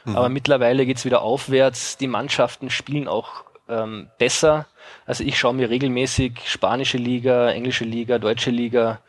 Mhm. 0.05 0.17
Aber 0.17 0.29
mittlerweile 0.29 0.87
geht's 0.87 1.05
wieder 1.05 1.23
aufwärts. 1.23 1.97
Die 1.97 2.07
Mannschaften 2.07 2.71
spielen 2.71 3.09
auch 3.09 3.45
ähm, 3.69 4.09
besser. 4.19 4.67
Also 5.07 5.25
ich 5.25 5.39
schaue 5.39 5.55
mir 5.55 5.71
regelmäßig 5.71 6.41
spanische 6.45 6.99
Liga, 6.99 7.51
englische 7.51 7.85
Liga, 7.85 8.19
deutsche 8.19 8.51
Liga 8.51 9.01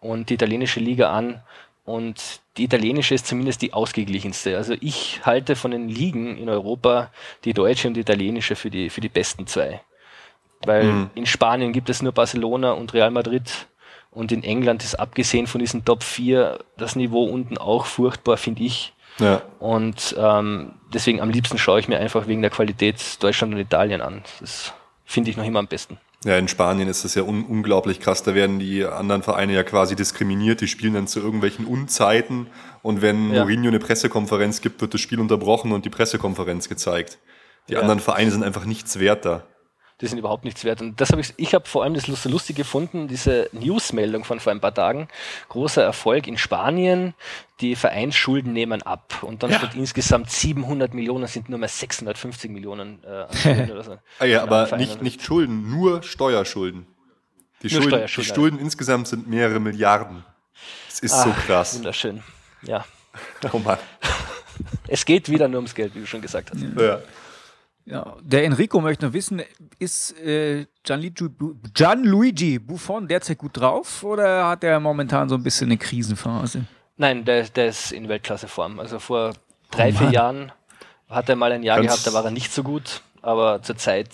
und 0.00 0.30
die 0.30 0.34
italienische 0.34 0.80
Liga 0.80 1.12
an. 1.12 1.42
Und 1.84 2.40
die 2.56 2.64
italienische 2.64 3.14
ist 3.14 3.26
zumindest 3.26 3.62
die 3.62 3.72
ausgeglichenste. 3.72 4.56
Also 4.56 4.74
ich 4.80 5.20
halte 5.24 5.56
von 5.56 5.70
den 5.70 5.88
Ligen 5.88 6.36
in 6.36 6.48
Europa 6.48 7.10
die 7.44 7.52
deutsche 7.52 7.86
und 7.88 7.94
die 7.94 8.00
italienische 8.00 8.56
für 8.56 8.70
die, 8.70 8.90
für 8.90 9.00
die 9.00 9.08
besten 9.08 9.46
zwei. 9.46 9.80
Weil 10.64 10.84
mhm. 10.84 11.10
in 11.14 11.26
Spanien 11.26 11.72
gibt 11.72 11.90
es 11.90 12.02
nur 12.02 12.12
Barcelona 12.12 12.72
und 12.72 12.94
Real 12.94 13.10
Madrid. 13.10 13.66
Und 14.10 14.32
in 14.32 14.42
England 14.42 14.82
ist 14.82 14.94
abgesehen 14.94 15.46
von 15.46 15.58
diesen 15.58 15.84
Top 15.84 16.02
4 16.02 16.58
das 16.78 16.96
Niveau 16.96 17.24
unten 17.24 17.58
auch 17.58 17.84
furchtbar, 17.84 18.38
finde 18.38 18.62
ich. 18.62 18.94
Ja. 19.18 19.42
Und 19.58 20.14
ähm, 20.18 20.72
deswegen 20.92 21.20
am 21.20 21.30
liebsten 21.30 21.58
schaue 21.58 21.80
ich 21.80 21.88
mir 21.88 21.98
einfach 21.98 22.26
wegen 22.26 22.40
der 22.40 22.50
Qualität 22.50 23.22
Deutschland 23.22 23.52
und 23.52 23.60
Italien 23.60 24.00
an. 24.00 24.22
Das 24.40 24.72
finde 25.04 25.30
ich 25.30 25.36
noch 25.36 25.44
immer 25.44 25.58
am 25.58 25.66
besten. 25.66 25.98
Ja, 26.24 26.38
in 26.38 26.48
Spanien 26.48 26.88
ist 26.88 27.04
das 27.04 27.14
ja 27.14 27.22
un 27.22 27.44
unglaublich 27.44 28.00
krass. 28.00 28.22
Da 28.22 28.34
werden 28.34 28.58
die 28.58 28.84
anderen 28.84 29.22
Vereine 29.22 29.52
ja 29.52 29.62
quasi 29.62 29.96
diskriminiert. 29.96 30.62
Die 30.62 30.68
spielen 30.68 30.94
dann 30.94 31.06
zu 31.06 31.20
irgendwelchen 31.20 31.66
Unzeiten. 31.66 32.46
Und 32.82 33.02
wenn 33.02 33.32
ja. 33.32 33.42
Mourinho 33.42 33.68
eine 33.68 33.78
Pressekonferenz 33.78 34.62
gibt, 34.62 34.80
wird 34.80 34.94
das 34.94 35.00
Spiel 35.00 35.20
unterbrochen 35.20 35.72
und 35.72 35.84
die 35.84 35.90
Pressekonferenz 35.90 36.68
gezeigt. 36.68 37.18
Die 37.68 37.74
ja. 37.74 37.80
anderen 37.80 38.00
Vereine 38.00 38.30
sind 38.30 38.42
einfach 38.42 38.64
nichts 38.64 38.98
wert 38.98 39.24
da 39.26 39.44
die 40.00 40.06
sind 40.06 40.18
überhaupt 40.18 40.44
nichts 40.44 40.64
wert. 40.64 40.82
Und 40.82 41.00
das 41.00 41.10
habe 41.10 41.22
ich, 41.22 41.32
ich 41.38 41.54
habe 41.54 41.66
vor 41.66 41.82
allem 41.82 41.94
das 41.94 42.06
lustig 42.06 42.56
gefunden, 42.56 43.08
diese 43.08 43.48
Newsmeldung 43.52 44.24
von 44.24 44.40
vor 44.40 44.52
ein 44.52 44.60
paar 44.60 44.74
Tagen. 44.74 45.08
Großer 45.48 45.82
Erfolg 45.82 46.26
in 46.26 46.36
Spanien, 46.36 47.14
die 47.60 47.76
Vereinsschulden 47.76 48.52
nehmen 48.52 48.82
ab. 48.82 49.22
Und 49.22 49.42
dann 49.42 49.50
ja. 49.50 49.58
statt 49.58 49.74
insgesamt 49.74 50.30
700 50.30 50.92
Millionen 50.92 51.26
sind 51.26 51.48
nur 51.48 51.58
mehr 51.58 51.68
650 51.68 52.50
Millionen 52.50 53.02
äh, 53.04 53.70
oder 53.70 53.82
so. 53.82 53.98
ah 54.18 54.24
ja, 54.24 54.42
aber 54.42 54.76
nicht, 54.76 55.00
nicht 55.00 55.22
Schulden, 55.22 55.70
nur 55.70 56.02
Steuerschulden. 56.02 56.86
Die, 57.62 57.72
nur 57.72 57.82
Schulden, 57.82 58.06
die 58.06 58.24
Schulden 58.24 58.58
insgesamt 58.58 59.08
sind 59.08 59.28
mehrere 59.28 59.60
Milliarden. 59.60 60.24
Das 60.88 61.00
ist 61.00 61.14
Ach, 61.14 61.24
so 61.24 61.30
krass. 61.46 61.76
Wunderschön, 61.76 62.22
ja. 62.62 62.84
Oh 63.52 63.58
Mann. 63.58 63.78
Es 64.88 65.04
geht 65.04 65.28
wieder 65.28 65.48
nur 65.48 65.58
ums 65.58 65.74
Geld, 65.74 65.94
wie 65.94 66.00
du 66.00 66.06
schon 66.06 66.22
gesagt 66.22 66.50
hast. 66.50 66.62
Ja. 66.62 67.00
Ja, 67.86 68.16
der 68.20 68.44
Enrico 68.44 68.80
möchte 68.80 69.06
noch 69.06 69.12
wissen, 69.12 69.42
ist 69.78 70.18
äh, 70.18 70.66
Gianluigi, 70.82 71.28
Gianluigi 71.72 72.58
Buffon 72.58 73.06
derzeit 73.06 73.38
gut 73.38 73.56
drauf 73.56 74.02
oder 74.02 74.48
hat 74.48 74.64
er 74.64 74.80
momentan 74.80 75.28
so 75.28 75.36
ein 75.36 75.42
bisschen 75.44 75.68
eine 75.68 75.78
Krisenphase? 75.78 76.64
Nein, 76.96 77.24
der, 77.24 77.44
der 77.44 77.68
ist 77.68 77.92
in 77.92 78.08
Weltklasseform. 78.08 78.80
Also 78.80 78.98
vor 78.98 79.34
drei, 79.70 79.90
oh 79.90 79.98
vier 79.98 80.10
Jahren 80.10 80.50
hat 81.08 81.28
er 81.28 81.36
mal 81.36 81.52
ein 81.52 81.62
Jahr 81.62 81.76
Ganz 81.76 81.92
gehabt, 81.92 82.06
da 82.08 82.12
war 82.12 82.24
er 82.24 82.32
nicht 82.32 82.52
so 82.52 82.64
gut, 82.64 83.02
aber 83.22 83.62
zurzeit 83.62 84.10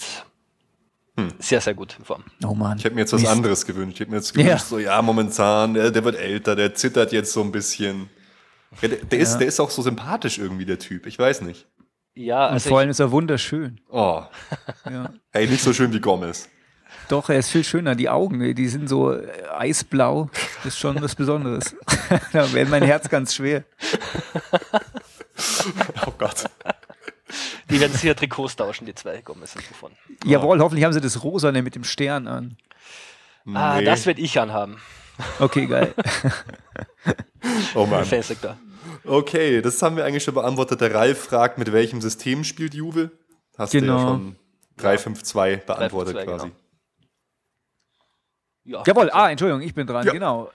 hm. 1.17 1.29
sehr, 1.39 1.63
sehr 1.63 1.73
gut 1.73 1.97
in 1.99 2.05
Form. 2.05 2.25
Oh 2.45 2.55
Mann. 2.55 2.77
Ich 2.77 2.85
hätte 2.85 2.95
mir 2.95 3.03
jetzt 3.03 3.15
was 3.15 3.23
Mist. 3.23 3.33
anderes 3.33 3.65
gewünscht. 3.65 3.95
Ich 3.95 4.01
hätte 4.01 4.11
mir 4.11 4.19
jetzt 4.19 4.35
gewünscht, 4.35 4.51
ja. 4.51 4.59
so 4.59 4.79
ja, 4.79 5.01
momentan, 5.01 5.73
der, 5.73 5.91
der, 5.91 6.05
wird 6.05 6.17
älter, 6.17 6.57
der 6.57 6.75
zittert 6.75 7.13
jetzt 7.13 7.33
so 7.33 7.43
ein 7.43 7.53
bisschen. 7.53 8.11
Ja, 8.83 8.89
der, 8.89 8.99
der, 8.99 9.19
ja. 9.19 9.23
Ist, 9.23 9.39
der 9.39 9.47
ist 9.47 9.61
auch 9.61 9.71
so 9.71 9.81
sympathisch 9.81 10.39
irgendwie, 10.39 10.67
der 10.67 10.79
Typ. 10.79 11.07
Ich 11.07 11.19
weiß 11.19 11.41
nicht. 11.43 11.67
Ja, 12.15 12.47
also 12.49 12.67
und 12.67 12.71
vor 12.71 12.79
allem 12.81 12.91
ist 12.91 13.01
er 13.01 13.11
wunderschön. 13.11 13.81
Oh. 13.89 14.23
ja. 14.91 15.11
Ey, 15.33 15.47
nicht 15.47 15.63
so 15.63 15.73
schön 15.73 15.93
wie 15.93 16.01
Gomez. 16.01 16.49
Doch, 17.09 17.29
er 17.31 17.39
ist 17.39 17.51
viel 17.51 17.65
schöner. 17.65 17.95
Die 17.95 18.09
Augen, 18.09 18.55
die 18.55 18.69
sind 18.69 18.89
so 18.89 19.13
äh, 19.13 19.27
eisblau. 19.57 20.31
Das 20.59 20.75
ist 20.75 20.79
schon 20.79 21.01
was 21.03 21.15
Besonderes. 21.15 21.75
da 22.33 22.53
wäre 22.53 22.69
mein 22.69 22.83
Herz 22.83 23.09
ganz 23.09 23.35
schwer. 23.35 23.65
Oh 26.07 26.13
Gott. 26.19 26.45
Die 27.71 27.81
werden 27.81 27.93
sicher 27.97 28.15
Trikots 28.15 28.55
tauschen, 28.55 28.85
die 28.87 28.95
zwei 28.95 29.23
Gomez 29.23 29.57
und 29.57 29.67
Buffon. 29.69 29.93
Jawohl, 30.25 30.61
hoffentlich 30.61 30.85
haben 30.85 30.93
sie 30.93 31.01
das 31.01 31.23
Rosane 31.25 31.63
mit 31.63 31.75
dem 31.75 31.85
Stern 31.85 32.27
an. 32.29 32.57
Ah, 33.55 33.79
Nee. 33.79 33.85
das 33.85 34.05
werde 34.07 34.21
ich 34.21 34.39
anhaben. 34.39 34.77
Okay, 35.39 35.67
geil. 35.67 35.95
Oh 37.75 37.87
Mann. 37.87 38.05
Fässig 38.05 38.39
da. 38.43 38.57
Okay, 39.05 39.61
das 39.63 39.81
haben 39.83 39.97
wir 39.97 40.05
eigentlich 40.05 40.25
schon 40.25 40.35
beantwortet. 40.35 40.81
Der 40.81 40.95
Ralf 40.95 41.25
fragt, 41.25 41.59
mit 41.59 41.73
welchem 41.73 42.01
System 42.01 42.45
spielt 42.45 42.75
Juve? 42.75 43.11
Hast 43.59 43.75
du 43.75 43.81
Genau. 43.81 43.97
ja 43.99 44.03
schon 44.03 44.37
3-5-2 44.79 45.57
beantwortet 45.67 46.17
3-5-2, 46.17 46.25
quasi. 46.25 46.45
genau. 46.47 46.57
Ja, 48.65 48.83
Jawohl, 48.87 49.11
ah, 49.11 49.31
Entschuldigung, 49.31 49.63
ich 49.63 49.75
bin 49.75 49.87
dran, 49.87 50.07
Ja. 50.07 50.13
genau. 50.13 50.51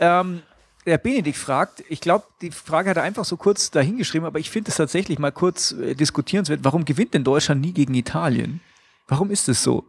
Ähm, 0.00 0.42
der 0.86 0.98
Benedikt 0.98 1.36
fragt, 1.36 1.84
ich 1.88 2.00
glaube, 2.00 2.24
die 2.40 2.50
Frage 2.50 2.90
hat 2.90 2.96
er 2.96 3.02
einfach 3.02 3.24
so 3.24 3.36
kurz 3.36 3.70
dahingeschrieben, 3.70 4.26
aber 4.26 4.38
ich 4.38 4.50
finde 4.50 4.70
es 4.70 4.76
tatsächlich 4.76 5.18
mal 5.18 5.32
kurz 5.32 5.72
äh, 5.72 5.94
diskutierenswert. 5.94 6.60
Warum 6.62 6.84
gewinnt 6.84 7.12
denn 7.14 7.24
Deutschland 7.24 7.60
nie 7.60 7.72
gegen 7.72 7.92
Italien? 7.94 8.60
Warum 9.08 9.30
ist 9.30 9.48
es 9.48 9.62
so? 9.62 9.84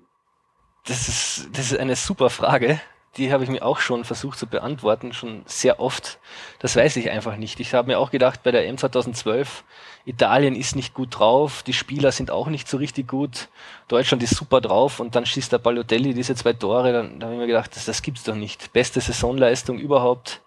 Das 0.86 1.08
ist, 1.08 1.48
das 1.54 1.72
ist 1.72 1.78
eine 1.80 1.96
super 1.96 2.30
Frage. 2.30 2.82
Die 3.18 3.32
habe 3.32 3.43
ich 3.43 3.49
mir 3.49 3.63
auch 3.63 3.80
schon 3.80 4.03
versucht 4.03 4.38
zu 4.38 4.47
beantworten, 4.47 5.11
schon 5.13 5.41
sehr 5.45 5.80
oft. 5.80 6.20
Das 6.59 6.76
weiß 6.76 6.95
ich 6.97 7.09
einfach 7.09 7.36
nicht. 7.38 7.59
Ich 7.59 7.74
habe 7.74 7.88
mir 7.88 7.99
auch 7.99 8.11
gedacht, 8.11 8.43
bei 8.43 8.51
der 8.51 8.68
M 8.68 8.78
2012, 8.78 9.63
Italien 10.05 10.55
ist 10.55 10.76
nicht 10.76 10.93
gut 10.93 11.20
drauf, 11.20 11.63
die 11.63 11.74
Spieler 11.74 12.11
sind 12.11 12.32
auch 12.32 12.47
nicht 12.47 12.68
so 12.68 12.78
richtig 12.78 13.07
gut, 13.07 13.49
Deutschland 13.89 14.24
ist 14.24 14.36
super 14.36 14.61
drauf 14.61 14.99
und 14.99 15.15
dann 15.15 15.26
schießt 15.26 15.51
der 15.51 15.57
Balotelli 15.57 16.13
diese 16.13 16.34
zwei 16.36 16.53
Tore, 16.53 16.93
dann, 16.93 17.20
dann 17.20 17.24
habe 17.24 17.34
ich 17.34 17.39
mir 17.39 17.47
gedacht, 17.47 17.76
das, 17.76 17.86
das 17.86 18.01
gibt's 18.01 18.24
doch 18.24 18.36
nicht. 18.36 18.72
Beste 18.72 19.01
Saisonleistung 19.01 19.80
überhaupt. 19.80 20.41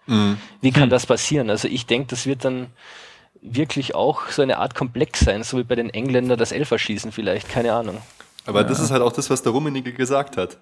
Wie 0.61 0.71
kann 0.71 0.89
das 0.89 1.05
passieren? 1.05 1.49
Also 1.49 1.67
ich 1.67 1.85
denke, 1.85 2.07
das 2.07 2.25
wird 2.25 2.43
dann 2.43 2.67
wirklich 3.41 3.95
auch 3.95 4.29
so 4.29 4.41
eine 4.41 4.57
Art 4.57 4.75
Komplex 4.75 5.19
sein, 5.19 5.43
so 5.43 5.57
wie 5.57 5.63
bei 5.63 5.75
den 5.75 5.89
Engländern 5.89 6.39
das 6.39 6.51
Elferschießen 6.51 7.11
vielleicht, 7.11 7.49
keine 7.49 7.73
Ahnung. 7.73 7.97
Aber 8.45 8.63
das 8.63 8.79
ist 8.79 8.91
halt 8.91 9.01
auch 9.01 9.11
das, 9.11 9.29
was 9.29 9.43
der 9.43 9.51
Rummenigge 9.51 9.93
gesagt 9.93 10.37
hat. 10.37 10.57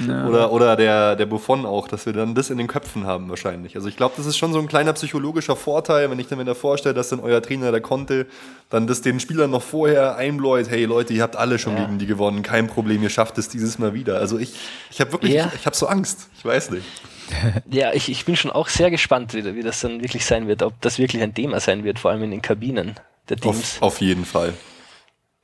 Oder, 0.00 0.52
oder 0.52 0.76
der, 0.76 1.16
der 1.16 1.26
Buffon 1.26 1.66
auch, 1.66 1.88
dass 1.88 2.06
wir 2.06 2.12
dann 2.12 2.34
das 2.34 2.50
in 2.50 2.58
den 2.58 2.66
Köpfen 2.66 3.06
haben 3.06 3.28
wahrscheinlich. 3.28 3.74
Also 3.76 3.88
ich 3.88 3.96
glaube, 3.96 4.14
das 4.16 4.26
ist 4.26 4.36
schon 4.36 4.52
so 4.52 4.58
ein 4.58 4.68
kleiner 4.68 4.92
psychologischer 4.92 5.56
Vorteil, 5.56 6.10
wenn 6.10 6.18
ich 6.18 6.30
mir 6.30 6.44
da 6.44 6.54
vorstelle, 6.54 6.94
dass 6.94 7.08
dann 7.08 7.20
euer 7.20 7.42
Trainer, 7.42 7.70
der 7.72 7.80
konnte, 7.80 8.26
dann 8.70 8.86
das 8.86 9.02
den 9.02 9.18
Spielern 9.20 9.50
noch 9.50 9.62
vorher 9.62 10.16
einbläut, 10.16 10.68
hey 10.70 10.84
Leute, 10.84 11.12
ihr 11.14 11.22
habt 11.22 11.36
alle 11.36 11.58
schon 11.58 11.76
Ja. 11.76 11.84
gegen 11.84 11.98
die 11.98 12.06
gewonnen, 12.06 12.42
kein 12.42 12.66
Problem, 12.68 13.02
ihr 13.02 13.10
schafft 13.10 13.38
es 13.38 13.48
dieses 13.48 13.78
Mal 13.78 13.94
wieder. 13.94 14.18
Also 14.18 14.38
ich, 14.38 14.54
ich 14.90 15.00
habe 15.00 15.12
wirklich, 15.12 15.32
Ja. 15.34 15.46
ich, 15.48 15.60
ich 15.60 15.66
habe 15.66 15.76
so 15.76 15.86
Angst. 15.86 16.28
Ich 16.38 16.44
weiß 16.44 16.70
nicht. 16.70 16.84
Ja, 17.70 17.92
ich, 17.92 18.08
ich 18.08 18.24
bin 18.24 18.36
schon 18.36 18.50
auch 18.50 18.68
sehr 18.68 18.90
gespannt, 18.90 19.34
wie, 19.34 19.44
wie 19.54 19.62
das 19.62 19.80
dann 19.82 20.00
wirklich 20.00 20.24
sein 20.24 20.48
wird, 20.48 20.62
ob 20.62 20.80
das 20.80 20.98
wirklich 20.98 21.20
ein 21.22 21.34
Thema 21.34 21.60
sein 21.60 21.84
wird, 21.84 21.98
vor 21.98 22.10
allem 22.10 22.22
in 22.22 22.30
den 22.30 22.40
Kabinen 22.40 22.94
der 23.28 23.36
Teams. 23.36 23.76
Auf, 23.80 23.82
auf 23.82 24.00
jeden 24.00 24.24
Fall. 24.24 24.54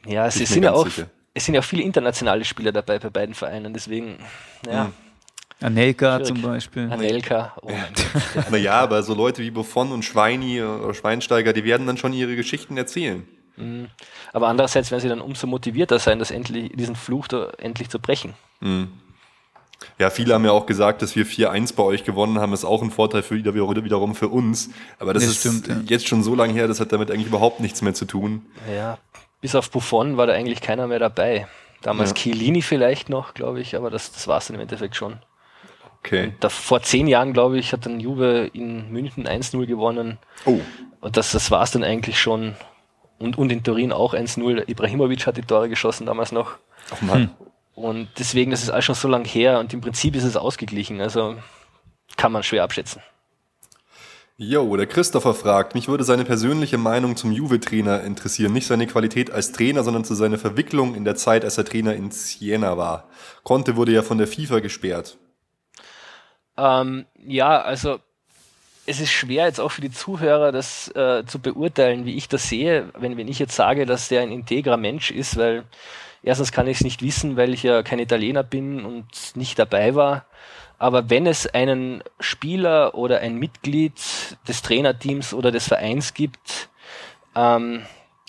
ja, 0.07 0.26
ich 0.28 0.34
sind 0.34 0.62
ja 0.62 0.72
auch, 0.72 0.86
sicher. 0.86 1.09
Es 1.35 1.45
sind 1.45 1.55
ja 1.55 1.61
auch 1.61 1.64
viele 1.64 1.82
internationale 1.82 2.45
Spieler 2.45 2.72
dabei 2.72 2.99
bei 2.99 3.11
beiden 3.11 3.35
Vereinen, 3.35 3.74
deswegen, 3.74 4.18
ja, 4.66 4.91
Anelka 5.61 6.16
Schwierig. 6.16 6.26
zum 6.28 6.43
Beispiel. 6.43 6.93
Anelka, 6.93 7.55
oh 7.62 7.70
mein 7.70 7.93
Gott. 8.35 8.45
Naja, 8.51 8.74
aber 8.74 9.03
so 9.03 9.14
Leute 9.14 9.43
wie 9.43 9.51
Buffon 9.51 9.93
und 9.93 10.05
Schweini 10.05 10.62
oder 10.62 10.95
Schweinsteiger, 10.95 11.53
die 11.53 11.64
werden 11.64 11.87
dann 11.87 11.97
schon 11.97 12.12
ihre 12.12 12.37
Geschichten 12.37 12.76
erzählen. 12.76 13.26
Aber 14.32 14.49
andererseits 14.49 14.91
werden 14.91 15.01
sie 15.01 15.09
dann 15.09 15.20
umso 15.20 15.47
motivierter 15.47 16.01
sein, 16.01 16.18
das 16.18 16.32
endlich, 16.32 16.72
diesen 16.74 16.97
Fluch 16.97 17.28
da 17.28 17.51
endlich 17.59 17.89
zu 17.89 18.01
brechen. 18.01 18.35
Ja, 19.99 20.11
viele 20.11 20.35
haben 20.35 20.45
ja 20.45 20.51
auch 20.51 20.66
gesagt, 20.66 21.03
dass 21.03 21.14
wir 21.14 21.24
4-1 21.24 21.74
bei 21.76 21.85
euch 21.85 22.03
gewonnen 22.05 22.41
haben, 22.41 22.53
ist 22.53 22.64
auch 22.64 22.82
ein 22.82 22.91
Vorteil 22.91 23.22
für 23.22 23.37
wieder, 23.37 23.55
wiederum 23.55 24.16
für 24.16 24.28
uns. 24.28 24.70
Aber 24.99 25.14
das, 25.14 25.22
Das 25.22 25.32
ist 25.32 25.41
stimmt, 25.41 25.68
ja. 25.68 25.76
jetzt 25.87 26.09
schon 26.09 26.24
so 26.24 26.35
lange 26.35 26.53
her, 26.53 26.66
das 26.66 26.80
hat 26.80 26.93
damit 26.93 27.11
eigentlich 27.12 27.28
überhaupt 27.28 27.61
nichts 27.61 27.80
mehr 27.80 27.95
zu 27.95 28.07
tun. 28.07 28.45
Ja, 28.74 28.99
bis 29.45 29.55
auf 29.55 29.70
Buffon 29.70 30.16
war 30.16 30.26
da 30.26 30.32
eigentlich 30.32 30.62
keiner 30.62 30.86
mehr 30.86 30.99
dabei. 30.99 31.47
Damals 31.82 32.12
Ja. 32.12 32.14
Chiellini 32.14 32.62
vielleicht 32.62 33.11
noch, 33.11 33.34
glaube 33.34 33.61
ich, 33.61 33.76
aber 33.76 33.90
das, 33.90 34.11
das 34.11 34.26
war 34.26 34.38
es 34.38 34.47
dann 34.47 34.55
im 34.55 34.62
Endeffekt 34.62 34.97
schon. 34.97 35.18
Okay. 35.99 36.32
Da, 36.40 36.49
vor 36.49 36.80
zehn 36.80 37.07
Jahren, 37.09 37.34
glaube 37.34 37.59
ich, 37.59 37.74
hat 37.74 37.84
dann 37.84 38.01
Juve 38.01 38.49
in 38.55 38.90
München 38.90 39.28
1-0 39.28 39.66
gewonnen. 39.66 40.16
Oh, 40.47 40.61
Und 41.03 41.18
das, 41.18 41.32
das 41.32 41.51
war 41.51 41.62
es 41.62 41.72
dann 41.72 41.84
eigentlich 41.84 42.18
schon. 42.18 42.55
Und, 43.18 43.36
und 43.36 43.53
in 43.53 43.62
Turin 43.62 43.92
auch 43.92 44.14
1-0. 44.14 44.66
Ibrahimovic 44.66 45.26
hat 45.26 45.36
die 45.36 45.42
Tore 45.42 45.68
geschossen 45.68 46.07
damals 46.07 46.32
noch. 46.32 46.53
ach 46.90 47.03
Mann. 47.03 47.30
Und 47.74 48.09
deswegen, 48.18 48.51
das 48.51 48.62
ist 48.62 48.70
alles 48.70 48.86
schon 48.86 48.95
so 48.95 49.09
lang 49.09 49.26
her 49.26 49.59
und 49.59 49.74
im 49.74 49.82
Prinzip 49.82 50.16
ist 50.16 50.24
es 50.24 50.38
ausgeglichen. 50.38 51.03
Also 51.03 51.36
kann 52.16 52.32
man 52.32 52.42
schwer 52.42 52.64
abschätzen. 52.64 53.03
Jo, 54.37 54.76
der 54.76 54.87
Christopher 54.87 55.32
fragt, 55.32 55.76
mich 55.76 55.87
würde 55.87 56.03
seine 56.03 56.24
persönliche 56.24 56.76
Meinung 56.76 57.16
zum 57.16 57.30
Juve-Trainer 57.30 58.03
interessieren. 58.03 58.53
Nicht 58.53 58.66
seine 58.66 58.89
Qualität 58.89 59.30
als 59.30 59.53
Trainer, 59.53 59.85
sondern 59.85 60.05
zu 60.05 60.14
seiner 60.14 60.39
Verwicklung 60.39 60.97
in 60.97 61.05
der 61.05 61.14
Zeit, 61.14 61.45
als 61.45 61.57
er 61.57 61.64
Trainer 61.64 61.95
in 61.95 62.11
Siena 62.11 62.76
war. 62.76 63.09
Conte 63.45 63.76
wurde 63.76 63.93
ja 63.93 64.03
von 64.03 64.18
der 64.18 64.26
FIFA 64.26 64.59
gesperrt. 64.59 65.18
Ähm, 66.57 67.07
ja, 67.24 67.61
also 67.61 68.01
es 68.87 68.99
ist 68.99 69.12
schwer 69.12 69.47
jetzt 69.47 69.61
auch 69.61 69.70
für 69.70 69.82
die 69.82 69.93
Zuhörer, 69.93 70.51
das 70.51 70.89
äh, 70.97 71.24
zu 71.24 71.39
beurteilen, 71.39 72.05
wie 72.05 72.16
ich 72.16 72.28
das 72.28 72.49
sehe, 72.49 72.91
wenn, 72.99 73.16
wenn 73.16 73.28
ich 73.28 73.39
jetzt 73.39 73.55
sage, 73.55 73.87
dass 73.87 74.09
der 74.09 74.22
ein 74.22 74.32
integrer 74.32 74.76
Mensch 74.76 75.12
ist, 75.12 75.37
weil 75.37 75.62
erstens 76.24 76.51
kann 76.51 76.66
ich 76.66 76.78
es 76.78 76.85
nicht 76.85 77.03
wissen, 77.03 77.37
weil 77.37 77.55
ich 77.55 77.62
ja 77.62 77.85
kein 77.85 78.01
Italiener 78.01 78.43
bin 78.43 78.85
und 78.85 79.07
nicht 79.37 79.61
dabei 79.61 79.95
war. 79.95 80.26
Aber 80.85 81.09
wenn 81.09 81.26
es 81.26 81.47
einen 81.47 82.03
Spieler 82.20 82.95
oder 82.95 83.20
ein 83.20 83.39
Mitglied 83.39 83.95
des 84.47 84.61
Trainerteams 84.61 85.32
oder 85.32 85.51
des 85.51 85.66
Vereins 85.66 86.12
gibt, 86.12 86.68
ähm, 87.35 87.87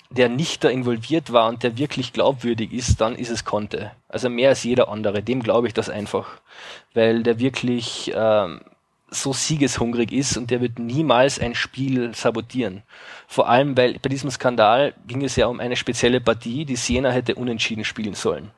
der 0.08 0.30
nicht 0.30 0.64
da 0.64 0.70
involviert 0.70 1.34
war 1.34 1.50
und 1.50 1.62
der 1.62 1.76
wirklich 1.76 2.14
glaubwürdig 2.14 2.72
ist, 2.72 3.02
dann 3.02 3.14
ist 3.14 3.28
es 3.28 3.44
Conte. 3.44 3.92
Also 4.08 4.30
mehr 4.30 4.48
als 4.48 4.64
jeder 4.64 4.88
andere. 4.88 5.22
Dem 5.22 5.42
glaube 5.42 5.66
ich 5.66 5.74
das 5.74 5.90
einfach. 5.90 6.40
Weil 6.94 7.22
der 7.24 7.38
wirklich 7.38 8.10
ähm, 8.14 8.62
so 9.10 9.34
siegeshungrig 9.34 10.10
ist 10.10 10.38
und 10.38 10.50
der 10.50 10.62
wird 10.62 10.78
niemals 10.78 11.38
ein 11.38 11.54
Spiel 11.54 12.14
sabotieren. 12.14 12.84
Vor 13.26 13.50
allem, 13.50 13.76
weil 13.76 13.98
bei 13.98 14.08
diesem 14.08 14.30
Skandal 14.30 14.94
ging 15.06 15.22
es 15.22 15.36
ja 15.36 15.48
um 15.48 15.60
eine 15.60 15.76
spezielle 15.76 16.22
Partie, 16.22 16.64
die 16.64 16.76
Siena 16.76 17.10
hätte 17.10 17.34
unentschieden 17.34 17.84
spielen 17.84 18.14
sollen. 18.14 18.50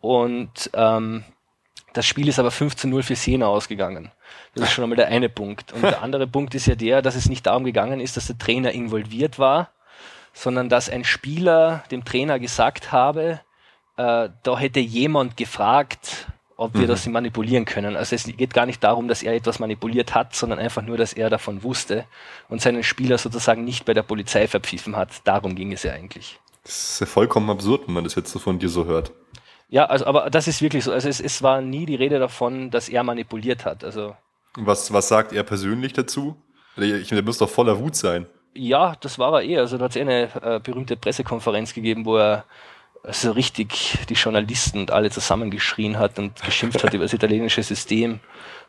Und 0.00 0.70
ähm, 0.74 1.22
das 1.92 2.06
Spiel 2.06 2.28
ist 2.28 2.38
aber 2.38 2.50
15-0 2.50 3.02
für 3.02 3.16
Siena 3.16 3.46
ausgegangen. 3.46 4.10
Das 4.54 4.64
ist 4.64 4.72
schon 4.72 4.84
einmal 4.84 4.96
der 4.96 5.08
eine 5.08 5.28
Punkt. 5.28 5.72
Und 5.72 5.82
der 5.82 6.02
andere 6.02 6.26
Punkt 6.28 6.54
ist 6.54 6.66
ja 6.66 6.74
der, 6.74 7.02
dass 7.02 7.14
es 7.14 7.28
nicht 7.28 7.46
darum 7.46 7.64
gegangen 7.64 8.00
ist, 8.00 8.16
dass 8.16 8.26
der 8.26 8.38
Trainer 8.38 8.72
involviert 8.72 9.38
war, 9.38 9.70
sondern 10.32 10.68
dass 10.68 10.88
ein 10.88 11.04
Spieler 11.04 11.84
dem 11.90 12.04
Trainer 12.04 12.38
gesagt 12.38 12.92
habe, 12.92 13.40
äh, 13.96 14.28
da 14.42 14.58
hätte 14.58 14.80
jemand 14.80 15.36
gefragt, 15.36 16.26
ob 16.56 16.74
wir 16.78 16.86
das 16.86 17.06
manipulieren 17.06 17.64
können. 17.64 17.96
Also 17.96 18.14
es 18.14 18.24
geht 18.24 18.54
gar 18.54 18.66
nicht 18.66 18.84
darum, 18.84 19.08
dass 19.08 19.22
er 19.22 19.34
etwas 19.34 19.58
manipuliert 19.58 20.14
hat, 20.14 20.34
sondern 20.34 20.58
einfach 20.58 20.82
nur, 20.82 20.96
dass 20.96 21.12
er 21.12 21.28
davon 21.28 21.62
wusste 21.62 22.04
und 22.48 22.60
seinen 22.62 22.84
Spieler 22.84 23.18
sozusagen 23.18 23.64
nicht 23.64 23.84
bei 23.84 23.94
der 23.94 24.02
Polizei 24.02 24.46
verpfiffen 24.46 24.96
hat. 24.96 25.10
Darum 25.24 25.56
ging 25.56 25.72
es 25.72 25.82
ja 25.82 25.92
eigentlich. 25.92 26.38
Das 26.62 26.92
ist 26.92 27.00
ja 27.00 27.06
vollkommen 27.06 27.50
absurd, 27.50 27.88
wenn 27.88 27.94
man 27.94 28.04
das 28.04 28.14
jetzt 28.14 28.30
so 28.30 28.38
von 28.38 28.58
dir 28.58 28.68
so 28.68 28.84
hört. 28.84 29.12
Ja, 29.72 29.86
also 29.86 30.04
aber 30.04 30.28
das 30.28 30.48
ist 30.48 30.60
wirklich 30.60 30.84
so. 30.84 30.92
Also 30.92 31.08
es, 31.08 31.18
es 31.18 31.42
war 31.42 31.62
nie 31.62 31.86
die 31.86 31.94
Rede 31.94 32.18
davon, 32.18 32.70
dass 32.70 32.90
er 32.90 33.02
manipuliert 33.04 33.64
hat. 33.64 33.84
Also 33.84 34.14
Was, 34.54 34.92
was 34.92 35.08
sagt 35.08 35.32
er 35.32 35.44
persönlich 35.44 35.94
dazu? 35.94 36.36
Ich, 36.76 37.08
der 37.08 37.22
muss 37.22 37.38
doch 37.38 37.48
voller 37.48 37.78
Wut 37.78 37.96
sein. 37.96 38.26
Ja, 38.52 38.96
das 39.00 39.18
war 39.18 39.40
er 39.40 39.48
eh. 39.48 39.56
Also 39.56 39.78
da 39.78 39.84
hat 39.84 39.92
es 39.92 39.96
eh 39.96 40.02
eine 40.02 40.28
äh, 40.42 40.60
berühmte 40.62 40.94
Pressekonferenz 40.94 41.72
gegeben, 41.72 42.04
wo 42.04 42.18
er 42.18 42.44
so 43.10 43.32
richtig 43.32 43.98
die 44.10 44.14
Journalisten 44.14 44.78
und 44.78 44.90
alle 44.90 45.10
zusammengeschrien 45.10 45.98
hat 45.98 46.18
und 46.18 46.42
geschimpft 46.42 46.84
hat 46.84 46.92
über 46.92 47.04
das 47.04 47.14
italienische 47.14 47.62
System. 47.62 48.20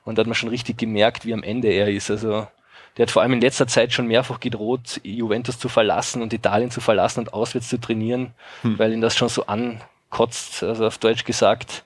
Und 0.05 0.17
da 0.17 0.21
hat 0.21 0.27
man 0.27 0.35
schon 0.35 0.49
richtig 0.49 0.77
gemerkt, 0.77 1.25
wie 1.25 1.33
am 1.33 1.43
Ende 1.43 1.67
er 1.67 1.89
ist. 1.89 2.11
Also 2.11 2.47
der 2.95 3.03
hat 3.03 3.11
vor 3.11 3.23
allem 3.23 3.33
in 3.33 3.41
letzter 3.41 3.67
Zeit 3.67 3.91
schon 3.91 4.07
mehrfach 4.07 4.39
gedroht, 4.39 5.01
Juventus 5.03 5.59
zu 5.59 5.67
verlassen 5.67 6.21
und 6.21 6.31
Italien 6.31 6.71
zu 6.71 6.79
verlassen 6.79 7.19
und 7.19 7.33
auswärts 7.33 7.67
zu 7.67 7.77
trainieren, 7.77 8.33
weil 8.63 8.93
ihn 8.93 9.01
das 9.01 9.17
schon 9.17 9.27
so 9.27 9.47
ankotzt, 10.13 10.63
also 10.63 10.85
auf 10.85 10.97
Deutsch 10.99 11.23
gesagt, 11.23 11.83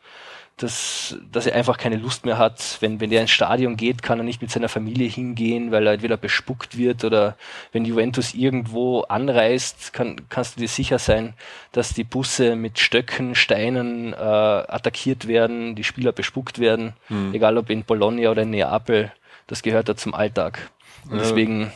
dass, 0.58 1.16
dass 1.32 1.46
er 1.46 1.56
einfach 1.56 1.78
keine 1.78 1.98
Lust 1.98 2.26
mehr 2.26 2.40
hat. 2.40 2.78
Wenn, 2.80 3.00
wenn 3.00 3.12
er 3.12 3.22
ins 3.22 3.30
Stadion 3.30 3.78
geht, 3.78 4.02
kann 4.02 4.20
er 4.20 4.24
nicht 4.24 4.42
mit 4.42 4.50
seiner 4.50 4.70
Familie 4.70 5.08
hingehen, 5.08 5.72
weil 5.72 5.86
er 5.86 5.94
entweder 5.94 6.18
bespuckt 6.18 6.78
wird 6.78 7.04
oder 7.06 7.38
wenn 7.72 7.86
Juventus 7.86 8.34
irgendwo 8.34 9.02
anreist, 9.02 9.94
kann, 9.94 10.16
kannst 10.30 10.56
du 10.56 10.62
dir 10.62 10.68
sicher 10.68 10.98
sein, 10.98 11.36
dass 11.74 11.94
die 11.94 12.04
Busse 12.04 12.56
mit 12.56 12.80
Stöcken, 12.80 13.36
Steinen 13.36 14.14
äh, 14.14 14.16
attackiert 14.18 15.28
werden, 15.28 15.76
die 15.76 15.84
Spieler 15.84 16.12
bespuckt 16.12 16.58
werden, 16.58 16.94
egal 17.34 17.58
ob 17.58 17.70
in 17.70 17.84
Bologna 17.84 18.32
oder 18.32 18.42
in 18.42 18.50
Neapel, 18.50 19.12
das 19.46 19.62
gehört 19.62 19.90
da 19.90 19.96
zum 19.96 20.16
Alltag. 20.16 20.72
Und 21.10 21.20
deswegen, 21.20 21.72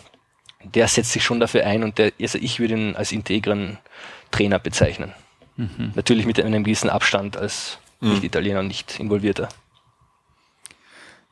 der 0.64 0.88
setzt 0.88 1.12
sich 1.12 1.24
schon 1.24 1.40
dafür 1.40 1.66
ein 1.68 1.84
und 1.84 2.00
der, 2.00 2.12
also 2.20 2.40
ich 2.40 2.60
würde 2.60 2.74
ihn 2.74 2.96
als 2.96 3.12
integren 3.12 3.78
Trainer 4.32 4.58
bezeichnen. 4.58 5.14
Natürlich 5.96 6.26
mit 6.26 6.40
einem 6.40 6.64
gewissen 6.64 6.90
Abstand 6.90 7.38
als 7.38 7.78
nicht 8.02 8.24
Italiener 8.24 8.60
und 8.60 8.68
nicht 8.68 9.00
involvierter. 9.00 9.50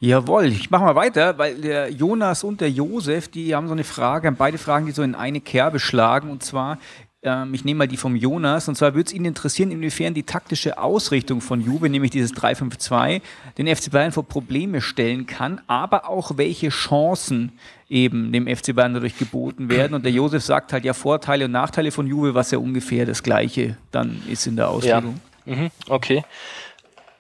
Jawohl, 0.02 0.46
ich 0.46 0.70
mache 0.70 0.86
mal 0.86 0.96
weiter, 0.96 1.38
weil 1.38 1.56
der 1.56 1.92
Jonas 1.92 2.46
und 2.46 2.62
der 2.62 2.72
Josef, 2.72 3.28
die 3.28 3.54
haben 3.54 3.68
so 3.68 3.74
eine 3.74 3.84
Frage, 3.84 4.28
haben 4.28 4.38
beide 4.38 4.58
Fragen, 4.58 4.86
die 4.86 4.94
so 4.94 5.04
in 5.04 5.14
eine 5.14 5.42
Kerbe 5.42 5.78
schlagen. 5.78 6.30
Und 6.30 6.42
zwar, 6.42 6.78
ähm, 7.22 7.54
ich 7.54 7.66
nehme 7.66 7.80
mal 7.80 7.88
die 7.88 7.98
vom 7.98 8.16
Jonas, 8.16 8.70
und 8.70 8.76
zwar 8.76 8.94
würde 8.94 9.08
es 9.08 9.14
ihn 9.14 9.26
interessieren, 9.26 9.72
inwiefern 9.72 10.14
die 10.14 10.24
taktische 10.24 10.78
Ausrichtung 10.78 11.42
von 11.42 11.60
Juve, 11.60 11.90
nämlich 11.90 12.12
dieses 12.12 12.34
3-5-2, 12.34 13.22
den 13.58 13.76
FC 13.76 13.92
Bayern 13.92 14.14
vor 14.14 14.26
Probleme 14.26 14.80
stellen 14.80 15.26
kann, 15.26 15.60
aber 15.68 16.08
auch 16.08 16.38
welche 16.38 16.70
Chancen 16.70 17.52
eben 17.90 18.32
dem 18.32 18.48
FC 18.48 18.76
Bayern 18.76 18.94
dadurch 18.94 19.18
geboten 19.18 19.70
werden. 19.70 19.94
Und 19.94 20.06
der 20.06 20.12
Josef 20.12 20.44
sagt 20.44 20.74
halt 20.74 20.86
ja 20.86 20.94
Vorteile 20.94 21.46
und 21.46 21.52
Nachteile 21.52 21.92
von 21.92 22.08
Juve, 22.08 22.36
was 22.36 22.52
ja 22.52 22.60
ungefähr 22.60 23.06
das 23.06 23.24
Gleiche 23.24 23.78
dann 23.92 24.22
ist 24.28 24.48
in 24.48 24.56
der 24.56 24.70
Auslegung. 24.70 25.20
Ja. 25.46 25.56
Mhm, 25.56 25.72
okay. 25.88 26.24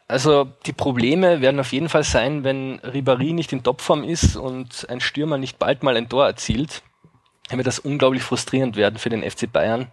Also 0.07 0.47
die 0.65 0.73
Probleme 0.73 1.41
werden 1.41 1.59
auf 1.59 1.71
jeden 1.71 1.89
Fall 1.89 2.03
sein, 2.03 2.43
wenn 2.43 2.79
Ribéry 2.79 3.33
nicht 3.33 3.53
in 3.53 3.63
Topform 3.63 4.03
ist 4.03 4.35
und 4.35 4.87
ein 4.89 5.01
Stürmer 5.01 5.37
nicht 5.37 5.59
bald 5.59 5.83
mal 5.83 5.95
ein 5.97 6.09
Tor 6.09 6.25
erzielt, 6.25 6.81
dann 7.47 7.57
wird 7.57 7.67
das 7.67 7.79
unglaublich 7.79 8.23
frustrierend 8.23 8.75
werden 8.75 8.97
für 8.97 9.09
den 9.09 9.29
FC 9.29 9.51
Bayern, 9.51 9.87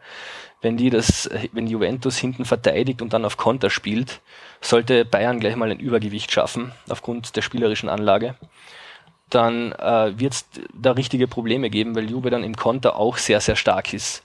wenn 0.63 0.77
die 0.79 0.89
das, 0.89 1.29
wenn 1.53 1.67
Juventus 1.67 2.17
hinten 2.17 2.45
verteidigt 2.47 3.03
und 3.03 3.13
dann 3.13 3.27
auf 3.27 3.37
Konter 3.37 3.69
spielt, 3.69 4.21
sollte 4.63 5.05
Bayern 5.05 5.39
gleich 5.39 5.55
mal 5.55 5.71
ein 5.71 5.81
Übergewicht 5.81 6.33
schaffen 6.33 6.73
aufgrund 6.89 7.37
der 7.37 7.43
spielerischen 7.43 7.91
Anlage, 7.91 8.37
dann 9.31 9.73
äh, 9.73 10.19
wird 10.19 10.33
es 10.35 10.47
da 10.75 10.93
richtige 10.93 11.27
Probleme 11.27 11.71
geben, 11.71 11.97
weil 11.97 12.11
Juve 12.11 12.31
dann 12.31 12.45
im 12.45 12.57
Konter 12.57 12.97
auch 12.97 13.17
sehr, 13.17 13.41
sehr 13.41 13.57
stark 13.57 13.93
ist. 13.93 14.25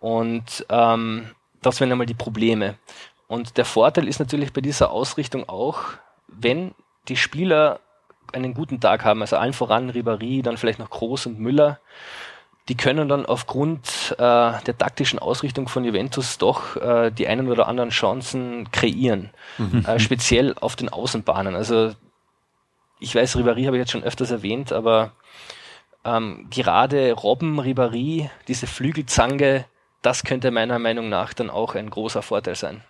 Und 0.00 0.64
ähm, 0.70 1.30
das 1.62 1.80
wären 1.80 1.92
einmal 1.92 2.06
die 2.06 2.14
Probleme. 2.14 2.76
Und 3.26 3.58
der 3.58 3.64
Vorteil 3.64 4.08
ist 4.08 4.20
natürlich 4.20 4.52
bei 4.52 4.60
dieser 4.60 4.90
Ausrichtung 4.90 5.48
auch, 5.48 5.80
wenn 6.28 6.72
die 7.08 7.16
Spieler 7.16 7.80
einen 8.32 8.54
guten 8.54 8.80
Tag 8.80 9.04
haben, 9.04 9.20
also 9.20 9.36
allen 9.36 9.52
voran 9.52 9.90
Ribéry, 9.90 10.42
dann 10.42 10.56
vielleicht 10.56 10.78
noch 10.78 10.90
Groß 10.90 11.26
und 11.26 11.38
Müller, 11.38 11.78
die 12.68 12.76
können 12.76 13.08
dann 13.08 13.24
aufgrund 13.24 14.14
äh, 14.14 14.16
der 14.18 14.76
taktischen 14.76 15.18
Ausrichtung 15.18 15.68
von 15.68 15.84
Juventus 15.84 16.36
doch 16.36 16.76
äh, 16.76 17.10
die 17.10 17.26
einen 17.26 17.48
oder 17.48 17.66
anderen 17.66 17.90
Chancen 17.90 18.70
kreieren, 18.70 19.30
mhm. 19.56 19.84
äh, 19.86 19.98
speziell 19.98 20.54
auf 20.60 20.76
den 20.76 20.90
Außenbahnen. 20.90 21.54
Also 21.54 21.92
ich 23.00 23.14
weiß, 23.14 23.36
Ribéry 23.36 23.66
habe 23.66 23.76
ich 23.76 23.80
jetzt 23.80 23.92
schon 23.92 24.04
öfters 24.04 24.30
erwähnt, 24.30 24.72
aber 24.72 25.12
ähm, 26.04 26.46
gerade 26.50 27.12
Robben, 27.12 27.60
Ribéry, 27.60 28.30
diese 28.46 28.66
Flügelzange, 28.66 29.64
das 30.02 30.24
könnte 30.24 30.50
meiner 30.50 30.78
Meinung 30.78 31.08
nach 31.08 31.34
dann 31.34 31.50
auch 31.50 31.74
ein 31.74 31.90
großer 31.90 32.22
Vorteil 32.22 32.54
sein. 32.54 32.82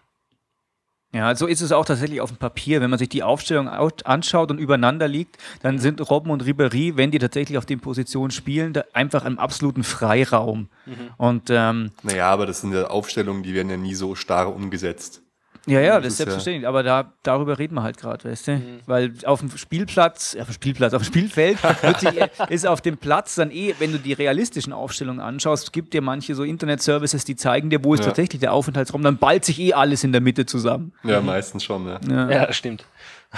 Ja, 1.11 1.34
so 1.34 1.46
ist 1.46 1.62
es 1.62 1.72
auch 1.72 1.86
tatsächlich 1.86 2.20
auf 2.20 2.30
dem 2.30 2.36
Papier. 2.36 2.82
Wenn 2.82 2.90
man 2.90 2.98
sich 2.98 3.09
die 3.09 3.22
Aufstellung 3.22 3.66
anschaut 3.66 4.50
und 4.50 4.59
übereinander 4.59 5.09
liegt, 5.09 5.38
dann 5.62 5.78
sind 5.78 6.02
Robben 6.11 6.30
und 6.30 6.44
Ribery, 6.44 6.98
wenn 6.98 7.11
die 7.11 7.18
tatsächlich 7.18 7.56
auf 7.56 7.64
den 7.64 7.80
Positionen 7.80 8.30
spielen, 8.30 8.74
einfach 8.92 9.24
im 9.24 9.38
absoluten 9.38 9.84
Freiraum. 9.84 10.68
Mhm. 10.84 11.11
Und 11.16 11.48
ähm, 11.48 11.92
naja, 12.02 12.28
aber 12.30 12.44
das 12.44 12.61
sind 12.61 12.74
ja 12.74 12.88
Aufstellungen, 12.88 13.42
die 13.42 13.54
werden 13.54 13.70
ja 13.70 13.78
nie 13.78 13.94
so 13.94 14.14
starr 14.14 14.54
umgesetzt. 14.54 15.22
Ja, 15.69 15.81
ja, 15.81 16.01
das, 16.01 16.12
ist 16.12 16.16
selbstverständlich. 16.19 16.62
Ja 16.62 16.69
aber 16.69 16.83
da, 16.83 17.12
darüber 17.23 17.59
reden 17.59 17.75
wir 17.75 17.83
halt 17.83 17.97
gerade, 17.97 18.31
weißt 18.31 18.49
du? 18.49 18.53
Mhm. 18.53 18.81
Weil 18.87 19.12
auf 19.25 19.41
dem 19.41 19.51
Spielplatz, 19.57 20.37
auf 20.39 20.47
dem 20.47 20.53
Spielplatz, 20.53 20.95
auf 20.95 21.03
dem 21.03 21.07
Spielfeld 21.07 21.59
sich, 21.99 22.11
ist 22.51 22.66
auf 22.66 22.81
dem 22.81 22.99
Platz 22.99 23.35
dann 23.35 23.51
eh, 23.51 23.75
wenn 23.79 23.93
du 23.93 23.99
die 23.99 24.12
realistischen 24.12 24.73
Aufstellungen 24.73 25.21
anschaust, 25.21 25.73
gibt 25.73 25.95
dir 25.95 26.03
manche 26.03 26.35
so 26.35 26.45
Internet-Services, 26.45 27.25
die 27.25 27.37
zeigen 27.37 27.71
dir, 27.71 27.83
wo 27.83 27.95
ist 27.95 28.01
ja. 28.01 28.07
tatsächlich 28.07 28.41
der 28.41 28.53
Aufenthaltsraum, 28.53 29.03
dann 29.03 29.16
ballt 29.16 29.45
sich 29.45 29.59
eh 29.61 29.73
alles 29.73 30.05
in 30.05 30.12
der 30.12 30.21
Mitte 30.21 30.47
zusammen. 30.47 30.93
Ja, 31.03 31.21
mhm. 31.21 31.27
meistens 31.27 31.64
schon, 31.64 31.87
ja. 31.87 32.01
Ja, 32.09 32.31
ja 32.31 32.53
stimmt. 32.53 32.85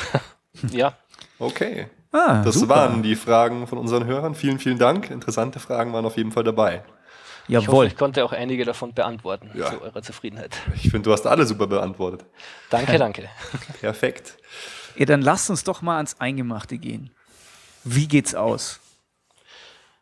ja. 0.73 0.95
Okay. 1.39 1.87
Ah, 2.13 2.43
das 2.43 2.57
super. 2.57 2.75
waren 2.75 3.03
die 3.03 3.15
Fragen 3.15 3.69
von 3.69 3.79
unseren 3.79 4.05
Hörern. 4.05 4.35
Vielen, 4.35 4.59
vielen 4.59 4.79
Dank. 4.79 5.11
Interessante 5.11 5.61
Fragen 5.61 5.93
waren 5.93 6.05
auf 6.05 6.17
jeden 6.17 6.33
Fall 6.33 6.43
dabei. 6.43 6.83
Jawohl. 7.51 7.63
Ich 7.63 7.69
hoffe, 7.69 7.87
ich 7.89 7.97
konnte 7.97 8.25
auch 8.25 8.33
einige 8.33 8.65
davon 8.65 8.93
beantworten, 8.95 9.51
ja. 9.55 9.71
zu 9.71 9.83
eurer 9.83 10.03
Zufriedenheit. 10.03 10.57
Ich 10.75 10.83
finde, 10.91 11.03
du 11.03 11.13
hast 11.13 11.27
alle 11.27 11.45
super 11.47 11.67
beantwortet. 11.67 12.25
Danke, 12.71 12.99
danke. 12.99 13.29
Perfekt. 13.81 14.37
Ja, 14.97 15.07
dann 15.07 15.23
lasst 15.23 15.51
uns 15.51 15.65
doch 15.65 15.83
mal 15.83 15.97
ans 15.97 16.21
Eingemachte 16.21 16.79
gehen. 16.79 17.11
Wie 17.85 18.07
geht's 18.09 18.35
aus? 18.35 18.81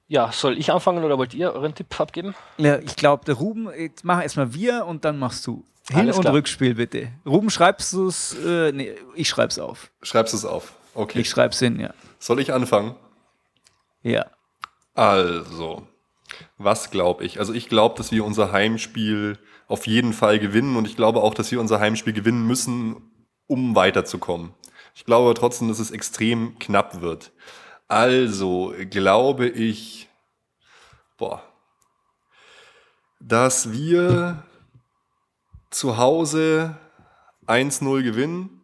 Ja, 0.09 0.33
soll 0.33 0.57
ich 0.59 0.73
anfangen 0.73 1.05
oder 1.05 1.19
wollt 1.19 1.35
ihr 1.35 1.53
euren 1.53 1.75
Tipp 1.75 1.99
abgeben? 2.01 2.35
Ja, 2.57 2.79
ich 2.79 2.97
glaube, 2.97 3.25
der 3.25 3.35
Ruben, 3.35 3.69
jetzt 3.77 4.05
mach 4.05 4.23
erstmal 4.23 4.55
wir 4.55 4.87
und 4.87 5.05
dann 5.05 5.19
machst 5.19 5.47
du. 5.47 5.65
Hin- 5.91 6.01
Alles 6.01 6.17
und 6.17 6.23
klar. 6.23 6.35
Rückspiel 6.35 6.75
bitte. 6.75 7.13
Ruben, 7.27 7.49
schreibst 7.51 7.93
du 7.95 8.09
es? 8.09 8.35
Äh, 8.45 8.73
nee, 8.73 8.95
ich 9.15 9.29
schreib's 9.29 9.59
auf. 9.59 9.91
Schreibst 10.03 10.33
du 10.35 10.39
es 10.39 10.45
auf? 10.45 10.75
Okay. 10.95 11.21
Ich 11.21 11.31
schreib's 11.31 11.59
hin, 11.59 11.81
ja. 11.81 11.95
Soll 12.19 12.41
ich 12.41 12.53
anfangen? 12.53 12.95
Ja. 14.03 14.27
Also, 14.95 15.87
was 16.57 16.91
glaube 16.91 17.25
ich? 17.25 17.39
Also 17.39 17.53
ich 17.53 17.69
glaube, 17.69 17.97
dass 17.97 18.13
wir 18.13 18.25
unser 18.25 18.53
Heimspiel 18.53 19.39
auf 19.67 19.87
jeden 19.87 20.13
Fall 20.13 20.39
gewinnen 20.39 20.77
und 20.77 20.87
ich 20.87 20.97
glaube 20.97 21.21
auch, 21.23 21.35
dass 21.35 21.51
wir 21.51 21.61
unser 21.61 21.81
Heimspiel 21.81 22.13
gewinnen 22.13 22.47
müssen, 22.47 22.97
um 23.47 23.75
weiterzukommen. 23.75 24.53
Ich 24.95 25.05
glaube 25.05 25.35
trotzdem, 25.35 25.69
dass 25.69 25.79
es 25.79 25.91
extrem 25.91 26.59
knapp 26.59 27.01
wird. 27.01 27.33
Also 27.87 28.75
glaube 28.91 29.49
ich, 29.49 30.09
boah, 31.17 31.43
dass 33.21 33.73
wir 33.73 34.43
zu 35.71 35.99
Hause 35.99 36.77
1-0 37.47 38.03
gewinnen 38.03 38.61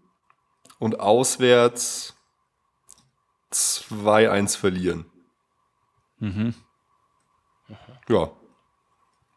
und 0.78 1.00
auswärts 1.00 2.14
2-1 3.52 4.58
verlieren. 4.58 5.06
Mhm. 6.18 6.54
Ja, 8.08 8.30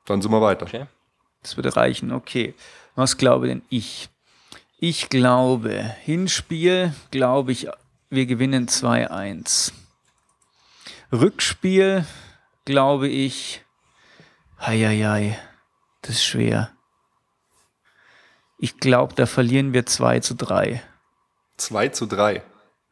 dann 0.05 0.21
sind 0.21 0.31
wir 0.31 0.41
weiter. 0.41 0.65
Okay. 0.65 0.87
Das 1.41 1.55
würde 1.55 1.75
reichen, 1.75 2.11
okay. 2.11 2.55
Was 2.95 3.17
glaube 3.17 3.47
denn 3.47 3.61
ich? 3.69 4.09
Ich 4.79 5.09
glaube, 5.09 5.71
Hinspiel, 6.03 6.93
glaube 7.11 7.51
ich, 7.51 7.67
wir 8.09 8.25
gewinnen 8.25 8.67
2-1. 8.67 9.71
Rückspiel, 11.11 12.05
glaube 12.65 13.07
ich, 13.07 13.63
heieiei, 14.59 15.39
das 16.01 16.15
ist 16.15 16.25
schwer. 16.25 16.71
Ich 18.59 18.77
glaube, 18.77 19.13
da 19.15 19.25
verlieren 19.25 19.73
wir 19.73 19.85
2 19.85 20.19
zu 20.19 20.35
3. 20.35 20.81
2 21.57 21.89
zu 21.89 22.05
3? 22.05 22.43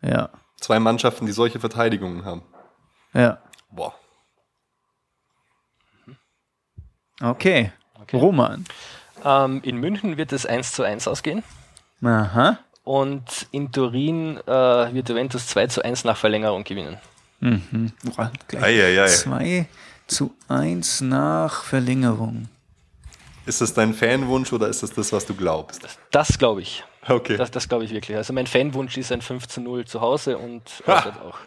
Ja. 0.01 0.29
Zwei 0.59 0.79
Mannschaften, 0.79 1.25
die 1.25 1.31
solche 1.31 1.59
Verteidigungen 1.59 2.23
haben. 2.25 2.43
Ja. 3.13 3.41
Boah. 3.69 3.93
Okay. 7.21 7.71
okay. 8.01 8.17
Roman. 8.17 8.65
Ähm, 9.23 9.61
in 9.63 9.77
München 9.77 10.17
wird 10.17 10.31
es 10.33 10.45
1 10.45 10.73
zu 10.73 10.83
1 10.83 11.07
ausgehen. 11.07 11.43
Aha. 12.03 12.59
Und 12.83 13.47
in 13.51 13.71
Turin 13.71 14.37
äh, 14.45 14.93
wird 14.93 15.09
Juventus 15.09 15.47
2 15.47 15.67
zu 15.67 15.83
1 15.83 16.03
nach 16.03 16.17
Verlängerung 16.17 16.63
gewinnen. 16.63 16.97
Mhm. 17.39 17.91
Boah, 18.03 18.31
ei, 18.61 18.83
ei, 18.83 19.01
ei. 19.01 19.07
2 19.07 19.67
zu 20.07 20.35
1 20.47 21.01
nach 21.01 21.63
Verlängerung. 21.63 22.47
Ist 23.45 23.61
das 23.61 23.73
dein 23.73 23.93
Fanwunsch 23.93 24.51
oder 24.53 24.67
ist 24.67 24.81
das 24.81 24.93
das, 24.93 25.11
was 25.11 25.25
du 25.25 25.35
glaubst? 25.35 25.83
Das, 25.83 25.97
das 26.11 26.37
glaube 26.37 26.61
ich. 26.61 26.83
Okay. 27.07 27.37
Das, 27.37 27.51
das 27.51 27.69
glaube 27.69 27.85
ich 27.85 27.91
wirklich. 27.91 28.17
Also 28.17 28.33
mein 28.33 28.47
Fanwunsch 28.47 28.97
ist 28.97 29.11
ein 29.11 29.21
5 29.21 29.47
zu 29.47 29.61
0 29.61 29.85
zu 29.85 30.01
Hause 30.01 30.39
und 30.39 30.63
auch. 30.87 31.37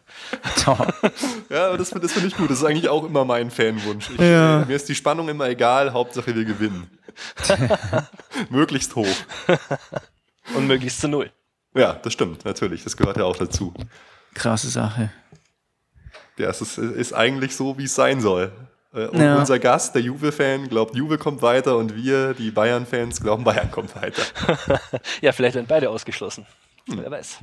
ja, 1.51 1.69
aber 1.69 1.79
das, 1.79 1.91
das 1.91 2.13
finde 2.13 2.29
ich 2.29 2.37
gut. 2.37 2.49
Das 2.51 2.59
ist 2.59 2.65
eigentlich 2.65 2.89
auch 2.89 3.05
immer 3.05 3.25
mein 3.25 3.51
Fanwunsch. 3.51 4.11
Ich, 4.11 4.21
ja. 4.21 4.63
äh, 4.63 4.67
mir 4.67 4.77
ist 4.77 4.89
die 4.89 4.95
Spannung 4.95 5.29
immer 5.29 5.49
egal, 5.49 5.93
Hauptsache 5.93 6.35
wir 6.37 6.45
gewinnen. 6.45 6.89
möglichst 8.51 8.95
hoch. 8.95 9.07
Und 10.55 10.69
möglichst 10.69 11.01
zu 11.01 11.09
null. 11.09 11.33
Ja, 11.75 11.95
das 11.95 12.13
stimmt, 12.13 12.45
natürlich. 12.45 12.85
Das 12.85 12.97
gehört 12.97 13.17
ja 13.17 13.25
auch 13.25 13.37
dazu. 13.37 13.75
Krasse 14.35 14.69
Sache. 14.69 15.11
Ja, 16.39 16.49
es 16.51 16.61
ist, 16.61 16.79
ist 16.79 17.13
eigentlich 17.13 17.57
so, 17.57 17.77
wie 17.79 17.85
es 17.85 17.95
sein 17.97 18.21
soll. 18.21 18.53
Äh, 18.93 19.07
und 19.07 19.21
ja. 19.21 19.37
unser 19.37 19.59
Gast, 19.59 19.95
der 19.95 20.03
Juve-Fan, 20.03 20.69
glaubt, 20.69 20.97
Juve 20.97 21.19
kommt 21.19 21.43
weiter 21.43 21.77
und 21.77 21.95
wir, 21.95 22.35
die 22.35 22.51
Bayern-Fans, 22.51 23.21
glauben, 23.21 23.45
Bayern 23.45 23.71
kommt 23.71 23.95
weiter. 23.97 24.23
ja, 25.21 25.33
vielleicht 25.33 25.55
werden 25.55 25.67
beide 25.69 25.91
ausgeschlossen. 25.91 26.47
Hm. 26.89 27.01
Wer 27.03 27.11
weiß. 27.11 27.39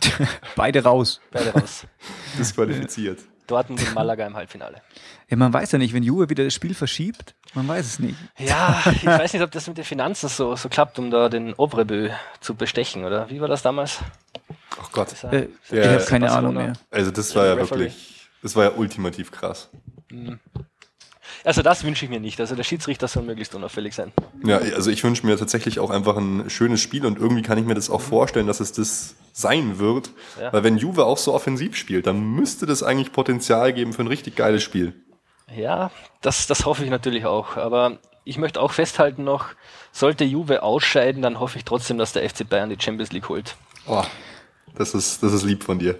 beide 0.56 0.82
raus. 0.82 1.20
Beide 1.30 1.52
raus. 1.52 1.86
Disqualifiziert. 2.38 3.20
Dortmund 3.46 3.80
und 3.82 3.94
Malaga 3.94 4.26
im 4.26 4.36
Halbfinale. 4.36 4.80
Ja, 5.28 5.36
man 5.36 5.52
weiß 5.52 5.72
ja 5.72 5.78
nicht, 5.78 5.92
wenn 5.92 6.04
Juve 6.04 6.30
wieder 6.30 6.44
das 6.44 6.54
Spiel 6.54 6.74
verschiebt, 6.74 7.34
man 7.54 7.66
weiß 7.66 7.84
es 7.84 7.98
nicht. 7.98 8.16
Ja, 8.38 8.80
ich 8.92 9.04
weiß 9.04 9.32
nicht, 9.32 9.42
ob 9.42 9.50
das 9.50 9.66
mit 9.66 9.76
den 9.76 9.84
Finanzen 9.84 10.28
so, 10.28 10.54
so 10.54 10.68
klappt, 10.68 10.98
um 11.00 11.10
da 11.10 11.28
den 11.28 11.54
Obrebö 11.54 12.10
zu 12.40 12.54
bestechen, 12.54 13.04
oder? 13.04 13.28
Wie 13.28 13.40
war 13.40 13.48
das 13.48 13.62
damals? 13.62 13.98
Ach 14.78 14.86
oh 14.86 14.88
Gott. 14.92 15.24
Äh, 15.24 15.48
ich 15.68 15.84
habe 15.84 16.04
keine 16.04 16.30
Ahnung 16.30 16.54
mehr. 16.54 16.74
Also 16.90 17.10
das 17.10 17.34
war 17.34 17.46
ja 17.46 17.56
wirklich, 17.56 18.28
das 18.40 18.54
war 18.54 18.64
ja 18.64 18.70
ultimativ 18.70 19.32
krass. 19.32 19.68
Also 21.44 21.62
das 21.62 21.84
wünsche 21.84 22.04
ich 22.04 22.10
mir 22.10 22.20
nicht. 22.20 22.40
Also 22.40 22.54
der 22.54 22.64
Schiedsrichter 22.64 23.08
soll 23.08 23.22
möglichst 23.22 23.54
unauffällig 23.54 23.94
sein. 23.94 24.12
Ja, 24.44 24.58
also 24.58 24.90
ich 24.90 25.02
wünsche 25.04 25.24
mir 25.24 25.36
tatsächlich 25.36 25.78
auch 25.78 25.90
einfach 25.90 26.16
ein 26.16 26.50
schönes 26.50 26.80
Spiel 26.80 27.06
und 27.06 27.18
irgendwie 27.18 27.42
kann 27.42 27.58
ich 27.58 27.64
mir 27.64 27.74
das 27.74 27.88
auch 27.88 28.00
vorstellen, 28.00 28.46
dass 28.46 28.60
es 28.60 28.72
das 28.72 29.14
sein 29.32 29.78
wird. 29.78 30.10
Ja. 30.40 30.52
Weil 30.52 30.64
wenn 30.64 30.76
Juve 30.76 31.06
auch 31.06 31.18
so 31.18 31.32
offensiv 31.32 31.76
spielt, 31.76 32.06
dann 32.06 32.20
müsste 32.20 32.66
das 32.66 32.82
eigentlich 32.82 33.12
Potenzial 33.12 33.72
geben 33.72 33.92
für 33.92 34.02
ein 34.02 34.08
richtig 34.08 34.36
geiles 34.36 34.62
Spiel. 34.62 34.92
Ja, 35.54 35.90
das, 36.20 36.46
das 36.46 36.66
hoffe 36.66 36.84
ich 36.84 36.90
natürlich 36.90 37.26
auch. 37.26 37.56
Aber 37.56 37.98
ich 38.24 38.38
möchte 38.38 38.60
auch 38.60 38.72
festhalten 38.72 39.24
noch, 39.24 39.46
sollte 39.92 40.24
Juve 40.24 40.62
ausscheiden, 40.62 41.22
dann 41.22 41.40
hoffe 41.40 41.58
ich 41.58 41.64
trotzdem, 41.64 41.98
dass 41.98 42.12
der 42.12 42.28
FC 42.28 42.48
Bayern 42.48 42.70
die 42.70 42.80
Champions 42.80 43.12
League 43.12 43.28
holt. 43.28 43.56
Oh, 43.86 44.04
das 44.74 44.94
ist, 44.94 45.22
das 45.22 45.32
ist 45.32 45.44
lieb 45.44 45.64
von 45.64 45.78
dir. 45.78 45.98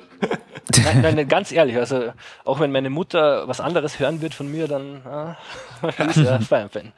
Nein, 0.85 1.01
nein, 1.17 1.29
ganz 1.29 1.53
ehrlich, 1.53 1.77
also 1.77 2.13
auch 2.45 2.61
wenn 2.61 2.71
meine 2.73 2.91
Mutter 2.91 3.49
was 3.49 3.61
anderes 3.61 3.99
hören 3.99 4.21
wird 4.23 4.35
von 4.35 4.51
mir, 4.51 4.69
dann 4.69 5.03
ah, 5.05 5.37
ist 6.09 6.17
ja 6.17 6.39
Bayern-Fan. 6.49 6.93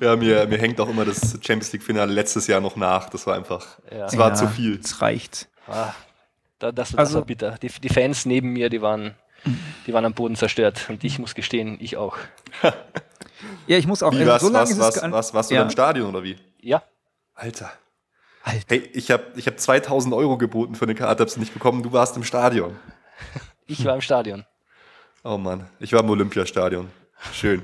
Ja, 0.00 0.16
mir, 0.16 0.46
mir 0.46 0.58
hängt 0.58 0.80
auch 0.80 0.88
immer 0.88 1.04
das 1.04 1.32
Champions 1.32 1.72
League-Finale 1.72 2.12
letztes 2.12 2.46
Jahr 2.46 2.60
noch 2.60 2.76
nach. 2.76 3.10
Das 3.10 3.26
war 3.26 3.34
einfach, 3.34 3.66
Ja. 3.90 3.98
das 4.04 4.16
war 4.16 4.28
Ja, 4.30 4.34
zu 4.34 4.48
viel. 4.48 4.80
Es 4.82 5.02
reicht. 5.02 5.48
Ah, 5.66 5.92
da, 6.58 6.72
das, 6.72 6.90
das 6.90 6.98
Also- 6.98 7.18
war 7.18 7.24
bitter. 7.26 7.56
Die, 7.60 7.68
die 7.68 7.88
Fans 7.88 8.24
neben 8.24 8.50
mir, 8.50 8.70
die 8.70 8.80
waren, 8.80 9.14
die 9.86 9.92
waren 9.92 10.04
am 10.04 10.14
Boden 10.14 10.36
zerstört. 10.36 10.86
Und 10.88 11.04
ich 11.04 11.18
muss 11.18 11.34
gestehen, 11.34 11.76
ich 11.80 11.96
auch. 11.96 12.16
Ja, 13.66 13.76
ich 13.76 13.86
muss 13.86 14.02
auch. 14.02 14.12
Wie, 14.12 14.18
also 14.20 14.30
was, 14.32 14.40
so 14.42 14.48
lange 14.48 14.62
was, 14.62 14.70
ist 14.70 14.78
es 14.78 15.02
was, 15.02 15.12
was, 15.12 15.34
warst 15.34 15.50
du 15.50 15.54
ja. 15.56 15.62
im 15.62 15.70
Stadion 15.70 16.08
oder 16.08 16.22
wie? 16.22 16.36
Ja, 16.60 16.82
Alter. 17.34 17.70
Alter. 18.48 18.76
Hey, 18.76 18.90
ich 18.94 19.10
habe 19.10 19.24
ich 19.36 19.46
hab 19.46 19.60
2000 19.60 20.14
Euro 20.14 20.38
geboten 20.38 20.74
für 20.74 20.86
eine 20.86 20.94
Karte, 20.94 21.22
hab's 21.22 21.36
nicht 21.36 21.52
bekommen. 21.52 21.82
Du 21.82 21.92
warst 21.92 22.16
im 22.16 22.24
Stadion. 22.24 22.76
ich 23.66 23.84
war 23.84 23.94
im 23.94 24.00
Stadion. 24.00 24.46
Oh 25.22 25.36
Mann, 25.36 25.68
ich 25.80 25.92
war 25.92 26.00
im 26.00 26.08
Olympiastadion. 26.08 26.88
Schön. 27.34 27.62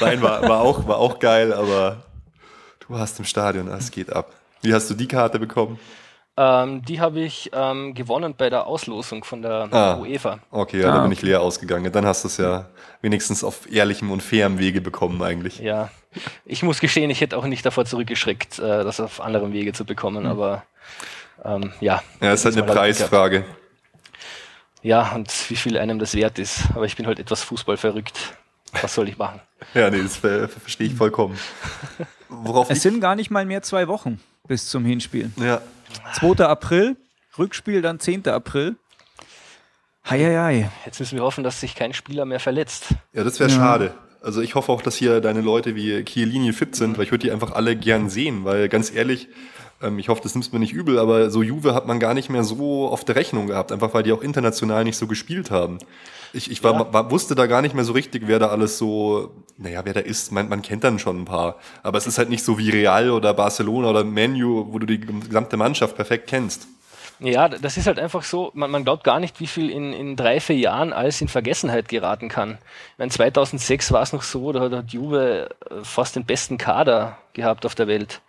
Nein, 0.00 0.22
war, 0.22 0.42
war, 0.42 0.60
auch, 0.60 0.86
war 0.86 0.98
auch 0.98 1.18
geil, 1.18 1.52
aber 1.52 2.04
du 2.80 2.94
warst 2.94 3.18
im 3.18 3.24
Stadion, 3.24 3.66
es 3.68 3.90
geht 3.90 4.12
ab. 4.12 4.32
Wie 4.62 4.72
hast 4.72 4.88
du 4.88 4.94
die 4.94 5.08
Karte 5.08 5.40
bekommen? 5.40 5.80
Ähm, 6.38 6.82
die 6.84 7.00
habe 7.00 7.20
ich 7.20 7.50
ähm, 7.54 7.94
gewonnen 7.94 8.34
bei 8.36 8.50
der 8.50 8.66
Auslosung 8.66 9.24
von 9.24 9.40
der 9.42 9.68
Ah. 9.72 9.96
UEFA. 9.96 10.38
Okay, 10.50 10.82
ja, 10.82 10.90
Ah, 10.90 10.96
da 10.96 11.02
bin 11.02 11.12
ich 11.12 11.22
leer 11.22 11.40
ausgegangen. 11.40 11.90
Dann 11.92 12.04
hast 12.04 12.24
du 12.24 12.28
es 12.28 12.36
ja 12.36 12.66
wenigstens 13.00 13.42
auf 13.42 13.70
ehrlichem 13.72 14.10
und 14.10 14.22
fairem 14.22 14.58
Wege 14.58 14.80
bekommen 14.82 15.22
eigentlich. 15.22 15.58
Ja, 15.60 15.88
ich 16.44 16.62
muss 16.62 16.80
gestehen, 16.80 17.08
ich 17.10 17.20
hätte 17.22 17.38
auch 17.38 17.44
nicht 17.46 17.64
davor 17.64 17.84
zurückgeschreckt, 17.86 18.58
äh, 18.58 18.84
das 18.84 19.00
auf 19.00 19.20
anderem 19.20 19.52
Wege 19.54 19.72
zu 19.72 19.84
bekommen, 19.86 20.26
aber 20.26 20.62
ähm, 21.44 21.72
ja. 21.80 22.02
Ja, 22.20 22.32
es 22.32 22.40
ist 22.40 22.44
halt 22.46 22.56
eine 22.58 22.66
Preisfrage. 22.66 23.44
Ja, 24.82 25.12
und 25.14 25.50
wie 25.50 25.56
viel 25.56 25.78
einem 25.78 25.98
das 25.98 26.14
wert 26.14 26.38
ist. 26.38 26.60
Aber 26.74 26.84
ich 26.84 26.96
bin 26.96 27.06
halt 27.06 27.18
etwas 27.18 27.42
Fußball 27.42 27.76
verrückt. 27.76 28.34
Was 28.82 28.94
soll 28.94 29.08
ich 29.08 29.16
machen? 29.18 29.40
Ja, 29.74 29.88
nee, 29.88 30.02
das 30.02 30.16
ver 30.18 30.48
verstehe 30.50 30.86
ich 30.88 30.94
vollkommen. 30.94 31.38
Worauf 32.28 32.68
Es 32.70 32.82
sind 32.82 33.00
gar 33.00 33.16
nicht 33.16 33.30
mal 33.30 33.46
mehr 33.46 33.62
zwei 33.62 33.88
Wochen 33.88 34.20
bis 34.46 34.68
zum 34.68 34.84
Hinspiel. 34.84 35.30
ja, 35.36 35.62
2. 36.14 36.44
April, 36.44 36.96
Rückspiel 37.38 37.82
dann 37.82 38.00
10. 38.00 38.28
April. 38.28 38.76
Heieiei. 40.08 40.70
Jetzt 40.84 41.00
müssen 41.00 41.16
wir 41.16 41.24
hoffen, 41.24 41.42
dass 41.42 41.60
sich 41.60 41.74
kein 41.74 41.92
Spieler 41.92 42.24
mehr 42.24 42.40
verletzt. 42.40 42.94
ja, 43.12 43.24
das 43.24 43.40
wäre 43.40 43.50
schade. 43.50 43.94
Also 44.22 44.40
ich 44.40 44.54
hoffe 44.54 44.72
auch, 44.72 44.82
dass 44.82 44.96
hier 44.96 45.20
deine 45.20 45.40
Leute 45.40 45.74
wie 45.74 46.04
Chiellini 46.04 46.52
fit 46.52 46.74
sind, 46.74 46.96
weil 46.96 47.04
ich 47.04 47.12
würde 47.12 47.26
die 47.26 47.32
einfach 47.32 47.52
alle 47.52 47.76
gern 47.76 48.08
sehen, 48.10 48.44
weil 48.44 48.68
ganz 48.68 48.92
ehrlich, 48.92 49.28
ähm, 49.82 49.98
ich 49.98 50.08
hoffe, 50.08 50.20
das 50.22 50.34
nimmst 50.34 50.52
mir 50.52 50.58
nicht 50.58 50.72
übel, 50.72 50.98
aber 50.98 51.30
so 51.30 51.42
Juve 51.42 51.74
hat 51.74 51.86
man 51.86 52.00
gar 52.00 52.14
nicht 52.14 52.30
mehr 52.30 52.44
so 52.44 52.88
auf 52.88 53.04
der 53.04 53.16
Rechnung 53.16 53.46
gehabt, 53.46 53.72
einfach 53.72 53.92
weil 53.94 54.02
die 54.02 54.12
auch 54.12 54.22
international 54.22 54.84
nicht 54.84 54.96
so 54.96 55.06
gespielt 55.06 55.50
haben. 55.50 55.78
Ich, 56.32 56.50
ich 56.50 56.62
war, 56.64 56.74
Ja. 56.74 56.92
war, 56.92 57.10
wusste 57.10 57.34
da 57.34 57.46
gar 57.46 57.62
nicht 57.62 57.74
mehr 57.74 57.84
so 57.84 57.92
richtig, 57.92 58.24
wer 58.26 58.38
da 58.38 58.48
alles 58.48 58.78
so, 58.78 59.30
naja, 59.56 59.80
wer 59.84 59.94
da 59.94 60.00
ist. 60.00 60.32
Man, 60.32 60.48
man 60.48 60.60
kennt 60.62 60.84
dann 60.84 60.98
schon 60.98 61.22
ein 61.22 61.24
paar. 61.24 61.56
Aber 61.82 61.96
es 61.98 62.06
ist 62.06 62.18
halt 62.18 62.28
nicht 62.28 62.44
so 62.44 62.58
wie 62.58 62.70
Real 62.70 63.10
oder 63.10 63.32
Barcelona 63.32 63.90
oder 63.90 64.04
Manu, 64.04 64.66
wo 64.70 64.78
du 64.78 64.86
die 64.86 65.00
gesamte 65.00 65.56
Mannschaft 65.56 65.96
perfekt 65.96 66.26
kennst. 66.28 66.66
Ja, 67.18 67.48
das 67.48 67.76
ist 67.78 67.86
halt 67.86 67.98
einfach 67.98 68.22
so, 68.22 68.50
man, 68.54 68.70
man 68.70 68.84
glaubt 68.84 69.02
gar 69.04 69.20
nicht, 69.20 69.40
wie 69.40 69.46
viel 69.46 69.70
in, 69.70 69.92
in 69.94 70.16
drei, 70.16 70.38
vier 70.40 70.56
Jahren 70.56 70.92
alles 70.92 71.20
in 71.22 71.28
Vergessenheit 71.28 71.88
geraten 71.88 72.28
kann. 72.28 72.58
Ich 72.92 72.98
meine, 72.98 73.10
2006 73.10 73.90
war 73.92 74.02
es 74.02 74.12
noch 74.12 74.22
so, 74.22 74.52
da 74.52 74.60
hat- 74.60 74.72
hat 74.72 74.90
Juve 74.92 75.48
äh, 75.70 75.74
fast 75.82 76.16
den 76.16 76.24
besten 76.26 76.58
Kader 76.58 77.16
gehabt 77.32 77.64
auf 77.64 77.74
der 77.74 77.86
Welt. 77.86 78.20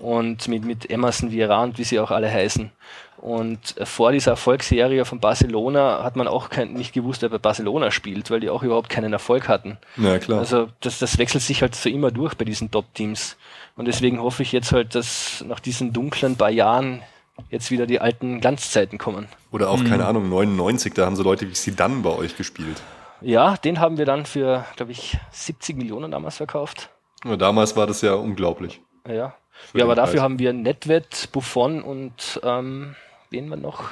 Und 0.00 0.48
mit, 0.48 0.64
mit 0.64 0.90
Emerson, 0.90 1.30
Vieira 1.30 1.62
und 1.62 1.78
wie 1.78 1.84
sie 1.84 2.00
auch 2.00 2.10
alle 2.10 2.28
heißen. 2.32 2.72
Und 3.18 3.76
äh, 3.78 3.86
vor 3.86 4.10
dieser 4.10 4.32
Erfolgsserie 4.32 5.04
von 5.04 5.20
Barcelona 5.20 6.02
hat 6.02 6.16
man 6.16 6.26
auch 6.26 6.48
kein, 6.50 6.72
nicht 6.72 6.92
gewusst, 6.92 7.22
wer 7.22 7.28
bei 7.28 7.38
Barcelona 7.38 7.90
spielt, 7.92 8.30
weil 8.30 8.40
die 8.40 8.50
auch 8.50 8.62
überhaupt 8.64 8.88
keinen 8.88 9.12
Erfolg 9.12 9.46
hatten. 9.48 9.78
Ja, 9.96 10.18
klar. 10.18 10.40
Also 10.40 10.68
das, 10.80 10.98
das 10.98 11.18
wechselt 11.18 11.44
sich 11.44 11.62
halt 11.62 11.74
so 11.76 11.88
immer 11.88 12.10
durch 12.10 12.34
bei 12.34 12.44
diesen 12.44 12.70
Top-Teams. 12.72 13.36
Und 13.76 13.84
deswegen 13.86 14.20
hoffe 14.20 14.42
ich 14.42 14.50
jetzt 14.52 14.72
halt, 14.72 14.94
dass 14.96 15.44
nach 15.46 15.60
diesen 15.60 15.92
dunklen 15.92 16.36
paar 16.36 16.50
Jahren 16.50 17.02
jetzt 17.50 17.70
wieder 17.70 17.86
die 17.86 18.00
alten 18.00 18.40
Glanzzeiten 18.40 18.98
kommen. 18.98 19.28
Oder 19.50 19.70
auch, 19.70 19.84
keine 19.84 20.06
Ahnung, 20.06 20.28
99, 20.28 20.94
da 20.94 21.06
haben 21.06 21.16
so 21.16 21.22
Leute 21.22 21.48
wie 21.48 21.52
Zidane 21.52 22.02
bei 22.02 22.10
euch 22.10 22.36
gespielt. 22.36 22.82
Ja, 23.20 23.56
den 23.56 23.80
haben 23.80 23.98
wir 23.98 24.04
dann 24.04 24.26
für, 24.26 24.64
glaube 24.76 24.92
ich, 24.92 25.16
70 25.30 25.76
Millionen 25.76 26.10
damals 26.10 26.36
verkauft. 26.36 26.90
Ja, 27.24 27.36
damals 27.36 27.76
war 27.76 27.86
das 27.86 28.02
ja 28.02 28.14
unglaublich. 28.14 28.80
Ja, 29.06 29.34
ja 29.74 29.84
aber 29.84 29.94
dafür 29.94 30.14
Preis. 30.14 30.22
haben 30.22 30.38
wir 30.38 30.52
Netwet, 30.52 31.28
Buffon 31.32 31.82
und 31.82 32.40
ähm, 32.42 32.96
wen 33.30 33.48
wir 33.48 33.56
noch? 33.56 33.90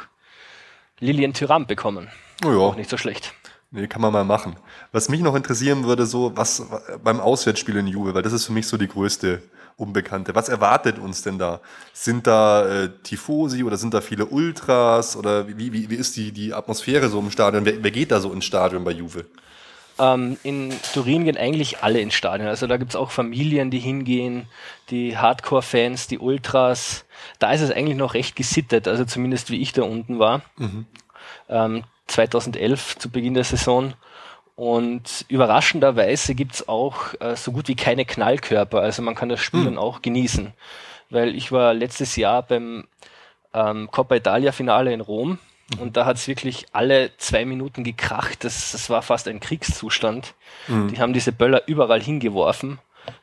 Lilian 0.98 1.32
Thuram 1.32 1.66
bekommen. 1.66 2.08
Oh 2.44 2.50
ja. 2.50 2.58
Auch 2.58 2.76
nicht 2.76 2.90
so 2.90 2.96
schlecht. 2.96 3.32
Nee, 3.70 3.86
kann 3.86 4.02
man 4.02 4.12
mal 4.12 4.24
machen. 4.24 4.56
Was 4.90 5.08
mich 5.08 5.20
noch 5.20 5.36
interessieren 5.36 5.84
würde, 5.84 6.04
so 6.04 6.36
was 6.36 6.66
beim 7.04 7.20
Auswärtsspiel 7.20 7.76
in 7.76 7.86
Juve, 7.86 8.14
weil 8.14 8.22
das 8.22 8.32
ist 8.32 8.46
für 8.46 8.52
mich 8.52 8.66
so 8.66 8.76
die 8.76 8.88
größte 8.88 9.42
Unbekannte. 9.80 10.34
Was 10.34 10.48
erwartet 10.48 10.98
uns 10.98 11.22
denn 11.22 11.38
da? 11.38 11.60
Sind 11.92 12.26
da 12.26 12.84
äh, 12.84 12.90
Tifosi 13.02 13.64
oder 13.64 13.76
sind 13.76 13.94
da 13.94 14.00
viele 14.00 14.26
Ultras 14.26 15.16
oder 15.16 15.48
wie, 15.48 15.72
wie, 15.72 15.88
wie 15.88 15.94
ist 15.94 16.16
die, 16.16 16.32
die 16.32 16.52
Atmosphäre 16.52 17.08
so 17.08 17.18
im 17.18 17.30
Stadion? 17.30 17.64
Wer, 17.64 17.82
wer 17.82 17.90
geht 17.90 18.10
da 18.10 18.20
so 18.20 18.32
ins 18.32 18.44
Stadion 18.44 18.84
bei 18.84 18.90
Juve? 18.90 19.24
Ähm, 19.98 20.36
in 20.42 20.72
Turin 20.92 21.24
gehen 21.24 21.36
eigentlich 21.36 21.82
alle 21.82 22.00
ins 22.00 22.14
Stadion. 22.14 22.48
Also 22.48 22.66
da 22.66 22.76
gibt's 22.76 22.94
auch 22.94 23.10
Familien, 23.10 23.70
die 23.70 23.78
hingehen, 23.78 24.46
die 24.90 25.16
Hardcore-Fans, 25.16 26.08
die 26.08 26.18
Ultras. 26.18 27.04
Da 27.38 27.52
ist 27.52 27.62
es 27.62 27.70
eigentlich 27.70 27.96
noch 27.96 28.14
recht 28.14 28.36
gesittet, 28.36 28.86
also 28.86 29.04
zumindest 29.04 29.50
wie 29.50 29.60
ich 29.60 29.72
da 29.72 29.82
unten 29.82 30.18
war. 30.18 30.42
Ähm, 31.48 31.84
2011 32.06 32.98
zu 32.98 33.10
Beginn 33.10 33.34
der 33.34 33.44
Saison. 33.44 33.94
Und 34.60 35.24
überraschenderweise 35.28 36.34
gibt's 36.34 36.68
auch 36.68 37.14
äh, 37.18 37.34
so 37.34 37.50
gut 37.50 37.68
wie 37.68 37.76
keine 37.76 38.04
Knallkörper. 38.04 38.82
Also 38.82 39.00
man 39.00 39.14
kann 39.14 39.30
das 39.30 39.40
Spiel 39.40 39.64
dann 39.64 39.78
auch 39.78 40.02
genießen. 40.02 40.52
Weil 41.08 41.34
ich 41.34 41.50
war 41.50 41.72
letztes 41.72 42.14
Jahr 42.16 42.42
beim 42.42 42.86
ähm, 43.54 43.90
Coppa 43.90 44.16
Italia 44.16 44.52
Finale 44.52 44.92
in 44.92 45.00
Rom 45.00 45.38
und 45.78 45.96
da 45.96 46.04
hat's 46.04 46.28
wirklich 46.28 46.66
alle 46.72 47.10
zwei 47.16 47.46
Minuten 47.46 47.84
gekracht. 47.84 48.44
Das, 48.44 48.72
das 48.72 48.90
war 48.90 49.00
fast 49.00 49.28
ein 49.28 49.40
Kriegszustand. 49.40 50.34
Die 50.68 51.00
haben 51.00 51.14
diese 51.14 51.32
Böller 51.32 51.62
überall 51.66 52.02
hingeworfen, 52.02 52.80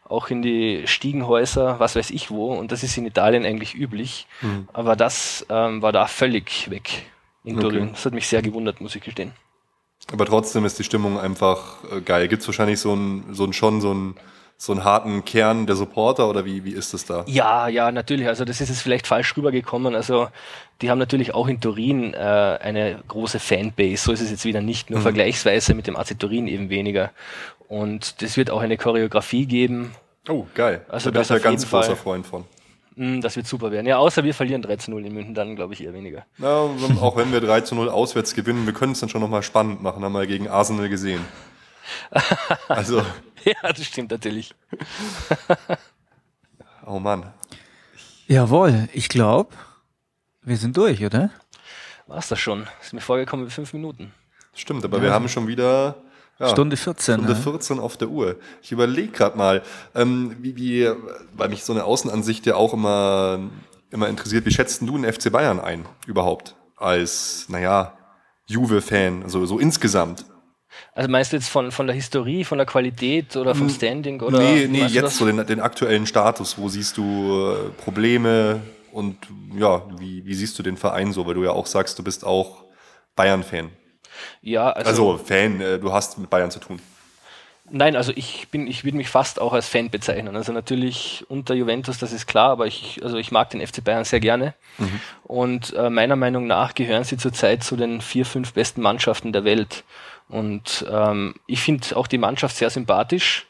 auch 0.09 0.29
in 0.29 0.41
die 0.41 0.87
Stiegenhäuser, 0.87 1.79
was 1.79 1.95
weiß 1.95 2.09
ich 2.09 2.31
wo. 2.31 2.51
Und 2.51 2.71
das 2.71 2.81
ist 2.81 2.97
in 2.97 3.05
Italien 3.05 3.45
eigentlich 3.45 3.75
üblich. 3.75 4.25
Aber 4.73 4.95
das 4.95 5.45
ähm, 5.51 5.83
war 5.83 5.91
da 5.91 6.07
völlig 6.07 6.71
weg 6.71 7.03
in 7.43 7.57
Okay. 7.59 7.69
Turin. 7.69 7.91
Das 7.91 8.07
hat 8.07 8.13
mich 8.13 8.27
sehr 8.27 8.41
gewundert, 8.41 8.81
muss 8.81 8.95
ich 8.95 9.03
gestehen. 9.03 9.33
Aber 10.11 10.25
trotzdem 10.25 10.65
ist 10.65 10.79
die 10.79 10.83
Stimmung 10.83 11.19
einfach 11.19 11.83
äh, 11.91 12.01
geil. 12.01 12.27
Gibt 12.27 12.41
es 12.41 12.47
wahrscheinlich 12.47 12.79
so 12.79 12.93
einen, 12.93 13.33
so 13.33 13.43
einen 13.43 13.53
schon 13.53 13.81
so 13.81 13.91
einen, 13.91 14.15
so 14.57 14.71
einen 14.71 14.83
harten 14.83 15.25
Kern 15.25 15.67
der 15.67 15.75
Supporter 15.75 16.29
oder 16.29 16.45
wie, 16.45 16.63
wie 16.63 16.71
ist 16.71 16.93
es 16.93 17.05
da? 17.05 17.23
Ja, 17.27 17.67
ja, 17.67 17.91
natürlich. 17.91 18.27
Also 18.27 18.45
das 18.45 18.61
ist 18.61 18.69
jetzt 18.69 18.81
vielleicht 18.81 19.05
falsch 19.05 19.35
rübergekommen. 19.35 19.95
Also 19.95 20.29
die 20.81 20.89
haben 20.89 20.97
natürlich 20.97 21.33
auch 21.33 21.47
in 21.47 21.59
Turin 21.59 22.13
äh, 22.13 22.17
eine 22.17 22.99
große 23.07 23.39
Fanbase. 23.39 24.03
So 24.03 24.11
ist 24.11 24.21
es 24.21 24.31
jetzt 24.31 24.45
wieder 24.45 24.61
nicht, 24.61 24.89
nur 24.89 25.01
vergleichsweise 25.01 25.73
mit 25.73 25.87
dem 25.87 25.95
AC 25.95 26.17
Turin 26.17 26.47
eben 26.47 26.69
weniger. 26.69 27.11
Und 27.67 28.21
das 28.21 28.37
wird 28.37 28.49
auch 28.49 28.61
eine 28.61 28.77
Choreografie 28.77 29.45
geben. 29.45 29.93
Oh, 30.29 30.45
geil. 30.53 30.85
Also 30.89 31.09
da 31.09 31.13
bin 31.13 31.21
ich 31.21 31.27
das 31.27 31.37
ja 31.37 31.49
ganz 31.49 31.69
großer. 31.69 31.95
Freund 31.95 32.25
von. 32.25 32.45
Mm, 32.97 33.21
Das 33.21 33.35
wird 33.35 33.47
super 33.47 33.71
werden. 33.71 33.85
Ja, 33.85 33.97
außer 33.97 34.23
wir 34.23 34.33
verlieren 34.33 34.63
13-0 34.63 35.05
in 35.05 35.13
München, 35.13 35.33
dann 35.35 35.55
glaube 35.55 35.73
ich 35.73 35.83
eher 35.83 35.93
weniger. 35.93 36.25
Ja, 36.39 36.49
auch 36.99 37.15
wenn 37.15 37.31
wir 37.31 37.39
3 37.39 37.61
zu 37.61 37.75
0 37.75 37.89
auswärts 37.89 38.33
gewinnen, 38.33 38.65
wir 38.65 38.73
können 38.73 38.93
es 38.93 38.99
dann 38.99 39.09
schon 39.09 39.21
nochmal 39.21 39.43
spannend 39.43 39.81
machen, 39.83 40.03
haben 40.03 40.13
wir 40.13 40.25
gegen 40.27 40.49
Arsenal 40.49 40.89
gesehen. 40.89 41.21
Also, 42.67 42.97
ja, 43.45 43.53
das 43.61 43.85
stimmt 43.85 44.11
natürlich. 44.11 44.53
oh 46.85 46.99
Mann. 46.99 47.31
Jawohl, 48.27 48.89
ich 48.91 49.07
glaube, 49.07 49.51
wir 50.41 50.57
sind 50.57 50.75
durch, 50.75 51.05
oder? 51.05 51.29
War's 52.07 52.27
das 52.27 52.39
schon? 52.39 52.67
Ist 52.81 52.93
mir 52.93 52.99
vorgekommen 52.99 53.45
wie 53.45 53.51
fünf 53.51 53.71
Minuten. 53.71 54.11
Stimmt, 54.53 54.83
aber 54.83 55.01
wir 55.01 55.13
haben 55.13 55.29
schon 55.29 55.47
wieder 55.47 55.95
ja, 56.39 56.49
Stunde 56.49 56.77
14. 56.77 57.15
Stunde 57.15 57.33
ne? 57.33 57.39
14 57.39 57.79
auf 57.79 57.97
der 57.97 58.09
Uhr. 58.09 58.35
Ich 58.61 58.71
überlege 58.71 59.11
gerade 59.11 59.37
mal, 59.37 59.63
ähm, 59.95 60.35
wie, 60.39 60.55
wie, 60.55 60.91
weil 61.35 61.49
mich 61.49 61.63
so 61.63 61.73
eine 61.73 61.83
Außenansicht 61.83 62.45
ja 62.45 62.55
auch 62.55 62.73
immer, 62.73 63.39
immer 63.89 64.07
interessiert, 64.07 64.45
wie 64.45 64.51
schätzt 64.51 64.81
denn 64.81 64.87
du 64.87 64.97
den 64.97 65.11
FC 65.11 65.31
Bayern 65.31 65.59
ein 65.59 65.85
überhaupt? 66.05 66.55
Als, 66.75 67.45
naja, 67.49 67.97
Juve-Fan, 68.45 69.23
also 69.23 69.45
so 69.45 69.59
insgesamt. 69.59 70.25
Also 70.93 71.09
meinst 71.09 71.31
du 71.31 71.37
jetzt 71.37 71.49
von, 71.49 71.71
von 71.71 71.87
der 71.87 71.95
Historie, 71.95 72.43
von 72.43 72.57
der 72.57 72.67
Qualität 72.67 73.35
oder 73.35 73.55
vom 73.55 73.69
Standing? 73.69 74.21
Oder 74.21 74.39
nee, 74.39 74.67
nee, 74.67 74.85
jetzt 74.85 75.17
so 75.17 75.25
den, 75.25 75.45
den 75.45 75.59
aktuellen 75.59 76.05
Status. 76.05 76.57
Wo 76.57 76.69
siehst 76.69 76.97
du 76.97 77.51
äh, 77.51 77.69
Probleme 77.83 78.61
und 78.91 79.17
ja, 79.57 79.83
wie, 79.97 80.25
wie 80.25 80.33
siehst 80.33 80.57
du 80.59 80.63
den 80.63 80.77
Verein 80.77 81.13
so? 81.13 81.25
Weil 81.25 81.33
du 81.33 81.43
ja 81.43 81.51
auch 81.51 81.65
sagst, 81.65 81.97
du 81.97 82.03
bist 82.03 82.23
auch 82.23 82.65
Bayern-Fan. 83.15 83.71
Ja, 84.41 84.69
also, 84.71 84.89
Also 85.13 85.25
Fan, 85.25 85.61
äh, 85.61 85.79
du 85.79 85.91
hast 85.91 86.17
mit 86.17 86.29
Bayern 86.29 86.51
zu 86.51 86.59
tun. 86.59 86.79
nein, 87.69 87.95
also 87.95 88.13
ich 88.15 88.47
bin, 88.49 88.67
ich 88.67 88.83
würde 88.83 88.97
mich 88.97 89.09
fast 89.09 89.41
auch 89.41 89.53
als 89.53 89.67
Fan 89.67 89.89
bezeichnen. 89.89 90.35
Also 90.35 90.53
natürlich 90.53 91.25
unter 91.27 91.53
Juventus, 91.53 91.97
das 91.97 92.13
ist 92.13 92.25
klar, 92.27 92.51
aber 92.51 92.65
ich, 92.67 93.01
also 93.03 93.17
ich 93.17 93.31
mag 93.31 93.49
den 93.49 93.65
FC 93.65 93.83
Bayern 93.83 94.05
sehr 94.05 94.19
gerne. 94.19 94.53
Und 95.23 95.73
äh, 95.73 95.89
meiner 95.89 96.15
Meinung 96.15 96.47
nach 96.47 96.75
gehören 96.75 97.03
sie 97.03 97.17
zurzeit 97.17 97.63
zu 97.63 97.75
den 97.75 98.01
vier, 98.01 98.25
fünf 98.25 98.53
besten 98.53 98.81
Mannschaften 98.81 99.33
der 99.33 99.43
Welt. 99.43 99.83
Und 100.29 100.85
ähm, 100.89 101.35
ich 101.45 101.61
finde 101.61 101.95
auch 101.95 102.07
die 102.07 102.17
Mannschaft 102.17 102.55
sehr 102.55 102.69
sympathisch. 102.69 103.47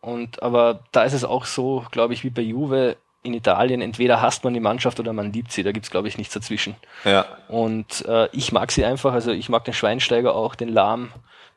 Und 0.00 0.42
aber 0.42 0.80
da 0.92 1.04
ist 1.04 1.14
es 1.14 1.24
auch 1.24 1.46
so, 1.46 1.84
glaube 1.90 2.14
ich, 2.14 2.24
wie 2.24 2.30
bei 2.30 2.42
Juve 2.42 2.96
in 3.26 3.34
Italien, 3.34 3.82
entweder 3.82 4.20
hasst 4.22 4.44
man 4.44 4.54
die 4.54 4.60
Mannschaft 4.60 5.00
oder 5.00 5.12
man 5.12 5.32
liebt 5.32 5.52
sie. 5.52 5.62
Da 5.62 5.72
gibt's 5.72 5.90
glaube 5.90 6.08
ich, 6.08 6.16
nichts 6.16 6.34
dazwischen. 6.34 6.76
Ja. 7.04 7.26
Und 7.48 8.04
äh, 8.06 8.28
ich 8.32 8.52
mag 8.52 8.72
sie 8.72 8.84
einfach, 8.84 9.12
also 9.12 9.32
ich 9.32 9.48
mag 9.48 9.64
den 9.64 9.74
Schweinsteiger 9.74 10.34
auch, 10.34 10.54
den 10.54 10.68
Lahm, 10.68 11.12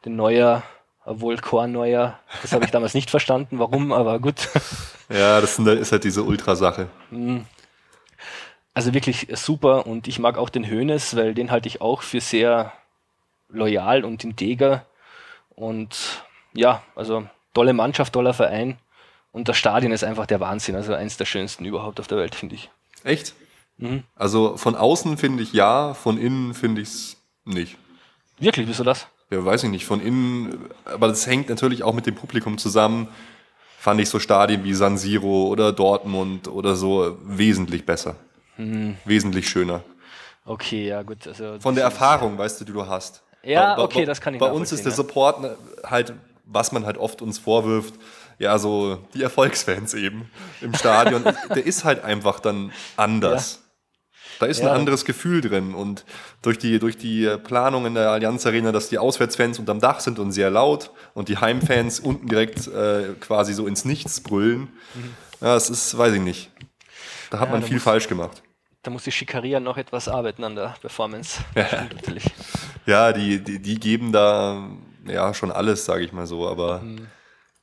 den 0.05 0.15
Neuer, 0.15 0.63
obwohl 1.05 1.37
Korn 1.37 1.71
Neuer, 1.71 2.19
das 2.41 2.51
habe 2.53 2.65
ich 2.65 2.71
damals 2.71 2.93
nicht 2.93 3.09
verstanden, 3.09 3.59
warum, 3.59 3.91
aber 3.91 4.19
gut. 4.19 4.49
Ja, 5.11 5.41
das 5.41 5.57
ist 5.57 5.91
halt 5.91 6.03
diese 6.03 6.21
Ultrasache. 6.21 6.87
Also 8.75 8.93
wirklich 8.93 9.27
super 9.33 9.87
und 9.87 10.07
ich 10.07 10.19
mag 10.19 10.37
auch 10.37 10.49
den 10.49 10.69
Hoeneß, 10.69 11.15
weil 11.15 11.33
den 11.33 11.49
halte 11.49 11.67
ich 11.67 11.81
auch 11.81 12.03
für 12.03 12.21
sehr 12.21 12.73
loyal 13.49 14.05
und 14.05 14.23
integer. 14.23 14.85
Und 15.55 16.23
ja, 16.53 16.83
also 16.95 17.25
tolle 17.55 17.73
Mannschaft, 17.73 18.13
toller 18.13 18.35
Verein. 18.35 18.77
Und 19.31 19.47
das 19.47 19.57
Stadion 19.57 19.91
ist 19.91 20.03
einfach 20.03 20.25
der 20.25 20.39
Wahnsinn, 20.39 20.75
also 20.75 20.93
eins 20.93 21.17
der 21.17 21.25
schönsten 21.25 21.65
überhaupt 21.65 21.99
auf 21.99 22.07
der 22.07 22.17
Welt, 22.17 22.35
finde 22.35 22.55
ich. 22.55 22.69
Echt? 23.03 23.33
Mhm. 23.77 24.03
Also 24.15 24.57
von 24.57 24.75
außen 24.75 25.17
finde 25.17 25.43
ich 25.43 25.53
ja, 25.53 25.93
von 25.93 26.17
innen 26.17 26.53
finde 26.53 26.81
ich 26.81 26.87
es 26.89 27.17
nicht. 27.45 27.77
Wirklich, 28.39 28.67
wieso 28.67 28.83
das? 28.83 29.07
Ja, 29.31 29.45
weiß 29.45 29.63
ich 29.65 29.69
nicht, 29.69 29.85
von 29.85 30.01
innen, 30.01 30.65
aber 30.85 31.07
das 31.07 31.27
hängt 31.27 31.49
natürlich 31.49 31.83
auch 31.83 31.93
mit 31.93 32.05
dem 32.07 32.15
Publikum 32.15 32.57
zusammen. 32.57 33.07
Fand 33.77 34.01
ich 34.01 34.09
so 34.09 34.19
Stadien 34.19 34.63
wie 34.63 34.73
San 34.73 34.97
Siro 34.97 35.47
oder 35.47 35.71
Dortmund 35.71 36.47
oder 36.47 36.75
so 36.75 37.17
wesentlich 37.23 37.85
besser. 37.85 38.15
Mhm. 38.57 38.97
Wesentlich 39.05 39.47
schöner. 39.47 39.83
Okay, 40.45 40.87
ja 40.87 41.03
gut. 41.03 41.27
Also 41.27 41.59
Von 41.59 41.75
der 41.75 41.83
Erfahrung, 41.83 42.37
weißt 42.37 42.59
du, 42.59 42.65
die 42.65 42.73
du 42.73 42.85
hast. 42.87 43.21
Ja, 43.43 43.71
Bei- 43.71 43.75
bei- 43.77 43.83
okay, 43.83 44.05
das 44.05 44.19
kann 44.19 44.33
ich 44.33 44.39
Bei 44.39 44.51
uns 44.51 44.71
ist 44.71 44.83
der 44.83 44.91
Support 44.91 45.55
halt, 45.85 46.13
was 46.45 46.71
man 46.71 46.85
halt 46.85 46.97
oft 46.97 47.21
uns 47.21 47.37
vorwirft, 47.39 47.93
ja, 48.39 48.57
so 48.57 48.97
die 49.13 49.21
Erfolgsfans 49.21 49.93
eben 49.93 50.29
im 50.61 50.73
Stadion, 50.73 51.23
der 51.49 51.65
ist 51.65 51.83
halt 51.83 52.03
einfach 52.03 52.39
dann 52.39 52.71
anders. 52.97 53.63
Da 54.39 54.45
ist 54.45 54.61
Ja. 54.61 54.71
ein 54.71 54.79
anderes 54.79 55.03
Gefühl 55.03 55.41
drin 55.41 55.73
und 55.75 56.05
durch 56.41 56.57
die, 56.57 56.79
durch 56.79 56.95
die 56.97 57.29
Planung 57.43 57.85
in 57.85 57.93
der 57.95 58.09
Allianz 58.11 58.45
Arena, 58.45 58.71
dass 58.71 58.87
die 58.87 58.97
Auswärtsfans 58.97 59.59
unterm 59.59 59.81
Dach 59.81 59.99
sind 59.99 60.17
und 60.17 60.31
sehr 60.31 60.49
laut 60.49 60.91
und 61.13 61.27
die 61.27 61.37
Heimfans 61.37 61.99
unten 61.99 62.27
direkt 62.27 62.67
äh, 62.67 63.13
quasi 63.19 63.53
so 63.53 63.67
ins 63.67 63.83
Nichts 63.85 64.21
brüllen, 64.21 64.69
ja, 65.41 65.55
es 65.55 65.69
ist, 65.69 65.97
weiß 65.97 66.13
ich 66.13 66.21
nicht. 66.21 66.51
Da 67.31 67.39
hat 67.39 67.49
Ja, 67.49 67.53
man 67.55 67.63
viel 67.63 67.75
muss- 67.75 67.83
falsch 67.83 68.07
gemacht. 68.07 68.41
Da 68.81 68.91
muss 68.91 69.03
die 69.03 69.11
Schikaria 69.11 69.59
noch 69.59 69.75
etwas 69.75 70.07
arbeiten 70.07 70.43
an 70.45 70.55
der 70.55 70.73
Performance. 70.79 71.41
Stimmt 71.51 71.95
natürlich. 71.95 72.23
Ja, 72.85 73.11
die, 73.11 73.43
die, 73.43 73.59
die 73.59 73.77
geben 73.77 74.13
da 74.13 74.69
ja 75.05 75.33
schon 75.33 75.51
alles, 75.51 75.83
sage 75.83 76.05
ich 76.05 76.13
mal 76.13 76.25
so, 76.27 76.47
aber 76.47 76.81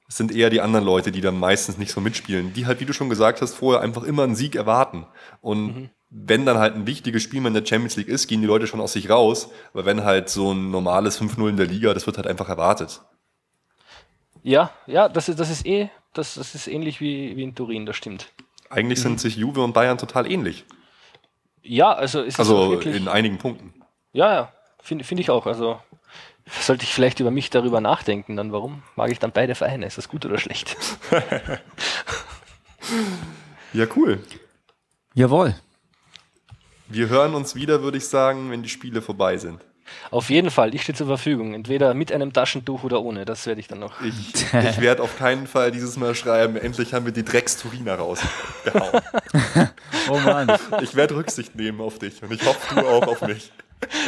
es 0.08 0.16
sind 0.16 0.34
eher 0.34 0.50
die 0.50 0.60
anderen 0.60 0.84
Leute, 0.84 1.10
die 1.10 1.20
dann 1.20 1.38
meistens 1.38 1.78
nicht 1.78 1.90
so 1.92 2.00
mitspielen, 2.00 2.52
die 2.52 2.66
halt, 2.66 2.80
wie 2.80 2.84
du 2.84 2.92
schon 2.92 3.08
gesagt 3.08 3.42
hast, 3.42 3.54
vorher 3.54 3.82
einfach 3.82 4.04
immer 4.04 4.22
einen 4.22 4.36
Sieg 4.36 4.54
erwarten. 4.54 5.06
Und 5.40 5.90
wenn 6.10 6.46
dann 6.46 6.58
halt 6.58 6.74
ein 6.76 6.86
wichtiges 6.86 7.22
Spiel 7.22 7.40
mal 7.40 7.48
in 7.48 7.54
der 7.54 7.66
Champions 7.66 7.96
League 7.96 8.08
ist, 8.08 8.28
gehen 8.28 8.40
die 8.40 8.46
Leute 8.46 8.66
schon 8.66 8.80
aus 8.80 8.92
sich 8.92 9.10
raus, 9.10 9.50
aber 9.72 9.84
wenn 9.84 10.04
halt 10.04 10.28
so 10.28 10.52
ein 10.52 10.70
normales 10.70 11.20
5-0 11.20 11.48
in 11.48 11.56
der 11.56 11.66
Liga, 11.66 11.92
das 11.92 12.06
wird 12.06 12.16
halt 12.16 12.28
einfach 12.28 12.48
erwartet. 12.48 13.02
Ja, 14.42 14.70
ja, 14.86 15.08
das 15.08 15.28
ist, 15.28 15.40
das 15.40 15.50
ist 15.50 15.66
eh, 15.66 15.88
das, 16.12 16.34
das 16.34 16.54
ist 16.54 16.68
ähnlich 16.68 17.00
wie, 17.00 17.36
wie 17.36 17.42
in 17.42 17.54
Turin, 17.54 17.84
das 17.84 17.96
stimmt. 17.96 18.28
Eigentlich 18.70 19.00
sind 19.00 19.20
sich 19.20 19.36
Juve 19.36 19.62
und 19.62 19.72
Bayern 19.72 19.98
total 19.98 20.30
ähnlich. 20.30 20.64
Ja, 21.62 21.92
also 21.92 22.22
ist 22.22 22.38
Also 22.38 22.70
wirklich. 22.70 22.94
in 22.96 23.08
einigen 23.08 23.38
Punkten. 23.38 23.74
Ja, 24.12 24.32
ja, 24.32 24.52
finde 24.80 25.02
find 25.04 25.20
ich 25.20 25.30
auch. 25.30 25.46
Also 25.46 25.80
sollte 26.48 26.84
ich 26.84 26.94
vielleicht 26.94 27.20
über 27.20 27.30
mich 27.30 27.50
darüber 27.50 27.80
nachdenken, 27.80 28.36
dann 28.36 28.52
warum 28.52 28.82
mag 28.94 29.10
ich 29.10 29.18
dann 29.18 29.32
beide 29.32 29.54
Vereine? 29.54 29.86
Ist 29.86 29.98
das 29.98 30.08
gut 30.08 30.24
oder 30.24 30.38
schlecht? 30.38 30.76
Ja, 33.72 33.86
cool. 33.96 34.22
Jawohl. 35.14 35.54
Wir 36.88 37.08
hören 37.08 37.34
uns 37.34 37.54
wieder, 37.54 37.82
würde 37.82 37.98
ich 37.98 38.06
sagen, 38.06 38.50
wenn 38.50 38.62
die 38.62 38.68
Spiele 38.68 39.02
vorbei 39.02 39.36
sind. 39.38 39.60
Auf 40.10 40.30
jeden 40.30 40.50
Fall, 40.50 40.74
ich 40.74 40.82
stehe 40.82 40.96
zur 40.96 41.06
Verfügung. 41.06 41.54
Entweder 41.54 41.94
mit 41.94 42.12
einem 42.12 42.32
Taschentuch 42.32 42.84
oder 42.84 43.02
ohne. 43.02 43.24
Das 43.24 43.46
werde 43.46 43.60
ich 43.60 43.68
dann 43.68 43.80
noch. 43.80 44.00
Ich, 44.02 44.34
ich 44.52 44.80
werde 44.80 45.02
auf 45.02 45.18
keinen 45.18 45.46
Fall 45.46 45.70
dieses 45.70 45.96
Mal 45.96 46.14
schreiben, 46.14 46.56
endlich 46.56 46.94
haben 46.94 47.04
wir 47.04 47.12
die 47.12 47.24
Drecks-Turiner 47.24 47.96
rausgehauen. 47.96 49.02
Oh 50.08 50.18
Mann. 50.18 50.56
Ich 50.82 50.94
werde 50.94 51.16
Rücksicht 51.16 51.56
nehmen 51.56 51.80
auf 51.80 51.98
dich 51.98 52.22
und 52.22 52.32
ich 52.32 52.44
hoffe, 52.46 52.76
du 52.76 52.86
auch 52.86 53.08
auf 53.08 53.22
mich. 53.22 53.50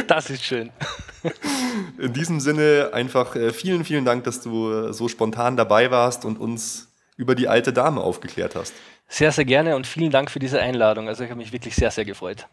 Das 0.06 0.30
ist 0.30 0.44
schön. 0.44 0.70
In 1.98 2.12
diesem 2.12 2.40
Sinne 2.40 2.90
einfach 2.92 3.34
äh, 3.34 3.52
vielen, 3.52 3.84
vielen 3.84 4.05
Dank, 4.05 4.24
dass 4.24 4.40
du 4.40 4.70
äh, 4.72 4.92
so 4.92 5.09
spontan 5.09 5.56
dabei 5.56 5.90
warst 5.90 6.24
und 6.24 6.38
uns 6.38 6.88
über 7.16 7.34
die 7.34 7.48
alte 7.48 7.72
Dame 7.72 8.00
aufgeklärt 8.00 8.55
hast. 8.55 8.72
Sehr, 9.09 9.32
sehr 9.32 9.44
gerne 9.44 9.74
und 9.74 9.86
vielen 9.86 10.10
Dank 10.10 10.30
für 10.30 10.38
diese 10.38 10.60
Einladung. 10.60 11.09
Also 11.09 11.24
ich 11.24 11.30
habe 11.30 11.38
mich 11.38 11.52
wirklich 11.52 11.74
sehr, 11.74 11.90
sehr 11.90 12.05
gefreut. 12.05 12.46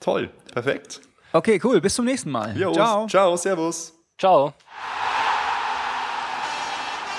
Toll, 0.00 0.30
perfekt. 0.52 1.00
Okay, 1.32 1.58
cool. 1.62 1.80
Bis 1.80 1.94
zum 1.94 2.04
nächsten 2.04 2.30
Mal. 2.30 2.54
Jo, 2.56 2.72
Ciao. 2.72 3.06
Ciao, 3.06 3.36
servus. 3.36 3.92
Ciao. 4.18 4.52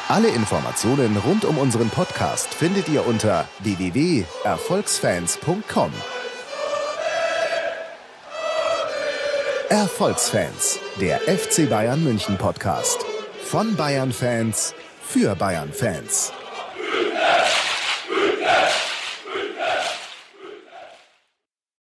Alle 0.10 0.28
Informationen 0.30 1.16
rund 1.26 1.46
um 1.46 1.58
unseren 1.58 1.90
Podcast 1.90 2.54
findet 2.54 2.90
ihr 2.90 3.08
unter 3.08 3.48
www.erfolgsfans.com. 3.60 5.92
Erfolgsfans, 9.70 10.78
der 11.02 11.20
FC 11.22 11.68
Bayern 11.68 12.04
München 12.04 12.38
Podcast. 12.38 13.04
Von 13.44 13.76
Bayern 13.76 14.12
Fans 14.12 14.76
für 15.02 15.34
Bayern 15.36 15.74
Fans. 15.74 16.32